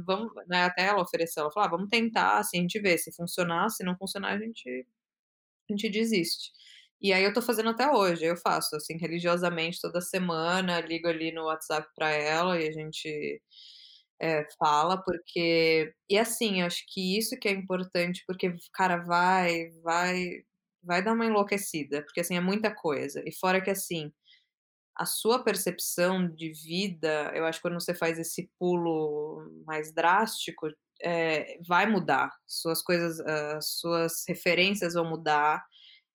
vamos", 0.04 0.32
né, 0.48 0.64
até 0.64 0.86
ela 0.86 1.02
ofereceu, 1.02 1.42
ela 1.42 1.52
falou: 1.52 1.68
"Ah, 1.68 1.70
vamos 1.72 1.88
tentar, 1.90 2.38
assim, 2.38 2.58
a 2.58 2.62
gente 2.62 2.80
vê, 2.80 2.98
se 2.98 3.12
funcionar, 3.14 3.70
se 3.70 3.84
não 3.84 3.96
funcionar 3.96 4.34
a 4.34 4.38
gente 4.38 4.86
a 5.70 5.72
gente 5.74 5.88
desiste". 5.90 6.52
E 7.02 7.12
aí 7.12 7.24
eu 7.24 7.32
tô 7.34 7.42
fazendo 7.42 7.70
até 7.70 7.90
hoje, 7.90 8.24
eu 8.26 8.36
faço, 8.36 8.76
assim, 8.76 8.96
religiosamente 8.98 9.80
toda 9.80 10.00
semana, 10.00 10.80
ligo 10.80 11.08
ali 11.08 11.32
no 11.32 11.44
WhatsApp 11.46 11.88
para 11.96 12.10
ela 12.10 12.60
e 12.60 12.68
a 12.68 12.72
gente 12.72 13.42
é, 14.20 14.46
fala, 14.58 15.02
porque 15.04 15.92
e 16.08 16.18
assim, 16.18 16.62
acho 16.62 16.84
que 16.88 17.18
isso 17.18 17.38
que 17.40 17.48
é 17.48 17.52
importante, 17.52 18.24
porque, 18.26 18.54
cara, 18.74 18.98
vai 18.98 19.70
vai 19.82 20.42
vai 20.82 21.02
dar 21.02 21.12
uma 21.14 21.26
enlouquecida, 21.26 22.02
porque, 22.02 22.20
assim, 22.20 22.36
é 22.36 22.40
muita 22.40 22.74
coisa. 22.74 23.22
E 23.26 23.32
fora 23.34 23.60
que, 23.60 23.70
assim, 23.70 24.12
a 24.96 25.06
sua 25.06 25.42
percepção 25.44 26.28
de 26.28 26.52
vida, 26.52 27.32
eu 27.34 27.44
acho 27.46 27.58
que 27.60 27.62
quando 27.68 27.80
você 27.80 27.94
faz 27.94 28.18
esse 28.18 28.50
pulo 28.58 29.48
mais 29.66 29.92
drástico, 29.94 30.68
é, 31.02 31.58
vai 31.66 31.86
mudar. 31.86 32.30
Suas 32.46 32.82
coisas, 32.82 33.20
as 33.20 33.78
suas 33.78 34.24
referências 34.28 34.94
vão 34.94 35.08
mudar. 35.08 35.64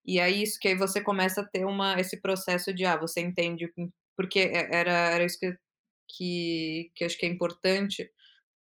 E 0.06 0.20
é 0.20 0.30
isso 0.30 0.60
que 0.62 0.70
aí 0.70 0.76
você 0.78 1.02
começa 1.02 1.42
a 1.42 1.48
ter 1.48 1.66
uma, 1.66 2.00
esse 2.00 2.22
processo 2.22 2.74
de, 2.74 2.86
ah, 2.86 2.98
você 2.98 3.22
entende, 3.22 3.72
porque 4.18 4.40
era, 4.72 4.92
era 4.92 5.26
isso 5.26 5.40
que 5.40 5.56
que, 6.08 6.92
que 6.96 7.04
acho 7.06 7.18
que 7.18 7.26
é 7.26 7.30
importante, 7.30 8.10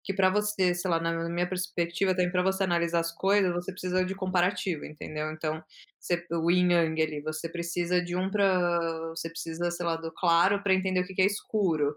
que 0.04 0.14
para 0.14 0.30
você, 0.30 0.74
sei 0.74 0.90
lá, 0.92 1.00
na 1.00 1.30
minha 1.30 1.48
perspectiva, 1.48 2.16
também 2.16 2.32
para 2.32 2.44
você 2.44 2.64
analisar 2.64 3.00
as 3.02 3.12
coisas, 3.14 3.54
você 3.54 3.72
precisa 3.72 4.06
de 4.06 4.16
comparativo, 4.16 4.86
entendeu? 4.86 5.32
Então, 5.32 5.64
você, 6.00 6.26
o 6.32 6.50
yin 6.52 6.72
yang 6.72 7.02
ali, 7.02 7.22
você 7.22 7.50
precisa 7.50 8.02
de 8.02 8.16
um 8.16 8.30
para, 8.32 9.10
você 9.10 9.30
precisa, 9.30 9.70
sei 9.72 9.86
lá, 9.86 9.98
do 9.98 10.12
claro 10.14 10.64
para 10.64 10.74
entender 10.74 11.02
o 11.02 11.06
que, 11.06 11.14
que 11.14 11.22
é 11.22 11.26
escuro. 11.26 11.96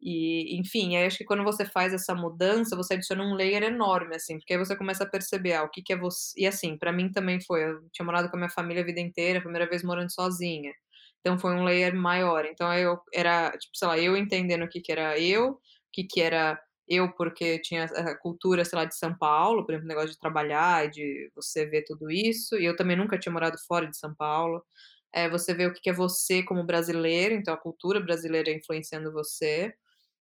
E, 0.00 0.56
enfim, 0.60 0.96
aí 0.96 1.06
acho 1.06 1.18
que 1.18 1.24
quando 1.24 1.42
você 1.42 1.64
faz 1.66 1.92
essa 1.92 2.14
mudança, 2.14 2.76
você 2.76 2.94
adiciona 2.94 3.24
um 3.24 3.34
layer 3.34 3.64
enorme, 3.64 4.14
assim, 4.16 4.38
porque 4.38 4.52
aí 4.54 4.58
você 4.58 4.76
começa 4.76 5.02
a 5.04 5.08
perceber 5.08 5.54
ah, 5.54 5.64
o 5.64 5.68
que, 5.70 5.82
que 5.82 5.92
é 5.92 5.96
você. 5.96 6.40
E 6.40 6.46
assim, 6.46 6.78
para 6.78 6.92
mim 6.92 7.10
também 7.10 7.40
foi. 7.40 7.64
Eu 7.64 7.80
tinha 7.92 8.06
morado 8.06 8.30
com 8.30 8.36
a 8.36 8.38
minha 8.40 8.50
família 8.50 8.82
a 8.82 8.86
vida 8.86 9.00
inteira, 9.00 9.40
primeira 9.40 9.68
vez 9.68 9.82
morando 9.82 10.12
sozinha. 10.12 10.72
Então 11.20 11.38
foi 11.38 11.54
um 11.54 11.64
layer 11.64 11.94
maior. 11.94 12.44
Então 12.46 12.72
eu 12.74 12.98
era, 13.12 13.50
tipo, 13.58 13.76
sei 13.76 13.88
lá, 13.88 13.98
eu 13.98 14.16
entendendo 14.16 14.64
o 14.64 14.68
que, 14.68 14.80
que 14.80 14.92
era 14.92 15.18
eu, 15.18 15.50
o 15.52 15.60
que, 15.92 16.04
que 16.04 16.20
era 16.20 16.60
eu 16.88 17.12
porque 17.12 17.58
tinha 17.60 17.84
a 17.84 18.16
cultura, 18.18 18.64
sei 18.64 18.78
lá, 18.78 18.84
de 18.84 18.96
São 18.96 19.16
Paulo, 19.16 19.64
por 19.64 19.72
exemplo, 19.72 19.88
negócio 19.88 20.10
de 20.10 20.18
trabalhar 20.18 20.86
e 20.86 20.90
de 20.90 21.30
você 21.34 21.66
ver 21.66 21.84
tudo 21.84 22.10
isso. 22.10 22.56
E 22.56 22.64
eu 22.64 22.76
também 22.76 22.96
nunca 22.96 23.18
tinha 23.18 23.32
morado 23.32 23.58
fora 23.66 23.86
de 23.86 23.96
São 23.96 24.14
Paulo. 24.14 24.64
É, 25.12 25.28
você 25.28 25.54
vê 25.54 25.66
o 25.66 25.72
que, 25.72 25.80
que 25.80 25.90
é 25.90 25.92
você 25.92 26.42
como 26.42 26.64
brasileiro, 26.64 27.34
então 27.34 27.52
a 27.54 27.58
cultura 27.58 28.00
brasileira 28.00 28.50
influenciando 28.50 29.12
você. 29.12 29.74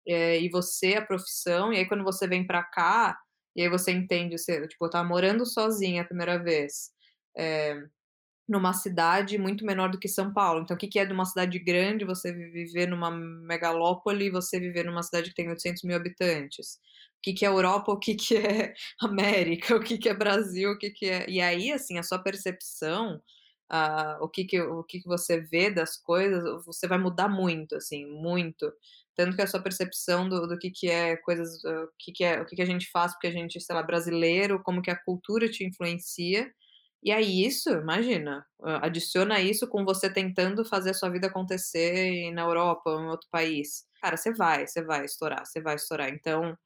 É, 0.07 0.39
e 0.41 0.49
você, 0.49 0.95
a 0.95 1.05
profissão. 1.05 1.73
E 1.73 1.77
aí 1.77 1.87
quando 1.87 2.03
você 2.03 2.27
vem 2.27 2.45
para 2.45 2.63
cá, 2.63 3.17
e 3.55 3.61
aí 3.63 3.69
você 3.69 3.91
entende, 3.91 4.37
você, 4.37 4.67
tipo, 4.67 4.85
eu 4.85 4.89
tava 4.89 5.07
morando 5.07 5.45
sozinha 5.45 6.01
a 6.03 6.05
primeira 6.05 6.41
vez. 6.41 6.91
É, 7.37 7.75
numa 8.51 8.73
cidade 8.73 9.37
muito 9.37 9.65
menor 9.65 9.89
do 9.89 9.97
que 9.97 10.07
São 10.09 10.33
Paulo. 10.33 10.61
Então, 10.61 10.75
o 10.75 10.77
que, 10.77 10.87
que 10.87 10.99
é 10.99 11.05
de 11.05 11.13
uma 11.13 11.25
cidade 11.25 11.57
grande 11.57 12.03
você 12.03 12.33
viver 12.33 12.87
numa 12.87 13.09
megalópole 13.09 14.25
e 14.25 14.29
você 14.29 14.59
viver 14.59 14.85
numa 14.85 15.01
cidade 15.01 15.29
que 15.29 15.35
tem 15.35 15.49
800 15.49 15.83
mil 15.83 15.95
habitantes? 15.95 16.75
O 17.17 17.21
que, 17.23 17.33
que 17.33 17.45
é 17.45 17.47
Europa, 17.47 17.91
o 17.91 17.99
que, 17.99 18.15
que 18.15 18.35
é 18.35 18.73
América, 19.01 19.75
o 19.75 19.79
que, 19.79 19.97
que 19.97 20.09
é 20.09 20.13
Brasil, 20.13 20.71
o 20.71 20.77
que, 20.77 20.89
que 20.89 21.05
é. 21.07 21.29
E 21.29 21.39
aí, 21.39 21.71
assim, 21.71 21.97
a 21.97 22.03
sua 22.03 22.19
percepção, 22.19 23.21
uh, 23.71 24.21
o, 24.21 24.27
que, 24.27 24.43
que, 24.43 24.59
o 24.61 24.83
que, 24.83 24.99
que 24.99 25.07
você 25.07 25.39
vê 25.39 25.71
das 25.71 25.95
coisas, 25.97 26.43
você 26.65 26.87
vai 26.87 26.97
mudar 26.97 27.29
muito, 27.29 27.75
assim, 27.75 28.05
muito. 28.05 28.71
Tanto 29.15 29.35
que 29.35 29.41
a 29.41 29.47
sua 29.47 29.61
percepção 29.61 30.27
do, 30.27 30.45
do 30.47 30.57
que, 30.57 30.71
que 30.71 30.89
é 30.89 31.15
coisas, 31.17 31.63
o, 31.63 31.89
que, 31.97 32.11
que 32.11 32.23
é, 32.25 32.41
o 32.41 32.45
que, 32.45 32.55
que 32.55 32.61
a 32.61 32.65
gente 32.65 32.89
faz 32.91 33.13
porque 33.13 33.27
a 33.27 33.31
gente, 33.31 33.61
sei 33.61 33.75
lá, 33.75 33.83
brasileiro, 33.83 34.61
como 34.63 34.81
que 34.81 34.91
a 34.91 34.95
cultura 34.95 35.49
te 35.49 35.63
influencia 35.63 36.51
e 37.03 37.11
aí 37.11 37.45
isso, 37.45 37.69
imagina, 37.71 38.45
adiciona 38.81 39.39
isso 39.41 39.67
com 39.67 39.83
você 39.85 40.11
tentando 40.11 40.63
fazer 40.65 40.91
a 40.91 40.93
sua 40.93 41.09
vida 41.09 41.27
acontecer 41.27 42.31
na 42.31 42.43
Europa 42.43 42.89
ou 42.91 43.01
em 43.01 43.07
outro 43.07 43.27
país. 43.31 43.85
Cara, 44.01 44.17
você 44.17 44.33
vai, 44.33 44.67
você 44.67 44.83
vai 44.83 45.05
estourar, 45.05 45.45
você 45.45 45.61
vai 45.61 45.75
estourar. 45.75 46.09
Então, 46.09 46.57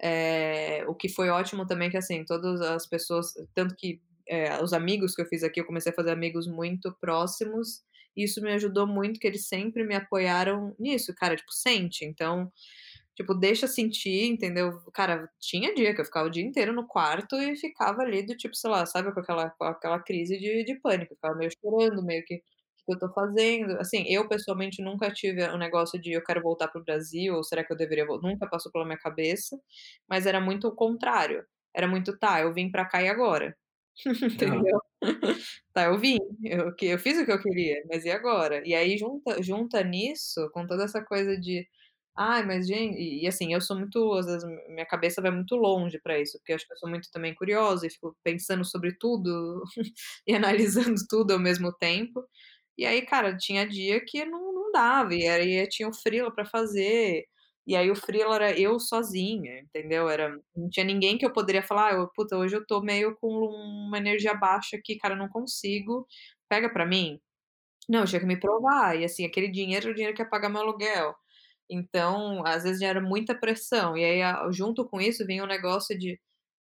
é, 0.00 0.84
o 0.88 0.94
que 0.94 1.08
foi 1.08 1.28
ótimo 1.30 1.66
também 1.66 1.88
é 1.88 1.90
que, 1.92 1.96
assim, 1.96 2.24
todas 2.24 2.60
as 2.60 2.86
pessoas, 2.86 3.32
tanto 3.54 3.76
que 3.76 4.00
é, 4.28 4.62
os 4.62 4.72
amigos 4.72 5.14
que 5.14 5.22
eu 5.22 5.26
fiz 5.26 5.42
aqui, 5.42 5.60
eu 5.60 5.66
comecei 5.66 5.92
a 5.92 5.94
fazer 5.94 6.12
amigos 6.12 6.46
muito 6.46 6.96
próximos, 7.00 7.82
isso 8.16 8.40
me 8.42 8.52
ajudou 8.52 8.86
muito, 8.86 9.20
que 9.20 9.26
eles 9.26 9.48
sempre 9.48 9.84
me 9.84 9.94
apoiaram 9.94 10.74
nisso, 10.78 11.14
cara, 11.16 11.36
tipo, 11.36 11.52
sente. 11.52 12.04
Então, 12.04 12.50
Tipo, 13.16 13.34
deixa 13.34 13.66
sentir, 13.66 14.26
entendeu? 14.26 14.80
Cara, 14.94 15.28
tinha 15.38 15.74
dia 15.74 15.94
que 15.94 16.00
eu 16.00 16.04
ficava 16.04 16.28
o 16.28 16.30
dia 16.30 16.44
inteiro 16.44 16.72
no 16.72 16.86
quarto 16.86 17.36
e 17.36 17.56
ficava 17.56 18.02
ali 18.02 18.24
do 18.24 18.36
tipo, 18.36 18.54
sei 18.54 18.70
lá, 18.70 18.86
sabe, 18.86 19.12
com 19.12 19.20
aquela, 19.20 19.50
com 19.50 19.64
aquela 19.64 19.98
crise 20.00 20.38
de, 20.38 20.64
de 20.64 20.74
pânico. 20.80 21.12
Eu 21.12 21.16
ficava 21.16 21.34
meio 21.36 21.50
chorando, 21.60 22.02
meio 22.02 22.24
que, 22.24 22.36
o 22.36 22.86
que 22.86 22.94
eu 22.94 22.98
tô 22.98 23.12
fazendo? 23.12 23.78
Assim, 23.78 24.04
eu 24.08 24.28
pessoalmente 24.28 24.82
nunca 24.82 25.12
tive 25.12 25.42
o 25.44 25.54
um 25.54 25.58
negócio 25.58 26.00
de 26.00 26.12
eu 26.12 26.24
quero 26.24 26.42
voltar 26.42 26.68
pro 26.68 26.82
Brasil, 26.82 27.34
ou 27.34 27.44
será 27.44 27.64
que 27.64 27.72
eu 27.72 27.76
deveria 27.76 28.06
voltar? 28.06 28.28
Nunca 28.28 28.48
passou 28.48 28.72
pela 28.72 28.84
minha 28.86 28.98
cabeça, 28.98 29.58
mas 30.08 30.26
era 30.26 30.40
muito 30.40 30.68
o 30.68 30.74
contrário. 30.74 31.44
Era 31.74 31.86
muito, 31.86 32.16
tá, 32.18 32.40
eu 32.40 32.52
vim 32.52 32.70
pra 32.70 32.84
cá 32.86 33.02
e 33.02 33.08
agora? 33.08 33.56
Entendeu? 34.34 34.80
tá, 35.72 35.84
eu 35.84 35.98
vim, 35.98 36.18
eu, 36.44 36.74
eu 36.80 36.98
fiz 36.98 37.18
o 37.18 37.24
que 37.24 37.32
eu 37.32 37.40
queria, 37.42 37.82
mas 37.88 38.04
e 38.04 38.10
agora? 38.10 38.62
E 38.66 38.74
aí 38.74 38.96
junta, 38.98 39.42
junta 39.42 39.82
nisso, 39.82 40.50
com 40.52 40.66
toda 40.66 40.84
essa 40.84 41.02
coisa 41.02 41.36
de 41.38 41.66
Ai, 42.16 42.44
mas 42.44 42.66
gente 42.66 42.98
e 42.98 43.26
assim, 43.26 43.52
eu 43.54 43.60
sou 43.60 43.76
muito 43.78 44.12
às 44.14 44.26
vezes 44.26 44.44
minha 44.68 44.84
cabeça 44.86 45.22
vai 45.22 45.30
muito 45.30 45.54
longe 45.56 45.98
para 46.00 46.18
isso, 46.20 46.38
porque 46.38 46.52
eu 46.52 46.56
acho 46.56 46.66
que 46.66 46.72
eu 46.72 46.76
sou 46.78 46.88
muito 46.90 47.08
também 47.10 47.34
curiosa 47.34 47.86
e 47.86 47.90
fico 47.90 48.14
pensando 48.22 48.64
sobre 48.64 48.94
tudo 48.98 49.62
e 50.26 50.34
analisando 50.34 50.94
tudo 51.08 51.32
ao 51.32 51.38
mesmo 51.38 51.72
tempo. 51.72 52.22
E 52.78 52.86
aí, 52.86 53.02
cara, 53.02 53.36
tinha 53.36 53.66
dia 53.68 54.00
que 54.04 54.24
não 54.24 54.52
não 54.54 54.72
dava, 54.72 55.14
e 55.14 55.26
aí 55.28 55.66
tinha 55.68 55.88
o 55.88 55.94
freela 55.94 56.32
para 56.34 56.44
fazer, 56.46 57.24
e 57.66 57.76
aí 57.76 57.90
o 57.90 57.96
freela 57.96 58.36
era 58.36 58.58
eu 58.58 58.78
sozinha, 58.80 59.60
entendeu? 59.60 60.08
Era 60.08 60.38
não 60.56 60.68
tinha 60.70 60.84
ninguém 60.86 61.18
que 61.18 61.26
eu 61.26 61.32
poderia 61.32 61.62
falar: 61.62 61.94
"Ah, 62.00 62.06
puta, 62.14 62.36
hoje 62.38 62.56
eu 62.56 62.66
tô 62.66 62.80
meio 62.82 63.16
com 63.16 63.28
uma 63.28 63.98
energia 63.98 64.34
baixa 64.34 64.76
aqui, 64.76 64.96
cara, 64.98 65.16
não 65.16 65.28
consigo, 65.28 66.06
pega 66.48 66.70
pra 66.72 66.86
mim". 66.86 67.20
Não, 67.88 68.00
eu 68.00 68.06
tinha 68.06 68.20
que 68.20 68.26
me 68.26 68.38
provar, 68.38 68.96
e 68.98 69.04
assim, 69.04 69.24
aquele 69.26 69.48
dinheiro 69.48 69.86
era 69.86 69.92
o 69.92 69.94
dinheiro 69.94 70.16
que 70.16 70.22
ia 70.22 70.28
pagar 70.28 70.48
meu 70.48 70.60
aluguel. 70.62 71.14
Então, 71.70 72.44
às 72.46 72.64
vezes 72.64 72.82
era 72.82 73.00
muita 73.00 73.34
pressão, 73.34 73.96
e 73.96 74.04
aí 74.04 74.20
junto 74.52 74.86
com 74.88 75.00
isso 75.00 75.26
vinha 75.26 75.44
o 75.44 75.46
negócio 75.46 75.98
de: 75.98 76.20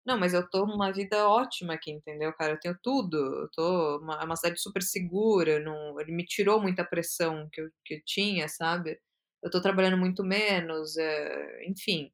"Não, 0.07 0.19
mas 0.19 0.35
eu 0.35 0.49
tô 0.51 0.67
numa 0.67 0.93
vida 0.93 1.29
ótima 1.29 1.75
aqui, 1.75 1.91
entendeu, 1.93 2.33
cara, 2.35 2.55
eu 2.55 2.61
tenho 2.61 2.79
tudo, 2.83 3.17
eu 3.19 3.51
tô 3.53 3.99
uma 4.01 4.21
é 4.23 4.25
uma 4.25 4.37
cidade 4.37 4.61
super 4.61 4.83
segura, 4.83 5.61
não" 5.61 6.01
ele 6.01 6.13
me 6.13 6.25
tirou 6.27 6.61
muita 6.63 6.85
pressão 6.85 7.49
que 7.53 7.61
eu 7.63 7.71
que 7.85 7.95
eu 7.97 8.01
tinha, 8.07 8.49
sabe. 8.49 8.99
Eu 9.43 9.51
tô 9.51 9.61
trabalhando 9.63 9.97
muito 9.99 10.25
menos, 10.25 10.97
eh, 10.99 11.65
enfim. 11.69 12.13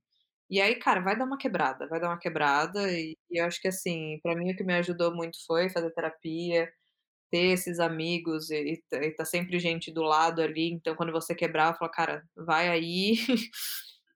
E 0.50 0.60
aí, 0.60 0.76
cara, 0.76 1.00
vai 1.02 1.16
dar 1.18 1.24
uma 1.26 1.38
quebrada, 1.38 1.88
vai 1.88 2.00
dar 2.00 2.08
uma 2.10 2.18
quebrada 2.18 2.90
e 2.92 3.16
e 3.30 3.40
eu 3.40 3.46
acho 3.46 3.60
que, 3.60 3.68
assim, 3.68 4.20
pra 4.22 4.36
mim 4.36 4.52
o 4.52 4.56
que 4.56 4.64
me 4.64 4.74
ajudou 4.76 5.14
muito 5.14 5.36
foi 5.46 5.68
fazer 5.70 5.90
terapia, 5.92 6.70
ter 7.36 7.52
esses 7.52 7.78
amigos 7.80 8.50
e 8.50 8.82
e 8.92 9.10
tá 9.12 9.24
sempre 9.24 9.58
gente 9.58 9.92
do 9.92 10.02
lado 10.02 10.40
ali, 10.42 10.70
então 10.72 10.94
quando 10.96 11.12
você 11.12 11.34
quebrar, 11.34 11.74
fala: 11.76 11.90
"Cara, 11.90 12.24
vai 12.36 12.68
aí, 12.68 13.16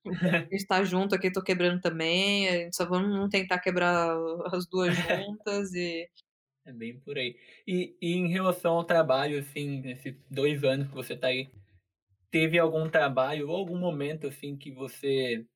a 0.35 0.39
gente 0.53 0.67
tá 0.67 0.83
junto 0.85 1.15
aqui, 1.15 1.31
tô 1.33 1.43
quebrando 1.43 1.81
também, 1.81 2.49
a 2.49 2.53
gente 2.65 2.77
só 2.77 2.87
vamos 2.87 3.29
tentar 3.31 3.59
quebrar 3.61 4.17
as 4.53 4.67
2 4.69 4.97
juntas 4.97 5.73
e" 5.75 6.09
É 6.65 6.73
bem 6.73 6.99
por 7.01 7.17
aí. 7.19 7.37
E 7.67 7.97
e 8.01 8.13
em 8.15 8.29
relação 8.29 8.75
ao 8.75 8.85
trabalho, 8.85 9.39
assim, 9.39 9.81
nesses 9.81 10.15
2 10.31 10.63
anos 10.65 10.89
que 10.89 10.95
você 10.95 11.17
tá 11.17 11.29
aí, 11.29 11.51
teve 12.31 12.59
algum 12.59 12.91
trabalho 12.91 13.49
ou 13.51 13.57
algum 13.57 13.79
momento, 13.79 14.29
assim, 14.29 14.57
que 14.57 14.71
você 14.73 15.47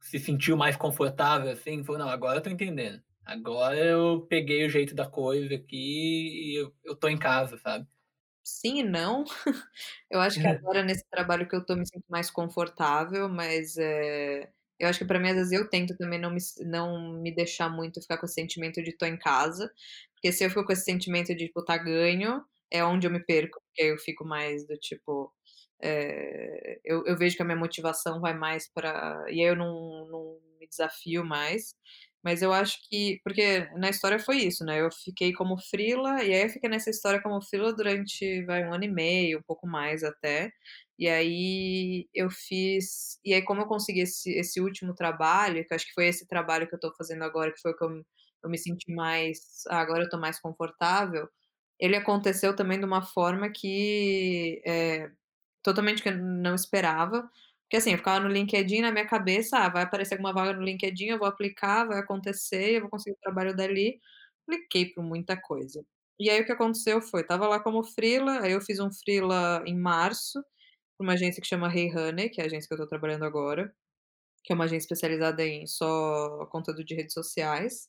se 0.00 0.18
sentiu 0.20 0.56
mais 0.56 0.76
confortável, 0.76 1.50
assim, 1.52 1.84
falou: 1.84 2.00
"Não, 2.00 2.10
agora 2.10 2.38
eu 2.38 2.42
tô 2.42 2.50
entendendo. 2.50 3.02
Agora 3.26 3.76
eu 3.78 4.26
peguei 4.26 4.66
o 4.66 4.68
jeito 4.70 4.94
da 4.94 5.08
coisa 5.08 5.54
aqui 5.54 5.76
e 5.76 6.60
eu 6.60 6.74
eu 6.84 6.94
tô 6.96 7.08
em 7.08 7.18
casa", 7.18 7.56
sabe? 7.58 7.86
Sim 8.46 8.78
e 8.80 8.82
não. 8.82 9.24
Eu 10.10 10.20
acho 10.20 10.38
que 10.40 10.46
agora 10.48 10.82
nesse 10.82 11.04
trabalho 11.10 11.48
que 11.48 11.56
eu 11.56 11.64
tô 11.64 11.74
me 11.76 11.86
sinto 11.88 12.04
mais 12.08 12.30
confortável, 12.30 13.26
mas, 13.28 13.76
eh, 13.78 14.50
eu 14.78 14.86
acho 14.88 14.98
que 14.98 15.04
pra 15.06 15.18
mim, 15.18 15.28
às 15.30 15.36
vezes, 15.36 15.52
eu 15.52 15.68
tento 15.68 15.96
também 15.96 16.20
não 16.20 16.30
me 16.30 16.38
não 16.66 17.12
me 17.22 17.34
deixar 17.34 17.70
muito 17.70 18.00
ficar 18.02 18.18
com 18.18 18.26
esse 18.26 18.34
sentimento 18.34 18.82
de 18.82 18.92
tô 18.96 19.06
em 19.06 19.16
casa, 19.18 19.72
porque 20.14 20.30
se 20.32 20.44
eu 20.44 20.50
fico 20.50 20.64
com 20.66 20.72
esse 20.72 20.84
sentimento 20.84 21.28
de, 21.34 21.46
tipo, 21.46 21.64
tá 21.64 21.78
ganho, 21.78 22.44
é 22.70 22.84
onde 22.84 23.06
eu 23.06 23.10
me 23.10 23.20
perco, 23.24 23.60
porque 23.62 23.82
aí 23.82 23.88
eu 23.88 23.98
fico 23.98 24.24
mais 24.26 24.66
do 24.66 24.76
tipo, 24.78 25.32
eh, 25.82 26.80
eu 26.84 27.04
eu 27.06 27.16
vejo 27.16 27.36
que 27.36 27.42
a 27.42 27.44
minha 27.46 27.56
motivação 27.56 28.20
vai 28.20 28.34
mais 28.34 28.68
pra 28.70 29.24
e 29.30 29.40
aí 29.40 29.48
eu 29.48 29.56
não 29.56 30.06
não 30.08 30.38
me 30.60 30.68
desafio 30.68 31.24
mais. 31.24 31.74
Mas 32.24 32.42
eu 32.42 32.52
acho 32.54 32.78
que 32.88 33.20
porque 33.24 33.68
na 33.76 33.90
história 33.90 34.18
foi 34.18 34.38
isso, 34.38 34.64
né, 34.64 34.80
eu 34.80 34.90
fiquei 34.92 35.32
como 35.34 35.58
freela, 35.58 36.24
e 36.24 36.32
aí 36.34 36.44
eu 36.44 36.48
fiquei 36.50 36.70
nessa 36.70 36.90
história 36.90 37.20
como 37.22 37.42
freela 37.42 37.74
durante, 37.74 38.42
vai, 38.46 38.64
1 38.66 38.72
ano 38.72 38.84
e 38.84 38.90
meio, 38.90 39.38
um 39.40 39.42
pouco 39.42 39.66
mais 39.66 40.02
até. 40.04 40.50
E 40.98 41.08
aí 41.08 42.08
eu 42.14 42.30
fiz 42.30 43.18
e 43.24 43.34
aí 43.34 43.42
como 43.42 43.60
eu 43.62 43.66
consegui 43.66 44.00
esse 44.02 44.30
esse 44.32 44.60
último 44.60 44.94
trabalho, 44.94 45.64
que 45.66 45.74
acho 45.74 45.86
que 45.86 45.92
foi 45.94 46.06
esse 46.08 46.26
trabalho 46.26 46.66
que 46.68 46.74
eu 46.74 46.80
tô 46.80 46.92
fazendo 46.96 47.24
agora, 47.24 47.52
que 47.52 47.60
foi 47.60 47.72
o 47.72 47.76
que 47.76 47.84
eu 47.84 47.90
eu 48.44 48.50
me 48.50 48.58
senti 48.58 48.92
mais: 48.92 49.38
"Ah, 49.68 49.80
agora 49.80 50.04
eu 50.04 50.08
tô 50.10 50.18
mais 50.18 50.40
confortável", 50.40 51.28
ele 51.80 51.96
aconteceu 51.96 52.56
também 52.56 52.78
de 52.78 52.84
uma 52.86 53.02
forma 53.02 53.50
que, 53.50 54.62
eh, 54.66 55.10
totalmente 55.62 56.02
que 56.02 56.08
eu 56.10 56.16
não 56.18 56.54
esperava, 56.56 57.30
porque, 57.74 57.78
assim, 57.78 57.92
eu 57.92 57.98
ficava 57.98 58.20
no 58.20 58.28
LinkedIn 58.32 58.80
na 58.82 58.92
minha 58.92 59.06
cabeça: 59.06 59.58
"Ah, 59.58 59.68
vai 59.68 59.82
aparecer 59.84 60.14
alguma 60.14 60.32
vaga 60.32 60.52
no 60.54 60.62
LinkedIn, 60.62 61.06
eu 61.08 61.18
vou 61.18 61.28
aplicar, 61.28 61.86
vai 61.86 61.98
acontecer, 62.00 62.76
eu 62.76 62.82
vou 62.82 62.90
conseguir 62.90 63.16
o 63.16 63.20
trabalho 63.22 63.54
dali", 63.56 64.00
apliquei 64.48 64.86
pra 64.92 65.02
muita 65.02 65.36
coisa. 65.40 65.84
E 66.18 66.30
aí 66.30 66.40
o 66.40 66.46
que 66.46 66.52
aconteceu 66.52 67.02
foi, 67.02 67.22
estava 67.22 67.48
lá 67.48 67.60
como 67.60 67.82
freela, 67.84 68.40
aí 68.42 68.52
eu 68.52 68.60
fiz 68.60 68.78
um 68.80 68.90
freela 68.92 69.62
em 69.66 69.76
março, 69.78 70.40
pra 70.98 71.04
uma 71.06 71.14
agência 71.14 71.40
que 71.42 71.48
chama 71.48 71.68
Hey 71.74 71.90
Honey, 71.96 72.30
que 72.30 72.40
é 72.40 72.44
a 72.44 72.46
agência 72.48 72.68
que 72.68 72.74
eu 72.74 72.78
tô 72.78 72.88
trabalhando 72.88 73.24
agora, 73.24 73.74
que 74.44 74.52
é 74.52 74.56
uma 74.56 74.64
agência 74.64 74.84
especializada 74.86 75.44
em 75.44 75.66
só 75.66 76.46
conteúdo 76.46 76.84
de 76.84 76.94
redes 76.94 77.14
sociais. 77.14 77.88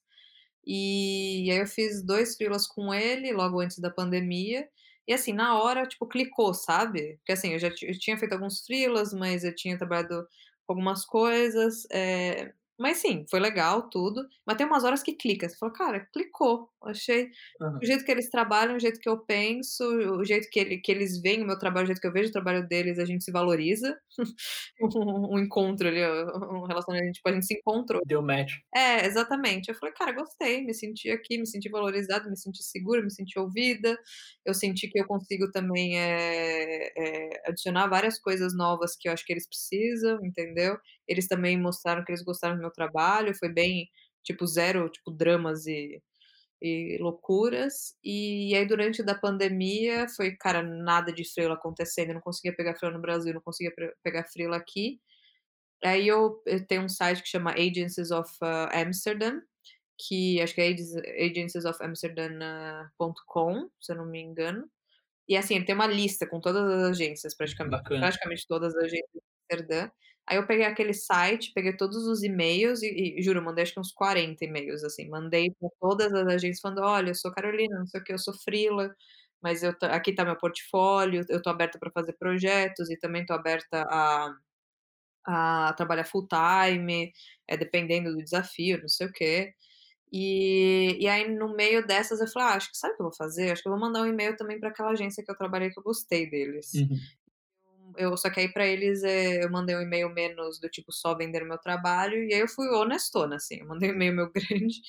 E 0.68 1.50
aí 1.52 1.60
eu 1.60 1.68
fiz 1.68 2.04
2 2.06 2.36
freelas 2.38 2.68
com 2.68 2.94
ele, 2.94 3.34
logo 3.34 3.60
antes 3.62 3.80
da 3.80 3.90
pandemia, 3.92 4.68
e 5.08 5.14
assim, 5.14 5.34
na 5.34 5.60
hora, 5.62 5.88
tipo, 5.88 6.08
clicou, 6.08 6.53
sabe. 6.53 7.18
Porque, 7.18 7.32
assim, 7.34 7.53
eu 7.53 7.60
já 7.60 7.70
eu 7.82 7.99
tinha 7.99 8.18
feito 8.18 8.34
alguns 8.34 8.66
freelas, 8.66 9.14
mas 9.14 9.43
eu 9.43 9.56
tinha 9.56 9.78
trabalhado 9.78 10.28
com 10.66 10.74
algumas 10.74 11.06
coisas, 11.06 11.86
eh, 11.91 12.53
mas 12.80 12.98
sim, 12.98 13.26
foi 13.30 13.40
legal 13.40 13.90
tudo, 13.90 14.28
mas 14.46 14.58
tem 14.58 14.66
umas 14.68 14.84
horas 14.84 15.04
que 15.04 15.14
clica, 15.16 15.48
você 15.50 15.58
fala: 15.58 15.74
"Cara, 15.74 16.08
clicou", 16.14 16.70
achei 16.84 17.26
o 17.26 17.30
Aham. 17.60 17.86
jeito 17.86 18.06
que 18.06 18.12
eles 18.12 18.30
trabalham, 18.30 18.76
o 18.78 18.80
jeito 18.80 19.00
que 19.02 19.10
eu 19.10 19.20
penso, 19.26 19.84
o 20.18 20.24
jeito 20.26 20.50
que 20.50 20.60
ele 20.60 20.78
que 20.80 20.92
eles 20.92 21.22
veem 21.22 21.44
o 21.44 21.48
meu 21.48 21.60
trabalho, 21.60 21.84
o 21.86 21.88
jeito 21.88 22.02
que 22.02 22.08
eu 22.08 22.14
vejo 22.14 22.30
o 22.30 22.32
trabalho 22.34 22.68
deles, 22.68 23.00
a 23.00 23.06
gente 23.06 23.24
se 23.24 23.32
valoriza. 23.32 23.98
Um 24.82 25.40
encontro 25.40 25.88
ali, 25.88 26.02
um 26.06 26.66
relacionamento, 26.66 27.14
tipo, 27.14 27.30
a 27.30 27.34
gente 27.34 27.46
se 27.48 27.56
encontrou. 27.56 28.02
Deu 28.04 28.22
match. 28.22 28.66
É, 28.76 29.06
exatamente. 29.06 29.70
Eu 29.70 29.76
falei: 29.76 29.94
"Cara, 29.96 30.12
gostei, 30.14 30.64
me 30.66 30.74
senti 30.74 31.10
aqui, 31.12 31.38
me 31.40 31.48
senti 31.48 31.70
valorizada, 31.70 32.30
me 32.30 32.38
senti 32.38 32.64
segura, 32.64 33.02
me 33.04 33.12
senti 33.12 33.40
ouvida, 33.40 33.98
eu 34.46 34.54
senti 34.54 34.90
que 34.90 35.00
eu 35.00 35.08
consigo 35.08 35.52
também, 35.52 35.98
eh 36.00 36.92
eh, 36.98 37.42
adicionar 37.48 37.88
várias 37.90 38.20
coisas 38.20 38.56
novas 38.56 38.96
que 38.98 39.08
eu 39.10 39.14
acho 39.14 39.26
que 39.26 39.34
eles 39.34 39.48
precisam", 39.48 40.20
entendeu. 40.26 40.78
Eles 41.08 41.28
também 41.28 41.60
mostraram 41.62 42.04
que 42.06 42.12
eles 42.12 42.24
gostaram 42.24 42.58
meu 42.66 42.72
trabalho, 42.74 43.36
foi 43.38 43.49
bem, 43.49 43.89
tipo, 44.24 44.45
0, 44.47 44.89
tipo, 44.89 45.11
dramas 45.11 45.66
e 45.68 46.01
e 46.61 46.97
loucuras. 47.01 47.95
E 48.03 48.53
aí 48.55 48.66
durante 48.68 49.03
da 49.03 49.16
pandemia 49.16 50.07
foi, 50.16 50.36
cara, 50.38 50.61
nada 50.63 51.11
de 51.13 51.24
freela 51.34 51.55
acontecendo, 51.55 52.09
eu 52.09 52.16
não 52.16 52.22
conseguia 52.22 52.55
pegar 52.55 52.76
freela 52.76 52.95
no 52.95 53.01
Brasil, 53.01 53.34
não 53.34 53.41
conseguia 53.41 53.74
pegar 54.03 54.26
freela 54.26 54.57
aqui. 54.57 54.99
Aí 55.84 56.07
eu 56.07 56.41
eu 56.45 56.66
tenho 56.68 56.84
um 56.84 56.89
site 56.89 57.22
que 57.24 57.30
chama 57.30 57.51
Agencies 57.53 58.11
of 58.11 58.32
Amsterdam, 58.74 59.41
que 59.99 60.41
acho 60.41 60.55
que 60.55 60.61
é 60.61 60.68
agencies 60.70 60.95
agenciesofamsterdam.com, 61.66 63.70
se 63.82 63.91
eu 63.93 63.97
não 63.97 64.05
me 64.07 64.22
engano. 64.22 64.70
E, 65.30 65.38
assim, 65.38 65.55
ele 65.55 65.66
tem 65.66 65.76
uma 65.76 65.88
lista 65.88 66.28
com 66.28 66.39
todas 66.41 66.63
as 66.72 66.84
agências, 66.91 67.36
praticamente 67.36 67.72
Bacana. 67.72 67.99
praticamente 67.99 68.47
todas 68.47 68.76
as 68.76 68.84
agências 68.86 69.09
de 69.13 69.22
Amsterdã. 69.53 69.89
Aí 70.28 70.38
eu 70.38 70.48
peguei 70.48 70.66
aquele 70.66 70.94
site, 70.94 71.52
peguei 71.54 71.76
todos 71.78 72.08
os 72.08 72.24
e-mails 72.24 72.82
e 72.84 73.18
e 73.20 73.22
juro, 73.22 73.44
mandei 73.44 73.64
acho 73.64 73.74
que 73.74 73.80
uns 73.80 73.92
40 73.94 74.44
e-mails, 74.46 74.84
assim, 74.84 75.08
mandei 75.10 75.52
pra 75.60 75.70
todas 75.80 76.14
as 76.14 76.28
agências 76.28 76.60
falando: 76.62 76.82
"Olha, 76.84 77.10
eu 77.12 77.16
sou 77.16 77.32
Carolina, 77.32 77.78
não 77.80 77.88
sei 77.88 78.02
o 78.02 78.04
quê, 78.04 78.14
eu 78.14 78.18
sou 78.20 78.34
freela, 78.34 78.96
mas 79.42 79.62
eu 79.64 79.74
aqui 79.84 80.14
tá 80.16 80.26
meu 80.26 80.38
portfólio, 80.38 81.24
eu 81.30 81.42
tô 81.42 81.50
aberta 81.52 81.78
pra 81.80 81.92
fazer 81.92 82.14
projetos 82.14 82.90
e 82.90 82.98
também 83.00 83.26
tô 83.26 83.34
aberta 83.34 83.84
a 83.90 84.32
a 85.28 85.74
trabalhar 85.78 86.06
full-time, 86.06 87.12
eh, 87.48 87.58
dependendo 87.58 88.12
do 88.14 88.24
desafio, 88.24 88.80
não 88.82 88.90
sei 88.90 89.08
o 89.08 89.12
quê". 89.14 89.54
E 90.14 90.98
e 91.02 91.08
aí 91.10 91.30
no 91.30 91.56
meio 91.56 91.86
dessas 91.88 92.22
eu 92.22 92.28
falei: 92.30 92.50
"Ah, 92.50 92.56
acho 92.58 92.72
que 92.72 92.78
sabe 92.78 92.94
o 92.96 92.98
que 92.98 93.04
eu 93.04 93.08
vou 93.08 93.16
fazer? 93.18 93.52
Acho 93.52 93.62
que 93.64 93.70
eu 93.70 93.74
vou 93.74 93.82
mandar 93.82 94.02
um 94.04 94.08
e-mail 94.08 94.36
também 94.38 94.60
pra 94.60 94.70
aquela 94.70 94.92
agência 94.92 95.24
que 95.26 95.32
eu 95.32 95.38
trabalhei 95.38 95.70
que 95.72 95.80
eu 95.80 95.84
gostei 95.84 96.30
deles". 96.30 96.68
Uhum. 96.74 97.08
Eu 97.98 98.16
só 98.18 98.30
que 98.30 98.39
aí 98.41 98.52
pra 98.52 98.66
eles, 98.68 99.04
eh, 99.04 99.43
eu 99.43 99.52
mandei 99.52 99.76
um 99.76 99.82
e-mail 99.82 100.10
menos 100.10 100.60
do 100.60 100.70
tipo 100.70 100.91
só 100.91 101.16
vender 101.16 101.43
meu 101.46 101.58
trabalho, 101.58 102.24
e 102.24 102.34
aí 102.34 102.39
eu 102.41 102.48
fui 102.48 102.68
honestona, 102.70 103.36
assim, 103.38 103.58
eu 103.60 103.68
mandei 103.68 103.91
um 103.91 103.93
e-mail 103.96 104.14
meu 104.16 104.32
grande, 104.72 104.82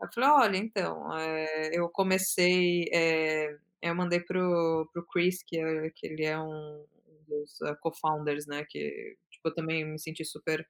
eu 0.00 0.08
falei: 0.14 0.30
"Olha, 0.30 0.56
então, 0.56 1.16
eh, 1.18 1.70
eu 1.74 1.88
comecei, 1.90 2.84
eh" 2.92 3.56
eu 3.82 3.94
mandei 3.94 4.20
para 4.20 4.38
o 4.40 4.86
para 4.92 5.02
o 5.02 5.06
Chris, 5.06 5.42
que 5.42 5.58
é 5.58 5.90
que 5.94 6.06
ele 6.06 6.24
é 6.24 6.38
um 6.40 6.84
dos 7.28 7.58
co-founders, 7.80 8.46
né, 8.46 8.64
que, 8.68 9.16
tipo, 9.30 9.48
eu 9.48 9.54
também 9.54 9.84
me 9.84 9.98
senti 9.98 10.24
super, 10.24 10.66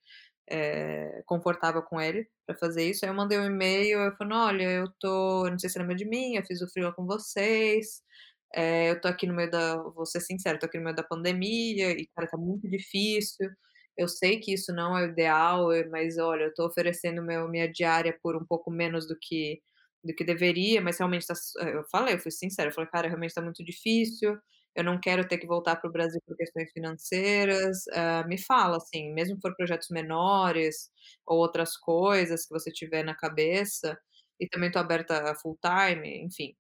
eh, 0.51 1.23
confortável 1.27 1.83
com 1.83 2.01
ele 2.01 2.29
pra 2.47 2.57
fazer 2.57 2.85
isso. 2.91 3.05
Aí 3.05 3.11
eu 3.11 3.15
mandei 3.17 3.39
um 3.39 3.47
e-mail, 3.47 4.01
eu 4.01 4.17
falando: 4.17 4.35
"Olha, 4.37 4.65
eu 4.71 4.89
tô 5.01 5.49
não 5.51 5.59
sei 5.59 5.71
se 5.71 5.79
lembra 5.79 5.95
de 5.97 6.05
mim, 6.07 6.37
eu 6.37 6.45
fiz 6.47 6.61
o 6.63 6.69
freela 6.71 6.93
com 6.93 7.07
vocês, 7.07 8.03
eh, 8.55 8.91
eu 8.91 9.01
tô 9.01 9.09
aqui 9.09 9.27
no 9.27 9.35
meio 9.35 9.51
da" 9.51 9.77
vou 9.83 10.07
ser 10.07 10.21
sincera, 10.21 10.59
"tô 10.59 10.67
aqui 10.67 10.79
no 10.79 10.85
meio 10.85 10.97
da 10.97 11.03
pandemia 11.05 11.91
e, 11.93 12.07
cara, 12.15 12.29
tá 12.29 12.37
muito 12.39 12.69
difícil, 12.69 13.51
eu 13.97 14.09
sei 14.09 14.41
que 14.41 14.53
isso 14.55 14.73
não 14.75 14.97
é 14.99 15.07
o 15.07 15.11
ideal, 15.11 15.73
eh, 15.73 15.87
mas 15.89 16.19
olha, 16.19 16.45
eu 16.45 16.55
tô 16.55 16.67
oferecendo 16.67 17.23
meu 17.23 17.49
minha 17.49 17.71
diária 17.71 18.17
por 18.23 18.37
um 18.37 18.45
pouco 18.47 18.71
menos 18.71 19.07
do 19.09 19.17
que 19.21 19.61
do 20.05 20.15
que 20.15 20.25
deveria, 20.25 20.81
mas 20.83 20.99
realmente 20.99 21.27
tá 21.27 21.33
s" 21.35 21.53
eu 21.61 21.85
falei, 21.91 22.15
eu 22.15 22.19
fui 22.21 22.31
sincera, 22.33 22.69
eu 22.71 22.75
falei: 22.75 22.91
"Cara, 22.91 23.09
realmente 23.09 23.35
tá 23.35 23.43
muito 23.43 23.65
difícil, 23.65 24.37
eu 24.77 24.83
não 24.85 24.99
quero 25.01 25.27
ter 25.29 25.39
que 25.39 25.47
voltar 25.47 25.77
para 25.77 25.89
o 25.91 25.93
Brasil 25.93 26.21
por 26.27 26.37
questões 26.37 26.71
financeiras, 26.73 27.85
hã, 27.95 28.25
me 28.27 28.39
fala, 28.39 28.79
assim, 28.79 29.13
mesmo 29.13 29.37
que 29.37 29.43
for 29.43 29.55
projetos 29.57 29.89
menores 29.91 30.91
ou 31.27 31.39
outras 31.39 31.77
coisas 31.77 32.45
que 32.47 32.51
você 32.55 32.71
tiver 32.73 33.05
na 33.05 33.15
cabeça, 33.17 33.97
e 34.41 34.49
também 34.49 34.71
tô 34.73 34.79
aberta 34.81 35.31
a 35.31 35.35
full-time", 35.37 36.25
enfim. 36.27 36.55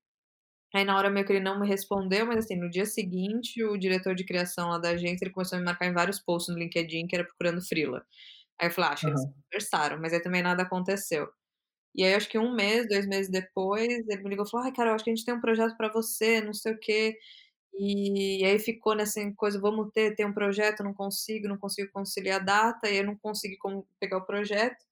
Aí 0.74 0.84
na 0.84 0.96
hora 0.96 1.10
meio 1.10 1.26
que 1.26 1.32
ele 1.32 1.40
não 1.40 1.60
me 1.60 1.68
respondeu, 1.68 2.24
mas, 2.26 2.38
assim, 2.46 2.56
no 2.56 2.70
dia 2.70 2.86
seguinte 2.86 3.62
o 3.62 3.76
diretor 3.76 4.14
de 4.14 4.24
criação 4.24 4.70
lá 4.70 4.78
da 4.78 4.90
agência, 4.90 5.24
ele 5.24 5.32
começou 5.32 5.56
a 5.56 5.58
me 5.60 5.66
marcar 5.66 5.86
em 5.86 5.92
vários 5.92 6.18
posts 6.18 6.54
no 6.54 6.58
LinkedIn 6.58 7.06
que 7.06 7.14
era 7.14 7.24
procurando 7.24 7.60
freela. 7.62 8.04
Aí 8.60 8.68
eu 8.68 8.72
falei: 8.72 8.90
"Ah, 8.90 8.94
acho 8.94 9.04
que 9.04 9.10
eles 9.10 9.22
conversaram", 9.50 10.00
mas 10.00 10.12
aí 10.14 10.22
também 10.22 10.42
nada 10.42 10.62
aconteceu. 10.64 11.28
E 11.94 12.04
aí 12.04 12.14
acho 12.14 12.28
que 12.30 12.38
1 12.38 12.54
mês, 12.54 12.88
2 12.88 13.06
meses 13.08 13.30
depois, 13.30 13.88
ele 14.08 14.22
me 14.22 14.30
ligou 14.30 14.46
e 14.46 14.50
falou: 14.50 14.66
"Ai, 14.66 14.72
Carol, 14.74 14.94
acho 14.94 15.04
que 15.04 15.10
a 15.10 15.14
gente 15.16 15.26
tem 15.26 15.34
um 15.34 15.40
projeto 15.42 15.76
pra 15.76 15.90
você, 15.92 16.40
não 16.42 16.54
sei 16.54 16.74
o 16.74 16.78
quê". 16.80 17.18
E 17.78 18.44
aí 18.46 18.58
ficou 18.60 18.94
nessa 18.96 19.20
coisa: 19.36 19.60
"Vamos 19.60 19.90
ter 19.94 20.14
ter 20.16 20.26
um 20.26 20.34
projeto, 20.34 20.84
não 20.84 20.94
consigo, 20.94 21.48
não 21.48 21.58
consigo 21.58 21.90
conciliar 21.92 22.40
a 22.42 22.44
data", 22.44 22.90
e 22.90 22.98
eu 22.98 23.04
não 23.06 23.16
consegui 23.18 23.58
pegar 24.00 24.18
o 24.18 24.26
projeto. 24.26 24.84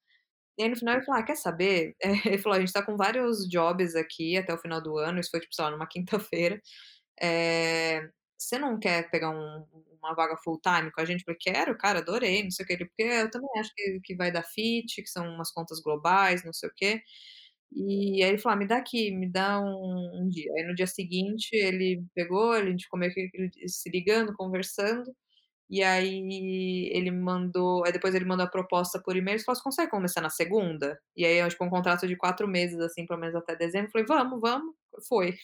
E 0.61 0.65
aí 0.65 0.69
no 0.69 0.77
final 0.77 0.95
ele 0.97 1.05
falou: 1.05 1.21
"Ah, 1.21 1.25
quer 1.25 1.37
saber?" 1.37 1.97
Ele 2.37 2.39
falou: 2.39 2.57
"A 2.59 2.61
gente 2.61 2.73
tá 2.73 2.83
com 2.85 2.97
vários 2.97 3.49
jobs 3.49 3.95
aqui 3.97 4.37
até 4.37 4.53
o 4.55 4.59
final 4.59 4.83
do 4.83 4.99
ano", 4.99 5.19
isso 5.21 5.31
foi 5.31 5.41
tipo, 5.41 5.55
sei 5.55 5.65
lá, 5.65 5.71
numa 5.71 5.87
quinta-feira. 5.89 6.61
Eh, 7.21 8.03
"Você 8.39 8.59
não 8.59 8.79
quer 8.81 9.11
pegar 9.11 9.31
um 9.31 9.67
uma 10.03 10.15
vaga 10.15 10.37
full 10.39 10.61
time 10.63 10.91
com 10.93 11.01
a 11.03 11.05
gente?" 11.07 11.21
Eu 11.23 11.27
falei: 11.27 11.39
"Quero, 11.41 11.79
cara, 11.79 12.01
adorei, 12.01 12.43
não 12.45 12.51
sei 12.53 12.65
o 12.65 12.69
quê", 12.69 12.75
ele: 12.75 12.87
"Porque 12.87 13.03
eu 13.05 13.31
também 13.31 13.51
acho 13.61 13.73
que 13.77 14.01
que 14.05 14.17
vai 14.17 14.33
dar 14.33 14.45
fit, 14.45 15.03
que 15.03 15.09
são 15.11 15.27
umas 15.29 15.53
contas 15.53 15.81
globais, 15.83 16.45
não 16.45 16.53
sei 16.55 16.69
o 16.71 16.73
quê". 16.77 17.03
E 17.73 18.23
aí 18.25 18.31
ele 18.31 18.39
falou: 18.39 18.57
"Ah, 18.57 18.59
me 18.61 18.67
dá 18.69 18.79
aqui, 18.79 19.11
me 19.13 19.29
dá 19.31 19.61
um 19.61 20.23
um 20.25 20.29
dia". 20.29 20.53
Aí 20.57 20.65
no 20.67 20.75
dia 20.75 20.87
seguinte 20.87 21.51
ele 21.55 22.05
pegou, 22.15 22.53
a 22.53 22.65
gente 22.67 22.85
ficou 22.85 22.99
meio 23.01 23.13
que 23.15 23.31
se 23.69 23.91
ligando, 23.91 24.35
conversando, 24.37 25.15
e 25.71 25.83
aí 25.85 26.91
ele 26.93 27.11
mandou 27.13 27.85
aí 27.87 27.93
depois 27.93 28.15
ele 28.15 28.25
mandou 28.27 28.47
a 28.47 28.51
proposta 28.51 29.01
por 29.03 29.17
e-mail, 29.17 29.37
ele 29.37 29.45
falou: 29.45 29.57
"Você 29.57 29.63
consegue 29.65 29.91
começar 29.91 30.21
na 30.23 30.31
segunda?". 30.31 31.01
E 31.17 31.25
aí 31.27 31.41
que 31.59 31.65
um 31.65 31.71
contrato 31.71 32.07
de 32.09 32.17
4 32.17 32.49
meses, 32.49 32.81
assim, 32.81 33.07
pelo 33.07 33.21
menos 33.21 33.37
até 33.37 33.57
dezembro, 33.57 33.89
eu 33.89 33.93
falei: 33.93 34.07
"Vamos, 34.09 34.41
vamos", 34.41 34.75
foi. 35.09 35.35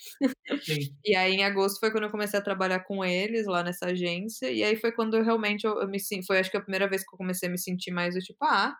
Sim. 0.65 0.97
E 1.05 1.15
aí 1.17 1.35
em 1.35 1.45
agosto 1.45 1.81
foi 1.81 1.91
quando 1.93 2.05
eu 2.05 2.11
comecei 2.11 2.39
a 2.39 2.43
trabalhar 2.43 2.81
com 2.85 3.05
eles 3.05 3.47
lá 3.47 3.63
nessa 3.63 3.87
agência, 3.87 4.51
e 4.51 4.63
aí 4.65 4.77
foi 4.77 4.93
quando 4.93 5.17
eu 5.17 5.25
realmente 5.25 5.67
eu 5.67 5.81
eu 5.83 5.89
me 5.89 6.01
foi 6.27 6.39
acho 6.41 6.51
que 6.51 6.57
a 6.57 6.61
primeira 6.63 6.89
vez 6.89 7.03
que 7.05 7.15
eu 7.15 7.19
comecei 7.19 7.49
a 7.49 7.53
me 7.53 7.59
sentir 7.59 7.91
mais 7.93 8.15
do 8.15 8.21
tipo: 8.21 8.45
"Ah, 8.45 8.77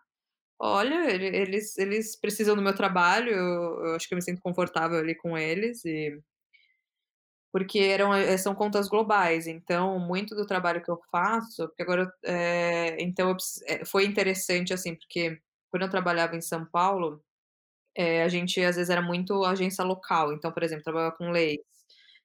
olha, 0.61 1.11
ele 1.13 1.27
eles 1.37 1.77
eles 1.79 2.19
precisam 2.21 2.57
do 2.57 2.63
meu 2.63 2.75
trabalho, 2.77 3.31
eu 3.33 3.87
eu 3.87 3.97
acho 3.97 4.09
que 4.09 4.15
eu 4.15 4.17
me 4.19 4.23
sinto 4.25 4.41
confortável 4.43 4.99
ali 5.01 5.17
com 5.17 5.39
eles 5.39 5.85
e" 5.87 6.19
porque 7.57 7.79
eram 7.81 8.13
eh, 8.15 8.37
são 8.39 8.55
contas 8.55 8.87
globais, 8.89 9.47
então 9.47 9.99
muito 9.99 10.35
do 10.37 10.47
trabalho 10.47 10.83
que 10.85 10.91
eu 10.91 11.01
faço 11.11 11.67
porque 11.69 11.83
agora 11.83 12.13
eh, 12.25 12.99
então 13.01 13.31
eu 13.31 13.37
eh, 13.69 13.85
foi 13.87 14.05
interessante, 14.05 14.75
assim, 14.75 14.95
porque 14.95 15.41
quando 15.71 15.85
eu 15.85 15.91
trabalhava 15.91 16.37
em 16.37 16.43
São 16.43 16.67
Paulo, 16.67 17.23
eh, 17.97 18.23
a 18.25 18.29
gente 18.29 18.61
às 18.63 18.77
vezes 18.77 18.91
era 18.91 19.03
muito 19.03 19.45
agência 19.45 19.85
local, 19.85 20.33
então, 20.33 20.53
por 20.53 20.63
exemplo, 20.63 20.85
trabalhava 20.85 21.17
com 21.17 21.31
leis, 21.31 21.61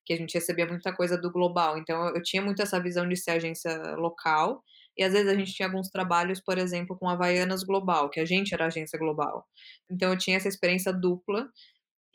que 0.06 0.14
a 0.14 0.18
gente 0.18 0.34
recebia 0.36 0.66
muita 0.68 0.94
coisa 0.96 1.18
do 1.18 1.32
global, 1.32 1.78
então 1.78 2.08
eu 2.10 2.16
eu 2.18 2.24
tinha 2.24 2.42
muito 2.42 2.62
essa 2.62 2.80
visão 2.82 3.08
de 3.08 3.16
ser 3.18 3.32
agência 3.32 3.96
local, 3.98 4.64
e 4.98 5.04
às 5.04 5.14
vezes 5.14 5.30
a 5.30 5.36
gente 5.36 5.54
tinha 5.54 5.68
alguns 5.68 5.90
trabalhos, 5.90 6.42
por 6.42 6.58
exemplo, 6.58 6.98
com 6.98 7.10
Havaianas 7.10 7.64
global, 7.64 8.10
que 8.10 8.20
a 8.20 8.26
gente 8.26 8.54
era 8.54 8.66
agência 8.68 9.00
global. 9.00 9.46
Então 9.90 10.12
eu 10.12 10.18
tinha 10.18 10.38
essa 10.38 10.50
experiência 10.50 10.92
dupla, 10.94 11.50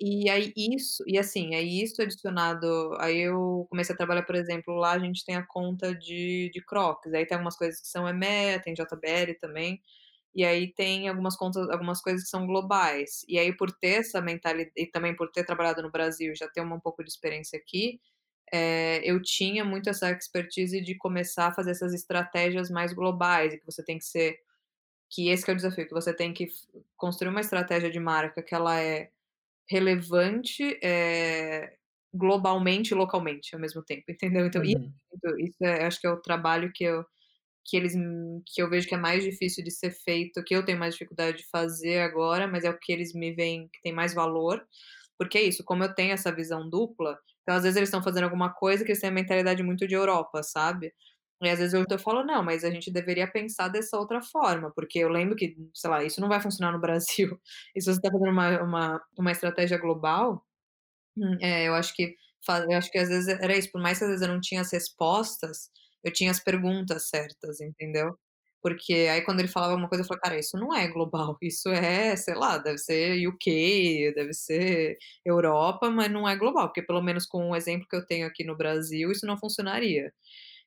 e 0.00 0.28
aí 0.30 0.52
isso 0.56 1.02
e 1.06 1.18
assim, 1.18 1.54
aí 1.54 1.82
isso 1.82 2.02
adicionado 2.02 2.94
aí 3.00 3.18
eu 3.18 3.66
comecei 3.70 3.94
a 3.94 3.96
trabalhar, 3.98 4.22
por 4.24 4.34
exemplo, 4.36 4.74
lá 4.76 4.92
a 4.92 4.98
gente 4.98 5.24
tem 5.24 5.36
a 5.36 5.46
conta 5.46 5.94
de 5.94 6.50
de 6.52 6.62
Crocs, 6.64 7.12
aí 7.14 7.26
tem 7.26 7.36
algumas 7.36 7.56
coisas 7.56 7.80
que 7.80 7.88
são 7.88 8.08
EMEA, 8.08 8.60
tem 8.62 8.74
JBL 8.74 9.34
também, 9.40 9.80
e 10.34 10.44
aí 10.44 10.72
tem 10.74 11.08
algumas 11.08 11.36
contas 11.36 11.68
algumas 11.70 12.00
coisas 12.02 12.24
que 12.24 12.30
são 12.30 12.46
globais. 12.46 13.24
E 13.28 13.38
aí 13.38 13.56
por 13.56 13.72
ter 13.72 14.00
essa 14.00 14.20
mentali 14.22 14.70
e 14.76 14.86
também 14.86 15.16
por 15.16 15.30
ter 15.32 15.44
trabalhado 15.44 15.82
no 15.82 15.90
Brasil 15.92 16.34
já 16.36 16.48
ter 16.48 16.60
uma 16.62 16.76
um 16.76 16.80
pouco 16.80 17.04
de 17.04 17.10
experiência 17.10 17.58
aqui, 17.58 18.00
eh, 18.52 19.00
eu 19.04 19.22
tinha 19.22 19.64
muito 19.64 19.90
essa 19.90 20.10
expertise 20.12 20.80
de 20.82 20.96
começar 20.96 21.48
a 21.48 21.54
fazer 21.54 21.72
essas 21.72 21.94
estratégias 21.94 22.70
mais 22.70 22.92
globais 22.94 23.54
e 23.54 23.58
que 23.58 23.66
você 23.66 23.84
tem 23.84 23.98
que 23.98 24.04
ser 24.06 24.38
que 25.10 25.28
esse 25.30 25.44
que 25.44 25.50
é 25.50 25.54
o 25.54 25.56
desafio, 25.56 25.86
que 25.86 25.94
você 25.94 26.14
tem 26.14 26.32
que 26.34 26.48
construir 26.96 27.30
uma 27.30 27.40
estratégia 27.40 27.90
de 27.90 28.00
marca 28.00 28.42
que 28.42 28.54
ela 28.54 28.80
é 28.80 29.10
relevante, 29.68 30.78
eh, 30.82 31.76
globalmente 32.14 32.92
e 32.94 32.96
localmente 32.96 33.54
ao 33.54 33.60
mesmo 33.60 33.82
tempo, 33.84 34.04
entendeu? 34.10 34.46
Então 34.46 34.62
isso 34.64 34.76
Uhum. 34.76 34.94
isso 35.40 35.56
é 35.64 35.84
acho 35.86 36.00
que 36.00 36.06
é 36.06 36.10
o 36.10 36.20
trabalho 36.20 36.70
que 36.74 36.84
eu 36.84 37.04
que 37.64 37.76
eles 37.76 37.94
que 38.46 38.62
eu 38.62 38.70
vejo 38.70 38.88
que 38.88 38.94
é 38.94 38.98
mais 38.98 39.24
difícil 39.24 39.64
de 39.64 39.70
ser 39.72 39.90
feito, 39.92 40.42
que 40.44 40.54
eu 40.56 40.64
tenho 40.64 40.78
mais 40.78 40.94
dificuldade 40.94 41.38
de 41.38 41.48
fazer 41.50 41.98
agora, 42.00 42.46
mas 42.48 42.64
é 42.64 42.70
o 42.70 42.78
que 42.78 42.92
eles 42.92 43.12
me 43.14 43.32
veem 43.34 43.68
que 43.72 43.80
tem 43.82 43.92
mais 43.92 44.14
valor, 44.14 44.66
porque 45.18 45.38
é 45.38 45.42
isso, 45.44 45.64
como 45.64 45.84
eu 45.84 45.94
tenho 45.94 46.12
essa 46.12 46.32
visão 46.34 46.68
dupla, 46.70 47.18
então 47.42 47.54
às 47.56 47.62
vezes 47.64 47.76
eles 47.76 47.88
estão 47.88 48.02
fazendo 48.02 48.24
alguma 48.24 48.52
coisa 48.54 48.84
que 48.84 48.90
eles 48.92 49.00
têm 49.00 49.10
a 49.10 49.12
mentalidade 49.12 49.62
muito 49.62 49.86
de 49.88 49.94
Europa, 49.94 50.42
sabe. 50.42 50.92
E 51.42 51.48
às 51.50 51.58
vezes 51.58 51.74
eu 51.74 51.84
eu 51.90 51.98
falo: 51.98 52.24
"Não, 52.24 52.42
mas 52.42 52.64
a 52.64 52.70
gente 52.70 52.90
deveria 52.90 53.30
pensar 53.30 53.68
dessa 53.68 53.98
outra 53.98 54.22
forma", 54.22 54.72
porque 54.74 54.98
eu 54.98 55.08
lembro 55.08 55.36
que, 55.36 55.56
sei 55.74 55.90
lá, 55.90 56.02
isso 56.04 56.20
não 56.20 56.28
vai 56.28 56.40
funcionar 56.40 56.72
no 56.72 56.80
Brasil. 56.80 57.38
E 57.76 57.80
se 57.82 57.92
você 57.92 58.00
tá 58.00 58.10
fazendo 58.10 58.30
uma 58.32 58.62
uma 58.62 59.02
uma 59.18 59.32
estratégia 59.32 59.78
global, 59.78 60.44
eh, 61.40 61.64
eu 61.68 61.74
acho 61.74 61.94
que 61.94 62.14
eu 62.70 62.76
acho 62.78 62.90
que 62.92 62.98
às 62.98 63.08
vezes 63.08 63.28
era 63.28 63.56
isso, 63.56 63.70
por 63.72 63.80
mais 63.82 63.98
que 63.98 64.04
às 64.04 64.10
vezes 64.10 64.26
eu 64.26 64.32
não 64.32 64.40
tinha 64.40 64.60
as 64.60 64.72
respostas, 64.72 65.68
eu 66.04 66.12
tinha 66.12 66.30
as 66.30 66.38
perguntas 66.42 67.08
certas, 67.08 67.60
entendeu? 67.60 68.16
Porque 68.62 68.94
aí 69.10 69.22
quando 69.22 69.40
ele 69.40 69.48
falava 69.48 69.72
alguma 69.72 69.88
coisa 69.88 70.02
eu 70.04 70.08
falava: 70.08 70.22
"Cara, 70.22 70.38
isso 70.38 70.56
não 70.58 70.74
é 70.74 70.86
global, 70.88 71.36
isso 71.42 71.68
é, 71.70 72.14
sei 72.16 72.34
lá, 72.34 72.58
deve 72.58 72.78
ser 72.78 73.26
UK, 73.28 74.12
deve 74.14 74.32
ser 74.34 74.96
Europa, 75.24 75.90
mas 75.90 76.10
não 76.10 76.28
é 76.28 76.36
global", 76.36 76.68
porque 76.68 76.82
pelo 76.82 77.02
menos 77.02 77.26
com 77.26 77.50
o 77.50 77.56
exemplo 77.56 77.86
que 77.88 77.96
eu 77.96 78.06
tenho 78.06 78.26
aqui 78.26 78.44
no 78.44 78.56
Brasil, 78.56 79.10
isso 79.12 79.26
não 79.26 79.38
funcionaria. 79.38 80.12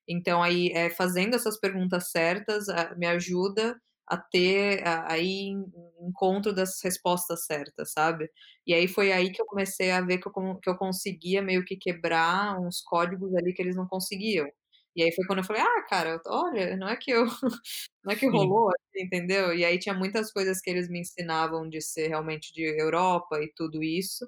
Então 0.10 0.44
aí, 0.44 0.72
eh, 0.74 0.90
fazendo 0.92 1.36
essas 1.36 1.60
perguntas 1.60 2.12
certas, 2.12 2.70
ah, 2.70 2.96
me 2.98 3.08
ajuda 3.08 3.80
a 4.08 4.18
ter 4.18 4.86
a 4.88 5.14
a 5.14 5.20
em 5.20 5.66
encontro 6.02 6.54
das 6.54 6.82
respostas 6.84 7.46
certas, 7.46 7.92
sabe. 7.94 8.30
E 8.68 8.74
aí 8.74 8.88
foi 8.88 9.12
aí 9.14 9.32
que 9.32 9.42
eu 9.42 9.46
comecei 9.46 9.92
a 9.92 10.02
ver 10.02 10.18
que 10.20 10.28
eu 10.30 10.34
que 10.62 10.70
eu 10.70 10.78
conseguia 10.78 11.42
meio 11.44 11.64
que 11.66 11.78
quebrar 11.78 12.60
uns 12.60 12.82
códigos 12.82 13.34
ali 13.36 13.54
que 13.54 13.62
eles 13.62 13.76
não 13.76 13.88
conseguiam. 13.88 14.48
E 14.96 15.04
aí 15.04 15.12
foi 15.14 15.26
quando 15.28 15.40
eu 15.40 15.46
falei: 15.46 15.62
"Ah, 15.62 15.84
cara, 15.88 16.20
olha, 16.28 16.76
não 16.78 16.88
é 16.90 16.98
que 16.98 17.12
eu 17.12 17.26
não 18.04 18.12
é 18.14 18.16
que 18.16 18.28
rolou 18.28 18.70
aqui", 18.70 19.04
entendeu? 19.04 19.54
E 19.56 19.64
aí 19.66 19.78
tinha 19.80 19.94
muitas 19.96 20.32
coisas 20.32 20.60
que 20.62 20.70
eles 20.70 20.90
me 20.90 21.00
ensinavam 21.02 21.68
de 21.70 21.82
ser 21.82 22.08
realmente 22.08 22.52
de 22.54 22.64
Europa 22.82 23.40
e 23.44 23.52
tudo 23.56 23.84
isso, 23.84 24.26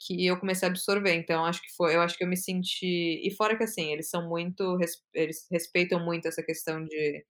que 0.00 0.26
eu 0.26 0.38
comecei 0.38 0.68
a 0.68 0.70
absorver, 0.70 1.14
então 1.14 1.44
acho 1.44 1.60
que 1.62 1.72
foi 1.76 1.94
eu 1.96 2.00
acho 2.02 2.16
que 2.18 2.24
eu 2.24 2.28
me 2.28 2.36
senti 2.36 3.20
e 3.26 3.30
fora 3.36 3.56
que, 3.56 3.64
assim, 3.64 3.92
eles 3.92 4.10
são 4.10 4.28
muito 4.28 4.78
eles 5.14 5.46
respeitam 5.50 6.04
muito 6.04 6.28
essa 6.28 6.42
questão 6.42 6.84
de, 6.84 7.24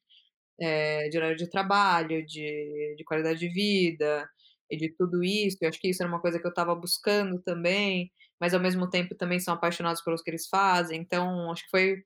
eh, 0.60 1.08
de 1.10 1.16
horário 1.18 1.36
de 1.36 1.48
trabalho, 1.50 2.24
de 2.26 2.94
de 2.96 3.04
qualidade 3.04 3.40
de 3.40 3.48
vida 3.50 4.28
e 4.70 4.76
de 4.76 4.90
tudo 4.96 5.24
isso, 5.24 5.58
eu 5.62 5.68
acho 5.68 5.80
que 5.80 5.88
isso 5.90 6.02
era 6.02 6.10
uma 6.12 6.20
coisa 6.20 6.38
que 6.40 6.46
eu 6.46 6.50
estava 6.50 6.74
buscando 6.74 7.40
também, 7.42 8.12
mas 8.40 8.54
ao 8.54 8.60
mesmo 8.60 8.88
tempo 8.90 9.14
também 9.16 9.40
são 9.40 9.54
apaixonados 9.54 10.02
pelos 10.02 10.22
que 10.22 10.30
eles 10.30 10.48
fazem, 10.48 11.00
então 11.00 11.50
acho 11.52 11.64
que 11.64 11.70
foi 11.70 12.04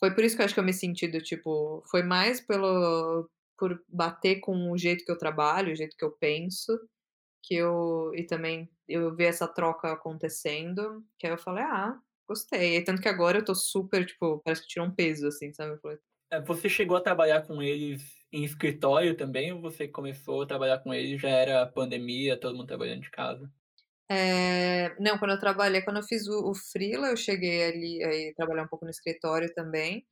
foi 0.00 0.14
por 0.14 0.24
isso 0.24 0.36
que 0.36 0.42
eu 0.42 0.46
acho 0.46 0.54
que 0.54 0.60
eu 0.60 0.64
me 0.64 0.72
senti 0.74 1.08
do 1.08 1.20
tipo, 1.22 1.82
foi 1.90 2.02
mais 2.02 2.40
pelo 2.40 3.28
por 3.58 3.80
bater 3.88 4.40
com 4.40 4.70
o 4.72 4.78
jeito 4.78 5.04
que 5.04 5.12
eu 5.12 5.18
trabalho, 5.18 5.72
o 5.72 5.76
jeito 5.76 5.96
que 5.96 6.04
eu 6.04 6.12
penso, 6.12 6.78
que 7.42 7.54
eu 7.54 8.12
e 8.14 8.24
também 8.26 8.70
eu 8.88 9.14
ver 9.14 9.26
essa 9.26 9.48
troca 9.48 9.92
acontecendo, 9.92 11.04
que 11.18 11.26
aí 11.26 11.32
eu 11.32 11.38
falei: 11.38 11.64
"Ah, 11.64 11.98
gostei", 12.28 12.82
tanto 12.84 13.02
que 13.02 13.08
agora 13.08 13.38
eu 13.38 13.44
tô 13.44 13.54
super, 13.54 14.06
tipo, 14.06 14.40
parece 14.44 14.62
que 14.62 14.68
tirou 14.68 14.86
um 14.88 14.94
peso, 14.94 15.26
assim, 15.28 15.52
sabe, 15.52 15.80
falei 15.80 15.98
Eh, 16.30 16.40
você 16.40 16.68
chegou 16.68 16.96
a 16.96 17.00
trabalhar 17.00 17.46
com 17.46 17.62
eles 17.62 18.02
em 18.32 18.42
escritório 18.44 19.16
também 19.16 19.52
ou 19.52 19.60
você 19.60 19.86
começou 19.86 20.42
a 20.42 20.46
trabalhar 20.46 20.78
com 20.80 20.92
eles 20.92 21.20
já 21.20 21.28
era 21.28 21.66
pandemia, 21.66 22.38
todo 22.40 22.56
mundo 22.56 22.66
trabalhando 22.66 23.02
de 23.02 23.10
casa? 23.10 23.52
Eh, 24.10 24.94
não, 25.00 25.18
quando 25.18 25.30
eu 25.32 25.38
trabalhei 25.38 25.80
quando 25.82 25.98
eu 25.98 26.02
fiz 26.02 26.26
o 26.28 26.50
o 26.50 26.54
freela, 26.54 27.08
eu 27.08 27.16
cheguei 27.16 27.64
ali 27.64 28.04
a 28.04 28.12
ir 28.14 28.34
trabalhar 28.34 28.64
um 28.64 28.68
pouco 28.68 28.84
no 28.84 28.90
escritório 28.90 29.52
também, 29.54 30.06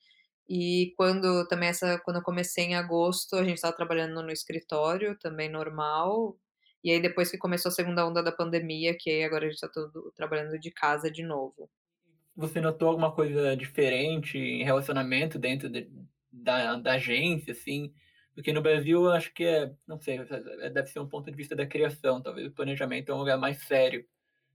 e 0.48 0.94
quando 0.97 1.47
também 1.48 1.70
essa 1.70 1.98
quando 2.01 2.19
eu 2.19 2.23
comecei 2.24 2.65
em 2.66 2.77
agosto, 2.77 3.36
a 3.36 3.44
gente 3.44 3.57
estava 3.57 3.77
trabalhando 3.77 4.23
no 4.23 4.31
escritório 4.32 5.19
também 5.19 5.48
normal, 5.51 6.39
e 6.85 6.90
aí 6.93 7.01
depois 7.02 7.31
que 7.31 7.39
começou 7.39 7.70
a 7.70 7.73
segunda 7.73 8.07
onda 8.07 8.23
da 8.23 8.32
pandemia, 8.32 8.97
que 8.98 9.23
agora 9.24 9.47
a 9.47 9.51
gente 9.51 9.61
tá 9.61 9.69
todo 9.69 10.12
trabalhando 10.16 10.59
de 10.59 10.70
casa 10.73 11.11
de 11.11 11.23
novo. 11.24 11.70
Você 12.36 12.61
notou 12.61 12.89
alguma 12.89 13.12
coisa 13.15 13.57
diferente 13.57 14.39
em 14.39 14.62
relacionamento 14.65 15.39
dentro 15.39 15.69
de 15.69 15.90
da 16.32 16.77
da 16.77 16.93
agência, 16.94 17.52
assim? 17.52 17.93
Porque 18.35 18.52
no 18.52 18.62
Brasil 18.62 19.02
eu 19.05 19.11
acho 19.12 19.32
que 19.35 19.44
é, 19.44 19.74
não 19.86 19.98
sei, 20.01 20.19
eh, 20.19 20.70
deve 20.70 20.86
ser 20.89 21.01
um 21.01 21.09
ponto 21.09 21.28
de 21.31 21.36
vista 21.36 21.57
da 21.57 21.66
criação, 21.66 22.23
talvez 22.23 22.47
o 22.47 22.52
planejamento 22.55 23.11
é 23.11 23.15
um 23.15 23.19
lugar 23.19 23.36
mais 23.39 23.65
sério, 23.65 24.07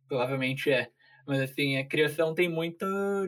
provavelmente 0.07 0.71
é. 0.71 0.91
Mas 1.27 1.41
assim, 1.41 1.77
a 1.77 1.87
criação 1.87 2.33
tem 2.35 2.49
muito, 2.49 2.85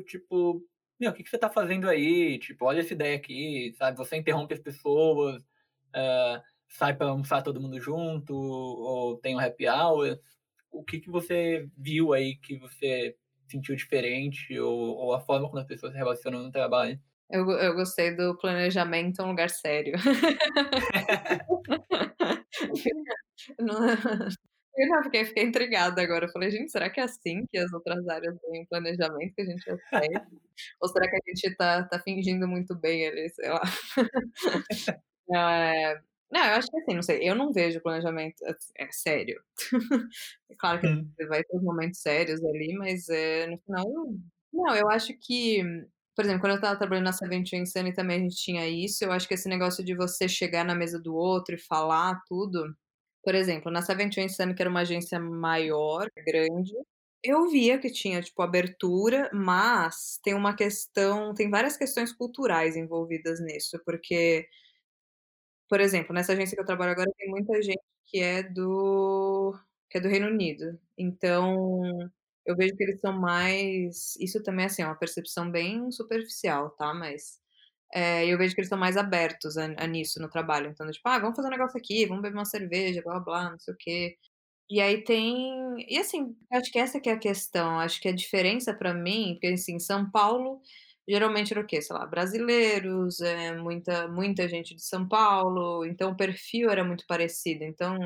tipo: 0.07 0.63
"Meu, 0.99 1.13
que 1.13 1.23
que 1.23 1.29
você 1.31 1.37
tá 1.39 1.49
fazendo 1.49 1.89
aí?", 1.89 2.39
tipo: 2.39 2.65
"Olha 2.65 2.81
essa 2.81 2.93
ideia 2.93 3.17
aqui", 3.17 3.73
sabe, 3.77 3.97
você 3.97 4.17
interrompe 4.17 4.53
as 4.55 4.61
pessoas, 4.61 5.43
hã, 5.95 6.41
sai 6.69 6.95
pra 6.95 7.07
almoçar 7.09 7.41
todo 7.43 7.61
mundo 7.61 7.79
junto, 7.79 8.33
ou 8.35 9.17
tem 9.19 9.35
um 9.35 9.39
happy 9.39 9.67
hour. 9.67 10.19
O 10.71 10.83
que 10.83 10.99
que 10.99 11.09
você 11.11 11.69
viu 11.77 12.13
aí 12.13 12.37
que 12.37 12.57
você 12.57 13.17
sentiu 13.49 13.75
diferente 13.75 14.59
ou 14.59 14.77
ou 14.97 15.13
a 15.13 15.21
forma 15.21 15.47
como 15.49 15.59
as 15.61 15.67
pessoas 15.67 15.93
se 15.93 15.97
relacionam 15.99 16.43
no 16.43 16.51
trabalho? 16.51 16.99
Eu 17.29 17.49
eu 17.51 17.73
gostei 17.75 18.15
do 18.15 18.37
planejamento 18.37 19.21
é 19.21 19.25
um 19.25 19.29
lugar 19.29 19.49
sério. 19.49 19.93
Não 23.59 23.77
Eu 24.77 24.87
não, 24.89 25.03
fiquei 25.03 25.25
fiquei 25.25 25.43
intrigada 25.43 26.01
agora, 26.01 26.25
eu 26.27 26.31
falei: 26.31 26.51
"Gente, 26.51 26.71
será 26.71 26.89
que 26.89 26.99
é 26.99 27.03
assim 27.03 27.45
que 27.51 27.57
as 27.59 27.71
outras 27.73 28.07
áreas 28.09 28.35
o 28.35 28.67
planejamento, 28.69 29.33
que 29.35 29.41
a 29.41 29.45
gente 29.45 29.69
é 29.69 29.77
sério? 29.77 30.21
Ou 30.81 30.89
será 30.89 31.09
que 31.09 31.15
a 31.17 31.21
gente 31.29 31.55
tá 31.57 31.83
tá 31.87 31.99
fingindo 31.99 32.47
muito 32.47 32.75
bem 32.79 33.07
ali, 33.07 33.29
sei 33.29 33.49
lá". 33.49 33.61
Eh, 35.29 35.95
não, 36.31 36.41
eu 36.45 36.53
acho 36.55 36.69
que 36.69 36.77
assim, 36.79 36.95
não 36.95 37.01
sei, 37.03 37.19
eu 37.29 37.35
não 37.35 37.51
vejo 37.53 37.81
planejamento 37.81 38.43
ass 38.45 38.71
é 38.77 38.87
sério. 38.91 39.41
É 40.51 40.55
claro 40.57 40.79
que 40.81 40.87
Hum. 40.87 41.17
vai 41.27 41.43
ter 41.43 41.59
momentos 41.61 42.01
sérios 42.01 42.43
ali, 42.43 42.73
mas, 42.77 43.09
eh, 43.09 43.47
no 43.47 43.57
final 43.59 43.85
não, 44.53 44.75
eu 44.75 44.89
acho 44.89 45.13
que, 45.19 45.61
por 46.15 46.23
exemplo, 46.25 46.41
quando 46.41 46.51
eu 46.53 46.55
estava 46.57 46.77
trabalhando 46.79 47.05
na 47.05 47.13
Seventeen 47.13 47.65
Sunny 47.65 47.93
também 47.93 48.17
a 48.17 48.23
gente 48.23 48.37
tinha 48.37 48.67
isso, 48.67 49.03
eu 49.03 49.11
acho 49.11 49.27
que 49.27 49.33
esse 49.35 49.49
negócio 49.49 49.83
de 49.83 49.95
você 49.95 50.27
chegar 50.29 50.63
na 50.65 50.75
mesa 50.75 50.99
do 51.01 51.15
outro 51.15 51.55
e 51.55 51.57
falar 51.59 52.21
tudo 52.27 52.75
por 53.23 53.35
exemplo, 53.35 53.71
na 53.71 53.81
Seventeen 53.81 54.29
Sunny, 54.29 54.55
que 54.55 54.61
era 54.63 54.69
uma 54.69 54.81
agência 54.81 55.19
maior, 55.19 56.09
grande, 56.25 56.73
eu 57.23 57.49
via 57.49 57.77
que 57.79 57.91
tinha, 57.91 58.21
tipo, 58.21 58.41
abertura, 58.41 59.29
mas 59.33 60.19
tem 60.23 60.33
uma 60.35 60.55
questão 60.55 61.33
tem 61.33 61.49
várias 61.49 61.75
questões 61.77 62.13
culturais 62.13 62.75
envolvidas 62.77 63.41
nisso, 63.41 63.79
porque 63.85 64.47
por 65.69 65.79
exemplo, 65.81 66.13
nessa 66.13 66.33
agência 66.33 66.55
que 66.55 66.61
eu 66.61 66.65
trabalho 66.65 66.91
agora 66.93 67.11
tem 67.17 67.29
muita 67.29 67.61
gente 67.61 67.81
que 68.07 68.19
é 68.21 68.43
do 68.43 69.57
que 69.89 69.97
é 69.99 70.01
do 70.01 70.09
Reino 70.09 70.27
Unido, 70.27 70.79
então 70.97 72.09
eu 72.45 72.55
vejo 72.55 72.75
que 72.77 72.83
eles 72.83 72.99
são 73.01 73.13
mais 73.19 74.15
isso 74.19 74.41
também, 74.43 74.65
assim, 74.65 74.81
é 74.83 74.85
uma 74.85 74.95
percepção 74.99 75.49
bem 75.51 75.91
superficial, 75.91 76.71
tá, 76.71 76.93
mas, 76.93 77.39
eh, 77.93 78.27
eu 78.27 78.37
vejo 78.37 78.55
que 78.55 78.61
eles 78.61 78.69
são 78.69 78.77
mais 78.79 78.97
abertos 78.97 79.57
a 79.57 79.65
a 79.77 79.87
nisso 79.87 80.21
no 80.21 80.29
trabalho, 80.29 80.69
então, 80.71 80.89
tipo: 80.91 81.07
"Ah, 81.09 81.19
vamos 81.19 81.35
fazer 81.37 81.47
um 81.49 81.51
negócio 81.51 81.77
aqui, 81.79 82.05
vamos 82.07 82.23
beber 82.23 82.37
uma 82.37 82.45
cerveja, 82.45 83.01
blá-blá-blá, 83.03 83.51
não 83.51 83.59
sei 83.59 83.73
o 83.73 83.77
quê". 83.79 84.17
E 84.69 84.81
aí 84.81 85.03
tem 85.03 85.75
e 85.89 85.97
assim, 85.99 86.35
acho 86.53 86.71
que 86.71 86.79
essa 86.79 86.99
que 87.01 87.09
é 87.09 87.13
a 87.13 87.19
questão, 87.19 87.79
acho 87.79 88.01
que 88.01 88.09
a 88.09 88.13
diferença 88.15 88.73
pra 88.75 88.93
mim 88.93 89.33
porque, 89.35 89.47
assim, 89.49 89.79
São 89.79 90.09
Paulo 90.11 90.61
geralmente 91.07 91.53
era 91.53 91.61
o 91.61 91.65
quê? 91.67 91.81
Sei 91.81 91.95
lá, 91.95 92.05
brasileiros, 92.05 93.21
eh, 93.21 93.55
muita 93.57 94.07
muita 94.07 94.47
gente 94.49 94.75
de 94.75 94.83
São 94.83 95.07
Paulo, 95.07 95.85
então 95.85 96.11
o 96.11 96.17
perfil 96.17 96.69
era 96.69 96.83
muito 96.83 97.05
parecido, 97.07 97.63
então 97.63 97.97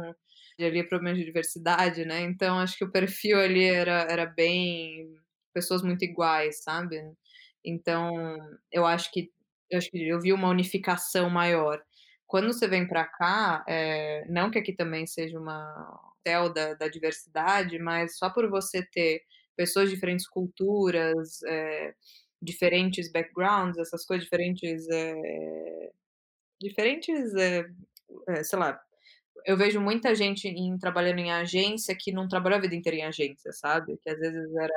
ali 0.59 0.87
problema 0.87 1.17
de 1.17 1.25
diversidade, 1.25 2.05
né, 2.05 2.21
então 2.21 2.59
acho 2.59 2.77
que 2.77 2.83
o 2.85 2.91
perfil 2.91 3.39
ali 3.39 3.63
era 3.65 4.03
era 4.09 4.25
bem 4.27 5.15
pessoas 5.53 5.81
muito 5.83 6.03
iguais, 6.05 6.63
sabe. 6.63 7.01
Então 7.65 8.11
eu 8.71 8.85
acho 8.85 9.11
que 9.11 9.31
eu 9.69 9.77
acho 9.77 9.89
que 9.91 10.07
eu 10.07 10.19
vi 10.21 10.33
uma 10.33 10.49
unificação 10.49 11.29
maior. 11.29 11.81
Quando 12.27 12.47
você 12.47 12.67
vem 12.67 12.87
pra 12.87 13.05
cá, 13.05 13.63
eh, 13.67 14.25
não 14.29 14.51
que 14.51 14.59
aqui 14.59 14.73
também 14.73 15.05
seja 15.07 15.39
uma 15.39 15.99
céu 16.27 16.51
da 16.53 16.73
da 16.75 16.87
diversidade, 16.87 17.79
mas 17.79 18.17
só 18.17 18.29
por 18.29 18.49
você 18.49 18.83
ter 18.91 19.21
pessoas 19.55 19.89
de 19.89 19.95
diferentes 19.95 20.27
culturas, 20.27 21.41
eh, 21.43 21.93
diferentes 22.41 23.11
backgrounds, 23.11 23.77
essas 23.79 24.05
coisas, 24.05 24.25
diferentes, 24.25 24.87
eh, 24.89 25.15
diferentes, 26.61 27.35
eh 27.35 27.65
eh, 28.29 28.43
sei 28.45 28.59
lá, 28.59 28.79
eu 29.47 29.57
vejo 29.57 29.81
muita 29.81 30.15
gente 30.15 30.47
em 30.49 30.77
trabalhando 30.79 31.19
em 31.19 31.31
agência 31.33 31.95
que 31.99 32.11
não 32.13 32.27
trabalhou 32.29 32.57
a 32.59 32.61
vida 32.61 32.75
inteira 32.75 32.97
em 32.99 33.05
agência, 33.05 33.51
sabe, 33.53 33.97
que 34.03 34.09
às 34.11 34.19
vezes 34.19 34.55
era 34.55 34.73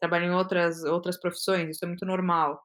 trabalha 0.00 0.26
em 0.26 0.32
outras 0.32 0.84
outras 0.84 1.18
profissões, 1.20 1.70
isso 1.70 1.84
é 1.86 1.88
muito 1.88 2.06
normal. 2.06 2.60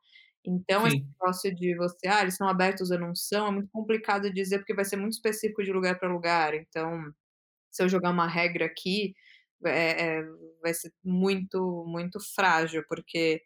Então 0.46 0.88
esse 0.88 0.98
Sim. 0.98 1.16
negócio 1.20 1.56
de 1.56 1.76
você: 1.78 2.08
"Ah, 2.10 2.22
eles 2.24 2.36
são 2.38 2.48
abertos 2.50 2.92
ou 2.92 3.00
não 3.00 3.16
são", 3.16 3.48
é 3.50 3.52
muito 3.52 3.70
complicado 3.72 4.32
dizer, 4.34 4.60
porque 4.60 4.76
vai 4.76 4.86
ser 4.86 4.98
muito 4.98 5.14
específico 5.16 5.64
de 5.64 5.72
lugar 5.74 6.00
pra 6.00 6.10
lugar, 6.14 6.54
então, 6.56 7.02
se 7.72 7.84
eu 7.84 7.90
jogar 7.90 8.12
uma 8.12 8.28
regra 8.30 8.66
aqui, 8.68 9.16
eh 9.66 10.20
eh, 10.22 10.26
vai 10.64 10.74
ser 10.76 10.92
muito 11.06 11.86
muito 11.88 12.20
frágil, 12.36 12.84
porque 12.90 13.42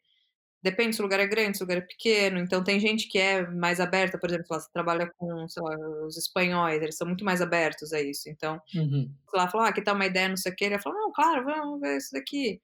depende 0.64 0.96
se 0.96 1.02
o 1.02 1.04
lugar 1.06 1.20
é 1.20 1.28
grande, 1.28 1.58
se 1.58 1.64
o 1.64 1.66
lugar 1.68 1.78
é 1.80 1.82
pequeno, 1.82 2.40
então 2.40 2.64
tem 2.64 2.80
gente 2.80 3.08
que 3.10 3.20
é 3.20 3.48
mais 3.50 3.80
aberta, 3.80 4.18
por 4.20 4.30
exemplo, 4.30 4.48
lá, 4.52 4.60
você 4.60 4.70
trabalha 4.74 5.12
com, 5.18 5.28
lá, 5.58 5.78
os 6.08 6.18
espanhóis, 6.18 6.82
eles 6.82 6.98
são 6.98 7.08
muito 7.08 7.26
mais 7.26 7.42
abertos 7.42 7.94
a 7.94 8.02
isso, 8.02 8.30
então, 8.30 8.62
Uhum. 8.74 9.18
lá, 9.36 9.48
falou: 9.50 9.68
"Ah, 9.68 9.74
que 9.74 9.84
tal 9.84 9.96
uma 9.96 10.06
ideia, 10.06 10.30
não 10.30 10.38
sei 10.38 10.52
o 10.52 10.56
quê", 10.56 10.66
ele 10.66 10.76
ia 10.76 10.82
falar: 10.82 10.96
"Não, 10.98 11.12
claro, 11.12 11.44
vamos 11.46 11.80
ver 11.82 11.98
isso 11.98 12.10
daqui". 12.14 12.62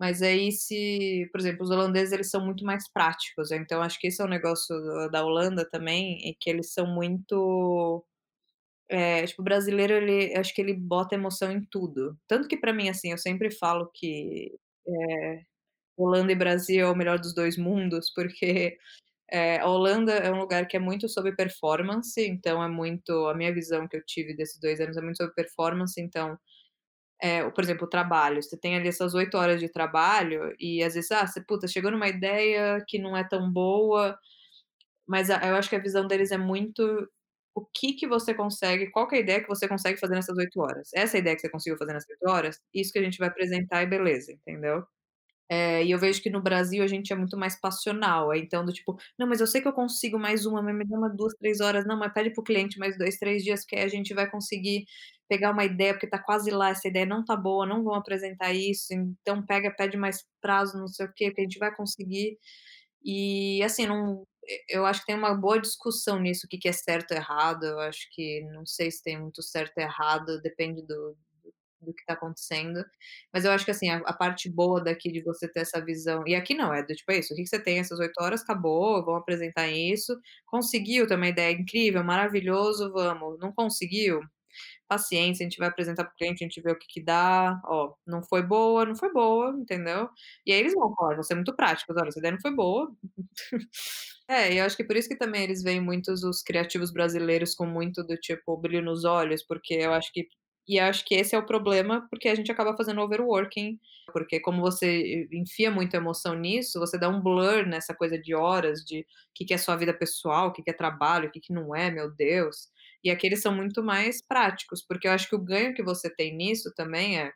Mas 0.00 0.22
aí 0.22 0.52
se 0.52 1.28
por 1.32 1.40
exemplo, 1.40 1.64
os 1.64 1.70
holandeses 1.70 2.12
eles 2.12 2.30
são 2.30 2.44
muito 2.44 2.64
mais 2.66 2.90
práticos, 2.92 3.50
então 3.52 3.82
acho 3.82 3.98
que 4.00 4.08
esse 4.08 4.22
é 4.22 4.26
o 4.26 4.28
negócio 4.28 4.76
da 4.84 5.08
da 5.08 5.24
Holanda 5.26 5.68
também, 5.70 6.18
é 6.30 6.34
que 6.40 6.50
eles 6.50 6.72
são 6.74 6.86
muito 6.86 8.04
eh, 8.88 9.26
tipo, 9.26 9.42
o 9.42 9.44
brasileiro 9.44 9.94
ele 9.94 10.36
acho 10.36 10.54
que 10.54 10.60
ele 10.62 10.74
bota 10.74 11.14
emoção 11.14 11.50
em 11.52 11.64
tudo. 11.64 12.18
Tanto 12.28 12.48
que 12.48 12.56
pra 12.56 12.72
mim, 12.72 12.88
assim, 12.88 13.10
eu 13.12 13.18
sempre 13.18 13.50
falo 13.50 13.90
que, 13.94 14.52
eh, 14.88 15.42
Holanda 15.96 16.32
e 16.32 16.34
Brasil 16.36 16.86
é 16.86 16.90
o 16.90 16.96
melhor 16.96 17.18
dos 17.18 17.34
2 17.34 17.56
mundos, 17.58 18.12
porque, 18.14 18.76
eh, 19.30 19.58
a 19.60 19.68
Holanda 19.68 20.12
é 20.14 20.30
um 20.32 20.38
lugar 20.40 20.66
que 20.68 20.76
é 20.76 20.80
muito 20.80 21.08
sobre 21.08 21.32
performance, 21.36 22.20
então 22.20 22.62
é 22.62 22.68
muito 22.68 23.28
a 23.28 23.34
minha 23.34 23.54
visão 23.54 23.88
que 23.88 23.96
eu 23.98 24.04
tive 24.06 24.34
desses 24.36 24.60
2 24.60 24.80
anos 24.80 24.96
é 24.98 25.02
muito 25.02 25.18
sobre 25.18 25.34
performance, 25.34 26.00
então, 26.00 26.38
eh, 27.22 27.48
por 27.50 27.64
exemplo, 27.64 27.86
o 27.86 27.90
trabalho, 27.90 28.42
você 28.42 28.58
tem 28.58 28.76
ali 28.76 28.88
essas 28.88 29.14
8 29.14 29.36
horas 29.38 29.60
de 29.60 29.68
trabalho 29.70 30.54
e 30.60 30.82
às 30.84 30.94
vezes, 30.94 31.10
ah, 31.12 31.26
você, 31.26 31.40
puta, 31.42 31.68
chegou 31.68 31.90
numa 31.92 32.08
ideia 32.08 32.84
que 32.88 32.98
não 32.98 33.16
é 33.16 33.24
tão 33.24 33.50
boa, 33.52 34.18
mas 35.06 35.30
a 35.30 35.46
eu 35.48 35.56
acho 35.56 35.68
que 35.70 35.76
a 35.76 35.80
visão 35.80 36.06
deles 36.08 36.32
é 36.32 36.38
muito 36.38 37.08
o 37.56 37.66
que 37.74 37.94
que 37.94 38.06
você 38.08 38.34
consegue 38.34 38.90
qual 38.90 39.08
é 39.12 39.16
a 39.18 39.20
ideia 39.20 39.40
que 39.42 39.48
você 39.48 39.68
consegue 39.68 39.98
fazer 40.00 40.14
nessas 40.16 40.36
8 40.38 40.60
horas? 40.60 40.90
Essa 40.94 41.16
é 41.16 41.20
a 41.20 41.22
ideia 41.22 41.36
que 41.36 41.42
você 41.42 41.50
conseguiu 41.50 41.78
fazer 41.78 41.92
nessas 41.94 42.10
8 42.10 42.28
horas? 42.30 42.60
Isso 42.74 42.92
que 42.92 42.98
a 43.00 43.02
gente 43.04 43.18
vai 43.18 43.28
apresentar 43.28 43.82
e 43.82 43.86
beleza, 43.88 44.32
entendeu. 44.32 44.86
Eh, 45.50 45.84
e 45.84 45.90
eu 45.90 45.98
vejo 45.98 46.22
que 46.22 46.30
no 46.30 46.40
Brasil 46.42 46.82
a 46.82 46.86
gente 46.86 47.12
é 47.12 47.16
muito 47.16 47.36
mais 47.36 47.60
passional, 47.60 48.30
aí 48.30 48.40
então 48.40 48.64
do 48.64 48.72
tipo: 48.72 48.96
"Não, 49.18 49.26
mas 49.26 49.40
eu 49.40 49.46
sei 49.46 49.60
que 49.60 49.68
eu 49.68 49.72
consigo 49.74 50.18
mais 50.18 50.46
uma, 50.46 50.62
mas 50.62 50.74
me 50.74 50.84
dá 50.86 50.96
umas 50.98 51.14
2, 51.16 51.34
3 51.34 51.60
horas. 51.60 51.86
Não, 51.86 51.98
mas 51.98 52.12
pede 52.12 52.30
para 52.32 52.40
o 52.40 52.44
cliente 52.44 52.78
mais 52.78 52.96
2, 52.98 53.18
3 53.18 53.44
dias 53.44 53.64
que 53.64 53.76
aí 53.76 53.82
a 53.84 53.88
gente 53.88 54.14
vai 54.14 54.30
conseguir 54.30 54.86
pegar 55.28 55.52
uma 55.52 55.64
ideia, 55.64 55.92
porque 55.94 56.06
tá 56.08 56.18
quase 56.18 56.50
lá, 56.50 56.70
essa 56.70 56.88
ideia 56.88 57.06
não 57.06 57.24
tá 57.24 57.36
boa, 57.36 57.66
não 57.66 57.82
vão 57.84 57.94
apresentar 57.94 58.52
isso, 58.54 58.92
então 58.94 59.44
pega, 59.44 59.70
pede 59.74 59.96
mais 59.96 60.24
prazo, 60.40 60.78
não 60.78 60.88
sei 60.88 61.06
o 61.06 61.12
quê, 61.14 61.30
que 61.32 61.40
a 61.40 61.44
gente 61.44 61.58
vai 61.58 61.74
conseguir". 61.74 62.38
E 63.04 63.62
assim, 63.64 63.86
não 63.86 64.26
e 64.46 64.64
eu 64.76 64.86
acho 64.86 65.00
que 65.00 65.06
tem 65.06 65.16
uma 65.16 65.34
boa 65.34 65.60
discussão 65.60 66.18
nisso, 66.20 66.46
o 66.46 66.48
que 66.50 66.58
que 66.58 66.68
é 66.68 66.72
certo 66.72 67.12
ou 67.12 67.16
errado, 67.18 67.64
eu 67.66 67.80
acho 67.80 68.08
que 68.12 68.42
não 68.52 68.66
sei 68.66 68.90
se 68.90 69.02
tem 69.02 69.20
muito 69.20 69.42
certo 69.42 69.78
ou 69.78 69.84
errado, 69.84 70.40
depende 70.42 70.82
do 70.86 71.16
do 71.84 71.94
que 71.94 72.04
tá 72.06 72.14
acontecendo, 72.14 72.84
mas 73.32 73.44
eu 73.44 73.52
acho 73.52 73.64
que 73.64 73.70
assim, 73.70 73.90
a 73.90 73.98
a 74.06 74.12
parte 74.12 74.50
boa 74.50 74.82
daqui 74.82 75.10
de 75.12 75.22
você 75.22 75.48
ter 75.48 75.60
essa 75.60 75.84
visão 75.84 76.24
e 76.26 76.34
aqui 76.34 76.54
não, 76.54 76.72
é 76.74 76.82
do 76.82 76.94
tipo: 76.94 77.12
"É 77.12 77.18
isso, 77.18 77.32
o 77.34 77.36
que 77.36 77.42
que 77.42 77.48
você 77.48 77.60
tem 77.62 77.78
essas 77.78 77.98
8 78.00 78.14
horas, 78.22 78.42
acabou, 78.42 79.04
vamos 79.04 79.20
apresentar 79.22 79.68
isso. 79.68 80.16
Conseguiu 80.46 81.06
ter 81.06 81.16
uma 81.16 81.28
ideia 81.28 81.52
incrível, 81.54 82.02
maravilhoso, 82.04 82.92
vamos. 82.92 83.38
Não 83.40 83.52
conseguiu? 83.52 84.20
Paciência, 84.88 85.44
a 85.44 85.48
gente 85.48 85.58
vai 85.58 85.68
apresentar 85.68 86.04
para 86.04 86.12
o 86.12 86.16
cliente, 86.16 86.44
a 86.44 86.48
gente 86.48 86.60
vê 86.62 86.70
o 86.72 86.78
que 86.78 86.86
que 86.88 87.02
dá, 87.04 87.60
ó, 87.66 87.94
não 88.06 88.22
foi 88.22 88.42
boa, 88.42 88.84
não 88.86 88.96
foi 88.96 89.12
boa", 89.12 89.50
entendeu. 89.58 90.08
E 90.46 90.52
aí 90.52 90.60
eles 90.60 90.74
vão 90.74 90.94
falar, 90.96 91.22
ser 91.24 91.34
muito 91.36 91.54
práticos: 91.56 91.96
"Olha, 91.98 92.08
essa 92.08 92.18
ideia 92.20 92.32
não 92.32 92.40
foi 92.40 92.54
boa". 92.54 92.92
É, 94.28 94.52
e 94.54 94.58
eu 94.58 94.64
acho 94.66 94.76
que 94.76 94.84
por 94.84 94.96
isso 94.96 95.08
que 95.08 95.16
também 95.18 95.42
eles 95.44 95.62
veem 95.62 95.80
muitos 95.82 96.22
os 96.24 96.42
criativos 96.42 96.92
brasileiros 96.92 97.54
com 97.54 97.66
muito 97.66 98.02
do 98.04 98.16
tipo 98.16 98.56
brilho 98.56 98.82
nos 98.84 99.04
olhos, 99.04 99.42
porque 99.44 99.74
eu 99.74 99.92
acho 99.92 100.12
que 100.12 100.28
e 100.66 100.78
acho 100.78 101.04
que 101.04 101.14
esse 101.14 101.34
é 101.34 101.38
o 101.38 101.46
problema, 101.46 102.06
porque 102.10 102.28
a 102.28 102.34
gente 102.34 102.50
acaba 102.50 102.76
fazendo 102.76 103.00
overworking, 103.00 103.78
porque 104.12 104.40
como 104.40 104.60
você 104.62 105.26
e 105.32 105.38
enfia 105.38 105.70
muita 105.70 105.96
emoção 105.98 106.34
nisso, 106.34 106.78
você 106.78 106.98
dá 106.98 107.08
um 107.08 107.20
blur 107.20 107.66
nessa 107.66 107.94
coisa 107.94 108.18
de 108.18 108.34
horas, 108.34 108.84
de 108.84 109.06
que 109.34 109.44
que 109.44 109.54
é 109.54 109.58
sua 109.58 109.76
vida 109.76 109.92
pessoal, 109.94 110.48
o 110.48 110.52
que 110.52 110.62
que 110.62 110.70
é 110.70 110.74
trabalho, 110.74 111.28
o 111.28 111.32
que 111.32 111.40
que 111.40 111.52
não 111.52 111.74
é, 111.74 111.90
meu 111.90 112.10
Deus. 112.10 112.68
E 113.02 113.10
aqui 113.10 113.26
eles 113.26 113.42
são 113.42 113.54
muito 113.54 113.82
mais 113.82 114.22
práticos, 114.22 114.82
porque 114.82 115.06
eu 115.06 115.12
acho 115.12 115.28
que 115.28 115.36
o 115.36 115.44
ganho 115.44 115.74
que 115.74 115.82
você 115.82 116.08
tem 116.14 116.34
nisso 116.34 116.72
também 116.74 117.18
é, 117.20 117.32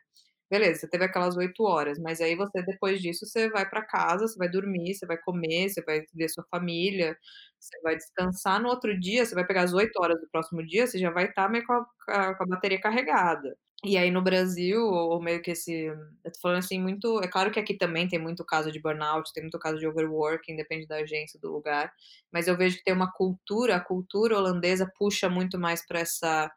beleza, 0.49 0.81
você 0.81 0.89
teve 0.89 1.05
aquelas 1.05 1.37
8 1.37 1.63
horas, 1.63 1.99
mas 1.99 2.21
aí 2.21 2.35
você 2.35 2.61
depois 2.63 3.01
disso 3.01 3.25
você 3.25 3.49
vai 3.49 3.69
pra 3.69 3.83
casa, 3.85 4.27
você 4.27 4.37
vai 4.37 4.49
dormir, 4.49 4.93
você 4.95 5.05
vai 5.05 5.17
comer, 5.17 5.69
você 5.69 5.81
vai 5.83 6.03
ver 6.13 6.29
sua 6.29 6.45
família, 6.51 7.17
você 7.59 7.79
vai 7.81 7.95
descansar, 7.97 8.61
no 8.61 8.69
outro 8.69 8.97
dia 8.99 9.25
você 9.25 9.35
vai 9.35 9.45
pegar 9.45 9.63
as 9.63 9.73
8 9.73 9.95
horas 10.01 10.19
do 10.19 10.27
próximo 10.31 10.65
dia, 10.65 10.87
você 10.87 10.97
já 10.99 11.11
vai 11.11 11.25
estar 11.25 11.49
meio 11.49 11.65
com 11.65 11.73
a 11.73 12.35
com 12.35 12.43
a 12.43 12.47
bateria 12.47 12.79
carregada. 12.81 13.55
E 13.85 13.97
aí 13.97 14.11
no 14.11 14.21
Brasil, 14.21 14.81
ou 14.85 15.21
meio 15.21 15.41
que 15.41 15.51
esse 15.51 15.85
eu 15.85 16.31
tô 16.33 16.39
falando 16.41 16.57
assim 16.59 16.79
muito 16.81 17.21
é 17.23 17.27
claro 17.29 17.49
que 17.51 17.59
aqui 17.59 17.77
também 17.77 18.07
tem 18.09 18.19
muito 18.19 18.43
caso 18.45 18.71
de 18.71 18.81
burnout, 18.81 19.31
tem 19.33 19.43
muito 19.43 19.57
caso 19.59 19.77
de 19.79 19.87
overworking, 19.87 20.55
depende 20.57 20.85
da 20.87 20.97
agência, 20.97 21.39
do 21.39 21.51
lugar, 21.51 21.91
mas 22.31 22.47
eu 22.47 22.57
vejo 22.57 22.77
que 22.77 22.83
tem 22.83 22.93
uma 22.93 23.11
cultura 23.11 23.75
a 23.77 23.79
cultura 23.79 24.37
holandesa 24.37 24.91
puxa 24.97 25.29
muito 25.29 25.57
mais 25.59 25.85
pra 25.87 25.99
essa 26.01 26.51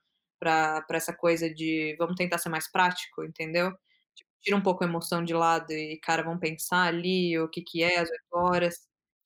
pra 0.86 0.97
essa 0.98 1.14
coisa 1.16 1.52
de 1.52 1.97
vamos 1.98 2.16
tentar 2.16 2.39
ser 2.39 2.48
mais 2.51 2.70
prático, 2.70 3.24
entendeu. 3.24 3.70
Tipo, 4.14 4.31
tira 4.40 4.56
um 4.56 4.62
pouco 4.62 4.85
a 4.85 4.86
emoção 4.89 5.24
de 5.24 5.35
lado 5.35 5.73
e, 5.73 5.98
cara, 6.02 6.23
vamos 6.23 6.40
pensar 6.40 6.85
ali 6.89 7.39
o 7.39 7.48
que 7.48 7.62
que 7.62 7.82
é 7.82 7.98
as 8.01 8.10
8 8.10 8.24
horas. 8.35 8.74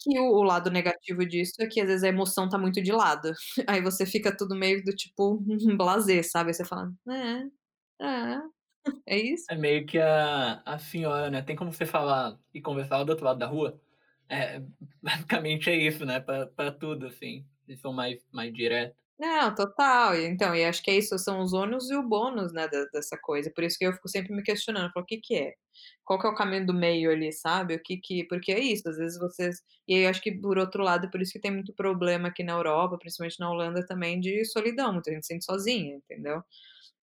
Que 0.01 0.19
o 0.21 0.25
o 0.41 0.43
lado 0.43 0.71
negativo 0.71 1.27
disso 1.27 1.55
é 1.61 1.67
que 1.69 1.81
às 1.81 1.89
vezes 1.89 2.05
a 2.05 2.09
emoção 2.09 2.49
tá 2.49 2.59
muito 2.59 2.83
de 2.83 2.93
lado, 2.93 3.33
aí 3.69 3.81
você 3.83 4.05
fica 4.07 4.37
tudo 4.37 4.55
meio 4.57 4.83
do 4.85 4.93
tipo 4.95 5.43
blasé, 5.79 6.23
sabe, 6.23 6.51
aí 6.51 6.55
você 6.55 6.65
fala: 6.65 6.93
"É, 7.11 8.05
é". 8.07 8.41
É 9.07 9.19
isso. 9.19 9.47
É 9.49 9.55
meio 9.57 9.87
que 9.87 9.99
a 9.99 10.61
a 10.65 10.79
senhora, 10.79 11.31
né, 11.31 11.41
tem 11.43 11.55
como 11.57 11.73
você 11.73 11.87
falar 11.87 12.39
e 12.53 12.61
conversar 12.61 13.05
do 13.05 13.11
outro 13.11 13.25
lado 13.25 13.39
da 13.39 13.47
rua? 13.47 13.81
É, 14.29 14.61
basicamente 15.03 15.71
é 15.71 15.77
isso, 15.77 16.05
né, 16.05 16.19
pra 16.21 16.47
pra 16.49 16.73
tudo, 16.73 17.07
assim, 17.07 17.47
eles 17.69 17.81
são 17.81 17.93
mais 17.93 18.27
mais 18.33 18.53
direto. 18.53 18.97
Não, 19.19 19.55
total. 19.55 20.15
Então, 20.15 20.55
e 20.55 20.63
acho 20.65 20.83
que 20.83 20.91
é 20.91 20.97
isso, 20.99 21.19
são 21.19 21.41
os 21.41 21.55
ônus 21.55 21.91
e 21.91 21.95
o 21.97 22.03
bônus, 22.03 22.53
né, 22.53 22.69
dessa 22.93 23.17
coisa. 23.17 23.51
Por 23.51 23.65
isso 23.65 23.79
que 23.79 23.87
eu 23.87 23.93
fico 23.95 24.09
sempre 24.09 24.35
me 24.35 24.43
questionando, 24.43 24.93
falo: 24.93 25.05
"O 25.05 25.07
que 25.07 25.17
que 25.19 25.35
é? 25.37 25.55
Qual 26.05 26.19
que 26.21 26.27
é 26.27 26.31
o 26.31 26.35
caminho 26.35 26.67
do 26.67 26.75
meio 26.75 27.11
ali", 27.11 27.33
sabe? 27.33 27.75
O 27.75 27.83
que 27.83 27.97
que 27.97 28.25
porque 28.25 28.53
é 28.53 28.61
isso, 28.61 28.87
às 28.89 28.97
vezes 28.99 29.19
vocês 29.19 29.63
e 29.89 29.95
aí 29.95 30.03
eu 30.03 30.11
acho 30.11 30.21
que 30.21 30.33
por 30.33 30.59
outro 30.59 30.83
lado, 30.83 31.11
por 31.11 31.23
isso 31.23 31.33
que 31.33 31.39
tem 31.41 31.51
muito 31.51 31.73
problema 31.73 32.29
aqui 32.29 32.43
na 32.45 32.53
Europa, 32.53 32.99
principalmente 32.99 33.41
na 33.41 33.51
Holanda 33.51 33.87
também, 33.87 34.21
de 34.21 34.45
solidão, 34.45 34.93
muita 34.93 35.11
gente 35.11 35.25
se 35.27 35.29
sente 35.33 35.45
sozinha, 35.47 35.95
entendeu? 35.97 36.43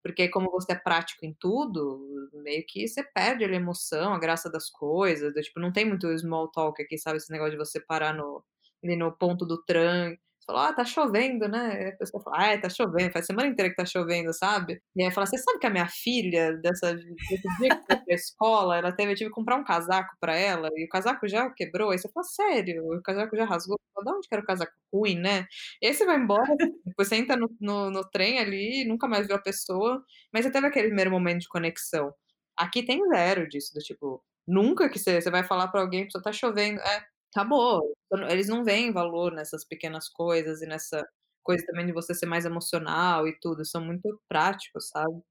Porque 0.04 0.30
como 0.30 0.52
você 0.52 0.74
é 0.74 0.76
prático 0.76 1.26
em 1.26 1.34
tudo, 1.40 2.30
meio 2.44 2.64
que 2.68 2.88
você 2.88 3.04
perde 3.04 3.46
a 3.46 3.50
emoção, 3.50 4.14
a 4.14 4.20
graça 4.20 4.50
das 4.52 4.70
coisas, 4.70 5.34
do 5.34 5.42
tipo, 5.42 5.60
não 5.60 5.72
tem 5.74 5.86
muito 5.86 6.08
small 6.20 6.50
talk 6.52 6.82
aqui, 6.82 6.98
sabe, 6.98 7.18
esse 7.18 7.32
negócio 7.32 7.54
de 7.54 7.58
você 7.58 7.80
parar 7.82 8.14
no 8.14 8.44
ali 8.84 8.96
no 8.98 9.12
ponto 9.18 9.46
do 9.46 9.64
tram, 9.66 10.16
você 10.44 10.48
fala: 10.48 10.70
"Ah, 10.70 10.74
tá 10.74 10.86
chovendo, 10.86 11.48
né?" 11.48 11.72
Aí 11.78 11.88
a 11.90 11.98
pessoa 11.98 12.22
fala: 12.24 12.38
"Ah, 12.40 12.48
é, 12.54 12.58
tá 12.58 12.70
chovendo, 12.70 13.12
faz 13.14 13.26
semana 13.26 13.48
inteira 13.50 13.70
que 13.70 13.76
tá 13.78 13.86
chovendo", 13.86 14.34
sabe. 14.34 14.82
E 14.96 15.04
aí 15.04 15.12
fala: 15.12 15.26
"Você 15.28 15.38
sabe 15.38 15.60
que 15.60 15.68
a 15.68 15.70
minha 15.70 15.88
filha 15.88 16.54
dessa 16.58 16.94
desse 16.96 17.50
dia 17.60 17.72
que 17.72 17.82
foi 17.88 17.98
pra 18.06 18.16
escola, 18.16 18.78
ela 18.78 18.92
teve 18.92 19.12
eu 19.14 19.16
tive 19.16 19.30
que 19.30 19.36
comprar 19.36 19.56
um 19.58 19.64
casaco 19.64 20.16
pra 20.20 20.36
ela 20.36 20.70
e 20.76 20.86
o 20.86 20.90
casaco 20.90 21.28
já 21.28 21.50
quebrou", 21.52 21.92
aí 21.92 22.00
você 22.00 22.10
fala: 22.12 22.24
"Sério? 22.26 22.84
O 22.94 23.02
casaco 23.02 23.36
já 23.38 23.46
rasgou?" 23.46 23.80
Fala: 23.94 24.06
"Da 24.06 24.18
onde 24.18 24.28
que 24.28 24.36
era 24.36 24.44
o 24.44 24.46
casaco 24.48 24.74
ruim, 24.94 25.16
né?" 25.20 25.46
E 25.82 25.88
aí 25.88 25.94
você 25.94 26.06
vai 26.06 26.18
embora, 26.18 26.56
depois 26.86 27.08
você 27.08 27.16
entra 27.18 27.36
no 27.38 27.50
no 27.62 27.90
no 27.92 28.10
trem 28.10 28.40
ali 28.40 28.82
e 28.84 28.86
nunca 28.88 29.08
mais 29.08 29.28
viu 29.28 29.36
a 29.36 29.40
pessoa, 29.42 30.04
mas 30.34 30.46
você 30.46 30.52
teve 30.52 30.68
aquele 30.68 30.88
primeiro 30.88 31.12
momento 31.12 31.42
de 31.42 31.48
conexão. 31.50 32.14
Aqui 32.58 32.84
tem 32.86 33.00
zero 33.10 33.48
disso, 33.50 33.74
do 33.74 33.80
tipo, 33.82 34.24
nunca 34.48 34.90
que 34.90 35.00
você 35.00 35.22
você 35.22 35.32
vai 35.32 35.44
falar 35.44 35.68
pra 35.70 35.82
alguém: 35.82 36.06
pessoa 36.06 36.24
"Tá 36.24 36.32
chovendo", 36.32 36.80
é, 36.82 37.06
acabou. 37.36 37.82
Eles 38.30 38.48
não 38.48 38.64
veem 38.64 38.92
valor 38.92 39.32
nessas 39.34 39.66
pequenas 39.66 40.10
coisas 40.10 40.62
e 40.62 40.68
nessa 40.68 41.06
coisa 41.44 41.66
também 41.66 41.86
de 41.86 41.92
você 41.92 42.14
ser 42.14 42.26
mais 42.26 42.46
emocional 42.46 43.28
e 43.28 43.38
tudo, 43.40 43.66
são 43.66 43.84
muito 43.84 44.22
práticos, 44.28 44.90
sabe. 44.90 45.22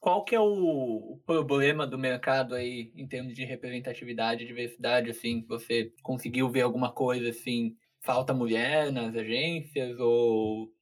Qual 0.00 0.24
que 0.24 0.34
é 0.34 0.40
o 0.40 1.18
problema 1.26 1.86
do 1.86 1.98
mercado 1.98 2.54
aí, 2.54 2.92
em 2.94 3.08
termos 3.08 3.34
de 3.34 3.44
representatividade 3.44 4.46
diversidade, 4.46 5.10
assim, 5.10 5.44
você 5.48 5.92
conseguiu 6.02 6.48
ver 6.48 6.60
alguma 6.62 6.92
coisa, 6.92 7.30
assim, 7.30 7.76
falta 8.00 8.32
mulher 8.32 8.92
nas 8.92 9.16
agências 9.16 9.98
ou 9.98 10.72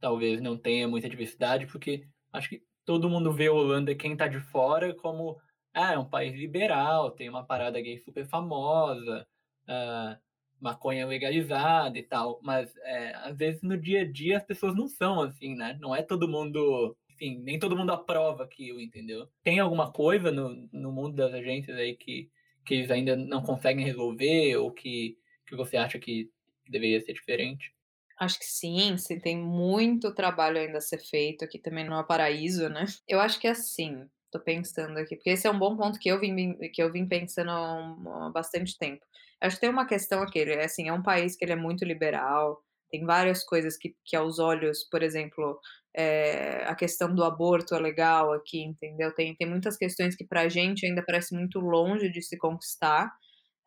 talvez 0.00 0.40
não 0.40 0.56
tenha 0.58 0.88
muita 0.88 1.08
diversidade? 1.08 1.66
Porque 1.66 2.06
acho 2.32 2.48
que 2.50 2.62
todo 2.84 3.10
mundo 3.10 3.32
vê 3.32 3.48
a 3.48 3.52
Holanda, 3.52 3.94
quem 3.94 4.16
tá 4.16 4.28
de 4.28 4.40
fora, 4.40 4.94
como, 4.94 5.38
ah, 5.74 5.92
é 5.94 5.98
um 5.98 6.08
país 6.08 6.34
liberal, 6.34 7.10
tem 7.10 7.28
uma 7.28 7.44
parada 7.46 7.80
gay 7.80 7.98
super 7.98 8.26
famosa, 8.28 9.26
hã, 9.68 10.18
maconha 10.60 11.06
legalizada 11.06 11.98
e 11.98 12.02
tal, 12.02 12.40
mas, 12.42 12.74
eh, 12.84 13.12
às 13.16 13.36
vezes 13.36 13.62
no 13.62 13.76
dia 13.78 14.02
a 14.02 14.10
dia 14.12 14.36
as 14.38 14.44
pessoas 14.44 14.74
não 14.74 14.88
são 14.88 15.20
assim, 15.22 15.54
né, 15.54 15.76
não 15.80 15.94
é 15.94 16.02
todo 16.02 16.28
mundo 16.28 16.96
enfim, 17.10 17.38
nem 17.40 17.58
todo 17.58 17.76
mundo 17.76 17.90
aprova 17.92 18.44
aquilo, 18.44 18.80
entendeu? 18.80 19.28
Tem 19.42 19.58
alguma 19.60 19.92
coisa 19.92 20.30
no 20.32 20.68
no 20.72 20.92
mundo 20.92 21.16
das 21.16 21.32
agências 21.34 21.76
aí 21.78 21.96
que 21.96 22.30
que 22.66 22.74
eles 22.74 22.90
ainda 22.90 23.16
não 23.16 23.42
conseguem 23.42 23.84
resolver 23.84 24.56
ou 24.56 24.72
que 24.72 25.16
que 25.46 25.56
você 25.56 25.76
acha 25.76 25.98
que 25.98 26.30
deveria 26.68 27.00
ser 27.00 27.12
diferente? 27.14 27.72
Acho 28.20 28.38
que 28.38 28.46
sim, 28.46 28.96
sim, 28.98 29.20
tem 29.20 29.36
muito 29.38 30.12
trabalho 30.14 30.58
ainda 30.58 30.78
a 30.78 30.80
ser 30.80 30.98
feito, 30.98 31.44
aqui 31.44 31.58
também 31.58 31.84
não 31.88 31.98
é 32.00 32.04
paraíso, 32.04 32.68
né. 32.68 32.84
Eu 33.06 33.20
acho 33.20 33.38
que 33.40 33.46
é 33.46 33.50
assim, 33.50 34.08
tô 34.30 34.40
pensando 34.40 34.98
aqui, 34.98 35.14
porque 35.16 35.30
esse 35.30 35.46
é 35.46 35.50
um 35.50 35.58
bom 35.58 35.76
ponto 35.76 35.98
que 36.00 36.08
eu 36.08 36.18
vim 36.18 36.54
que 36.72 36.82
eu 36.82 36.90
vim 36.92 37.06
pensando 37.06 37.50
há 37.50 38.30
bastante 38.34 38.76
tempo. 38.76 39.04
Acho 39.40 39.56
que 39.56 39.60
tem 39.62 39.70
uma 39.70 39.86
questão 39.86 40.20
aqui, 40.22 40.40
é 40.40 40.64
assim, 40.64 40.88
é 40.88 40.92
um 40.92 41.02
país 41.02 41.36
que 41.36 41.44
ele 41.44 41.52
é 41.52 41.56
muito 41.56 41.84
liberal, 41.84 42.60
tem 42.90 43.04
várias 43.04 43.44
coisas 43.44 43.76
que 43.76 43.94
que 44.04 44.16
aos 44.16 44.38
olhos, 44.40 44.84
por 44.90 45.02
exemplo, 45.02 45.60
eh, 45.94 46.64
a 46.66 46.74
questão 46.74 47.14
do 47.14 47.22
aborto 47.22 47.74
é 47.74 47.78
legal 47.78 48.32
aqui, 48.32 48.60
entendeu. 48.62 49.14
Tem 49.14 49.36
tem 49.36 49.48
muitas 49.48 49.76
questões 49.76 50.16
que 50.16 50.26
pra 50.26 50.48
gente 50.48 50.84
ainda 50.86 51.04
parece 51.04 51.34
muito 51.34 51.60
longe 51.60 52.10
de 52.10 52.20
se 52.22 52.36
conquistar, 52.36 53.12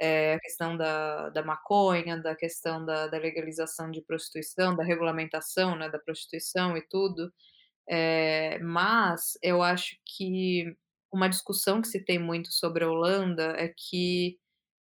eh, 0.02 0.35
a 0.35 0.39
questão 0.41 0.77
da 0.77 1.30
da 1.30 1.43
maconha, 1.43 2.18
da 2.22 2.35
questão 2.35 2.85
da 2.85 3.07
da 3.07 3.18
legalização 3.19 3.91
de 3.91 4.02
prostituição, 4.03 4.76
da 4.76 4.84
regulamentação, 4.84 5.76
né, 5.77 5.89
da 5.89 5.99
prostituição 5.99 6.77
e 6.77 6.81
tudo. 6.89 7.31
Eh, 7.89 8.60
mas 8.61 9.38
eu 9.43 9.64
acho 9.64 9.95
que 10.06 10.76
uma 11.14 11.30
discussão 11.30 11.81
que 11.81 11.88
se 11.89 12.03
tem 12.06 12.19
muito 12.19 12.52
sobre 12.53 12.84
a 12.85 12.89
Holanda 12.91 13.56
é 13.57 13.69
que, 13.77 14.38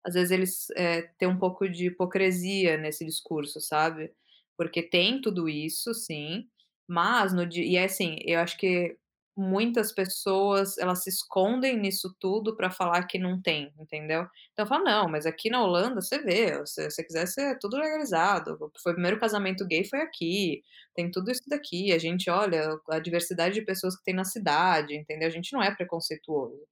às 0.06 0.14
vezes, 0.16 0.32
eles, 0.32 0.68
eh, 0.76 1.04
têm 1.18 1.28
um 1.30 1.38
pouco 1.40 1.68
de 1.70 1.88
hipocrisia 1.88 2.78
nesse 2.78 3.06
discurso, 3.06 3.62
sabe. 3.62 4.12
Porque 4.58 4.82
tem 4.84 5.22
tudo 5.22 5.50
isso, 5.50 5.94
sim, 5.94 6.48
mas 6.88 7.34
no 7.34 7.46
di 7.48 7.64
e 7.64 7.78
é 7.78 7.86
assim, 7.86 8.18
eu 8.26 8.40
acho 8.40 8.58
que 8.58 8.98
muitas 9.36 9.92
pessoas, 9.92 10.78
elas 10.78 11.04
se 11.04 11.10
escondem 11.10 11.78
nisso 11.80 12.16
tudo 12.20 12.56
pra 12.56 12.70
falar 12.70 13.04
que 13.08 13.18
não 13.18 13.42
tem, 13.42 13.74
entendeu. 13.80 14.28
Então 14.54 14.68
fala: 14.68 14.84
"Não, 14.84 15.10
mas 15.10 15.26
aqui 15.26 15.50
na 15.50 15.64
Holanda 15.64 16.02
você 16.02 16.20
vê, 16.20 16.64
se 16.68 16.90
você 16.92 17.04
quiser 17.04 17.26
ser 17.28 17.42
é 17.54 17.56
tudo 17.60 17.78
legalizado, 17.78 18.58
foi 18.84 18.92
o 18.94 18.96
primeiro 18.96 19.20
casamento 19.20 19.66
gay 19.66 19.84
foi 19.86 20.02
aqui, 20.02 20.64
tem 20.96 21.10
tudo 21.12 21.32
isso 21.32 21.42
daqui, 21.50 21.92
a 21.94 21.98
gente 22.00 22.30
olha 22.30 22.78
a 22.92 23.00
diversidade 23.00 23.56
de 23.56 23.62
pessoas 23.64 23.96
que 23.98 24.04
tem 24.04 24.14
na 24.16 24.24
cidade, 24.26 24.96
entendeu, 24.96 25.28
a 25.28 25.32
gente 25.32 25.52
não 25.54 25.64
é 25.64 25.74
preconceituoso". 25.76 26.68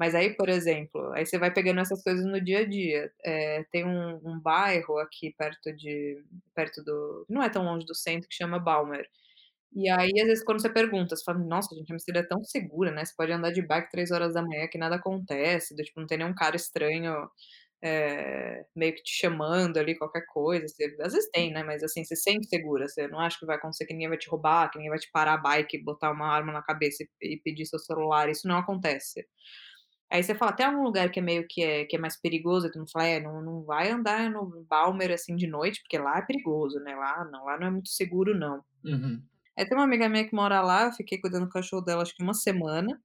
Mas 0.00 0.14
aí, 0.14 0.34
por 0.34 0.48
exemplo, 0.48 1.12
aí 1.12 1.26
você 1.26 1.38
vai 1.38 1.52
pegando 1.52 1.80
essas 1.80 2.02
coisas 2.02 2.24
no 2.26 2.40
dia 2.42 2.60
a 2.60 2.66
dia, 2.66 3.12
eh, 3.24 3.64
tem 3.70 3.84
um 3.86 4.18
um 4.24 4.40
bairro 4.40 4.98
aqui 4.98 5.34
perto 5.38 5.74
de 5.76 6.24
perto 6.54 6.82
do 6.84 7.26
não 7.28 7.42
é 7.42 7.50
tão 7.50 7.64
longe 7.64 7.86
do 7.86 7.94
centro, 7.94 8.28
que 8.28 8.34
chama 8.36 8.58
Balmer. 8.58 9.06
E 9.74 9.88
aí, 9.90 10.12
às 10.20 10.26
vezes, 10.28 10.44
quando 10.44 10.60
você 10.62 10.70
pergunta, 10.70 11.16
você 11.16 11.24
fala: 11.24 11.38
"Nossa, 11.40 11.74
gente, 11.76 11.92
Amsterdã 11.92 12.20
é 12.20 12.24
tão 12.28 12.44
segura, 12.44 12.90
né, 12.92 13.04
você 13.04 13.14
pode 13.16 13.32
andar 13.32 13.52
de 13.52 13.62
bike 13.62 13.90
3h 13.90 14.68
que 14.70 14.78
nada 14.78 14.96
acontece, 14.96 15.76
do 15.76 15.82
tipo, 15.84 16.00
não 16.00 16.06
tem 16.08 16.18
nenhum 16.18 16.34
cara 16.34 16.56
estranho, 16.56 17.28
eh, 17.82 18.64
meio 18.76 18.94
que 18.94 19.02
te 19.04 19.12
chamando 19.20 19.78
ali, 19.78 19.96
qualquer 19.98 20.24
coisa", 20.28 20.66
você 20.68 20.84
às 21.02 21.12
vezes 21.14 21.30
tem, 21.32 21.52
né, 21.52 21.62
mas 21.64 21.82
assim, 21.84 22.04
você 22.04 22.16
sente 22.16 22.48
segura, 22.48 22.88
você 22.88 23.08
não 23.08 23.20
acha 23.20 23.38
que 23.40 23.46
vai 23.46 23.56
acontecer 23.58 23.86
que 23.86 23.94
ninguém 23.94 24.08
vai 24.10 24.18
te 24.18 24.28
roubar, 24.30 24.70
que 24.70 24.78
ninguém 24.78 24.90
vai 24.90 24.98
te 25.00 25.10
parar 25.12 25.34
a 25.34 25.38
bike 25.38 25.82
botar 25.84 26.12
uma 26.12 26.28
arma 26.28 26.52
na 26.52 26.62
cabeça 26.62 27.04
e 27.22 27.34
e 27.34 27.38
pedir 27.42 27.66
seu 27.66 27.78
celular, 27.80 28.28
isso 28.30 28.48
não 28.48 28.58
acontece. 28.58 29.26
Aí 30.12 30.22
você 30.22 30.34
fala: 30.34 30.52
"Tem 30.52 30.66
algum 30.66 30.82
lugar 30.82 31.10
que 31.10 31.20
é 31.20 31.22
meio 31.22 31.46
que 31.48 31.62
é 31.62 31.84
que 31.86 31.96
é 31.96 31.98
mais 31.98 32.20
perigoso?", 32.20 32.68
todo 32.70 32.80
mundo 32.80 32.90
fala: 32.92 33.06
"É, 33.06 33.20
não 33.20 33.42
não 33.42 33.62
vai 33.64 33.90
andar 33.90 34.30
no 34.30 34.64
Balmer, 34.68 35.12
assim, 35.12 35.36
de 35.36 35.46
noite, 35.46 35.80
porque 35.82 35.98
lá 35.98 36.18
é 36.18 36.22
perigoso, 36.26 36.80
né, 36.80 36.94
lá 36.96 37.24
não, 37.30 37.44
lá 37.44 37.58
não 37.58 37.66
é 37.68 37.70
muito 37.70 37.88
seguro 37.90 38.36
não". 38.38 38.62
Uhum. 38.84 39.30
Aí 39.58 39.66
tem 39.66 39.76
uma 39.78 39.84
amiga 39.84 40.08
minha 40.08 40.26
que 40.28 40.34
mora 40.34 40.62
lá, 40.62 40.84
eu 40.86 40.92
fiquei 40.92 41.18
cuidando 41.20 41.46
do 41.46 41.50
cachorro 41.52 41.82
dela 41.84 42.02
acho 42.02 42.14
que 42.16 42.22
1 42.24 42.34
semana, 42.34 43.00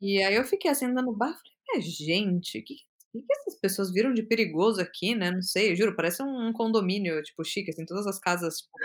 e 0.00 0.22
aí 0.24 0.34
eu 0.36 0.44
fiquei 0.44 0.70
assim 0.70 0.86
andando 0.86 1.06
no 1.08 1.16
bairro, 1.16 1.36
falei: 1.36 1.54
"Mas 1.76 1.86
gente, 1.96 2.62
que 2.62 2.74
que 2.76 3.20
que 3.22 3.26
essas 3.34 3.60
pessoas 3.60 3.92
viram 3.92 4.14
de 4.14 4.22
perigoso 4.24 4.80
aqui, 4.82 5.14
né", 5.16 5.30
não 5.32 5.42
sei, 5.42 5.76
juro, 5.76 5.96
parece 5.96 6.22
um 6.22 6.48
um 6.48 6.52
condomínio, 6.54 7.22
tipo, 7.22 7.44
chique, 7.44 7.70
assim, 7.70 7.86
todas 7.86 8.06
as 8.08 8.18
casas, 8.20 8.58
tipo, 8.62 8.80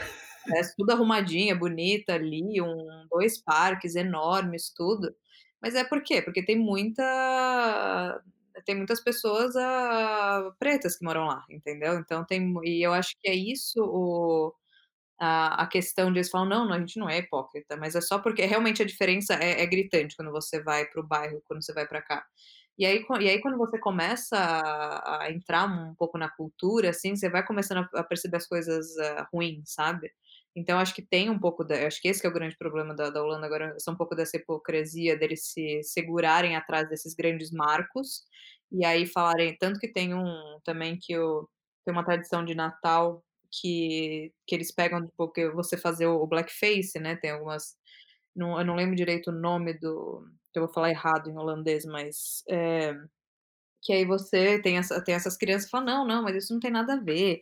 parece 0.50 0.76
tudo 0.78 0.92
arrumadinha, 0.92 1.56
bonita 1.56 2.14
ali, 2.16 2.62
um 2.62 3.08
2 3.12 3.42
parques 3.44 3.96
enormes, 3.96 4.72
tudo. 4.76 5.14
Mas 5.62 5.76
é 5.76 5.84
por 5.84 6.02
quê? 6.04 6.22
Porque 6.22 6.44
tem 6.46 6.58
muita 6.58 8.22
tem 8.66 8.76
muitas 8.76 9.02
pessoas, 9.04 9.56
ah, 9.56 10.52
pretas 10.60 10.98
que 10.98 11.06
moram 11.06 11.26
lá, 11.28 11.44
entendeu. 11.50 11.94
Então 12.00 12.26
tem 12.26 12.54
e 12.64 12.86
eu 12.86 12.94
acho 12.94 13.12
que 13.22 13.30
é 13.30 13.36
isso 13.36 13.80
o 13.84 14.54
a 15.20 15.64
a 15.64 15.68
questão 15.68 16.12
de 16.12 16.20
eles 16.20 16.30
falam: 16.32 16.48
"Não, 16.50 16.74
a 16.74 16.80
gente 16.80 17.00
não 17.00 17.10
é 17.10 17.20
hipócrita", 17.20 17.78
mas 17.78 17.96
é 17.96 18.02
só 18.02 18.20
porque 18.20 18.46
realmente 18.46 18.82
a 18.84 18.86
diferença 18.86 19.36
é 19.36 19.62
é 19.64 19.66
gritante 19.68 20.16
quando 20.18 20.32
você 20.32 20.62
vai 20.64 20.86
para 20.88 21.02
o 21.02 21.08
bairro, 21.08 21.42
quando 21.48 21.64
você 21.64 21.74
vai 21.74 21.88
pra 21.88 22.02
cá. 22.02 22.26
E 22.80 22.86
aí 22.86 23.06
e 23.22 23.30
aí 23.30 23.42
quando 23.42 23.58
você 23.58 23.80
começa 23.80 24.38
a 24.38 25.26
a 25.26 25.32
entrar 25.32 25.66
um 25.68 25.96
pouco 25.96 26.18
na 26.18 26.30
cultura, 26.30 26.90
assim, 26.92 27.16
você 27.16 27.30
vai 27.30 27.46
começando 27.46 27.88
a 27.96 28.02
a 28.02 28.04
perceber 28.06 28.38
as 28.38 28.48
coisas, 28.48 28.98
ah, 29.00 29.28
ruins, 29.34 29.74
sabe. 29.74 30.12
Então 30.58 30.80
acho 30.80 30.96
que 30.96 31.04
tem 31.04 31.30
um 31.30 31.40
pouco 31.40 31.64
da 31.66 31.88
acho 31.88 32.02
que 32.02 32.10
esse 32.10 32.22
que 32.22 32.28
é 32.28 32.32
o 32.32 32.34
grande 32.34 32.58
problema 32.58 32.96
da 32.96 33.12
da 33.12 33.24
Holanda 33.24 33.46
agora, 33.48 33.76
são 33.80 33.94
um 33.96 33.98
pouco 33.98 34.16
dessa 34.16 34.38
hipocrisia 34.38 35.18
deles 35.18 35.46
se 35.54 35.82
segurarem 35.84 36.56
atrás 36.58 36.90
desses 36.90 37.16
grandes 37.16 37.52
marcos, 37.52 38.24
e 38.72 38.86
aí 38.86 39.06
falarem 39.08 39.58
tanto 39.60 39.80
que 39.80 39.90
tem 39.94 40.16
um 40.16 40.60
também 40.66 40.98
que 41.02 41.18
o 41.20 41.48
tem 41.86 41.94
uma 41.96 42.06
tradição 42.06 42.46
de 42.46 42.56
Natal 42.56 43.24
que 43.62 44.34
que 44.48 44.56
eles 44.56 44.74
pegam, 44.74 45.08
porque 45.18 45.50
você 45.52 45.78
fazer 45.78 46.08
o 46.08 46.28
blackface, 46.28 47.00
né, 47.00 47.16
tem 47.18 47.32
algumas 47.32 47.76
não 48.36 48.60
eu 48.60 48.66
não 48.66 48.76
lembro 48.76 48.96
direito 48.98 49.32
o 49.32 49.34
nome 49.34 49.74
do 49.80 50.26
eu 50.56 50.64
vou 50.66 50.74
falar 50.74 50.90
errado 50.92 51.30
em 51.30 51.38
holandês, 51.38 51.86
mas, 51.86 52.44
eh, 52.50 52.96
que 53.84 53.94
aí 53.94 54.06
você 54.06 54.62
tem 54.62 54.78
essa 54.80 55.04
tem 55.04 55.16
essas 55.16 55.38
crianças 55.38 55.66
que 55.66 55.72
falam: 55.72 55.88
"Não, 55.88 56.08
não, 56.08 56.24
mas 56.24 56.36
isso 56.38 56.54
não 56.54 56.60
tem 56.62 56.72
nada 56.72 56.96
a 56.96 57.02
ver, 57.02 57.42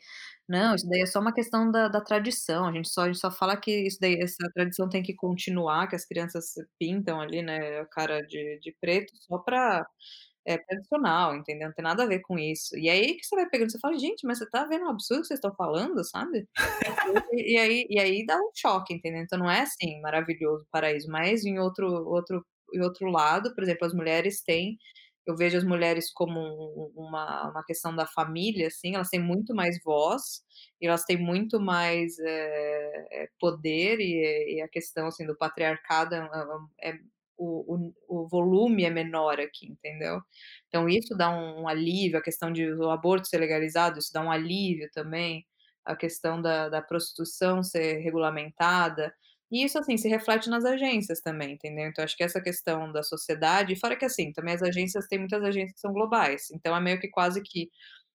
Não, 0.50 0.76
isso 0.76 0.88
daí 0.88 1.02
é 1.02 1.06
só 1.08 1.20
uma 1.20 1.34
questão 1.34 1.72
da 1.72 1.88
da 1.88 2.00
tradição, 2.02 2.66
a 2.68 2.72
gente 2.72 2.88
só 2.90 3.02
a 3.02 3.08
gente 3.08 3.18
só 3.18 3.32
fala 3.32 3.58
que 3.58 3.72
isso 3.88 3.98
daí 4.00 4.16
essa 4.22 4.48
tradição 4.54 4.88
tem 4.88 5.02
que 5.02 5.16
continuar, 5.16 5.88
que 5.88 5.96
as 5.96 6.06
crianças 6.06 6.54
pintam 6.80 7.20
ali, 7.20 7.42
né, 7.42 7.80
a 7.80 7.86
cara 7.88 8.22
de 8.22 8.60
de 8.60 8.72
preto 8.80 9.12
só 9.28 9.40
pra 9.40 9.84
é 10.46 10.58
tradicional, 10.60 11.36
entendeu, 11.36 11.68
não 11.70 11.76
tem 11.76 11.84
nada 11.84 12.04
a 12.04 12.08
ver 12.08 12.22
com 12.22 12.38
isso. 12.40 12.78
E 12.78 12.90
aí 12.90 13.16
que 13.18 13.26
você 13.26 13.36
vai 13.36 13.50
pegando, 13.50 13.72
você 13.72 13.80
fala: 13.80 13.98
"Gente, 14.00 14.26
mas 14.28 14.38
você 14.40 14.50
tá 14.50 14.66
vendo 14.66 14.86
o 14.86 14.90
absurdo 14.90 15.22
que 15.24 15.28
vocês 15.30 15.40
estão 15.40 15.56
falando", 15.56 16.04
sabe. 16.06 16.48
E 17.34 17.58
aí 17.60 17.88
e 17.90 18.00
aí 18.00 18.26
dá 18.26 18.38
um 18.40 18.52
choque, 18.56 18.94
entendeu. 18.96 19.22
Então 19.24 19.40
não 19.40 19.52
é 19.52 19.62
assim 19.64 20.02
maravilhoso, 20.02 20.66
paraíso, 20.72 21.10
mas 21.12 21.46
em 21.46 21.60
outro 21.60 21.88
outro 22.10 22.46
em 22.76 22.82
outro 22.84 23.10
lado, 23.10 23.54
por 23.56 23.64
exemplo, 23.64 23.86
as 23.88 23.94
mulheres 23.96 24.44
têm 24.44 24.78
eu 25.28 25.36
vejo 25.36 25.58
as 25.58 25.64
mulheres 25.64 26.12
como 26.14 26.40
um 26.42 26.92
uma 26.96 27.50
uma 27.52 27.64
questão 27.66 27.96
da 27.96 28.06
família, 28.08 28.68
assim, 28.68 28.96
elas 28.96 29.10
têm 29.10 29.20
muito 29.22 29.54
mais 29.56 29.80
voz, 29.84 30.44
e 30.82 30.88
elas 30.88 31.04
têm 31.06 31.18
muito 31.18 31.60
mais, 31.60 32.18
eh, 32.20 33.30
poder 33.40 34.00
e 34.00 34.58
e 34.58 34.62
a 34.62 34.68
questão, 34.70 35.08
assim, 35.08 35.26
do 35.26 35.38
patriarcado 35.38 36.16
é 36.16 36.20
é 36.82 36.90
é 36.92 37.00
o 37.38 37.76
o 38.10 38.24
o 38.26 38.28
volume 38.30 38.86
é 38.86 38.90
menor 38.90 39.40
aqui, 39.42 39.68
entendeu. 39.68 40.22
Então 40.70 40.88
isso 40.90 41.16
dá 41.18 41.30
um 41.32 41.68
alívio, 41.68 42.18
a 42.20 42.22
questão 42.24 42.52
de 42.52 42.72
o 42.74 42.90
aborto 42.92 43.28
ser 43.28 43.40
legalizado, 43.40 44.00
isso 44.00 44.12
dá 44.14 44.22
um 44.22 44.32
alívio 44.32 44.90
também, 44.94 45.46
a 45.86 45.96
questão 45.96 46.42
da 46.42 46.70
da 46.70 46.82
prostituição 46.82 47.64
ser 47.64 48.00
regulamentada, 48.00 49.14
e 49.52 49.64
isso, 49.66 49.78
assim, 49.80 49.98
se 49.98 50.08
reflete 50.10 50.50
nas 50.50 50.66
agências 50.66 51.22
também, 51.22 51.54
entendeu. 51.54 51.88
Então 51.88 52.04
acho 52.04 52.18
que 52.18 52.24
essa 52.24 52.42
questão 52.42 52.92
da 52.92 53.04
sociedade 53.04 53.76
fora 53.80 53.96
que, 53.98 54.06
assim, 54.06 54.32
também 54.34 54.54
as 54.56 54.64
agências 54.64 55.08
tem 55.08 55.20
muitas 55.20 55.44
agências 55.44 55.74
que 55.76 55.80
são 55.82 55.94
globais, 55.94 56.50
então 56.52 56.76
é 56.76 56.82
meio 56.82 57.00
que 57.00 57.10
quase 57.10 57.42
que 57.44 57.70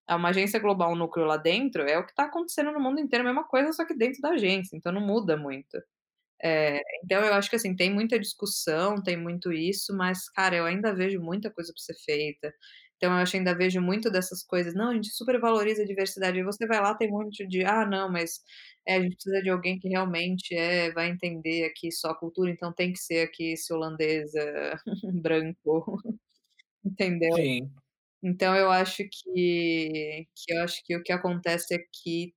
é 0.08 0.14
uma 0.16 0.30
agência 0.30 0.60
global, 0.60 0.92
um 0.92 0.96
núcleo 0.96 1.26
lá 1.26 1.36
dentro, 1.38 1.82
é 1.84 1.98
o 1.98 2.06
que 2.06 2.14
tá 2.14 2.24
acontecendo 2.26 2.72
no 2.72 2.80
mundo 2.80 3.00
inteiro, 3.00 3.24
a 3.24 3.28
mesma 3.28 3.44
coisa, 3.48 3.72
só 3.72 3.86
que 3.86 3.94
dentro 3.96 4.20
da 4.22 4.30
agência, 4.30 4.76
então 4.76 4.92
não 4.92 5.00
muda 5.02 5.36
muito. 5.36 5.78
Eh, 6.42 6.80
então 7.04 7.22
eu 7.24 7.34
acho 7.34 7.50
que, 7.50 7.56
assim, 7.56 7.76
tem 7.76 7.92
muita 7.92 8.18
discussão, 8.18 9.02
tem 9.02 9.16
muito 9.16 9.52
isso, 9.52 9.94
mas, 9.96 10.28
cara, 10.30 10.56
eu 10.56 10.66
ainda 10.66 10.94
vejo 10.94 11.20
muita 11.20 11.50
coisa 11.50 11.72
pra 11.74 11.82
ser 11.82 11.94
feita. 12.04 12.52
Então 13.00 13.12
eu 13.14 13.18
acho 13.18 13.34
ainda 13.36 13.54
vejo 13.56 13.80
muito 13.80 14.10
dessas 14.10 14.42
coisas: 14.44 14.74
"Não, 14.74 14.90
a 14.90 14.94
gente 14.94 15.08
super 15.10 15.40
valoriza 15.40 15.82
a 15.82 15.86
diversidade", 15.86 16.38
aí 16.38 16.44
você 16.44 16.66
vai 16.66 16.80
lá 16.82 16.94
tem 16.94 17.08
um 17.08 17.12
monte 17.12 17.46
de: 17.48 17.64
"Ah 17.64 17.86
não, 17.86 18.12
mas, 18.12 18.40
eh, 18.86 18.96
a 18.96 19.02
gente 19.02 19.14
precisa 19.16 19.42
de 19.42 19.48
alguém 19.50 19.78
que 19.78 19.88
realmente, 19.88 20.54
eh, 20.54 20.92
vai 20.92 21.08
entender 21.10 21.64
aqui 21.64 21.90
só 21.92 22.10
a 22.10 22.14
cultura, 22.18 22.50
então 22.50 22.72
tem 22.74 22.92
que 22.92 22.98
ser 23.00 23.22
aqui 23.26 23.52
esse 23.54 23.72
holandês, 23.72 24.34
eh, 24.34 24.74
branco", 25.24 25.84
entendeu. 26.84 27.36
Sim. 27.36 27.80
Então 28.22 28.56
eu 28.56 28.70
acho 28.70 29.04
que 29.10 30.26
que 30.36 30.52
eu 30.54 30.62
acho 30.64 30.82
que 30.84 30.96
o 30.96 31.02
que 31.02 31.12
acontece 31.12 31.74
aqui 31.74 32.34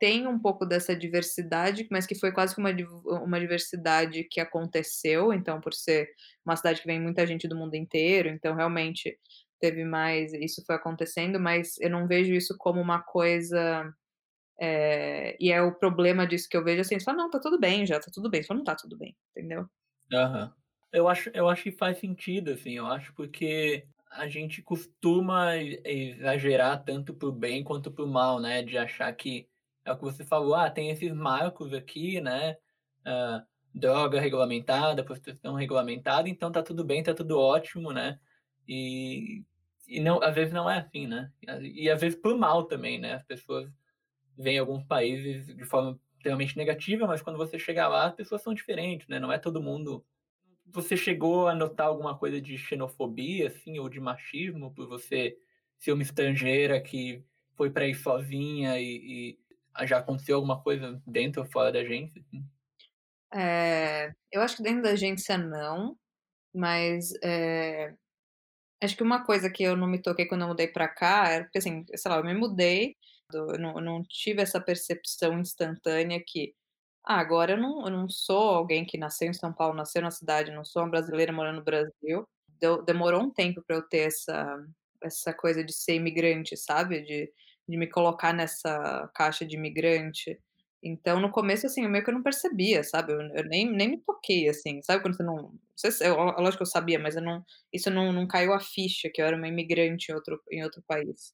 tem 0.00 0.26
um 0.28 0.38
pouco 0.40 0.66
dessa 0.66 0.96
diversidade, 0.96 1.88
mas 1.90 2.06
que 2.06 2.14
foi 2.18 2.32
quase 2.32 2.54
que 2.56 2.60
uma 2.62 2.70
uma 3.24 3.40
diversidade 3.40 4.24
que 4.30 4.40
aconteceu, 4.40 5.32
então 5.34 5.60
por 5.60 5.74
ser 5.74 6.08
uma 6.46 6.56
cidade 6.56 6.82
que 6.82 6.86
vem 6.88 7.00
muita 7.02 7.26
gente 7.26 7.48
do 7.48 7.56
mundo 7.56 7.74
inteiro, 7.76 8.28
então 8.30 8.54
realmente 8.56 9.18
teve 9.60 9.84
mais 9.84 10.32
isso 10.34 10.62
foi 10.66 10.76
acontecendo, 10.76 11.40
mas 11.40 11.78
eu 11.80 11.90
não 11.90 12.06
vejo 12.08 12.34
isso 12.34 12.56
como 12.58 12.80
uma 12.80 13.02
coisa, 13.02 13.92
eh, 14.60 15.36
e 15.40 15.52
é 15.52 15.62
o 15.62 15.74
problema 15.76 16.26
disso 16.26 16.48
que 16.50 16.56
eu 16.56 16.64
vejo, 16.64 16.82
assim, 16.82 17.00
só: 17.00 17.12
"Não, 17.14 17.30
tá 17.30 17.40
tudo 17.40 17.60
bem 17.60 17.86
já, 17.86 18.00
tá 18.00 18.08
tudo 18.14 18.30
bem", 18.30 18.42
só 18.44 18.54
não 18.54 18.64
tá 18.64 18.76
tudo 18.76 18.96
bem, 18.98 19.16
entendeu. 19.36 19.68
Aham. 20.12 20.52
Eu 20.92 21.08
acho 21.08 21.30
eu 21.34 21.48
acho 21.48 21.62
que 21.64 21.72
faz 21.72 21.98
sentido, 21.98 22.52
assim, 22.52 22.72
eu 22.72 22.86
acho 22.86 23.12
porque 23.14 23.86
a 24.10 24.28
gente 24.28 24.62
costuma 24.62 25.56
exagerar 25.56 26.84
tanto 26.84 27.12
para 27.14 27.28
o 27.28 27.32
bem 27.32 27.64
quanto 27.64 27.90
para 27.90 28.04
o 28.04 28.06
mal, 28.08 28.38
né, 28.40 28.62
de 28.62 28.78
achar 28.78 29.12
que 29.14 29.48
é 29.84 29.90
o 29.92 29.96
que 29.96 30.02
você 30.04 30.24
falou: 30.24 30.54
"Ah, 30.54 30.70
tem 30.70 30.90
esses 30.90 31.12
marcos 31.12 31.72
aqui, 31.72 32.20
né, 32.20 32.56
hã, 33.04 33.44
droga 33.74 34.20
regulamentada, 34.20 35.02
prostituição 35.04 35.54
regulamentada, 35.54 36.28
então 36.28 36.52
tá 36.52 36.62
tudo 36.62 36.84
bem, 36.84 37.02
tá 37.02 37.12
tudo 37.14 37.38
ótimo", 37.40 37.92
né. 37.92 38.20
E 38.68 39.44
e 39.88 40.00
não 40.00 40.22
às 40.22 40.34
vezes 40.34 40.52
não 40.54 40.68
é 40.70 40.78
assim, 40.78 41.06
né. 41.06 41.32
E 41.62 41.90
às 41.90 42.00
vezes 42.00 42.18
para 42.20 42.32
o 42.34 42.38
mal 42.38 42.64
também, 42.66 42.98
né, 42.98 43.14
as 43.14 43.24
pessoas 43.24 43.70
veem 44.38 44.58
alguns 44.58 44.84
países 44.84 45.46
de 45.56 45.64
forma 45.64 46.00
extremamente 46.16 46.56
negativa, 46.56 47.06
mas 47.06 47.22
quando 47.22 47.36
você 47.38 47.58
chega 47.58 47.88
lá, 47.88 48.06
as 48.08 48.14
pessoas 48.16 48.42
são 48.42 48.54
diferentes, 48.54 49.08
né, 49.08 49.18
não 49.20 49.32
é 49.32 49.38
todo 49.38 49.62
mundo 49.62 50.04
você 50.66 50.96
chegou 50.96 51.48
a 51.48 51.54
notar 51.54 51.88
alguma 51.88 52.18
coisa 52.18 52.40
de 52.40 52.58
xenofobia, 52.58 53.48
assim, 53.48 53.78
ou 53.78 53.88
de 53.88 54.00
machismo 54.00 54.72
por 54.74 54.88
você 54.88 55.36
ser 55.78 55.92
uma 55.92 56.02
estrangeira 56.02 56.80
que 56.82 57.24
foi 57.56 57.70
pra 57.70 57.84
aí 57.84 57.94
sozinha 57.94 58.80
e 58.80 59.38
e 59.80 59.86
já 59.86 59.98
aconteceu 59.98 60.36
alguma 60.36 60.62
coisa 60.62 61.02
dentro 61.06 61.42
ou 61.42 61.48
fora 61.48 61.72
da 61.72 61.80
agência, 61.80 62.20
assim? 62.20 62.44
Eh, 63.32 64.12
eu 64.32 64.42
acho 64.42 64.56
que 64.56 64.62
dentro 64.62 64.82
da 64.82 64.90
agência 64.90 65.36
não, 65.38 65.98
mas, 66.54 67.12
eh, 67.24 67.94
acho 68.82 68.96
que 68.96 69.02
uma 69.02 69.24
coisa 69.24 69.50
que 69.50 69.62
eu 69.62 69.76
não 69.76 69.86
me 69.86 70.00
toquei 70.02 70.26
quando 70.26 70.42
eu 70.42 70.48
mudei 70.48 70.68
pra 70.68 70.88
cá 70.88 71.28
era 71.28 71.44
porque, 71.44 71.58
assim, 71.58 71.84
sei 71.96 72.10
lá, 72.10 72.18
eu 72.18 72.24
me 72.24 72.34
mudei, 72.34 72.96
eu 73.32 73.58
não 73.58 73.74
eu 73.76 73.80
não 73.82 74.02
tive 74.04 74.42
essa 74.42 74.60
percepção 74.60 75.38
instantânea 75.40 76.22
que: 76.26 76.54
"Ah, 77.04 77.18
agora 77.20 77.52
eu 77.54 77.58
não 77.58 77.84
eu 77.86 77.90
não 77.92 78.08
sou 78.08 78.38
alguém 78.56 78.84
que 78.86 78.98
nasceu 78.98 79.28
em 79.28 79.34
São 79.34 79.52
Paulo, 79.54 79.74
nasceu 79.76 80.02
na 80.02 80.10
cidade, 80.10 80.52
não 80.52 80.64
sou 80.64 80.82
uma 80.82 80.90
brasileira 80.90 81.32
morando 81.32 81.58
no 81.58 81.64
Brasil". 81.64 82.26
Deu 82.60 82.82
demorou 82.84 83.22
um 83.22 83.30
tempo 83.32 83.62
pra 83.66 83.76
eu 83.76 83.82
ter 83.88 84.08
essa 84.08 84.58
essa 85.02 85.34
coisa 85.34 85.64
de 85.64 85.72
ser 85.74 85.94
imigrante, 85.96 86.56
sabe, 86.56 87.02
de 87.02 87.32
de 87.68 87.78
me 87.78 87.88
colocar 87.88 88.32
nessa 88.34 89.10
caixa 89.14 89.46
de 89.46 89.56
imigrante. 89.56 90.38
Então 90.84 91.20
no 91.20 91.30
começo, 91.32 91.66
assim, 91.66 91.88
meio 91.88 92.04
que 92.04 92.10
eu 92.10 92.14
não 92.14 92.22
percebia, 92.22 92.84
sabe, 92.84 93.12
eu 93.14 93.20
eu 93.34 93.44
nem 93.46 93.70
nem 93.72 93.88
me 93.92 93.98
toquei, 94.02 94.48
assim, 94.50 94.82
sabe? 94.82 95.02
Quando 95.02 95.16
você 95.16 95.22
não 95.24 95.36
não 95.36 95.60
sei 95.76 95.90
se 95.92 96.04
é 96.04 96.10
lógico 96.12 96.58
que 96.58 96.62
eu 96.64 96.66
sabia, 96.66 96.98
mas 97.00 97.16
eu 97.16 97.22
não 97.22 97.44
isso 97.72 97.90
não 97.90 98.12
não 98.12 98.26
caiu 98.28 98.52
a 98.54 98.60
ficha 98.60 99.10
que 99.12 99.22
eu 99.22 99.26
era 99.26 99.36
uma 99.36 99.48
imigrante 99.48 100.12
em 100.12 100.14
outro 100.16 100.42
em 100.52 100.62
outro 100.64 100.82
país. 100.86 101.32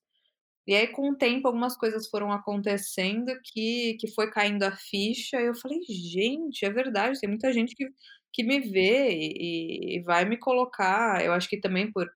E 0.66 0.74
aí 0.74 0.88
com 0.88 1.10
o 1.10 1.16
tempo 1.16 1.48
algumas 1.48 1.76
coisas 1.76 2.08
foram 2.08 2.32
acontecendo 2.32 3.32
que 3.44 3.96
que 4.00 4.08
foi 4.14 4.30
caindo 4.30 4.64
a 4.64 4.72
ficha 4.76 5.40
e 5.40 5.46
eu 5.46 5.54
falei: 5.56 5.80
"Gente, 5.88 6.64
é 6.64 6.70
verdade, 6.70 7.20
tem 7.20 7.28
muita 7.30 7.52
gente 7.52 7.74
que 7.76 7.88
que 8.32 8.44
me 8.44 8.60
vê 8.60 9.10
e 9.12 9.96
e 9.98 10.02
vai 10.04 10.24
me 10.26 10.38
colocar", 10.38 11.24
eu 11.24 11.32
acho 11.32 11.48
que 11.48 11.60
também 11.60 11.92
por 11.92 12.10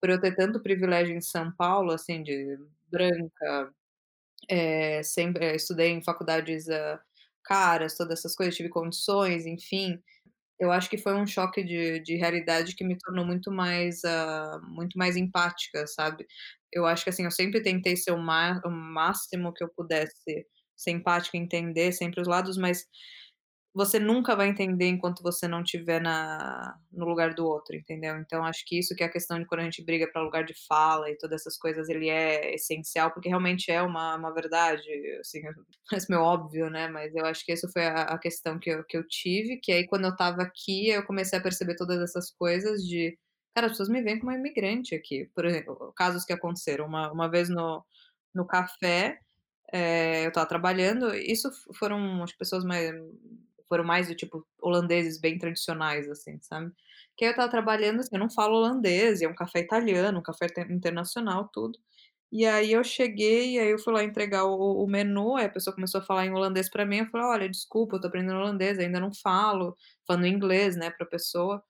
por 0.00 0.10
eu 0.10 0.20
ter 0.20 0.34
tanto 0.36 0.62
privilégio 0.62 1.14
em 1.16 1.20
São 1.22 1.52
Paulo, 1.56 1.92
assim, 1.92 2.22
de 2.22 2.58
branca, 2.90 3.72
eh, 4.48 5.02
sempre 5.02 5.54
estudei 5.56 5.90
em 5.90 6.02
faculdades, 6.02 6.68
hã, 6.68 6.98
caras, 7.44 7.96
todas 7.96 8.18
essas 8.20 8.34
coisas, 8.36 8.54
tive 8.56 8.68
condições, 8.68 9.46
enfim, 9.46 9.98
eu 10.60 10.72
acho 10.72 10.90
que 10.90 10.98
foi 10.98 11.14
um 11.14 11.26
choque 11.26 11.62
de 11.64 12.00
de 12.00 12.16
realidade 12.16 12.74
que 12.76 12.84
me 12.84 12.96
tornou 12.98 13.24
muito 13.26 13.50
mais, 13.52 14.02
hã, 14.04 14.60
muito 14.68 14.98
mais 14.98 15.16
empática, 15.16 15.86
sabe. 15.88 16.26
Eu 16.72 16.86
acho 16.86 17.04
que, 17.04 17.10
assim, 17.10 17.24
eu 17.24 17.30
sempre 17.32 17.62
tentei 17.62 17.96
ser 17.96 18.12
o 18.12 18.18
o 18.18 18.70
máximo 18.70 19.52
que 19.54 19.64
eu 19.64 19.68
pudesse 19.76 20.46
ser 20.76 20.92
empática, 20.92 21.36
entender 21.38 21.92
sempre 21.92 22.20
os 22.22 22.28
lados, 22.28 22.56
mas 22.58 22.84
você 23.74 23.98
nunca 24.00 24.34
vai 24.36 24.48
entender 24.48 24.86
enquanto 24.88 25.22
você 25.22 25.46
não 25.48 25.62
estiver 25.62 26.00
na 26.02 26.76
no 26.92 27.06
lugar 27.06 27.34
do 27.34 27.46
outro, 27.46 27.76
entendeu. 27.76 28.16
Então 28.18 28.44
acho 28.44 28.64
que 28.66 28.78
isso 28.78 28.94
que 28.96 29.02
é 29.04 29.06
a 29.06 29.10
questão 29.12 29.38
de 29.38 29.46
quando 29.46 29.60
a 29.60 29.64
gente 29.64 29.84
briga 29.84 30.08
pra 30.12 30.22
lugar 30.22 30.44
de 30.44 30.54
fala 30.66 31.08
e 31.10 31.16
todas 31.18 31.42
essas 31.42 31.56
coisas, 31.58 31.88
ele 31.88 32.08
é 32.08 32.54
essencial, 32.54 33.12
porque 33.12 33.28
realmente 33.28 33.70
é 33.70 33.80
uma 33.82 34.16
uma 34.16 34.32
verdade, 34.34 34.82
assim, 35.20 35.40
parece 35.90 36.10
meio 36.10 36.22
óbvio, 36.22 36.68
né, 36.70 36.88
mas 36.88 37.14
eu 37.14 37.24
acho 37.26 37.44
que 37.44 37.52
essa 37.52 37.68
foi 37.72 37.86
a 37.86 38.02
a 38.04 38.18
questão 38.18 38.58
que 38.58 38.70
eu 38.70 38.84
que 38.84 38.96
eu 38.96 39.06
tive, 39.06 39.56
que 39.58 39.72
aí 39.72 39.86
quando 39.86 40.04
eu 40.06 40.10
estava 40.12 40.42
aqui, 40.42 40.88
eu 40.90 41.04
comecei 41.06 41.38
a 41.38 41.42
perceber 41.42 41.76
todas 41.76 42.00
essas 42.00 42.30
coisas 42.32 42.82
de: 42.84 43.16
"Cara, 43.54 43.66
as 43.66 43.72
pessoas 43.72 43.88
me 43.88 44.02
veem 44.02 44.18
como 44.18 44.32
imigrante 44.32 44.94
aqui", 44.94 45.30
por 45.34 45.44
exemplo, 45.44 45.92
casos 45.96 46.24
que 46.24 46.32
aconteceram, 46.32 46.86
uma 46.86 47.10
uma 47.12 47.30
vez 47.30 47.48
no 47.48 47.84
no 48.34 48.46
café, 48.46 49.18
eh, 49.72 50.24
eu 50.24 50.28
estava 50.28 50.46
trabalhando, 50.48 51.14
isso 51.14 51.50
fo 51.52 51.74
foram 51.74 52.22
as 52.24 52.32
pessoas 52.32 52.64
mais 52.64 52.92
foram 53.70 53.84
mais 53.84 54.08
do 54.08 54.16
tipo 54.16 54.46
holandeses 54.62 55.20
bem 55.20 55.38
tradicionais, 55.38 56.10
assim, 56.10 56.40
sabe. 56.42 56.72
Que 57.16 57.26
aí 57.26 57.30
eu 57.30 57.32
estava 57.32 57.50
trabalhando, 57.50 58.00
assim, 58.00 58.10
eu 58.16 58.20
não 58.20 58.30
falo 58.30 58.56
holandês 58.58 59.22
é 59.22 59.28
um 59.28 59.36
café 59.36 59.60
italiano, 59.60 60.20
um 60.20 60.24
café 60.24 60.46
inter 60.48 60.72
internacional, 60.72 61.50
tudo. 61.54 61.78
E 62.32 62.46
aí 62.46 62.72
eu 62.72 62.84
cheguei, 62.84 63.58
aí 63.60 63.70
eu 63.70 63.78
fui 63.78 63.92
lá 63.94 64.04
entregar 64.04 64.44
o 64.46 64.84
o 64.84 64.88
menu, 64.88 65.36
aí 65.36 65.46
a 65.46 65.50
pessoa 65.50 65.74
começou 65.74 66.00
a 66.00 66.04
falar 66.04 66.26
em 66.26 66.32
holandês 66.32 66.70
pra 66.70 66.86
mim, 66.86 66.98
eu 67.00 67.06
falei: 67.08 67.26
"Olha, 67.28 67.48
desculpa, 67.50 67.96
eu 67.96 68.00
tô 68.02 68.08
aprendendo 68.08 68.38
holandês, 68.40 68.78
ainda 68.80 69.00
não 69.00 69.12
falo", 69.14 69.76
falando 70.06 70.26
inglês, 70.26 70.76
né, 70.76 70.90
pra 70.90 71.06
pessoa. 71.06 71.62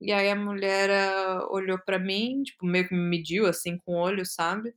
E 0.00 0.12
aí 0.12 0.30
a 0.30 0.36
mulher, 0.36 0.90
hã, 0.90 1.46
olhou 1.50 1.78
pra 1.84 1.98
mim, 1.98 2.42
tipo, 2.44 2.66
meio 2.66 2.88
que 2.88 2.94
me 2.94 3.00
mediu, 3.10 3.46
assim, 3.46 3.78
com 3.78 3.94
o 3.94 3.98
olho, 3.98 4.26
sabe, 4.26 4.74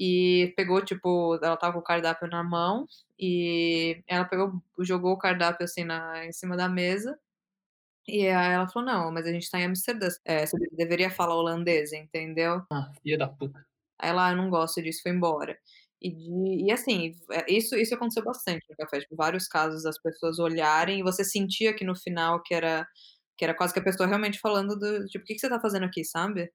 e 0.00 0.54
pegou, 0.56 0.84
tipo 0.84 1.36
ela 1.42 1.54
estava 1.56 1.74
com 1.74 1.80
o 1.80 1.84
cardápio 1.84 2.28
na 2.28 2.44
mão, 2.44 2.86
e 3.20 4.02
ela 4.08 4.24
pegou 4.26 4.52
jogou 4.80 5.12
o 5.14 5.18
cardápio, 5.18 5.64
assim, 5.66 5.84
na 5.84 6.26
em 6.26 6.32
cima 6.32 6.56
da 6.58 6.68
mesa, 6.70 7.18
e 8.08 8.28
aí 8.28 8.54
ela 8.54 8.68
falou: 8.68 8.86
"Não, 8.90 9.12
mas 9.12 9.26
a 9.26 9.32
gente 9.32 9.50
tá 9.50 9.60
em 9.60 9.66
Amsterdã, 9.66 10.08
eh, 10.26 10.46
você 10.46 10.56
deveria 10.72 11.10
falar 11.10 11.36
holandês", 11.36 11.92
entendeu. 11.92 12.62
Ah, 12.72 12.92
filha 13.02 13.18
da 13.18 13.28
puta. 13.28 13.58
Aí 14.00 14.10
ela: 14.10 14.28
"Ah, 14.28 14.32
eu 14.32 14.36
não 14.38 14.50
gosto 14.50 14.82
disso", 14.82 15.02
foi 15.02 15.12
embora. 15.12 15.58
E 16.02 16.10
de 16.12 16.66
e 16.66 16.72
assim, 16.72 17.14
eh, 17.32 17.46
isso 17.48 17.76
isso 17.76 17.94
aconteceu 17.94 18.24
bastante 18.24 18.64
no 18.70 18.76
café, 18.76 19.00
tipo, 19.00 19.16
vários 19.16 19.48
casos 19.48 19.82
das 19.84 20.00
pessoas 20.02 20.38
olharem 20.40 21.00
e 21.00 21.02
você 21.04 21.24
sentia 21.24 21.74
que 21.74 21.84
no 21.84 21.96
final 21.96 22.42
que 22.42 22.54
era 22.54 22.86
que 23.38 23.44
era 23.44 23.54
quase 23.56 23.72
que 23.74 23.80
a 23.80 23.84
pessoa 23.84 24.06
realmente 24.08 24.40
falando 24.40 24.78
do 24.78 25.06
tipo: 25.08 25.24
"O 25.24 25.26
que 25.26 25.34
que 25.34 25.40
você 25.40 25.48
tá 25.50 25.60
fazendo 25.60 25.86
aqui?", 25.86 26.04
sabe? 26.04 26.50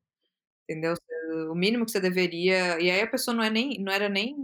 Entendeu? 0.70 0.96
O 1.52 1.56
mínimo 1.56 1.86
que 1.86 1.92
você 1.92 2.00
deveria 2.00 2.80
e 2.82 2.90
aí 2.92 3.02
a 3.02 3.08
pessoa 3.08 3.36
não 3.36 3.44
é 3.44 3.50
nem 3.50 3.80
não 3.82 3.92
era 3.94 4.10
nem 4.10 4.36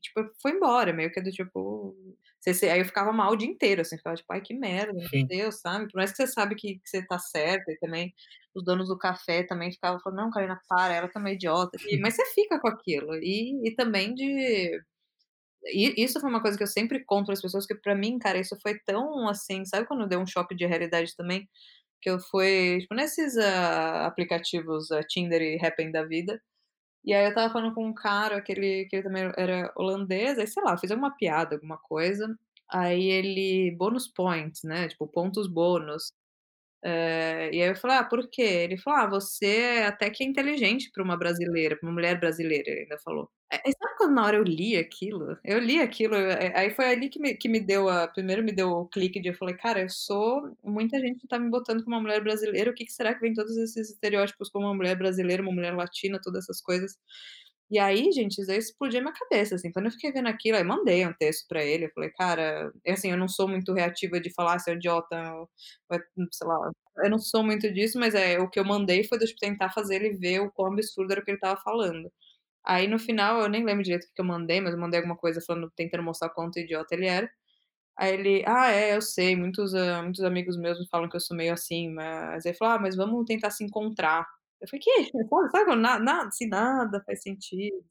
tipo, 0.00 0.20
foi 0.42 0.52
embora, 0.52 0.92
meio 0.92 1.12
que 1.12 1.20
do 1.22 1.30
tipo, 1.30 1.96
você 2.40 2.68
aí 2.68 2.80
eu 2.80 2.84
ficava 2.84 3.12
mal 3.12 3.32
o 3.32 3.36
dia 3.36 3.48
inteiro, 3.48 3.80
assim, 3.82 3.96
ficava 3.96 4.16
tipo: 4.16 4.32
"Ai, 4.32 4.40
que 4.42 4.54
merda, 4.54 4.92
meu 4.94 5.08
Sim. 5.10 5.28
Deus", 5.28 5.60
sabe? 5.60 5.86
Por 5.90 5.96
mais 5.98 6.10
que 6.12 6.16
você 6.18 6.26
sabe 6.26 6.54
que 6.56 6.74
que 6.80 6.88
você 6.88 7.06
tá 7.06 7.18
certa 7.18 7.72
e 7.72 7.78
também 7.78 8.12
os 8.54 8.64
donos 8.64 8.88
do 8.88 8.98
café 8.98 9.44
também 9.44 9.72
ficavam 9.72 10.00
falando: 10.00 10.18
"Não, 10.20 10.30
Carolina, 10.30 10.60
para, 10.68 10.94
ela 10.94 11.08
também 11.10 11.32
é 11.34 11.36
idiota", 11.36 11.78
e 11.86 11.98
mas 12.00 12.14
você 12.16 12.24
fica 12.34 12.60
com 12.60 12.68
aquilo. 12.68 13.14
E 13.16 13.68
e 13.68 13.74
também 13.76 14.14
de 14.14 14.80
e 15.66 15.94
isso 16.04 16.20
foi 16.20 16.30
uma 16.30 16.42
coisa 16.42 16.56
que 16.58 16.64
eu 16.64 16.68
sempre 16.68 17.04
conto 17.04 17.26
para 17.26 17.34
as 17.34 17.42
pessoas, 17.42 17.66
que 17.66 17.74
pra 17.76 17.94
mim, 17.96 18.18
cara, 18.18 18.38
isso 18.40 18.56
foi 18.62 18.78
tão, 18.86 19.28
assim, 19.28 19.64
sabe 19.66 19.86
quando 19.88 20.08
deu 20.08 20.20
um 20.20 20.26
choque 20.26 20.54
de 20.56 20.66
realidade 20.66 21.16
também? 21.16 21.48
Que 22.02 22.10
eu 22.10 22.18
fui, 22.20 22.80
tipo, 22.80 22.94
nesses, 22.96 23.36
hã, 23.36 24.06
aplicativos, 24.06 24.90
hã, 24.90 25.00
Tinder 25.08 25.40
e 25.40 25.64
Happn 25.64 25.92
da 25.92 26.02
vida, 26.04 26.42
e 27.04 27.14
aí 27.14 27.24
eu 27.24 27.30
estava 27.30 27.52
falando 27.52 27.74
com 27.74 27.86
um 27.86 27.94
cara 27.94 28.42
que 28.42 28.52
ele 28.52 28.86
que 28.86 28.96
ele 28.96 29.04
também 29.04 29.32
era 29.38 29.72
holandês, 29.76 30.38
aí 30.38 30.46
sei 30.48 30.62
lá, 30.64 30.78
fiz 30.78 30.90
alguma 30.92 31.16
piada, 31.16 31.56
alguma 31.56 31.78
coisa, 31.78 32.26
aí 32.70 33.04
ele 33.10 33.76
"bonus 33.78 34.08
points", 34.08 34.62
né, 34.64 34.88
tipo, 34.88 35.06
pontos 35.08 35.48
bônus. 35.48 36.12
Eh, 36.84 37.50
e 37.52 37.62
aí 37.62 37.68
eu 37.70 37.76
falei: 37.76 37.96
"Ah, 37.98 38.04
por 38.04 38.28
quê?" 38.30 38.42
Ele 38.42 38.76
falou: 38.78 39.00
"Ah, 39.00 39.06
você 39.08 39.84
até 39.86 40.10
que 40.10 40.24
é 40.24 40.26
inteligente 40.26 40.90
pra 40.92 41.02
uma 41.04 41.16
brasileira, 41.16 41.76
pra 41.76 41.86
uma 41.88 41.94
mulher 41.94 42.18
brasileira", 42.20 42.70
ele 42.70 42.80
ainda 42.82 42.98
falou. 42.98 43.30
Eh, 43.52 43.60
aí 43.66 43.72
sabe 43.80 43.96
quando 43.98 44.14
na 44.14 44.24
hora 44.26 44.36
eu 44.36 44.42
li 44.44 44.76
aquilo? 44.76 45.38
Eu 45.44 45.58
li 45.60 45.78
aquilo, 45.80 46.14
eh, 46.16 46.52
aí 46.56 46.70
foi 46.74 46.86
ali 46.86 47.08
que 47.08 47.20
me 47.20 47.34
que 47.36 47.48
me 47.48 47.60
deu 47.60 47.88
a 47.88 48.08
primeiro 48.08 48.42
me 48.42 48.52
deu 48.52 48.70
o 48.70 48.88
clique 48.88 49.20
de 49.20 49.28
eu 49.30 49.34
falei: 49.34 49.56
"Cara, 49.56 49.80
eu 49.82 49.88
sou 49.90 50.56
muita 50.64 50.98
gente 51.00 51.26
tá 51.28 51.38
me 51.38 51.50
botando 51.50 51.84
como 51.84 51.96
uma 51.96 52.02
mulher 52.02 52.20
brasileira, 52.22 52.70
o 52.70 52.74
que 52.74 52.84
que 52.84 52.92
será 52.92 53.14
que 53.14 53.20
vem 53.20 53.34
todos 53.34 53.56
esses 53.56 53.90
estereótipos 53.90 54.48
como 54.50 54.66
uma 54.66 54.74
mulher 54.74 54.96
brasileira, 54.96 55.42
uma 55.42 55.52
mulher 55.52 55.74
latina, 55.76 56.20
todas 56.22 56.44
essas 56.44 56.60
coisas". 56.60 56.96
E 57.72 57.78
aí, 57.78 58.12
gente, 58.12 58.38
isso 58.42 58.50
aí 58.52 58.58
explodiu 58.58 59.00
a 59.00 59.02
minha 59.04 59.14
cabeça, 59.14 59.54
assim, 59.56 59.72
quando 59.72 59.86
eu 59.86 59.92
fiquei 59.92 60.12
vendo 60.12 60.28
aquilo, 60.28 60.58
aí 60.58 60.64
mandei 60.64 61.06
um 61.06 61.14
texto 61.14 61.46
pra 61.48 61.64
ele, 61.64 61.86
eu 61.86 61.90
falei: 61.94 62.10
"Cara", 62.12 62.72
e 62.84 62.92
assim, 62.92 63.10
eu 63.10 63.16
não 63.18 63.28
sou 63.28 63.48
muito 63.48 63.72
reativa 63.74 64.20
de 64.20 64.30
falar: 64.34 64.54
"Ah, 64.56 64.58
você 64.60 64.72
é 64.72 64.74
idiota", 64.76 65.16
sei 66.32 66.46
lá, 66.46 66.70
eu 67.04 67.10
não 67.10 67.18
sou 67.18 67.42
muito 67.44 67.72
disso, 67.72 67.98
mas, 67.98 68.14
eh, 68.14 68.38
o 68.38 68.48
que 68.50 68.60
eu 68.60 68.64
mandei 68.64 69.04
foi 69.04 69.18
tipo 69.18 69.38
tentar 69.40 69.70
fazer 69.72 69.96
ele 69.96 70.16
ver 70.18 70.40
o 70.40 70.50
quão 70.52 70.72
absurdo 70.72 71.12
era 71.12 71.20
o 71.22 71.24
que 71.24 71.30
ele 71.30 71.38
estava 71.38 71.60
falando. 71.62 72.12
Aí 72.66 72.88
no 72.88 72.98
final 72.98 73.40
eu 73.42 73.48
nem 73.50 73.64
lembro 73.64 73.84
direito 73.84 74.04
o 74.06 74.14
que 74.14 74.22
eu 74.22 74.26
mandei, 74.26 74.60
mas 74.60 74.74
eu 74.74 74.80
mandei 74.80 75.00
alguma 75.00 75.16
coisa 75.18 75.40
falando 75.46 75.72
tentando 75.76 76.02
mostrar 76.04 76.30
quanto 76.30 76.58
idiota 76.60 76.94
ele 76.94 77.06
era. 77.08 77.30
Aí 77.98 78.14
ele: 78.14 78.44
"Ah, 78.46 78.70
é, 78.72 78.96
eu 78.96 79.02
sei, 79.02 79.36
muitos, 79.36 79.74
hã, 79.74 80.02
muitos 80.04 80.22
amigos 80.24 80.56
meus 80.58 80.78
me 80.80 80.88
falam 80.90 81.08
que 81.10 81.16
eu 81.16 81.20
sou 81.20 81.36
meio 81.36 81.52
assim, 81.54 81.90
mas" 81.94 82.44
ele 82.46 82.56
falou: 82.56 82.74
"Ah, 82.76 82.80
mas 82.80 82.96
vamos 82.96 83.24
tentar 83.26 83.50
se 83.52 83.64
encontrar". 83.64 84.26
Eu 84.62 84.68
falei: 84.68 84.80
"Quê?" 84.82 85.10
Sabe 85.30 85.50
sabe 85.52 85.76
na 85.76 85.98
nada 85.98 86.28
assim, 86.28 86.46
nada 86.48 87.02
faz 87.06 87.22
sentido. 87.22 87.84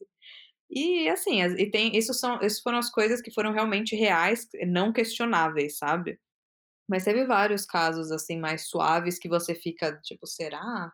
E 0.72 1.10
assim, 1.10 1.42
as 1.44 1.54
e 1.60 1.70
tem 1.72 1.98
isso 1.98 2.14
são 2.14 2.38
essas 2.42 2.62
foram 2.62 2.80
as 2.80 2.92
coisas 2.92 3.22
que 3.22 3.32
foram 3.34 3.54
realmente 3.54 3.96
reais, 3.96 4.48
não 4.68 4.94
questionáveis, 4.94 5.78
sabe? 5.80 6.20
Mas 6.90 7.06
teve 7.06 7.26
vários 7.26 7.66
casos, 7.66 8.12
assim, 8.12 8.40
mais 8.40 8.70
suaves 8.70 9.20
que 9.20 9.30
você 9.30 9.56
fica 9.56 10.00
tipo: 10.04 10.28
"Será? 10.28 10.92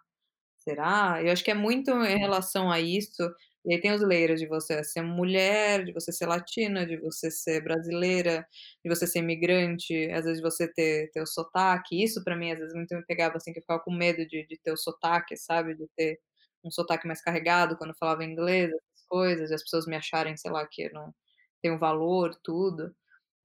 Será?". 0.60 1.22
Eu 1.24 1.32
acho 1.34 1.44
que 1.46 1.52
é 1.52 1.56
muito 1.56 1.92
em 1.92 2.20
relação 2.20 2.72
a 2.72 2.80
isso, 2.82 3.24
e 3.66 3.74
aí 3.74 3.82
tem 3.82 3.92
os 3.94 4.02
layers 4.02 4.40
de 4.40 4.48
você 4.48 4.84
ser 4.84 5.02
mulher, 5.02 5.84
de 5.86 5.94
você 5.94 6.12
ser 6.12 6.26
latina, 6.28 6.86
de 6.86 6.98
você 6.98 7.30
ser 7.32 7.62
brasileira, 7.64 8.48
de 8.84 8.90
você 8.90 9.06
ser 9.08 9.20
imigrante, 9.20 9.94
às 10.12 10.26
vezes 10.26 10.42
você 10.42 10.68
ter 10.72 11.10
ter 11.12 11.22
o 11.22 11.26
sotaque, 11.28 12.02
isso 12.04 12.24
pra 12.24 12.36
mim 12.36 12.52
às 12.52 12.60
vezes 12.60 12.74
muito 12.76 12.96
me 12.96 13.06
pegava, 13.06 13.38
assim, 13.38 13.52
que 13.54 13.60
eu 13.60 13.64
ficava 13.64 13.82
com 13.84 13.92
medo 13.94 14.26
de 14.28 14.46
de 14.48 14.58
ter 14.64 14.72
o 14.72 14.78
sotaque, 14.78 15.36
sabe, 15.38 15.76
de 15.76 15.88
ter 15.98 16.20
um 16.64 16.72
sotaque 16.72 17.08
mais 17.08 17.22
carregado 17.22 17.78
quando 17.78 17.92
eu 17.92 17.98
falava 18.00 18.24
inglês, 18.26 18.70
essas 18.72 19.06
coisas, 19.08 19.52
e 19.52 19.54
as 19.56 19.64
pessoas 19.64 19.86
me 19.88 19.96
acharem, 19.96 20.36
sei 20.38 20.52
lá, 20.52 20.66
que 20.68 20.84
eu 20.84 20.94
não 20.94 21.14
tenho 21.62 21.78
valor, 21.80 22.36
tudo. 22.44 22.94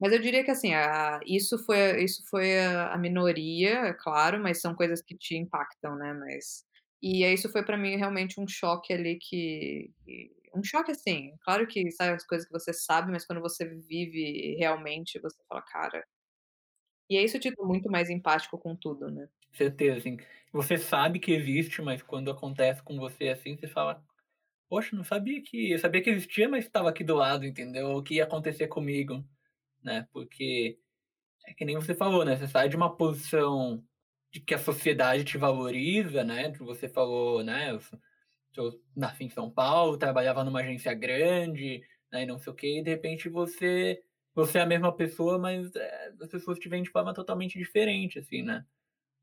Mas 0.01 0.13
eu 0.13 0.19
diria 0.21 0.45
que 0.45 0.51
assim, 0.53 0.75
a 0.75 1.21
isso 1.27 1.59
foi 1.65 2.03
isso 2.05 2.23
foi 2.31 2.59
a 2.61 2.93
a 2.95 2.99
minoria, 2.99 3.71
é 3.89 3.95
claro, 3.95 4.41
mas 4.43 4.61
são 4.61 4.75
coisas 4.77 5.03
que 5.03 5.17
te 5.17 5.37
impactam, 5.37 5.97
né, 5.97 6.13
mas 6.15 6.65
e 7.03 7.25
isso 7.33 7.51
foi 7.51 7.65
pra 7.65 7.77
mim 7.79 7.97
realmente 7.97 8.41
um 8.41 8.47
choque 8.49 8.93
ali 8.93 9.19
que 9.19 9.91
que 10.05 10.33
um 10.55 10.63
choque, 10.65 10.93
assim, 10.93 11.33
claro 11.43 11.67
que 11.67 11.91
sabe 11.93 12.13
as 12.15 12.27
coisas 12.27 12.47
que 12.47 12.53
você 12.53 12.73
sabe, 12.75 13.11
mas 13.11 13.27
quando 13.27 13.41
você 13.41 13.65
vive 13.67 14.55
realmente, 14.59 15.19
você 15.21 15.39
fala: 15.49 15.63
"Cara" 15.63 16.05
E 17.11 17.17
é 17.17 17.23
isso 17.25 17.39
te 17.39 17.53
torna 17.55 17.69
muito 17.69 17.91
mais 17.91 18.11
empático 18.11 18.59
com 18.59 18.75
tudo, 18.77 19.11
né? 19.11 19.29
Certeza, 19.53 19.99
assim, 19.99 20.17
você 20.53 20.79
sabe 20.79 21.19
que 21.21 21.31
existe, 21.33 21.83
mas 21.83 22.03
quando 22.03 22.31
acontece 22.31 22.83
com 22.83 22.97
você, 22.99 23.29
assim, 23.29 23.57
você 23.57 23.67
fala: 23.69 24.03
"Poxa, 24.69 24.97
não 24.97 25.05
sabia 25.05 25.43
que 25.43 25.73
eu 25.73 25.79
sabia 25.79 26.03
que 26.03 26.11
existia, 26.11 26.49
mas 26.49 26.65
estava 26.67 26.91
aqui 26.91 27.05
do 27.05 27.17
lado", 27.17 27.47
entendeu? 27.47 27.91
O 27.97 28.03
que 28.03 28.17
ia 28.17 28.25
acontecer 28.25 28.69
comigo, 28.69 29.25
né, 29.83 30.09
porque 30.13 30.79
é 31.47 31.55
que 31.55 31.65
nem 31.65 31.77
você 31.77 31.95
falou, 31.95 32.25
né, 32.25 32.37
você 32.37 32.49
sai 32.49 32.69
de 32.69 32.77
uma 32.77 32.97
posição 32.97 33.85
de 34.33 34.41
que 34.41 34.55
a 34.55 34.59
sociedade 34.59 35.25
te 35.25 35.39
valoriza, 35.39 36.25
né, 36.25 36.51
você 36.53 36.89
falou, 36.89 37.43
né, 37.45 37.73
eu 37.73 37.81
eu 38.57 38.81
nasci 38.97 39.25
em 39.25 39.31
São 39.31 39.51
Paulo, 39.51 39.99
trabalhava 39.99 40.45
numa 40.45 40.61
agência 40.61 40.95
grande, 40.95 41.83
né, 42.13 42.23
e 42.25 42.27
não 42.27 42.39
sei 42.39 42.53
o 42.53 42.57
quê, 42.57 42.79
e 42.81 42.83
de 42.85 42.91
repente 42.91 43.29
você 43.29 44.03
você 44.35 44.59
é 44.59 44.63
a 44.63 44.67
mesma 44.67 44.95
pessoa, 44.97 45.39
mas, 45.39 45.75
eh, 45.77 46.13
as 46.23 46.29
pessoas 46.31 46.59
te 46.59 46.69
veem 46.69 46.83
de 46.83 46.91
forma 46.91 47.13
totalmente 47.15 47.59
diferente, 47.59 48.19
assim, 48.19 48.43
né. 48.43 48.65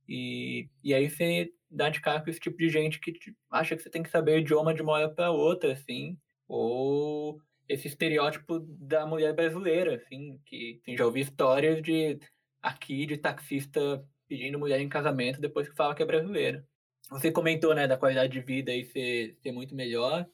E 0.08 0.70
e 0.84 0.94
aí 0.94 1.10
você 1.10 1.52
dá 1.70 1.90
de 1.90 2.02
cara 2.02 2.22
com 2.24 2.30
esse 2.30 2.40
tipo 2.40 2.58
de 2.58 2.70
gente 2.70 3.00
que 3.00 3.12
te 3.14 3.36
acha 3.52 3.76
que 3.76 3.84
você 3.84 3.90
tem 3.90 4.04
que 4.04 4.10
saber 4.10 4.34
o 4.34 4.40
idioma 4.40 4.74
de 4.74 4.82
uma 4.82 4.94
hora 4.94 5.10
pra 5.14 5.32
outra, 5.32 5.74
assim, 5.74 6.18
ou 6.48 7.42
esse 7.68 7.88
estereótipo 7.88 8.60
da 8.62 9.06
mulher 9.06 9.34
brasileira, 9.36 9.96
assim, 9.96 10.40
que 10.46 10.82
já 10.98 11.06
ouvi 11.06 11.22
histórias 11.22 11.82
de 11.84 12.20
aqui 12.62 13.06
de 13.06 13.18
taxista 13.18 14.04
pedindo 14.30 14.60
mulher 14.60 14.82
em 14.82 14.90
casamento 14.90 15.42
depois 15.42 15.70
que 15.70 15.76
fala 15.78 15.96
que 15.96 16.04
é 16.04 16.08
brasileira. 16.08 16.68
Você 17.12 17.32
comentou, 17.32 17.76
né, 17.76 17.88
da 17.88 17.98
qualidade 17.98 18.34
de 18.34 18.42
vida 18.42 18.72
aí 18.72 18.86
ser 18.86 19.36
ser 19.42 19.54
muito 19.54 19.76
melhor, 19.76 20.28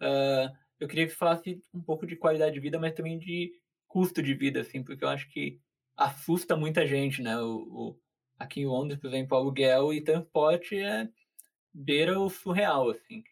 hã, 0.00 0.52
eu 0.80 0.88
queria 0.88 1.06
que 1.06 1.14
falasse 1.14 1.62
um 1.74 1.82
pouco 1.82 2.06
de 2.06 2.16
qualidade 2.16 2.54
de 2.54 2.60
vida, 2.60 2.78
mas 2.78 2.94
também 2.94 3.18
de 3.18 3.52
custo 3.88 4.22
de 4.22 4.34
vida, 4.34 4.60
assim, 4.60 4.82
porque 4.84 5.04
eu 5.04 5.08
acho 5.08 5.28
que 5.30 5.60
assusta 5.96 6.56
muita 6.56 6.86
gente, 6.86 7.22
né, 7.22 7.38
o 7.40 7.92
o 7.92 8.00
aqui 8.38 8.62
em 8.62 8.66
Londres, 8.66 9.00
por 9.00 9.08
exemplo, 9.08 9.36
aluguel 9.36 9.92
e 9.92 10.02
transporte 10.02 10.76
é 10.76 11.08
beira 11.72 12.18
o 12.20 12.28
surreal, 12.30 12.90
assim. 12.90 13.22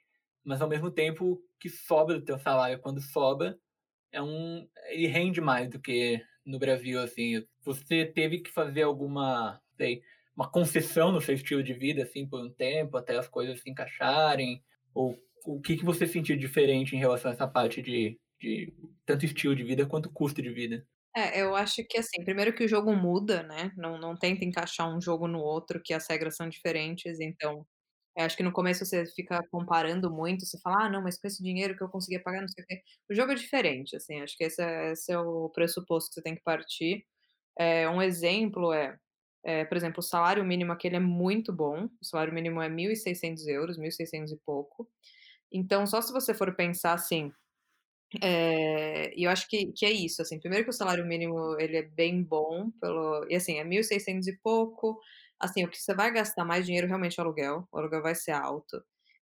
Mas 0.45 0.63
ao 0.63 0.69
mesmo 0.69 0.91
tempo 0.91 1.43
que 1.61 1.69
sobra 1.69 2.19
do 2.19 2.25
teu 2.25 2.39
salário, 2.39 2.81
quando 2.81 3.01
sobra, 3.01 3.59
é 4.13 4.23
um 4.23 4.69
ele 4.89 5.07
rende 5.09 5.41
mais 5.41 5.71
do 5.71 5.81
que 5.81 6.25
no 6.47 6.59
Brasil, 6.59 7.01
assim. 7.03 7.45
Você 7.65 8.07
teve 8.07 8.41
que 8.41 8.51
fazer 8.51 8.83
alguma, 8.85 9.61
sei, 9.79 10.03
uma 10.37 10.51
concessão 10.51 11.13
no 11.13 11.21
seu 11.21 11.35
estilo 11.35 11.63
de 11.63 11.75
vida, 11.75 12.03
assim, 12.05 12.27
por 12.29 12.41
um 12.41 12.51
tempo, 12.53 12.97
até 12.97 13.17
as 13.19 13.29
coisas 13.29 13.61
se 13.61 13.71
encaixarem? 13.71 14.63
Ou 14.95 15.17
o 15.47 15.61
que 15.61 15.77
que 15.79 15.85
você 15.85 16.07
sentiu 16.07 16.37
diferente 16.37 16.97
em 16.97 16.99
relação 17.01 17.31
a 17.31 17.35
essa 17.35 17.49
parte 17.49 17.83
de 17.83 18.19
de 18.41 18.73
tanto 19.07 19.25
estilo 19.27 19.57
de 19.57 19.65
vida 19.65 19.85
quanto 19.87 20.13
custo 20.13 20.41
de 20.41 20.51
vida? 20.51 20.87
É, 21.17 21.41
eu 21.41 21.55
acho 21.57 21.83
que, 21.89 21.99
assim, 21.99 22.23
primeiro 22.25 22.55
que 22.55 22.65
o 22.65 22.69
jogo 22.69 22.95
muda, 22.95 23.43
né, 23.43 23.73
não 23.77 23.99
não 23.99 24.15
tenta 24.17 24.45
encaixar 24.45 24.89
um 24.95 25.01
jogo 25.01 25.27
no 25.27 25.41
outro, 25.41 25.81
que 25.83 25.95
as 25.95 26.07
regras 26.09 26.37
são 26.37 26.49
diferentes, 26.49 27.19
então, 27.21 27.67
eu 28.17 28.25
acho 28.25 28.37
que 28.37 28.43
no 28.43 28.53
começo 28.53 28.85
você 28.85 29.07
fica 29.07 29.41
comparando 29.51 30.11
muito, 30.13 30.45
você 30.47 30.59
fala: 30.61 30.87
"Ah, 30.87 30.91
não, 30.91 31.03
mas 31.03 31.19
com 31.21 31.27
esse 31.29 31.43
dinheiro 31.43 31.77
que 31.77 31.83
eu 31.83 31.89
conseguia 31.91 32.23
pagar 32.23 32.41
não 32.43 32.49
sei 32.49 32.65
o 32.65 32.67
quê", 32.67 32.83
o 33.11 33.15
jogo 33.15 33.33
é 33.33 33.35
diferente, 33.37 33.97
assim, 33.97 34.21
acho 34.21 34.37
que 34.37 34.45
esse 34.45 34.63
é 34.63 34.93
esse 34.93 35.13
é 35.13 35.19
o 35.19 35.51
pressuposto 35.51 36.11
que 36.11 36.15
você 36.17 36.23
tem 36.23 36.35
que 36.37 36.43
partir. 36.43 37.07
Eh, 37.59 37.89
um 37.91 38.03
exemplo 38.03 38.73
é 38.73 38.99
é, 39.45 39.65
por 39.65 39.77
exemplo, 39.77 40.01
o 40.01 40.03
salário 40.03 40.45
mínimo 40.45 40.73
aqui 40.73 40.89
é 40.89 41.01
muito 41.01 41.53
bom, 41.53 41.87
o 42.01 42.05
salário 42.05 42.33
mínimo 42.35 42.61
é 42.63 42.69
1.600€, 42.69 43.79
1.600 43.79 44.33
e 44.33 44.37
pouco. 44.39 44.89
Então 45.53 45.87
só 45.87 46.01
se 46.03 46.13
você 46.13 46.35
for 46.35 46.55
pensar 46.57 46.95
assim 46.95 47.33
e 49.17 49.25
eu 49.27 49.31
acho 49.31 49.49
que 49.49 49.73
que 49.73 49.85
é 49.87 49.91
isso, 49.93 50.23
assim, 50.23 50.39
primeiro 50.41 50.65
que 50.65 50.71
o 50.71 50.73
salário 50.73 51.07
mínimo 51.07 51.57
ele 51.61 51.77
é 51.77 51.83
bem 51.83 52.23
bom 52.23 52.71
pelo 52.81 53.27
e 53.29 53.35
assim, 53.37 53.59
é 53.59 53.65
1.600 53.65 54.27
e 54.29 54.37
pouco, 54.39 54.99
assim, 55.39 55.65
o 55.65 55.69
que 55.71 55.79
você 55.79 55.95
vai 55.95 56.13
gastar 56.13 56.45
mais 56.45 56.65
dinheiro 56.67 56.87
realmente 56.89 57.19
é 57.19 57.23
o 57.23 57.27
aluguel, 57.27 57.69
o 57.73 57.79
aluguel 57.79 58.03
vai 58.03 58.15
ser 58.15 58.33
alto. 58.33 58.83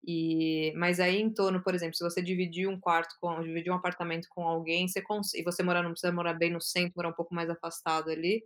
E 0.07 0.73
mas 0.77 1.01
aí 1.01 1.17
em 1.21 1.33
torno, 1.33 1.63
por 1.63 1.75
exemplo, 1.75 1.95
se 1.97 2.05
você 2.05 2.23
dividir 2.23 2.69
um 2.69 2.79
quarto 2.81 3.15
com 3.21 3.41
dividir 3.43 3.71
um 3.73 3.77
apartamento 3.77 4.29
com 4.31 4.45
alguém, 4.45 4.87
você 4.89 5.03
cons 5.03 5.35
e 5.35 5.43
você 5.43 5.63
morar 5.63 5.83
não 5.83 5.91
precisa 5.93 6.13
morar 6.13 6.35
bem 6.35 6.51
no 6.53 6.61
centro, 6.61 6.93
morar 6.97 7.11
um 7.11 7.13
pouco 7.15 7.35
mais 7.35 7.51
afastado 7.51 8.11
ali, 8.11 8.43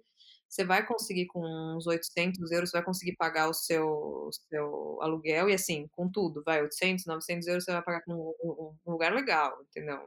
você 0.53 0.65
vai 0.65 0.87
conseguir 0.87 1.27
com 1.29 1.41
uns 1.77 1.87
800€, 1.87 2.71
você 2.71 2.79
vai 2.79 2.85
conseguir 2.85 3.17
pagar 3.17 3.49
o 3.49 3.55
seu 3.55 4.31
seu 4.51 5.01
aluguel 5.03 5.49
e, 5.51 5.55
assim, 5.55 5.89
com 5.93 6.11
tudo, 6.11 6.43
vai 6.45 6.63
800, 6.63 7.07
900€ 7.07 7.65
você 7.65 7.73
vai 7.73 7.83
pagar 7.83 8.03
com 8.05 8.13
um 8.15 8.77
um 8.87 8.93
lugar 8.93 9.13
legal, 9.15 9.59
entendeu? 9.63 10.01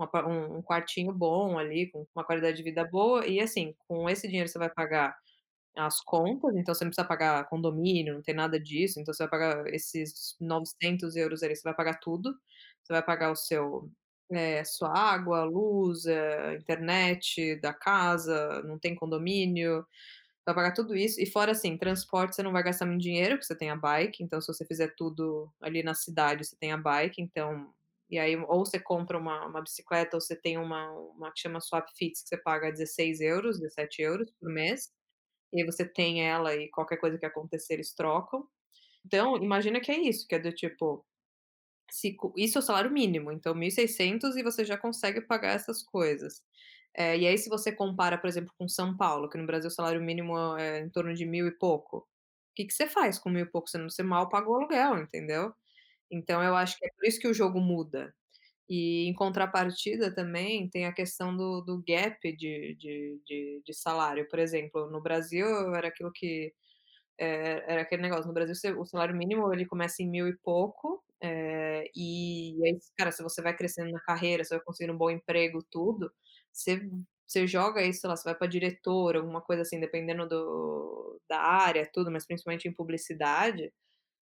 Um 0.00 0.58
um 0.58 0.62
quartinho 0.62 1.12
bom 1.12 1.58
ali, 1.58 1.90
com 1.90 2.06
uma 2.14 2.24
qualidade 2.24 2.56
de 2.58 2.62
vida 2.62 2.84
boa 2.84 3.26
e, 3.26 3.40
assim, 3.40 3.74
com 3.88 4.08
esse 4.10 4.28
dinheiro 4.28 4.48
você 4.48 4.58
vai 4.58 4.70
pagar 4.70 5.16
as 5.76 6.00
contas, 6.00 6.56
então 6.56 6.74
você 6.74 6.84
não 6.84 6.90
precisa 6.90 7.06
pagar 7.08 7.48
condomínio, 7.48 8.14
não 8.14 8.22
tem 8.22 8.34
nada 8.34 8.58
disso, 8.60 9.00
então 9.00 9.14
você 9.14 9.24
vai 9.24 9.30
pagar 9.30 9.66
esses 9.74 10.36
900€ 10.40 11.42
ali, 11.42 11.54
você 11.56 11.62
vai 11.62 11.74
pagar 11.74 12.00
tudo, 12.00 12.34
você 12.82 12.92
vai 12.94 13.02
pagar 13.02 13.30
o 13.32 13.36
seu 13.36 13.90
eh, 14.32 14.64
sua 14.64 14.90
água, 14.96 15.44
luz, 15.44 16.06
eh, 16.06 16.54
internet 16.56 17.56
da 17.60 17.72
casa, 17.74 18.62
não 18.64 18.78
tem 18.78 18.94
condomínio, 18.94 19.86
vai 20.46 20.54
pagar 20.54 20.72
tudo 20.74 20.96
isso 20.96 21.20
e 21.20 21.26
fora, 21.26 21.52
assim, 21.52 21.76
transporte 21.78 22.36
você 22.36 22.42
não 22.42 22.52
vai 22.52 22.62
gastar 22.64 22.86
muito 22.86 23.02
dinheiro, 23.02 23.36
porque 23.36 23.46
você 23.46 23.56
tem 23.56 23.70
a 23.70 23.76
bike, 23.76 24.22
então 24.24 24.40
se 24.40 24.48
você 24.48 24.64
fizer 24.66 24.94
tudo 24.96 25.52
ali 25.62 25.82
na 25.82 25.94
cidade, 25.94 26.44
você 26.46 26.56
tem 26.56 26.72
a 26.72 26.76
bike, 26.78 27.22
então 27.22 27.72
e 28.10 28.18
aí 28.18 28.36
ou 28.36 28.64
você 28.66 28.78
compra 28.80 29.18
uma 29.18 29.46
uma 29.46 29.62
bicicleta 29.62 30.16
ou 30.16 30.20
você 30.22 30.36
tem 30.36 30.58
uma 30.58 30.90
uma 30.92 31.32
que 31.32 31.40
chama 31.40 31.60
Swapfit, 31.60 32.12
que 32.22 32.28
você 32.28 32.36
paga 32.38 32.72
16€, 32.72 33.58
17€ 33.60 34.32
por 34.40 34.50
mês, 34.50 34.90
e 35.52 35.64
você 35.66 35.84
tem 35.86 36.26
ela 36.28 36.54
e 36.56 36.68
qualquer 36.70 36.98
coisa 36.98 37.18
que 37.18 37.26
acontecer 37.26 37.74
eles 37.74 37.94
trocam. 37.94 38.46
Então, 39.06 39.36
imagina 39.38 39.80
que 39.80 39.90
é 39.92 39.98
isso, 40.00 40.26
que 40.28 40.34
é 40.36 40.38
do 40.40 40.52
tipo, 40.52 41.04
se 41.90 42.16
isso 42.36 42.58
é 42.58 42.60
o 42.60 42.62
salário 42.62 42.90
mínimo, 42.92 43.32
então 43.32 43.54
1.600 43.54 44.36
e 44.36 44.42
você 44.42 44.64
já 44.64 44.76
consegue 44.78 45.20
pagar 45.22 45.54
essas 45.54 45.82
coisas. 45.82 46.42
Eh, 46.94 47.18
e 47.20 47.26
aí 47.26 47.38
se 47.38 47.48
você 47.50 47.72
compara, 47.72 48.18
por 48.18 48.28
exemplo, 48.28 48.52
com 48.58 48.68
São 48.68 48.96
Paulo, 48.96 49.28
que 49.30 49.38
no 49.38 49.46
Brasil 49.46 49.68
o 49.68 49.70
salário 49.72 50.02
mínimo 50.02 50.36
é 50.58 50.80
em 50.80 50.90
torno 50.90 51.14
de 51.14 51.26
1.000 51.26 51.46
e 51.48 51.52
pouco, 51.58 52.08
que 52.56 52.64
que 52.66 52.74
você 52.74 52.86
faz 52.88 53.18
com 53.18 53.30
1.000 53.30 53.44
e 53.46 53.50
pouco? 53.50 53.68
Você 53.70 53.78
não 53.78 53.90
você 53.90 54.02
mal 54.02 54.28
paga 54.30 54.50
o 54.50 54.54
aluguel, 54.56 54.98
entendeu? 54.98 55.52
Então 56.10 56.42
eu 56.44 56.56
acho 56.56 56.78
que 56.78 56.86
é 56.86 56.90
por 56.96 57.06
isso 57.06 57.20
que 57.20 57.28
o 57.28 57.34
jogo 57.34 57.60
muda. 57.60 58.14
E 58.68 59.06
em 59.08 59.14
contrapartida 59.14 60.14
também 60.14 60.68
tem 60.70 60.86
a 60.86 60.92
questão 60.94 61.36
do 61.36 61.60
do 61.62 61.82
gap 61.86 62.20
de 62.36 62.76
de 62.76 63.20
de 63.26 63.62
de 63.66 63.74
salário, 63.74 64.28
por 64.30 64.38
exemplo, 64.40 64.90
no 64.90 65.02
Brasil 65.02 65.46
era 65.76 65.88
aquilo 65.88 66.12
que, 66.12 66.52
eh, 67.18 67.64
era 67.68 67.82
aquele 67.82 68.02
negócio, 68.02 68.26
no 68.28 68.34
Brasil 68.34 68.54
o 68.80 68.86
salário 68.86 69.16
mínimo 69.16 69.52
ele 69.54 69.66
começa 69.66 70.02
em 70.02 70.08
1.000 70.10 70.28
e 70.28 70.36
pouco, 70.38 71.04
eh, 71.22 71.84
e 71.96 72.56
aí, 72.64 72.78
cara, 72.96 73.12
se 73.12 73.22
você 73.22 73.42
vai 73.42 73.56
crescendo 73.56 73.90
na 73.92 74.00
carreira, 74.00 74.44
você 74.44 74.56
vai 74.56 74.64
conseguindo 74.64 74.94
um 74.94 74.98
bom 74.98 75.10
emprego, 75.10 75.62
tudo, 75.70 76.12
você 76.52 76.80
você 77.26 77.46
joga 77.46 77.80
aí, 77.80 77.92
sei 77.92 78.08
lá, 78.08 78.16
você 78.16 78.24
vai 78.24 78.34
pra 78.34 78.46
diretor, 78.46 79.14
alguma 79.16 79.42
coisa 79.42 79.62
assim, 79.62 79.78
dependendo 79.80 80.26
do 80.28 81.20
da 81.28 81.38
área, 81.40 81.88
tudo, 81.92 82.10
mas 82.10 82.26
principalmente 82.26 82.66
em 82.68 82.72
publicidade, 82.72 83.70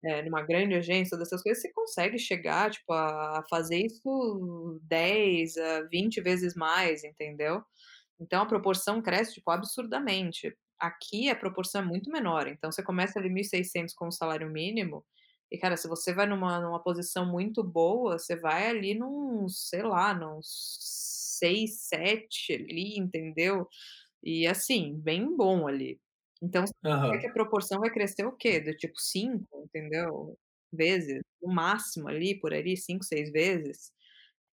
eh, 0.06 0.24
numa 0.24 0.42
grande 0.44 0.76
agência, 0.76 1.18
dessas 1.18 1.42
coisas, 1.44 1.62
você 1.62 1.72
consegue 1.74 2.20
chegar, 2.20 2.72
tipo, 2.72 2.94
a 2.94 3.44
fazer 3.50 3.80
isso 3.86 4.80
10 4.84 5.58
a 5.58 5.84
20 5.84 6.22
vezes 6.22 6.56
mais, 6.56 7.04
entendeu? 7.04 7.64
Então 8.20 8.44
a 8.44 8.48
proporção 8.48 9.02
cresce, 9.02 9.36
tipo, 9.36 9.52
absurdamente. 9.52 10.56
Aqui 10.80 11.30
a 11.30 11.36
proporção 11.36 11.82
é 11.82 11.86
muito 11.86 12.12
menor, 12.12 12.48
então 12.48 12.72
você 12.72 12.84
começa 12.84 13.20
ali 13.20 13.30
1.600 13.30 13.94
com 13.96 14.08
o 14.10 14.12
salário 14.12 14.50
mínimo 14.52 15.06
e, 15.52 15.58
cara, 15.58 15.78
se 15.78 15.88
você 15.88 16.14
vai 16.14 16.26
numa 16.28 16.60
numa 16.62 16.82
posição 16.84 17.26
muito 17.32 17.64
boa, 17.64 18.18
você 18.20 18.36
vai 18.38 18.68
ali 18.70 18.94
nuns, 18.96 19.70
sei 19.70 19.84
lá, 19.84 20.14
nuns 20.14 20.48
6, 21.40 21.82
7 21.90 22.54
ali, 22.54 22.98
entendeu? 22.98 23.68
E, 24.24 24.48
assim, 24.48 24.96
bem 25.00 25.36
bom 25.38 25.68
ali. 25.68 26.00
Então 26.42 26.66
significa 26.68 27.20
que 27.20 27.28
a 27.28 27.34
proporção 27.34 27.80
vai 27.82 27.92
crescer 27.92 28.26
o 28.26 28.36
quê? 28.38 28.60
Do 28.62 28.76
tipo 28.78 29.00
5, 29.00 29.64
entendeu, 29.66 30.38
vezes, 30.74 31.22
no 31.42 31.54
máximo 31.54 32.08
ali, 32.10 32.40
por 32.40 32.54
ali, 32.54 32.78
5, 32.78 33.04
6 33.06 33.32
vezes. 33.32 33.92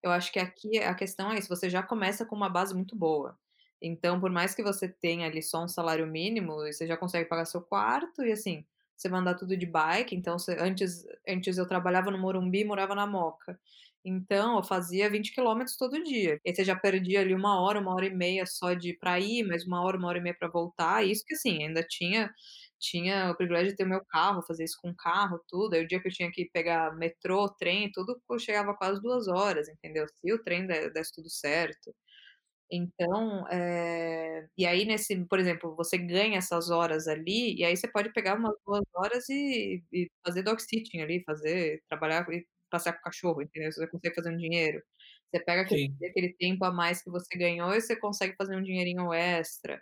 Eu 0.02 0.10
acho 0.12 0.32
que 0.32 0.39
aqui 0.39 0.78
a 0.78 0.94
questão 0.94 1.32
é 1.32 1.39
isso, 1.39 1.48
você 1.48 1.70
já 1.70 1.82
começa 1.82 2.27
com 2.27 2.36
uma 2.36 2.48
base 2.51 2.74
muito 2.74 2.97
boa. 2.97 3.39
Então 3.82 4.20
por 4.20 4.31
mais 4.31 4.55
que 4.55 4.62
você 4.62 4.89
tenha 4.89 5.27
ali 5.28 5.43
só 5.43 5.64
um 5.64 5.68
salário 5.68 6.06
mínimo, 6.06 6.55
você 6.56 6.86
já 6.86 6.97
consegue 6.97 7.28
pagar 7.28 7.44
seu 7.47 7.62
quarto 7.62 8.23
e, 8.24 8.32
assim, 8.32 8.66
você 8.97 9.09
vai 9.09 9.20
andar 9.20 9.35
tudo 9.36 9.56
de 9.56 9.66
bike, 9.66 10.14
então 10.16 10.39
você 10.39 10.56
antes 10.60 11.05
antes 11.28 11.59
eu 11.59 11.66
trabalhava 11.68 12.10
no 12.10 12.18
Morumbi 12.18 12.60
e 12.60 12.64
morava 12.64 12.94
na 12.94 13.06
Moca, 13.06 13.59
então 14.05 14.56
eu 14.59 14.62
fazia 14.64 15.10
20 15.10 15.32
quilômetros 15.35 15.77
todo 15.77 16.02
dia. 16.05 16.40
E 16.44 16.55
você 16.55 16.64
já 16.64 16.77
perdia 16.77 17.20
ali 17.20 17.35
1 17.35 17.60
hora, 17.60 17.81
1 17.81 17.94
hora 17.94 18.06
e 18.06 18.14
meia 18.14 18.47
só 18.47 18.73
de 18.74 18.94
pra 18.98 19.18
ir, 19.20 19.44
mais 19.47 19.66
1 19.66 19.82
hora, 19.82 19.97
1 19.98 20.09
hora 20.09 20.18
e 20.18 20.23
meia 20.23 20.36
pra 20.39 20.48
voltar, 20.48 21.05
isso 21.06 21.24
que, 21.27 21.35
assim, 21.35 21.62
ainda 21.64 21.82
tinha 21.82 22.31
tinha 22.78 23.31
o 23.32 23.36
privilégio 23.36 23.70
de 23.70 23.77
ter 23.77 23.85
o 23.85 23.89
meu 23.89 24.05
carro, 24.06 24.43
fazer 24.43 24.64
isso 24.64 24.78
com 24.82 24.94
carro, 24.94 25.40
tudo, 25.48 25.74
aí 25.74 25.82
o 25.85 25.89
dia 25.89 26.01
que 26.01 26.09
eu 26.09 26.12
tinha 26.12 26.31
que 26.31 26.44
pegar 26.52 26.94
metrô, 26.97 27.48
trem, 27.48 27.90
tudo, 27.93 28.20
pô, 28.28 28.39
chegava 28.39 28.74
quase 28.74 29.01
2 29.02 29.28
horas, 29.28 29.66
entendeu? 29.68 30.06
Se 30.09 30.32
o 30.32 30.43
trem 30.43 30.66
de 30.66 30.90
desse 30.90 31.12
tudo 31.14 31.31
certo. 31.31 31.94
Então, 32.70 33.47
eh, 33.48 34.48
e 34.59 34.66
aí 34.66 34.84
nesse 34.84 35.16
por 35.26 35.38
exemplo, 35.38 35.74
você 35.76 35.97
ganha 35.98 36.38
essas 36.38 36.68
horas 36.70 37.06
ali, 37.06 37.55
e 37.56 37.64
aí 37.64 37.76
você 37.76 37.86
pode 37.88 38.12
pegar 38.12 38.36
umas 38.38 38.55
2 38.66 38.84
horas 38.94 39.28
e 39.28 39.82
e 39.93 40.10
fazer 40.26 40.43
dog 40.43 40.60
sitting 40.60 41.01
ali, 41.01 41.22
fazer 41.24 41.80
trabalhar 41.88 42.26
e 42.32 42.44
passear 42.70 42.94
com 42.94 43.01
o 43.01 43.02
cachorro, 43.05 43.43
entendeu? 43.43 43.70
Você 43.72 43.80
vai 43.80 43.88
conseguir 43.90 44.14
fazer 44.16 44.30
um 44.34 44.36
dinheiro. 44.36 44.82
Você 45.32 45.40
pega 45.44 45.62
aquele 45.62 45.80
aquele 46.05 46.34
tempo 46.34 46.64
a 46.64 46.72
mais 46.72 47.02
que 47.02 47.10
você 47.10 47.36
ganhou 47.38 47.72
e 47.74 47.80
você 47.80 47.94
consegue 47.97 48.34
fazer 48.36 48.56
um 48.56 48.62
dinheirinho 48.62 49.12
extra. 49.14 49.80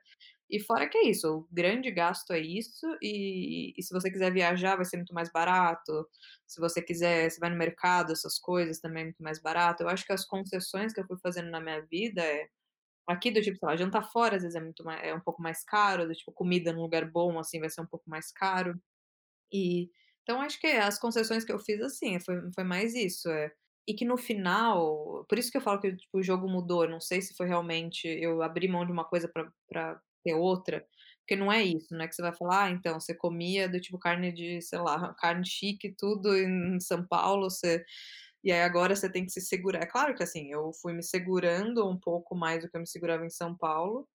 E 0.51 0.61
fora 0.61 0.87
que 0.89 0.99
é 0.99 1.09
isso, 1.09 1.27
o 1.39 1.49
grande 1.51 1.91
gasto 1.91 2.33
é 2.33 2.39
isso, 2.41 2.87
e 3.03 3.73
e 3.79 3.83
se 3.83 3.93
você 3.95 4.11
quiser 4.11 4.33
viajar 4.33 4.77
vai 4.77 4.85
ser 4.85 4.99
muito 4.99 5.15
mais 5.15 5.31
barato, 5.33 6.07
se 6.47 6.61
você 6.61 6.83
quiser 6.83 7.31
você 7.31 7.41
vai 7.41 7.49
no 7.51 7.57
mercado, 7.57 8.13
essas 8.13 8.39
coisas, 8.39 8.79
também 8.81 9.03
é 9.03 9.05
muito 9.07 9.23
mais 9.23 9.41
barato. 9.41 9.83
Eu 9.83 9.89
acho 9.89 10.05
que 10.07 10.13
as 10.13 10.25
concessões 10.27 10.93
que 10.93 11.01
eu 11.01 11.07
fui 11.07 11.17
fazendo 11.23 11.51
na 11.51 11.61
minha 11.61 11.81
vida 11.87 12.23
é 12.23 12.47
aqui 13.09 13.31
do 13.31 13.43
tipo, 13.43 13.59
sei 13.59 13.69
lá, 13.69 13.77
jantar 13.77 14.11
fora 14.13 14.37
às 14.37 14.43
vezes 14.43 14.57
é 14.57 14.61
muito 14.63 14.85
mai 14.85 15.09
é 15.11 15.15
um 15.15 15.21
pouco 15.21 15.43
mais 15.43 15.65
caro, 15.65 16.07
do 16.09 16.15
tipo 16.15 16.33
comida 16.33 16.73
num 16.73 16.83
lugar 16.83 17.11
bom, 17.11 17.39
assim, 17.39 17.61
vai 17.61 17.71
ser 17.71 17.81
um 17.83 17.87
pouco 17.87 18.09
mais 18.11 18.33
caro. 18.33 18.79
E 19.53 19.91
então 20.23 20.41
acho 20.43 20.61
que 20.61 20.67
as 20.69 20.99
concessões 20.99 21.45
que 21.45 21.53
eu 21.53 21.59
fiz, 21.61 21.81
assim, 21.83 22.19
foi 22.21 22.37
foi 22.55 22.65
mais 22.65 22.95
isso, 22.95 23.29
é. 23.31 23.53
E 23.89 23.95
que 23.95 24.05
no 24.07 24.17
final 24.19 25.25
por 25.29 25.39
isso 25.39 25.51
que 25.51 25.59
eu 25.59 25.63
falo 25.63 25.81
que, 25.81 25.95
tipo, 25.97 26.19
o 26.19 26.23
jogo 26.23 26.49
mudou, 26.49 26.89
não 26.89 27.01
sei 27.01 27.23
se 27.23 27.35
foi 27.37 27.47
realmente 27.49 28.07
eu 28.09 28.43
abrir 28.43 28.69
mão 28.69 28.87
de 28.87 28.93
uma 28.93 29.05
coisa 29.05 29.29
pra 29.69 30.01
ter 30.25 30.35
outra, 30.35 30.87
porque 31.21 31.37
não 31.37 31.53
é 31.53 31.63
isso, 31.65 31.89
não 31.95 32.03
é 32.05 32.09
que 32.09 32.15
você 32.15 32.23
vai 32.23 32.35
falar: 32.35 32.65
"Ah, 32.67 32.71
então, 32.71 33.01
você 33.01 33.15
comia 33.15 33.69
do 33.69 33.81
tipo 33.81 33.99
carne 33.99 34.33
de, 34.33 34.61
sei 34.63 34.79
lá, 34.81 35.15
carne 35.15 35.47
chique, 35.47 35.95
tudo 35.99 36.37
em 36.37 36.81
São 36.81 37.07
Paulo, 37.07 37.51
você 37.51 37.85
e 38.45 38.53
aí 38.53 38.63
agora 38.63 38.95
você 38.97 39.11
tem 39.11 39.25
que 39.27 39.33
se 39.33 39.41
segurar". 39.41 39.83
É 39.83 39.87
claro 39.87 40.15
que, 40.15 40.23
assim, 40.23 40.53
eu 40.53 40.73
fui 40.83 40.93
me 40.95 41.03
segurando 41.03 41.89
um 41.89 41.99
pouco 41.99 42.37
mais 42.37 42.63
do 42.63 42.71
que 42.71 42.77
eu 42.77 42.81
me 42.81 42.87
segurava 42.89 43.27
em 43.27 43.31
São 43.31 43.57
Paulo, 43.57 44.09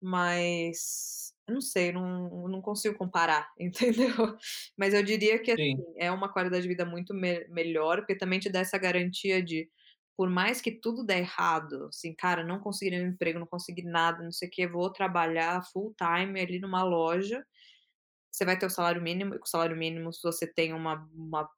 mas 0.00 1.32
eu 1.46 1.54
não 1.54 1.60
sei, 1.60 1.92
não 1.92 2.48
não 2.48 2.60
consigo 2.62 2.96
comparar, 2.98 3.50
entendeu? 3.58 4.36
Mas 4.76 4.94
eu 4.94 5.02
diria 5.02 5.38
que, 5.42 5.50
Sim. 5.56 5.82
assim, 5.82 5.94
é 5.98 6.10
uma 6.10 6.32
qualidade 6.32 6.62
de 6.62 6.68
vida 6.68 6.84
muito 6.86 7.14
me 7.14 7.46
melhor, 7.48 7.98
porque 8.00 8.16
também 8.16 8.38
te 8.40 8.50
dá 8.50 8.60
essa 8.60 8.78
garantia 8.78 9.42
de, 9.42 9.68
por 10.16 10.28
mais 10.30 10.60
que 10.60 10.72
tudo 10.72 11.04
der 11.04 11.18
errado, 11.20 11.86
assim, 11.88 12.14
cara, 12.14 12.44
não 12.44 12.60
consegui 12.60 12.90
nenhum 12.92 13.08
emprego, 13.10 13.38
não 13.40 13.46
consegui 13.46 13.82
nada, 13.82 14.22
não 14.24 14.32
sei 14.32 14.48
o 14.48 14.50
quê, 14.52 14.66
vou 14.68 14.92
trabalhar 14.92 15.62
full 15.72 15.94
time 15.98 16.40
ali 16.40 16.58
numa 16.60 16.82
loja, 16.84 17.44
você 18.30 18.44
vai 18.44 18.58
ter 18.58 18.66
o 18.66 18.70
salário 18.70 19.02
mínimo 19.02 19.34
e 19.34 19.38
com 19.38 19.44
o 19.44 19.48
salário 19.48 19.76
mínimo 19.76 20.12
se 20.12 20.22
você 20.22 20.46
tem 20.46 20.72
uma 20.72 21.08
uma 21.14 21.48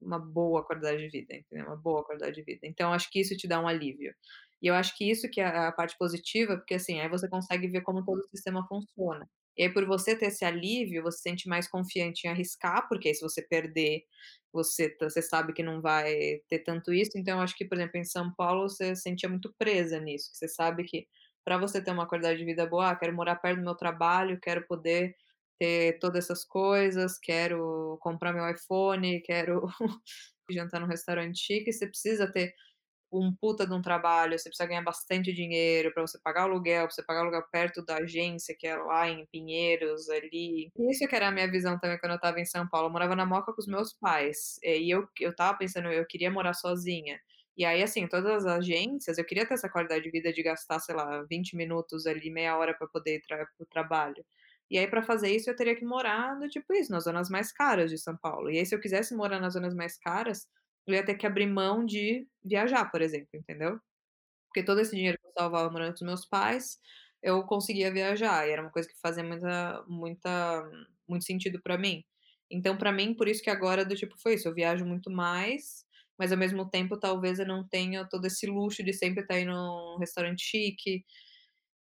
uma 0.00 0.18
boa 0.18 0.64
qualidade 0.64 0.98
de 1.02 1.08
vida, 1.08 1.34
entendeu? 1.36 1.66
Uma 1.66 1.76
boa 1.76 2.04
qualidade 2.04 2.34
de 2.36 2.42
vida. 2.42 2.60
Então 2.66 2.92
acho 2.92 3.10
que 3.10 3.20
isso 3.20 3.36
te 3.36 3.48
dá 3.48 3.60
um 3.60 3.68
alívio. 3.68 4.14
E 4.62 4.66
eu 4.66 4.74
acho 4.74 4.96
que 4.96 5.08
isso 5.08 5.28
que 5.30 5.40
é 5.40 5.46
a 5.46 5.72
parte 5.72 5.96
positiva, 5.98 6.56
porque, 6.56 6.74
assim, 6.74 7.00
aí 7.00 7.08
você 7.08 7.28
consegue 7.28 7.68
ver 7.68 7.82
como 7.82 8.04
todo 8.04 8.18
o 8.20 8.28
sistema 8.28 8.66
funciona. 8.66 9.28
E 9.56 9.64
aí 9.64 9.72
por 9.72 9.86
você 9.86 10.16
ter 10.16 10.26
esse 10.26 10.44
alívio, 10.44 11.02
você 11.02 11.18
se 11.18 11.22
sente 11.22 11.48
mais 11.48 11.68
confiante 11.68 12.26
em 12.26 12.30
arriscar, 12.30 12.88
porque 12.88 13.08
aí 13.08 13.14
se 13.14 13.20
você 13.22 13.42
perder, 13.42 14.02
você 14.52 14.88
tá 14.90 15.08
você 15.08 15.22
sabe 15.22 15.52
que 15.52 15.62
não 15.62 15.80
vai 15.80 16.40
ter 16.48 16.60
tanto 16.60 16.92
isso, 16.92 17.12
então 17.16 17.36
eu 17.38 17.42
acho 17.42 17.56
que, 17.56 17.64
por 17.64 17.76
exemplo, 17.76 17.98
em 17.98 18.04
São 18.04 18.32
Paulo 18.34 18.68
você 18.68 18.94
se 18.96 19.02
sentia 19.02 19.28
muito 19.28 19.52
presa 19.58 20.00
nisso, 20.00 20.30
que 20.32 20.38
você 20.38 20.48
sabe 20.48 20.84
que 20.84 21.06
pra 21.44 21.58
você 21.58 21.82
ter 21.82 21.90
uma 21.92 22.06
qualidade 22.08 22.38
de 22.38 22.44
vida 22.44 22.66
boa: 22.66 22.90
"Ah, 22.90 22.96
quero 22.96 23.14
morar 23.14 23.36
perto 23.36 23.58
do 23.58 23.64
meu 23.64 23.74
trabalho, 23.76 24.38
quero 24.40 24.66
poder 24.66 25.14
ter 25.58 25.98
todas 25.98 26.24
essas 26.24 26.44
coisas, 26.44 27.18
quero 27.18 27.98
comprar 28.00 28.32
meu 28.32 28.48
iPhone, 28.50 29.20
quero 29.22 29.66
jantar 30.50 30.80
num 30.80 30.86
restaurante 30.86 31.38
chique", 31.40 31.72
você 31.72 31.86
precisa 31.86 32.30
ter 32.32 32.54
um 33.12 33.34
puta 33.34 33.66
de 33.66 33.72
um 33.74 33.82
trabalho, 33.82 34.38
você 34.38 34.48
precisa 34.50 34.68
ganhar 34.68 34.82
bastante 34.82 35.32
dinheiro 35.32 35.92
pra 35.94 36.02
você 36.06 36.18
pagar 36.22 36.42
o 36.42 36.52
aluguel, 36.52 36.86
pra 36.86 36.94
você 36.94 37.04
pagar 37.04 37.20
o 37.20 37.22
aluguel 37.24 37.44
perto 37.52 37.84
da 37.84 37.98
agência, 37.98 38.54
que 38.58 38.66
é 38.66 38.76
lá 38.76 39.08
em 39.08 39.26
Pinheiros, 39.26 40.08
ali. 40.10 40.72
Isso 40.90 41.08
que 41.08 41.16
era 41.16 41.28
a 41.28 41.30
minha 41.32 41.50
visão 41.50 41.78
também 41.78 41.98
quando 41.98 42.12
eu 42.12 42.16
estava 42.16 42.38
em 42.40 42.44
São 42.44 42.68
Paulo, 42.68 42.86
eu 42.88 42.92
morava 42.92 43.16
na 43.16 43.26
Moca 43.26 43.52
com 43.52 43.60
os 43.60 43.66
meus 43.66 43.92
pais, 43.94 44.58
e 44.62 44.88
eu 44.94 45.08
eu 45.20 45.30
estava 45.30 45.58
pensando, 45.58 45.88
eu 45.90 46.06
queria 46.06 46.30
morar 46.30 46.54
sozinha. 46.54 47.20
E 47.56 47.64
aí, 47.64 47.82
assim, 47.82 48.06
todas 48.06 48.46
as 48.46 48.46
agências 48.46 49.18
eu 49.18 49.24
queria 49.24 49.44
ter 49.46 49.54
essa 49.54 49.68
qualidade 49.68 50.04
de 50.04 50.10
vida 50.10 50.32
de 50.32 50.42
gastar, 50.42 50.78
sei 50.78 50.94
lá, 50.94 51.24
20 51.28 51.56
minutos 51.56 52.06
ali, 52.06 52.30
meia 52.30 52.56
hora 52.56 52.72
pra 52.78 52.86
poder 52.86 53.16
ir 53.16 53.22
para 53.26 53.44
o 53.58 53.66
trabalho. 53.66 54.24
E 54.70 54.78
aí 54.78 54.86
pra 54.88 55.02
fazer 55.02 55.30
isso 55.34 55.50
eu 55.50 55.56
teria 55.56 55.76
que 55.76 55.84
morar 55.84 56.34
do 56.38 56.48
tipo 56.48 56.72
isso, 56.74 56.92
nas 56.92 57.04
zonas 57.04 57.30
mais 57.30 57.52
caras 57.52 57.90
de 57.90 57.98
São 57.98 58.16
Paulo. 58.16 58.50
E 58.50 58.58
aí 58.58 58.66
se 58.66 58.74
eu 58.74 58.80
quisesse 58.80 59.14
morar 59.14 59.40
nas 59.40 59.54
zonas 59.54 59.74
mais 59.74 59.98
caras, 59.98 60.46
eu 60.86 60.94
ia 60.94 61.04
ter 61.04 61.14
que 61.16 61.26
abrir 61.26 61.46
mão 61.46 61.84
de 61.86 62.26
viajar, 62.44 62.86
por 62.90 63.00
exemplo, 63.02 63.28
entendeu? 63.34 63.80
Porque 64.48 64.64
todo 64.64 64.80
esse 64.80 64.94
dinheiro 64.96 65.18
que 65.20 65.26
eu 65.28 65.32
salvava 65.38 65.70
morando 65.70 65.90
com 65.90 65.96
os 65.96 66.02
meus 66.02 66.26
pais, 66.26 66.78
eu 67.22 67.42
conseguia 67.44 67.92
viajar 67.92 68.46
e 68.48 68.52
era 68.52 68.62
uma 68.62 68.70
coisa 68.72 68.88
que 68.88 68.94
fazia 69.00 69.24
muita 69.24 69.84
muita 69.88 70.70
muito 71.08 71.24
sentido 71.24 71.60
pra 71.62 71.78
mim. 71.78 72.04
Então 72.50 72.76
pra 72.78 72.92
mim, 72.92 73.14
por 73.14 73.28
isso 73.28 73.42
que 73.42 73.50
agora 73.50 73.84
do 73.84 73.96
tipo 73.96 74.16
foi 74.20 74.34
isso, 74.34 74.48
eu 74.48 74.54
viajo 74.54 74.84
muito 74.86 75.10
mais, 75.10 75.84
mas 76.18 76.32
ao 76.32 76.38
mesmo 76.38 76.68
tempo 76.70 76.98
talvez 76.98 77.38
eu 77.40 77.46
não 77.46 77.66
tenha 77.68 78.06
todo 78.08 78.26
esse 78.26 78.46
luxo 78.46 78.82
de 78.84 78.92
sempre 78.94 79.22
estar 79.22 79.38
indo 79.40 79.52
num 79.52 79.98
restaurante 79.98 80.42
chique. 80.44 81.04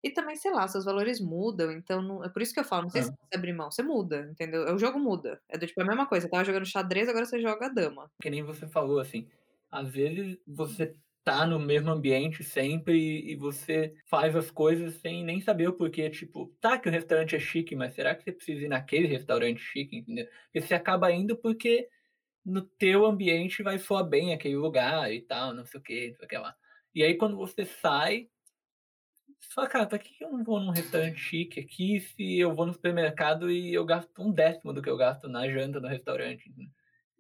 E 0.03 0.11
também, 0.13 0.37
sei 0.37 0.51
lá, 0.53 0.67
seus 0.69 0.85
valores 0.85 1.21
mudam, 1.21 1.71
então 1.73 2.03
não 2.03 2.25
é 2.25 2.29
por 2.29 2.43
isso 2.43 2.53
que 2.55 2.61
eu 2.61 2.65
falo, 2.65 2.83
não 2.85 2.91
sei 2.91 3.03
se 3.03 3.11
Hã. 3.11 3.17
você 3.31 3.37
abrir 3.39 3.53
mão, 3.53 3.71
você 3.71 3.83
muda, 3.83 4.29
entendeu? 4.31 4.65
O 4.75 4.79
jogo 4.79 4.99
muda, 4.99 5.41
é 5.49 5.57
do 5.59 5.67
tipo 5.67 5.81
a 5.83 5.85
mesma 5.85 6.07
coisa, 6.09 6.23
você 6.23 6.27
estava 6.29 6.45
jogando 6.45 6.67
xadrez, 6.67 7.09
agora 7.09 7.25
você 7.27 7.41
joga 7.41 7.69
dama. 7.73 8.11
Que 8.21 8.31
nem 8.31 8.43
você 8.43 8.67
falou, 8.69 8.99
assim, 9.01 9.29
às 9.71 9.89
vezes 9.93 10.39
você 10.47 10.95
tá 11.25 11.47
no 11.47 11.59
mesmo 11.59 11.91
ambiente 11.91 12.43
sempre 12.45 12.97
e 13.31 13.37
você 13.37 13.95
faz 14.09 14.35
as 14.37 14.51
coisas 14.51 14.95
sem 14.95 15.25
nem 15.25 15.41
saber 15.41 15.69
o 15.69 15.73
porquê, 15.77 16.11
tipo, 16.11 16.49
tá 16.61 16.79
que 16.79 16.89
o 16.89 16.93
restaurante 16.93 17.37
é 17.37 17.39
chique, 17.41 17.77
mas 17.77 17.95
será 17.95 18.15
que 18.15 18.23
você 18.25 18.33
precisa 18.33 18.63
ir 18.65 18.69
naquele 18.69 19.07
restaurante 19.07 19.61
chique, 19.61 19.97
entendeu? 19.97 20.27
E 20.55 20.61
você 20.61 20.75
acaba 20.75 21.11
indo 21.13 21.37
porque 21.37 21.89
no 22.45 22.63
teu 22.63 23.07
ambiente 23.07 23.63
vai 23.63 23.79
soar 23.79 24.05
bem 24.09 24.35
aquele 24.35 24.57
lugar 24.57 25.13
e 25.13 25.23
tal, 25.23 25.55
não 25.55 25.65
sei 25.67 25.81
o 25.81 25.85
quê, 25.85 26.09
não 26.11 26.17
sei 26.19 26.27
o 26.27 26.29
que 26.29 26.39
lá. 26.39 26.57
E 26.95 27.05
aí 27.05 27.17
quando 27.19 27.37
você 27.39 27.65
sai 27.67 28.29
você 29.43 29.55
fala: 29.55 29.69
"Cara, 29.69 29.87
pra 29.87 29.99
que 29.99 30.23
eu 30.25 30.31
não 30.33 30.45
vou 30.45 30.61
num 30.61 30.71
restaurante 30.71 31.19
chique 31.21 31.61
aqui, 31.61 32.01
se 32.01 32.39
eu 32.39 32.55
vou 32.55 32.67
no 32.67 32.73
supermercado 32.73 33.51
e 33.51 33.73
eu 33.75 33.85
gasto 33.85 34.11
1/10 34.15 34.73
do 34.75 34.83
que 34.83 34.91
eu 34.91 34.97
gasto 34.97 35.29
na 35.29 35.49
janta 35.51 35.81
no 35.81 35.89
restaurante", 35.89 36.51
né. 36.57 36.67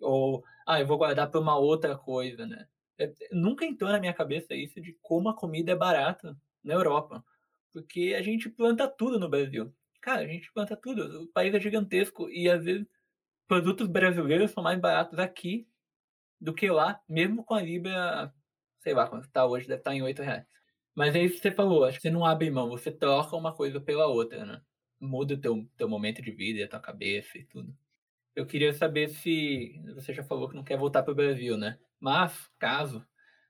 Ou, 0.00 0.44
ah, 0.66 0.80
eu 0.80 0.86
vou 0.86 0.98
guardar 0.98 1.30
pra 1.30 1.40
uma 1.40 1.56
outra 1.58 1.96
coisa, 1.96 2.46
né. 2.46 2.66
Eh, 2.98 3.12
nunca 3.32 3.64
entrou 3.66 3.90
na 3.92 4.00
minha 4.00 4.14
cabeça 4.14 4.54
isso 4.54 4.80
de 4.80 4.96
como 5.02 5.28
a 5.30 5.36
comida 5.36 5.72
é 5.72 5.76
barata 5.76 6.36
na 6.64 6.74
Europa, 6.74 7.24
porque 7.72 8.14
a 8.18 8.22
gente 8.22 8.50
planta 8.50 8.88
tudo 8.88 9.18
no 9.20 9.28
Brasil. 9.28 9.74
Cara, 10.00 10.22
a 10.22 10.26
gente 10.28 10.52
planta 10.52 10.76
tudo, 10.76 11.24
o 11.24 11.28
país 11.28 11.54
é 11.54 11.60
gigantesco 11.60 12.28
e 12.30 12.48
às 12.50 12.64
vezes 12.64 12.86
produtos 13.48 13.88
brasileiros 13.88 14.52
são 14.52 14.62
mais 14.64 14.80
baratos 14.80 15.18
aqui 15.18 15.68
do 16.40 16.54
que 16.54 16.70
lá, 16.70 17.00
mesmo 17.08 17.44
com 17.44 17.54
a 17.54 17.62
libra, 17.62 18.34
sei 18.80 18.94
lá 18.94 19.08
quanto 19.08 19.30
tá 19.30 19.46
hoje, 19.46 19.68
deve 19.68 19.80
estar 19.80 19.94
em 19.94 20.02
R$8,00. 20.02 20.61
Mas 20.96 21.14
é 21.16 21.22
isso 21.22 21.36
que 21.36 21.42
você 21.42 21.50
falou, 21.52 21.84
acho 21.84 21.96
que 21.98 22.02
você 22.02 22.10
não 22.10 22.24
abre 22.26 22.50
mão, 22.50 22.68
você 22.68 22.90
troca 22.92 23.34
uma 23.36 23.54
coisa 23.54 23.80
pela 23.80 24.06
outra, 24.06 24.44
né. 24.44 24.62
Muda 25.00 25.34
o 25.34 25.40
teu 25.40 25.66
teu 25.76 25.88
momento 25.88 26.22
de 26.22 26.30
vida 26.30 26.64
a 26.64 26.68
tua 26.68 26.78
cabeça 26.80 27.36
e 27.38 27.44
tudo. 27.44 27.74
Eu 28.36 28.46
queria 28.46 28.72
saber 28.74 29.08
se 29.10 29.80
você 29.94 30.14
já 30.14 30.24
falou 30.24 30.48
que 30.48 30.56
não 30.56 30.64
quer 30.64 30.78
voltar 30.78 31.02
para 31.04 31.12
o 31.12 31.16
Brasil, 31.16 31.56
né, 31.58 31.78
mas 32.00 32.48
caso, 32.58 33.06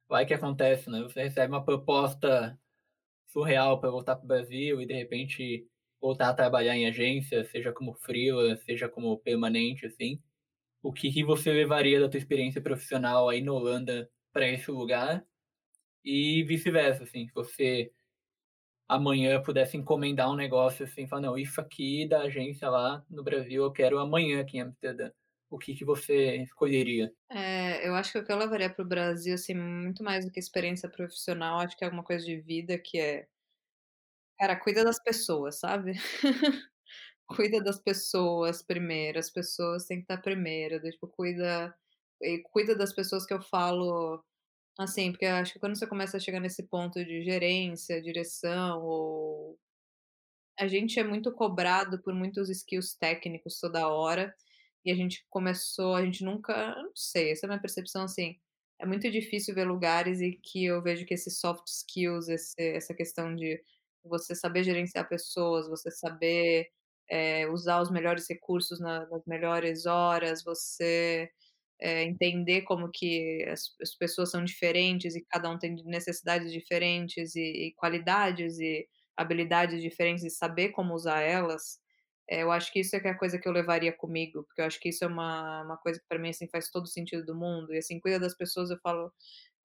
vai 0.08 0.26
que 0.26 0.34
acontece, 0.34 0.90
né, 0.90 1.02
você 1.02 1.22
recebe 1.24 1.52
uma 1.54 1.64
proposta 1.64 2.58
surreal 3.28 3.80
pra 3.80 3.90
voltar 3.90 4.16
para 4.16 4.24
o 4.24 4.28
Brasil 4.28 4.80
e 4.82 4.86
de 4.86 4.94
repente 4.94 5.66
voltar 6.00 6.30
a 6.30 6.34
trabalhar 6.34 6.76
em 6.76 6.86
agência, 6.88 7.44
seja 7.44 7.72
como 7.72 7.94
freela, 7.94 8.56
seja 8.58 8.88
como 8.88 9.18
permanente, 9.18 9.86
assim, 9.86 10.20
o 10.82 10.92
que 10.92 11.12
que 11.12 11.24
você 11.24 11.52
levaria 11.52 12.00
da 12.00 12.08
tua 12.08 12.18
experiência 12.18 12.62
profissional 12.62 13.28
aí 13.28 13.42
na 13.42 13.52
Holanda 13.52 14.10
pra 14.32 14.48
esse 14.48 14.70
lugar? 14.70 15.24
E 16.04 16.42
vice-versa, 16.44 17.04
assim, 17.04 17.26
se 17.26 17.34
você 17.34 17.92
amanhã 18.88 19.42
pudesse 19.42 19.76
encomendar 19.76 20.30
um 20.30 20.36
negócio, 20.36 20.84
assim, 20.86 21.06
falar: 21.08 21.22
"Não, 21.22 21.38
isso 21.38 21.60
aqui 21.60 22.08
da 22.08 22.22
agência 22.22 22.70
lá 22.70 23.04
no 23.10 23.22
Brasil 23.24 23.64
eu 23.64 23.72
quero 23.72 23.98
amanhã 23.98 24.40
aqui 24.40 24.58
em 24.58 24.62
Amsterdã", 24.62 25.10
o 25.50 25.58
que 25.58 25.74
que 25.74 25.84
você 25.84 26.36
escolheria? 26.38 27.12
É, 27.30 27.86
eu 27.88 27.94
acho 27.94 28.12
que 28.12 28.18
o 28.18 28.24
que 28.24 28.30
eu 28.32 28.36
levaria 28.36 28.68
para 28.72 28.84
o 28.84 28.88
Brasil, 28.88 29.34
assim, 29.34 29.54
muito 29.54 30.02
mais 30.04 30.24
do 30.24 30.30
que 30.30 30.38
experiência 30.38 30.88
profissional, 30.88 31.58
acho 31.60 31.76
que 31.76 31.84
é 31.84 31.86
alguma 31.86 32.04
coisa 32.04 32.24
de 32.24 32.38
vida 32.40 32.78
que 32.78 32.98
é 32.98 33.26
cara, 34.38 34.56
cuida 34.58 34.84
das 34.84 35.02
pessoas, 35.02 35.58
sabe. 35.60 35.92
Cuida 37.26 37.62
das 37.62 37.80
pessoas 37.80 38.62
primeiro, 38.62 39.18
as 39.18 39.30
pessoas 39.30 39.86
têm 39.86 39.98
que 39.98 40.04
estar 40.04 40.18
primeiro, 40.22 40.80
tipo 40.82 41.08
cuida 41.08 41.74
cuida 42.52 42.76
das 42.76 42.92
pessoas 42.94 43.26
que 43.26 43.34
eu 43.34 43.42
falo, 43.42 44.24
assim, 44.78 45.12
porque 45.12 45.24
eu 45.26 45.34
acho 45.36 45.52
que 45.54 45.58
quando 45.60 45.76
você 45.78 45.86
começa 45.86 46.16
a 46.16 46.20
chegar 46.20 46.40
nesse 46.40 46.62
ponto 46.64 47.04
de 47.04 47.22
gerência, 47.24 48.02
direção 48.02 48.82
ou 48.82 49.58
a 50.58 50.66
gente 50.68 50.98
é 51.00 51.04
muito 51.04 51.32
cobrado 51.32 52.00
por 52.02 52.14
muitos 52.14 52.50
skills 52.50 52.94
técnicos 52.96 53.58
toda 53.60 53.88
hora, 53.88 54.34
e 54.84 54.90
a 54.90 54.94
gente 54.96 55.24
começou 55.30 55.94
a 55.96 56.04
gente 56.04 56.24
nunca 56.24 56.74
não 56.76 56.92
sei, 56.94 57.30
essa 57.32 57.46
é 57.46 57.48
a 57.48 57.50
minha 57.50 57.60
percepção, 57.60 58.04
assim, 58.04 58.36
é 58.80 58.86
muito 58.86 59.10
difícil 59.10 59.54
ver 59.54 59.64
lugares 59.64 60.20
em 60.20 60.38
que 60.42 60.64
eu 60.66 60.82
vejo 60.82 61.06
que 61.06 61.14
esses 61.14 61.38
soft 61.40 61.66
skills, 61.68 62.28
esse 62.28 62.54
essa 62.58 62.94
questão 62.94 63.34
de 63.34 63.62
você 64.04 64.34
saber 64.34 64.64
gerenciar 64.64 65.08
pessoas, 65.08 65.68
você 65.68 65.90
saber, 65.90 66.68
eh, 67.08 67.46
usar 67.48 67.80
os 67.80 67.90
melhores 67.90 68.28
recursos 68.28 68.80
na 68.80 69.06
nas 69.08 69.24
melhores 69.26 69.86
horas, 69.86 70.42
você, 70.44 71.30
eh, 71.82 72.04
entender 72.04 72.62
como 72.62 72.90
que 72.92 73.44
as 73.50 73.62
as 73.82 73.94
pessoas 73.96 74.30
são 74.32 74.44
diferentes 74.44 75.16
e 75.16 75.24
cada 75.30 75.50
um 75.50 75.58
tem 75.58 75.74
necessidades 75.86 76.52
diferentes 76.52 77.36
e 77.36 77.68
e 77.68 77.74
qualidades 77.76 78.58
e 78.60 78.88
habilidades 79.16 79.82
diferentes 79.82 80.24
e 80.24 80.30
saber 80.30 80.70
como 80.70 80.94
usar 80.94 81.20
elas, 81.22 81.80
eh, 82.30 82.42
eu 82.44 82.52
acho 82.52 82.72
que 82.72 82.80
isso 82.80 82.96
é 82.96 83.00
que 83.00 83.08
é 83.08 83.12
a 83.12 83.18
coisa 83.18 83.38
que 83.40 83.48
eu 83.48 83.52
levaria 83.52 83.92
comigo, 83.92 84.44
porque 84.44 84.62
eu 84.62 84.66
acho 84.66 84.80
que 84.80 84.90
isso 84.90 85.04
é 85.04 85.08
uma 85.08 85.62
uma 85.64 85.78
coisa 85.78 86.00
que 86.00 86.06
pra 86.08 86.18
mim, 86.20 86.30
assim, 86.30 86.48
faz 86.48 86.70
todo 86.70 86.86
sentido 86.88 87.24
do 87.26 87.34
mundo. 87.36 87.74
E, 87.74 87.78
assim, 87.78 88.00
cuida 88.00 88.20
das 88.20 88.36
pessoas, 88.36 88.70
eu 88.70 88.78
falo, 88.82 89.12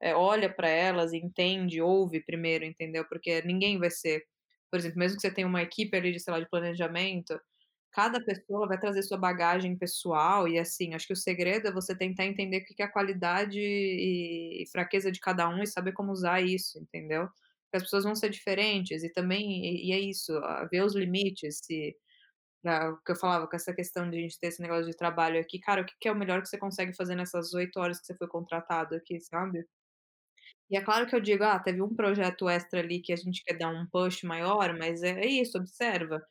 eh, 0.02 0.16
olha 0.16 0.54
pra 0.54 0.70
elas, 0.70 1.14
entende, 1.14 1.82
ouve 1.82 2.22
primeiro, 2.24 2.66
entendeu, 2.66 3.06
porque 3.10 3.42
ninguém 3.44 3.80
vai 3.80 3.92
ser 3.92 4.24
por 4.72 4.80
exemplo, 4.80 5.00
mesmo 5.00 5.18
que 5.18 5.22
você 5.24 5.32
tenha 5.34 5.48
uma 5.48 5.64
equipe 5.64 5.96
ali 5.98 6.12
de, 6.14 6.20
sei 6.20 6.34
lá, 6.34 6.40
de 6.42 6.50
planejamento, 6.50 7.40
cada 7.92 8.24
pessoa 8.24 8.68
vai 8.68 8.80
trazer 8.80 9.04
sua 9.04 9.18
bagagem 9.18 9.78
pessoal 9.78 10.48
e, 10.48 10.60
assim, 10.60 10.94
acho 10.94 11.08
que 11.08 11.14
o 11.14 11.16
segredo 11.16 11.68
é 11.68 11.72
você 11.72 11.96
tentar 11.98 12.26
entender 12.26 12.60
o 12.60 12.66
que 12.66 12.82
é 12.82 12.86
a 12.86 12.92
qualidade 12.92 13.60
e 13.60 14.66
fraqueza 14.72 15.12
de 15.12 15.20
cada 15.20 15.48
um 15.50 15.64
e 15.64 15.68
saber 15.68 15.94
como 15.94 16.12
usar 16.12 16.42
isso, 16.42 16.80
entendeu. 16.80 17.28
Porque 17.66 17.78
as 17.78 17.84
pessoas 17.84 18.04
vão 18.06 18.16
ser 18.16 18.30
diferentes 18.30 19.04
e 19.04 19.12
também 19.12 19.64
e 19.88 19.92
é 19.92 20.00
isso, 20.00 20.34
a 20.40 20.66
ver 20.66 20.84
os 20.84 20.96
limites, 20.96 21.60
se 21.64 21.96
ah, 22.66 22.92
o 22.92 22.98
que 23.04 23.12
eu 23.14 23.16
falava 23.16 23.48
com 23.48 23.56
essa 23.56 23.74
questão 23.74 24.10
de 24.10 24.18
a 24.18 24.22
gente 24.22 24.40
ter 24.40 24.48
esse 24.48 24.62
negócio 24.62 24.86
de 24.88 24.98
trabalho 24.98 25.40
aqui, 25.40 25.60
cara, 25.60 25.82
o 25.82 25.86
que 25.86 26.08
é 26.08 26.12
o 26.12 26.16
melhor 26.18 26.42
que 26.42 26.50
você 26.50 26.58
consegue 26.58 26.96
fazer 26.96 27.16
nessas 27.16 27.54
8 27.54 27.80
horas 27.80 28.00
que 28.00 28.08
você 28.08 28.16
foi 28.18 28.28
contratado 28.28 28.96
aqui, 28.96 29.20
sabe. 29.22 29.66
E 30.70 30.78
é 30.78 30.82
claro 30.82 31.08
que 31.08 31.16
eu 31.16 31.22
digo: 31.22 31.44
"Ah, 31.44 31.60
teve 31.60 31.82
um 31.82 31.96
projeto 31.96 32.48
extra 32.50 32.80
ali 32.82 33.00
que 33.02 33.14
a 33.14 33.16
gente 33.16 33.44
quer 33.44 33.58
dar 33.58 33.70
um 33.70 33.86
push 33.88 34.24
maior", 34.24 34.78
mas 34.78 35.02
é 35.04 35.26
isso, 35.26 35.58
observa, 35.58 36.22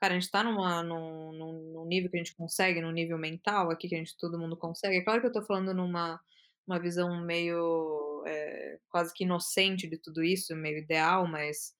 cara, 0.00 0.14
a 0.14 0.18
gente 0.18 0.30
tá 0.30 0.42
numa 0.44 0.82
num 0.82 1.32
num 1.32 1.86
nível 1.86 2.10
que 2.10 2.16
a 2.16 2.22
gente 2.22 2.34
consegue, 2.36 2.80
num 2.80 2.90
nível 2.92 3.18
mental 3.18 3.70
aqui 3.70 3.88
que 3.88 3.94
a 3.94 3.98
gente 3.98 4.16
todo 4.18 4.38
mundo 4.38 4.56
consegue. 4.56 4.96
É 4.98 5.04
claro 5.04 5.20
que 5.20 5.26
eu 5.28 5.32
tô 5.32 5.42
falando 5.42 5.72
numa 5.74 6.20
uma 6.66 6.80
visão 6.80 7.24
meio, 7.24 8.24
eh, 8.26 8.78
quase 8.88 9.12
que 9.14 9.24
inocente 9.24 9.88
de 9.88 9.98
tudo 9.98 10.22
isso, 10.24 10.54
meio 10.56 10.78
ideal, 10.78 11.26
mas 11.28 11.74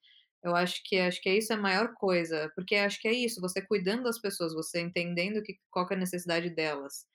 eu 0.45 0.55
acho 0.55 0.81
que 0.85 0.97
acho 0.99 1.21
que 1.21 1.29
é 1.29 1.37
isso 1.39 1.53
a 1.53 1.57
maior 1.57 1.93
coisa, 1.95 2.51
porque 2.55 2.77
acho 2.77 3.01
que 3.01 3.09
é 3.09 3.13
isso, 3.13 3.41
você 3.41 3.61
cuidando 3.67 4.05
das 4.05 4.21
pessoas, 4.21 4.55
você 4.55 4.81
entendendo 4.81 5.43
que 5.43 5.59
qual 5.71 5.87
que 5.89 5.95
é 5.95 5.97
a 5.97 6.01
necessidade 6.01 6.51
delas, 6.51 7.07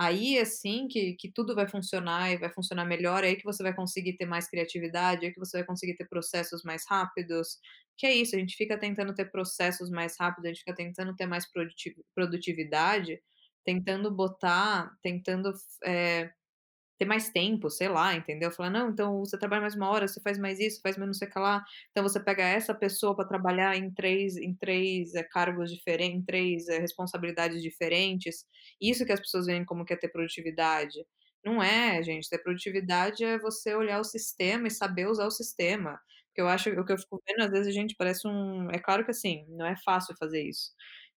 aí, 0.00 0.38
assim, 0.38 0.88
que 0.88 1.14
que 1.14 1.30
tudo 1.32 1.54
vai 1.54 1.68
funcionar 1.68 2.32
e 2.32 2.38
vai 2.38 2.50
funcionar 2.52 2.84
melhor, 2.86 3.24
aí 3.24 3.36
que 3.36 3.44
você 3.44 3.62
vai 3.62 3.74
conseguir 3.74 4.16
ter 4.16 4.26
mais 4.26 4.48
criatividade, 4.48 5.26
aí 5.26 5.32
que 5.32 5.38
você 5.40 5.58
vai 5.58 5.66
conseguir 5.66 5.96
ter 5.96 6.08
processos 6.08 6.62
mais 6.64 6.84
rápidos, 6.88 7.58
que 7.98 8.06
é 8.06 8.14
isso, 8.14 8.36
a 8.36 8.38
gente 8.38 8.56
fica 8.56 8.78
tentando 8.78 9.14
ter 9.14 9.26
processos 9.30 9.90
mais 9.90 10.16
rápidos, 10.18 10.46
a 10.46 10.48
gente 10.48 10.60
fica 10.60 10.74
tentando 10.74 11.14
ter 11.16 11.26
mais 11.26 11.50
produti 11.52 11.94
produtividade, 12.14 13.20
tentando 13.64 14.10
botar 14.14 14.90
tentando 15.02 15.52
eh, 15.84 16.30
ter 17.00 17.06
mais 17.06 17.30
tempo, 17.30 17.70
sei 17.70 17.88
lá, 17.88 18.14
entendeu. 18.14 18.52
Falar: 18.52 18.70
"Não, 18.70 18.90
então 18.90 19.20
você 19.20 19.38
trabalha 19.38 19.62
mais 19.62 19.74
1 19.76 19.88
hora, 19.90 20.08
você 20.08 20.20
faz 20.22 20.38
mais 20.38 20.60
isso, 20.60 20.80
faz 20.82 20.98
menos 20.98 21.16
não 21.16 21.20
sei 21.20 21.28
o 21.28 21.32
que 21.32 21.40
lá, 21.40 21.64
então 21.92 22.04
você 22.04 22.20
pega 22.20 22.44
essa 22.44 22.74
pessoa 22.74 23.16
pra 23.16 23.24
trabalhar 23.26 23.76
em 23.76 23.90
3 23.92 24.36
em 24.38 24.54
3, 24.54 25.14
eh, 25.16 25.24
cargos 25.24 25.72
diferen 25.72 26.16
em 26.18 26.22
3, 26.24 26.68
eh, 26.68 26.78
responsabilidades 26.80 27.62
diferentes", 27.62 28.46
isso 28.80 29.06
que 29.06 29.12
as 29.12 29.20
pessoas 29.20 29.46
veem 29.46 29.64
como 29.64 29.84
que 29.86 29.94
é 29.94 29.96
ter 29.96 30.10
produtividade. 30.10 30.98
Não 31.44 31.62
é 31.62 32.02
gente, 32.04 32.28
ter 32.30 32.38
produtividade 32.38 33.24
é 33.24 33.38
você 33.38 33.74
olhar 33.74 34.00
o 34.00 34.04
sistema 34.04 34.68
e 34.68 34.70
saber 34.72 35.08
usar 35.08 35.26
o 35.26 35.30
sistema, 35.32 35.98
porque 36.28 36.42
eu 36.42 36.48
acho 36.48 36.70
o 36.70 36.84
que 36.86 36.92
eu 36.92 36.98
fico 36.98 37.20
vendo 37.28 37.42
às 37.44 37.50
vezes 37.52 37.68
a 37.68 37.72
gente 37.72 37.96
parece 37.98 38.28
um 38.28 38.70
é 38.70 38.78
claro 38.78 39.04
que, 39.06 39.10
assim, 39.12 39.46
não 39.48 39.66
é 39.66 39.76
fácil 39.84 40.14
fazer 40.18 40.42
isso, 40.48 40.72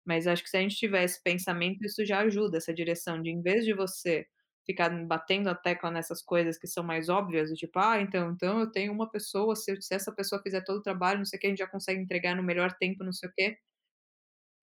mas 0.05 0.27
acho 0.27 0.43
que 0.43 0.49
se 0.49 0.57
a 0.57 0.61
gente 0.61 0.77
tiver 0.77 1.03
esse 1.05 1.21
pensamento, 1.23 1.85
isso 1.85 2.05
já 2.05 2.21
ajuda, 2.21 2.57
essa 2.57 2.73
direção 2.73 3.21
de 3.21 3.29
em 3.31 3.41
vez 3.41 3.65
de 3.65 3.73
você 3.73 4.25
ficar 4.65 4.89
batendo 5.05 5.49
a 5.49 5.55
tecla 5.55 5.91
nessas 5.91 6.21
coisas 6.23 6.57
que 6.57 6.67
são 6.67 6.83
mais 6.83 7.09
óbvias, 7.09 7.49
do 7.49 7.55
tipo: 7.55 7.79
"Ah, 7.79 7.99
então 8.01 8.31
então 8.31 8.59
eu 8.59 8.71
tenho 8.71 8.91
uma 8.93 9.09
pessoa, 9.11 9.55
se 9.55 9.71
eu 9.71 9.81
se 9.81 9.93
essa 9.95 10.13
pessoa 10.13 10.41
fizer 10.41 10.63
todo 10.63 10.77
o 10.79 10.81
trabalho, 10.83 11.19
não 11.19 11.25
sei 11.25 11.37
o 11.37 11.41
quê, 11.41 11.47
a 11.47 11.49
gente 11.51 11.59
já 11.59 11.67
consegue 11.67 12.01
entregar 12.01 12.35
no 12.35 12.43
melhor 12.43 12.73
tempo, 12.73 13.03
não 13.03 13.13
sei 13.13 13.29
o 13.29 13.33
quê". 13.33 13.57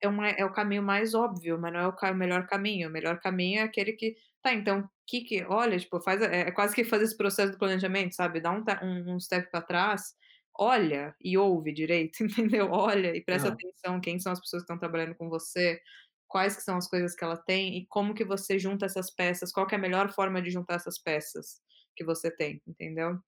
é, 0.02 0.09
uma, 0.09 0.28
é 0.28 0.44
o 0.44 0.52
caminho 0.52 0.82
mais 0.82 1.14
óbvio, 1.14 1.59
mas 1.60 1.72
não 1.72 1.81
é 1.81 2.10
o 2.12 2.14
melhor 2.14 2.47
caminho. 2.47 2.89
O 2.89 2.93
melhor 2.93 3.20
caminho 3.20 3.60
é 3.60 3.62
aquele 3.62 3.93
que, 3.93 4.16
tá, 4.43 4.52
então, 4.55 4.89
que 5.06 5.22
que, 5.22 5.43
olha, 5.44 5.78
tipo, 5.78 6.01
faz, 6.01 6.22
é, 6.22 6.43
é 6.48 6.51
quase 6.52 6.74
que 6.74 6.85
fazer 6.85 7.05
esse 7.05 7.16
processo 7.16 7.52
do 7.52 7.59
planejamento, 7.59 8.14
sabe? 8.14 8.40
Dá 8.40 8.51
um, 8.52 8.62
um, 8.82 9.14
um 9.16 9.20
step 9.20 9.51
para 9.51 9.60
trás, 9.62 10.14
olha 10.59 11.14
e 11.20 11.36
ouve 11.39 11.72
direito, 11.72 12.22
entendeu? 12.24 12.70
Olha 12.72 13.14
e 13.16 13.22
presta 13.24 13.48
atenção 13.51 14.01
quem 14.01 14.18
são 14.18 14.32
as 14.32 14.40
pessoas 14.40 14.62
que 14.62 14.64
estão 14.64 14.78
trabalhando 14.78 15.14
com 15.16 15.28
você, 15.28 15.81
quais 16.31 16.57
que 16.57 16.62
são 16.62 16.78
as 16.78 16.89
coisas 16.89 17.15
que 17.16 17.24
ela 17.24 17.36
tem 17.36 17.78
e 17.78 17.86
como 17.89 18.15
que 18.15 18.24
você 18.24 18.59
junta 18.59 18.86
essas 18.86 19.11
peças, 19.15 19.52
qual 19.52 19.66
é 19.70 19.77
a 19.77 19.78
melhor 19.78 20.12
forma 20.15 20.43
de 20.43 20.51
juntar 20.51 20.77
essas 20.77 20.98
peças 20.98 21.61
que 21.97 22.05
você 22.05 22.31
tem, 22.31 22.62
entendeu? 22.66 23.19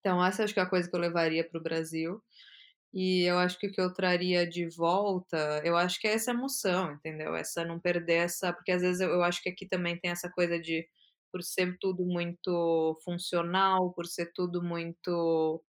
Então 0.00 0.24
essa 0.24 0.44
acho 0.44 0.54
que 0.54 0.60
é 0.60 0.64
a 0.64 0.70
coisa 0.70 0.90
que 0.90 0.96
eu 0.96 1.00
levaria 1.00 1.48
para 1.48 1.60
o 1.60 1.62
Brasil. 1.62 2.22
E 2.94 3.22
eu 3.24 3.38
acho 3.38 3.58
que 3.58 3.68
o 3.68 3.72
que 3.72 3.80
eu 3.80 3.92
traria 3.94 4.46
de 4.48 4.68
volta, 4.76 5.62
eu 5.64 5.76
acho 5.76 6.00
que 6.00 6.08
é 6.08 6.14
essa 6.14 6.32
emoção, 6.32 6.92
entendeu? 6.92 7.34
Essa 7.36 7.64
não 7.64 7.80
perder 7.80 8.24
essa, 8.26 8.52
porque 8.52 8.72
às 8.72 8.82
vezes 8.82 9.00
eu, 9.00 9.10
eu 9.10 9.22
acho 9.22 9.42
que 9.42 9.48
aqui 9.50 9.66
também 9.68 9.98
tem 9.98 10.10
essa 10.10 10.30
coisa 10.30 10.60
de 10.60 10.86
por 11.32 11.42
ser 11.42 11.76
tudo 11.80 12.04
muito 12.04 13.00
funcional, 13.04 13.92
por 13.94 14.06
ser 14.06 14.32
tudo 14.34 14.62
muito 14.62 15.64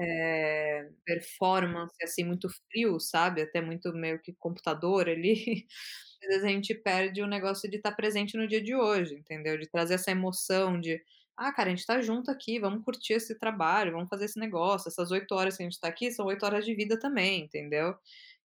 é, 0.00 0.88
performance, 1.04 1.94
assim, 2.02 2.24
muito 2.24 2.48
frio, 2.70 2.98
sabe? 3.00 3.42
Até 3.42 3.60
muito 3.60 3.92
meio 3.94 4.20
que 4.20 4.32
computador 4.34 5.08
ali. 5.08 5.66
Às 6.22 6.28
vezes 6.28 6.44
a 6.44 6.48
gente 6.48 6.74
perde 6.74 7.22
o 7.22 7.26
negócio 7.26 7.70
de 7.70 7.76
estar 7.76 7.92
presente 7.92 8.36
no 8.36 8.48
dia 8.48 8.60
de 8.62 8.74
hoje, 8.74 9.14
entendeu? 9.14 9.58
De 9.58 9.68
trazer 9.70 9.94
essa 9.94 10.10
emoção 10.10 10.80
de, 10.80 11.00
ah, 11.36 11.52
cara, 11.52 11.68
a 11.70 11.74
gente 11.74 11.86
tá 11.86 12.00
junto 12.00 12.30
aqui, 12.30 12.58
vamos 12.58 12.84
curtir 12.84 13.14
esse 13.14 13.38
trabalho, 13.38 13.92
vamos 13.92 14.08
fazer 14.08 14.24
esse 14.26 14.38
negócio. 14.40 14.88
Essas 14.88 15.10
oito 15.10 15.34
horas 15.34 15.56
que 15.56 15.62
a 15.62 15.66
gente 15.66 15.78
tá 15.80 15.88
aqui 15.88 16.10
são 16.10 16.26
oito 16.26 16.44
horas 16.44 16.64
de 16.64 16.74
vida 16.74 16.98
também, 16.98 17.42
entendeu? 17.44 17.94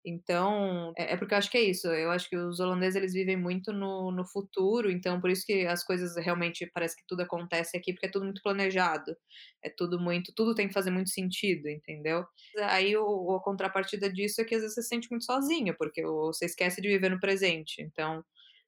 Então, 0.04 0.92
é, 0.96 1.12
é, 1.12 1.16
porque 1.16 1.34
eu 1.34 1.38
acho 1.38 1.50
que 1.50 1.58
é 1.58 1.62
isso. 1.62 1.86
Eu 1.88 2.10
acho 2.10 2.28
que 2.28 2.36
os 2.36 2.58
holandeses 2.58 2.96
eles 2.96 3.12
vivem 3.12 3.36
muito 3.36 3.72
no, 3.72 4.10
no 4.10 4.24
futuro, 4.26 4.90
então 4.90 5.20
por 5.20 5.28
isso 5.30 5.44
que 5.46 5.66
as 5.66 5.84
coisas 5.84 6.16
realmente 6.16 6.66
parece 6.72 6.96
que 6.96 7.04
tudo 7.06 7.20
acontece 7.22 7.76
aqui, 7.76 7.92
porque 7.92 8.06
é 8.06 8.10
tudo 8.10 8.24
muito 8.24 8.42
planejado. 8.42 9.14
É 9.62 9.68
tudo 9.70 10.00
muito, 10.00 10.32
tudo 10.34 10.54
tem 10.54 10.68
que 10.68 10.74
fazer 10.74 10.90
muito 10.90 11.10
sentido, 11.10 11.68
entendeu? 11.68 12.24
Aí 12.62 12.96
o, 12.96 13.34
a 13.36 13.42
contrapartida 13.42 14.10
disso 14.10 14.40
é 14.40 14.44
que 14.44 14.54
às 14.54 14.62
vezes 14.62 14.74
você 14.74 14.82
se 14.82 14.88
sente 14.88 15.08
muito 15.10 15.24
sozinho, 15.26 15.74
porque 15.78 16.02
você 16.02 16.46
esquece 16.46 16.80
de 16.80 16.88
viver 16.88 17.10
no 17.10 17.20
presente. 17.20 17.82
Então, 17.82 18.24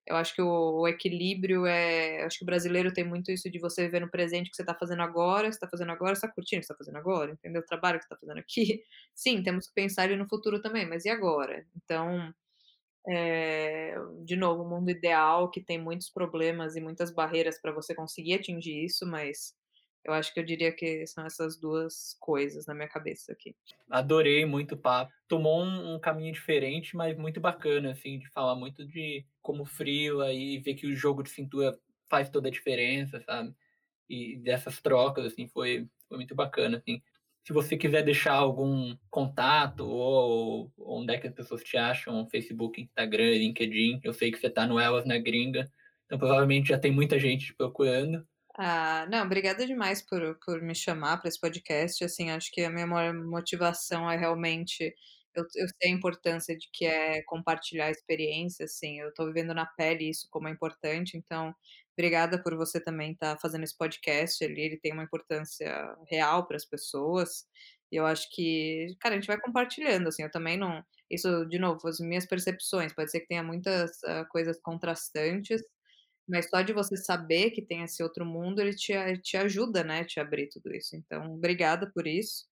eu 0.06 0.16
acho 0.16 0.34
que 0.34 0.42
o, 0.42 0.80
o, 0.80 0.88
equilíbrio 0.88 1.66
é. 1.66 2.24
Acho 2.24 2.38
que 2.38 2.44
o 2.44 2.46
brasileiro 2.46 2.92
tem 2.92 3.04
muito 3.04 3.30
isso 3.30 3.50
de 3.50 3.58
você 3.58 3.84
viver 3.84 4.00
no 4.00 4.10
presente 4.10 4.50
que 4.50 4.56
você 4.56 4.62
está 4.62 4.74
fazendo 4.74 5.02
agora, 5.02 5.50
você 5.50 5.56
está 5.56 5.68
fazendo 5.68 5.92
agora, 5.92 6.14
você 6.14 6.26
está 6.26 6.34
curtindo 6.34 6.58
o 6.58 6.60
que 6.60 6.66
você 6.66 6.72
está 6.72 6.84
fazendo 6.84 6.98
agora, 6.98 7.32
entendeu? 7.32 7.62
O 7.62 7.64
trabalho 7.66 7.98
que 7.98 8.04
você 8.04 8.14
está 8.14 8.16
fazendo 8.18 8.38
aqui. 8.38 8.82
Sim, 9.14 9.42
temos 9.42 9.68
que 9.68 9.74
pensar 9.74 10.08
no 10.10 10.28
futuro 10.28 10.60
também, 10.60 10.88
mas 10.88 11.04
e 11.04 11.10
agora? 11.10 11.64
Então, 11.76 12.34
é, 13.08 13.94
de 14.24 14.36
novo, 14.36 14.62
um 14.64 14.68
mundo 14.68 14.90
ideal 14.90 15.50
que 15.50 15.60
tem 15.60 15.80
muitos 15.80 16.10
problemas 16.10 16.76
e 16.76 16.80
muitas 16.80 17.12
barreiras 17.12 17.60
para 17.60 17.72
você 17.72 17.94
conseguir 17.94 18.34
atingir 18.34 18.84
isso, 18.84 19.06
mas 19.06 19.54
eu 20.04 20.12
acho 20.12 20.34
que 20.34 20.40
eu 20.40 20.44
diria 20.44 20.72
que 20.72 21.06
são 21.06 21.24
essas 21.24 21.56
duas 21.56 22.16
coisas 22.18 22.66
na 22.66 22.74
minha 22.74 22.88
cabeça 22.88 23.32
aqui. 23.32 23.54
Adorei 23.88 24.44
muito 24.44 24.74
o 24.74 24.78
papo. 24.78 25.12
Tomou 25.28 25.62
um, 25.62 25.94
um, 25.94 25.98
caminho 25.98 26.32
diferente, 26.32 26.96
mas 26.96 27.16
muito 27.16 27.40
bacana, 27.40 27.92
assim, 27.92 28.18
de 28.18 28.28
falar 28.30 28.56
muito 28.56 28.84
de 28.84 29.24
como 29.40 29.64
frio 29.64 30.20
aí, 30.20 30.58
ver 30.58 30.74
que 30.74 30.86
o 30.86 30.94
jogo 30.94 31.22
de 31.22 31.30
cintura 31.30 31.78
faz 32.08 32.28
toda 32.28 32.48
a 32.48 32.50
diferença, 32.50 33.20
sabe? 33.20 33.54
E 34.08 34.36
dessas 34.38 34.80
trocas, 34.80 35.26
assim, 35.26 35.46
foi, 35.48 35.88
foi 36.08 36.16
muito 36.16 36.34
bacana, 36.34 36.78
assim. 36.78 37.00
Se 37.44 37.52
você 37.52 37.76
quiser 37.76 38.02
deixar 38.02 38.34
algum 38.34 38.96
contato 39.10 39.80
ou, 39.80 40.72
ou 40.76 41.00
onde 41.00 41.14
é 41.14 41.18
que 41.18 41.26
as 41.26 41.34
pessoas 41.34 41.62
te 41.62 41.76
acham, 41.76 42.28
Facebook, 42.28 42.80
Instagram, 42.80 43.30
LinkedIn, 43.36 44.00
eu 44.02 44.12
sei 44.12 44.30
que 44.30 44.38
você 44.38 44.50
tá 44.50 44.66
no 44.66 44.78
Elas 44.78 45.04
na 45.04 45.18
Gringa, 45.18 45.70
então 46.06 46.18
provavelmente 46.18 46.68
já 46.68 46.78
tem 46.78 46.92
muita 46.92 47.18
gente 47.18 47.46
te 47.46 47.54
procurando. 47.54 48.26
Ah, 48.58 49.06
não, 49.10 49.24
obrigada 49.24 49.66
demais 49.66 50.02
por, 50.02 50.38
por 50.44 50.60
me 50.62 50.74
chamar 50.74 51.18
para 51.18 51.28
esse 51.28 51.40
podcast. 51.40 52.04
Assim, 52.04 52.30
acho 52.30 52.50
que 52.52 52.62
a 52.62 52.70
minha 52.70 52.86
maior 52.86 53.14
motivação 53.14 54.10
é 54.10 54.16
realmente 54.16 54.94
eu, 55.34 55.44
eu 55.56 55.66
sei 55.68 55.90
a 55.90 55.94
importância 55.94 56.56
de 56.56 56.68
que 56.72 56.84
é 56.84 57.22
compartilhar 57.22 57.86
a 57.86 57.90
experiência, 57.90 58.64
assim, 58.66 59.00
eu 59.00 59.08
estou 59.08 59.26
vivendo 59.26 59.54
na 59.54 59.64
pele 59.66 60.10
isso 60.10 60.28
como 60.30 60.46
é 60.48 60.50
importante, 60.50 61.16
então 61.16 61.54
obrigada 61.96 62.42
por 62.42 62.54
você 62.56 62.78
também 62.80 63.12
estar 63.12 63.34
tá 63.36 63.40
fazendo 63.40 63.64
esse 63.64 63.76
podcast 63.76 64.44
ali, 64.44 64.60
ele 64.62 64.78
tem 64.78 64.92
uma 64.92 65.04
importância 65.04 65.96
real 66.10 66.46
para 66.46 66.56
as 66.56 66.64
pessoas. 66.66 67.46
E 67.90 67.96
eu 67.96 68.06
acho 68.06 68.28
que, 68.34 68.94
cara, 69.00 69.14
a 69.14 69.18
gente 69.18 69.26
vai 69.26 69.40
compartilhando, 69.40 70.08
assim, 70.08 70.22
eu 70.22 70.30
também 70.30 70.56
não, 70.58 70.82
isso 71.10 71.46
de 71.46 71.58
novo, 71.58 71.86
as 71.88 71.98
minhas 72.00 72.26
percepções, 72.26 72.92
pode 72.94 73.10
ser 73.10 73.20
que 73.20 73.28
tenha 73.28 73.42
muitas 73.42 73.90
uh, 74.04 74.26
coisas 74.30 74.58
contrastantes, 74.60 75.62
mas 76.28 76.49
só 76.49 76.62
de 76.62 76.73
você 76.73 76.97
saber 76.97 77.51
que 77.51 77.62
tem 77.62 77.82
esse 77.82 78.03
outro 78.03 78.24
mundo, 78.24 78.61
ele 78.61 78.74
te, 78.74 78.93
te 79.23 79.36
ajuda, 79.36 79.85
né, 79.85 80.05
te 80.05 80.20
abrir 80.20 80.49
tudo 80.49 80.74
isso. 80.74 80.97
Então, 80.97 81.35
obrigada 81.35 81.90
por 81.93 82.07
isso. 82.07 82.47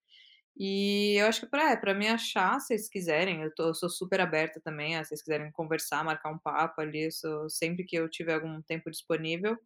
E 0.56 1.16
eu 1.18 1.26
acho 1.26 1.40
que 1.40 1.46
para 1.46 1.72
é, 1.72 1.94
me 1.94 2.08
achar, 2.08 2.60
se 2.60 2.68
vocês 2.68 2.88
quiserem, 2.88 3.42
eu, 3.42 3.54
tô, 3.54 3.68
eu 3.68 3.74
sou 3.74 3.88
super 3.88 4.20
aberta 4.20 4.60
também, 4.60 4.94
se 4.98 5.08
vocês 5.08 5.22
quiserem 5.22 5.50
conversar, 5.52 6.04
marcar 6.04 6.30
um 6.30 6.38
papo 6.38 6.80
ali, 6.80 7.10
sou, 7.12 7.48
sempre 7.48 7.84
que 7.84 7.96
eu 7.96 8.08
tiver 8.10 8.34
algum 8.34 8.60
tempo 8.62 8.90
disponível. 8.90 9.56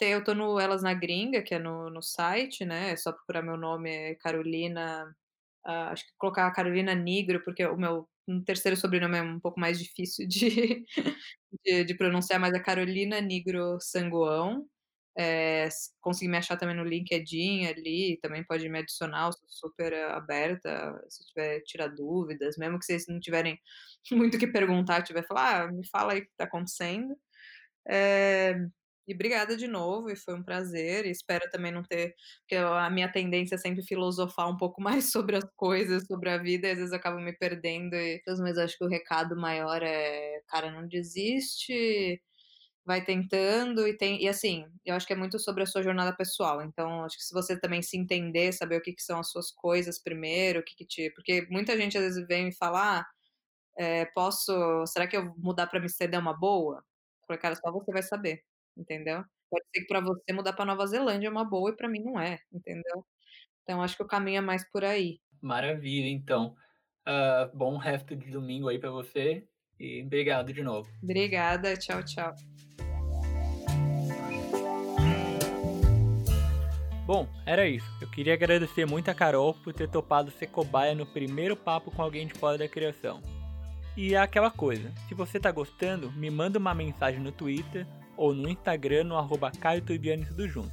Eu 0.00 0.24
tô 0.24 0.34
no 0.34 0.58
Elas 0.58 0.82
na 0.82 0.92
Gringa, 0.94 1.42
que 1.42 1.54
é 1.54 1.58
no, 1.58 1.90
no 1.90 2.02
site, 2.02 2.64
né? 2.64 2.90
É 2.92 2.96
só 2.96 3.12
procurar 3.12 3.42
meu 3.42 3.56
nome, 3.56 3.90
é 3.90 4.14
Carolina. 4.16 5.14
Uh, 5.66 5.92
acho 5.92 6.06
que 6.06 6.12
colocar 6.18 6.50
Carolina 6.52 6.94
Negro, 6.94 7.42
porque 7.44 7.64
o 7.66 7.76
meu 7.76 8.08
um 8.26 8.42
terceiro 8.42 8.76
sobrenome 8.76 9.18
é 9.18 9.22
um 9.22 9.40
pouco 9.40 9.60
mais 9.60 9.78
difícil 9.78 10.26
de, 10.26 10.84
de, 11.64 11.84
de, 11.84 11.94
pronunciar, 11.94 12.40
mas 12.40 12.54
é 12.54 12.60
Carolina 12.60 13.20
Negro 13.20 13.78
Sangoão. 13.80 14.66
É, 15.16 15.68
consegui 16.00 16.28
me 16.28 16.36
achar 16.36 16.56
também 16.56 16.74
no 16.74 16.82
LinkedIn 16.82 17.66
ali, 17.66 18.18
também 18.20 18.42
pode 18.44 18.68
me 18.68 18.80
adicionar, 18.80 19.30
sou 19.32 19.48
super 19.48 19.94
aberta, 20.10 21.00
se 21.08 21.24
tiver 21.26 21.60
tirar 21.62 21.86
dúvidas, 21.86 22.56
mesmo 22.58 22.80
que 22.80 22.84
vocês 22.84 23.06
não 23.06 23.20
tiverem 23.20 23.58
muito 24.10 24.36
o 24.36 24.40
que 24.40 24.46
perguntar, 24.48 25.02
tiver 25.02 25.24
falar, 25.26 25.68
ah, 25.68 25.72
me 25.72 25.86
fala 25.88 26.14
aí 26.14 26.20
o 26.20 26.22
que 26.22 26.30
está 26.30 26.44
acontecendo. 26.44 27.16
É, 27.88 28.56
e 29.06 29.14
obrigada 29.14 29.56
de 29.56 29.68
novo, 29.68 30.10
e 30.10 30.16
foi 30.16 30.34
um 30.34 30.42
prazer. 30.42 31.04
E 31.06 31.10
espero 31.10 31.48
também 31.50 31.70
não 31.72 31.82
ter. 31.82 32.14
Porque 32.40 32.56
a 32.56 32.88
minha 32.90 33.10
tendência 33.10 33.56
é 33.56 33.58
sempre 33.58 33.82
filosofar 33.84 34.48
um 34.48 34.56
pouco 34.56 34.80
mais 34.82 35.10
sobre 35.12 35.36
as 35.36 35.44
coisas, 35.56 36.06
sobre 36.06 36.30
a 36.30 36.38
vida, 36.38 36.68
e 36.68 36.70
às 36.72 36.78
vezes 36.78 36.92
eu 36.92 36.98
acabo 36.98 37.20
me 37.20 37.32
perdendo. 37.32 37.94
E, 37.94 38.22
mas 38.40 38.58
acho 38.58 38.78
que 38.78 38.84
o 38.84 38.88
recado 38.88 39.36
maior 39.36 39.82
é: 39.82 40.40
cara, 40.48 40.70
não 40.70 40.86
desiste, 40.88 42.20
vai 42.84 43.04
tentando. 43.04 43.86
E, 43.88 43.96
tem, 43.96 44.22
e 44.22 44.28
assim, 44.28 44.66
eu 44.84 44.94
acho 44.94 45.06
que 45.06 45.12
é 45.12 45.16
muito 45.16 45.38
sobre 45.38 45.62
a 45.64 45.66
sua 45.66 45.82
jornada 45.82 46.14
pessoal. 46.16 46.62
Então, 46.62 47.04
acho 47.04 47.16
que 47.18 47.24
se 47.24 47.34
você 47.34 47.58
também 47.58 47.82
se 47.82 47.96
entender, 47.98 48.52
saber 48.52 48.76
o 48.78 48.82
que, 48.82 48.92
que 48.94 49.02
são 49.02 49.20
as 49.20 49.30
suas 49.30 49.50
coisas 49.52 50.02
primeiro, 50.02 50.60
o 50.60 50.64
que, 50.64 50.74
que 50.76 50.86
te. 50.86 51.10
Porque 51.14 51.46
muita 51.50 51.76
gente 51.76 51.98
às 51.98 52.04
vezes 52.04 52.26
vem 52.28 52.46
me 52.46 52.54
falar. 52.56 53.06
É, 53.78 54.06
posso. 54.06 54.52
Será 54.86 55.06
que 55.06 55.16
eu 55.16 55.34
mudar 55.38 55.66
para 55.68 55.80
Amsterdã 55.80 56.18
é 56.18 56.20
uma 56.20 56.34
boa? 56.38 56.84
Porque, 57.26 57.40
cara, 57.42 57.56
só 57.56 57.72
você 57.72 57.92
vai 57.92 58.02
saber 58.02 58.42
entendeu? 58.76 59.24
Pode 59.50 59.64
ser 59.72 59.80
que 59.82 59.86
para 59.86 60.00
você 60.00 60.32
mudar 60.32 60.52
para 60.52 60.64
Nova 60.64 60.86
Zelândia 60.86 61.28
é 61.28 61.30
uma 61.30 61.44
boa 61.44 61.70
e 61.70 61.76
para 61.76 61.88
mim 61.88 62.02
não 62.02 62.20
é, 62.20 62.38
entendeu? 62.52 63.04
Então 63.62 63.82
acho 63.82 63.96
que 63.96 64.02
o 64.02 64.06
caminho 64.06 64.38
é 64.38 64.40
mais 64.40 64.68
por 64.70 64.84
aí. 64.84 65.20
Maravilha, 65.40 66.08
então. 66.08 66.54
Uh, 67.06 67.56
bom 67.56 67.76
resto 67.76 68.16
de 68.16 68.30
domingo 68.30 68.68
aí 68.68 68.78
para 68.78 68.90
você 68.90 69.46
e 69.78 70.02
obrigado 70.02 70.52
de 70.52 70.62
novo. 70.62 70.90
Obrigada, 71.02 71.76
tchau, 71.76 72.02
tchau. 72.02 72.34
Bom, 77.06 77.28
era 77.44 77.68
isso. 77.68 77.86
Eu 78.00 78.10
queria 78.10 78.32
agradecer 78.32 78.86
muito 78.86 79.10
a 79.10 79.14
Carol 79.14 79.52
por 79.52 79.74
ter 79.74 79.90
topado 79.90 80.30
ser 80.30 80.46
cobaia 80.46 80.94
no 80.94 81.04
primeiro 81.04 81.54
papo 81.54 81.90
com 81.90 82.00
alguém 82.00 82.26
de 82.26 82.32
fora 82.32 82.56
da 82.56 82.66
criação. 82.66 83.20
E 83.94 84.14
é 84.14 84.18
aquela 84.18 84.50
coisa, 84.50 84.90
se 85.06 85.14
você 85.14 85.38
tá 85.38 85.52
gostando, 85.52 86.10
me 86.12 86.30
manda 86.30 86.58
uma 86.58 86.74
mensagem 86.74 87.20
no 87.20 87.30
Twitter 87.30 87.86
ou 88.16 88.34
no 88.34 88.48
Instagram 88.48 89.04
no 89.04 89.16
arroba 89.16 89.50
Caio 89.50 89.82
tudo 89.82 90.48
junto. 90.48 90.72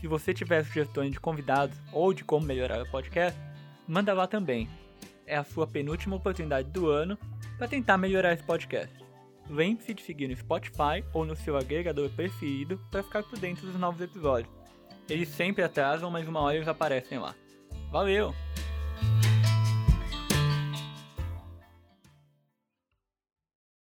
Se 0.00 0.06
você 0.06 0.32
tiver 0.32 0.64
sugestões 0.64 1.12
de 1.12 1.20
convidados 1.20 1.76
ou 1.92 2.14
de 2.14 2.24
como 2.24 2.46
melhorar 2.46 2.82
o 2.82 2.90
podcast, 2.90 3.38
manda 3.86 4.14
lá 4.14 4.26
também. 4.26 4.68
É 5.26 5.36
a 5.36 5.44
sua 5.44 5.66
penúltima 5.66 6.16
oportunidade 6.16 6.70
do 6.70 6.88
ano 6.88 7.18
para 7.58 7.68
tentar 7.68 7.98
melhorar 7.98 8.32
esse 8.32 8.42
podcast. 8.42 8.92
Lembre-se 9.48 9.92
de 9.92 10.02
seguir 10.02 10.28
no 10.28 10.36
Spotify 10.36 11.04
ou 11.12 11.24
no 11.24 11.36
seu 11.36 11.56
agregador 11.56 12.08
preferido 12.10 12.80
para 12.90 13.02
ficar 13.02 13.22
por 13.22 13.38
dentro 13.38 13.66
dos 13.66 13.78
novos 13.78 14.00
episódios. 14.00 14.52
Eles 15.08 15.28
sempre 15.28 15.62
atrasam, 15.62 16.10
mas 16.10 16.28
uma 16.28 16.40
hora 16.40 16.56
eles 16.56 16.68
aparecem 16.68 17.18
lá. 17.18 17.34
Valeu! 17.90 18.32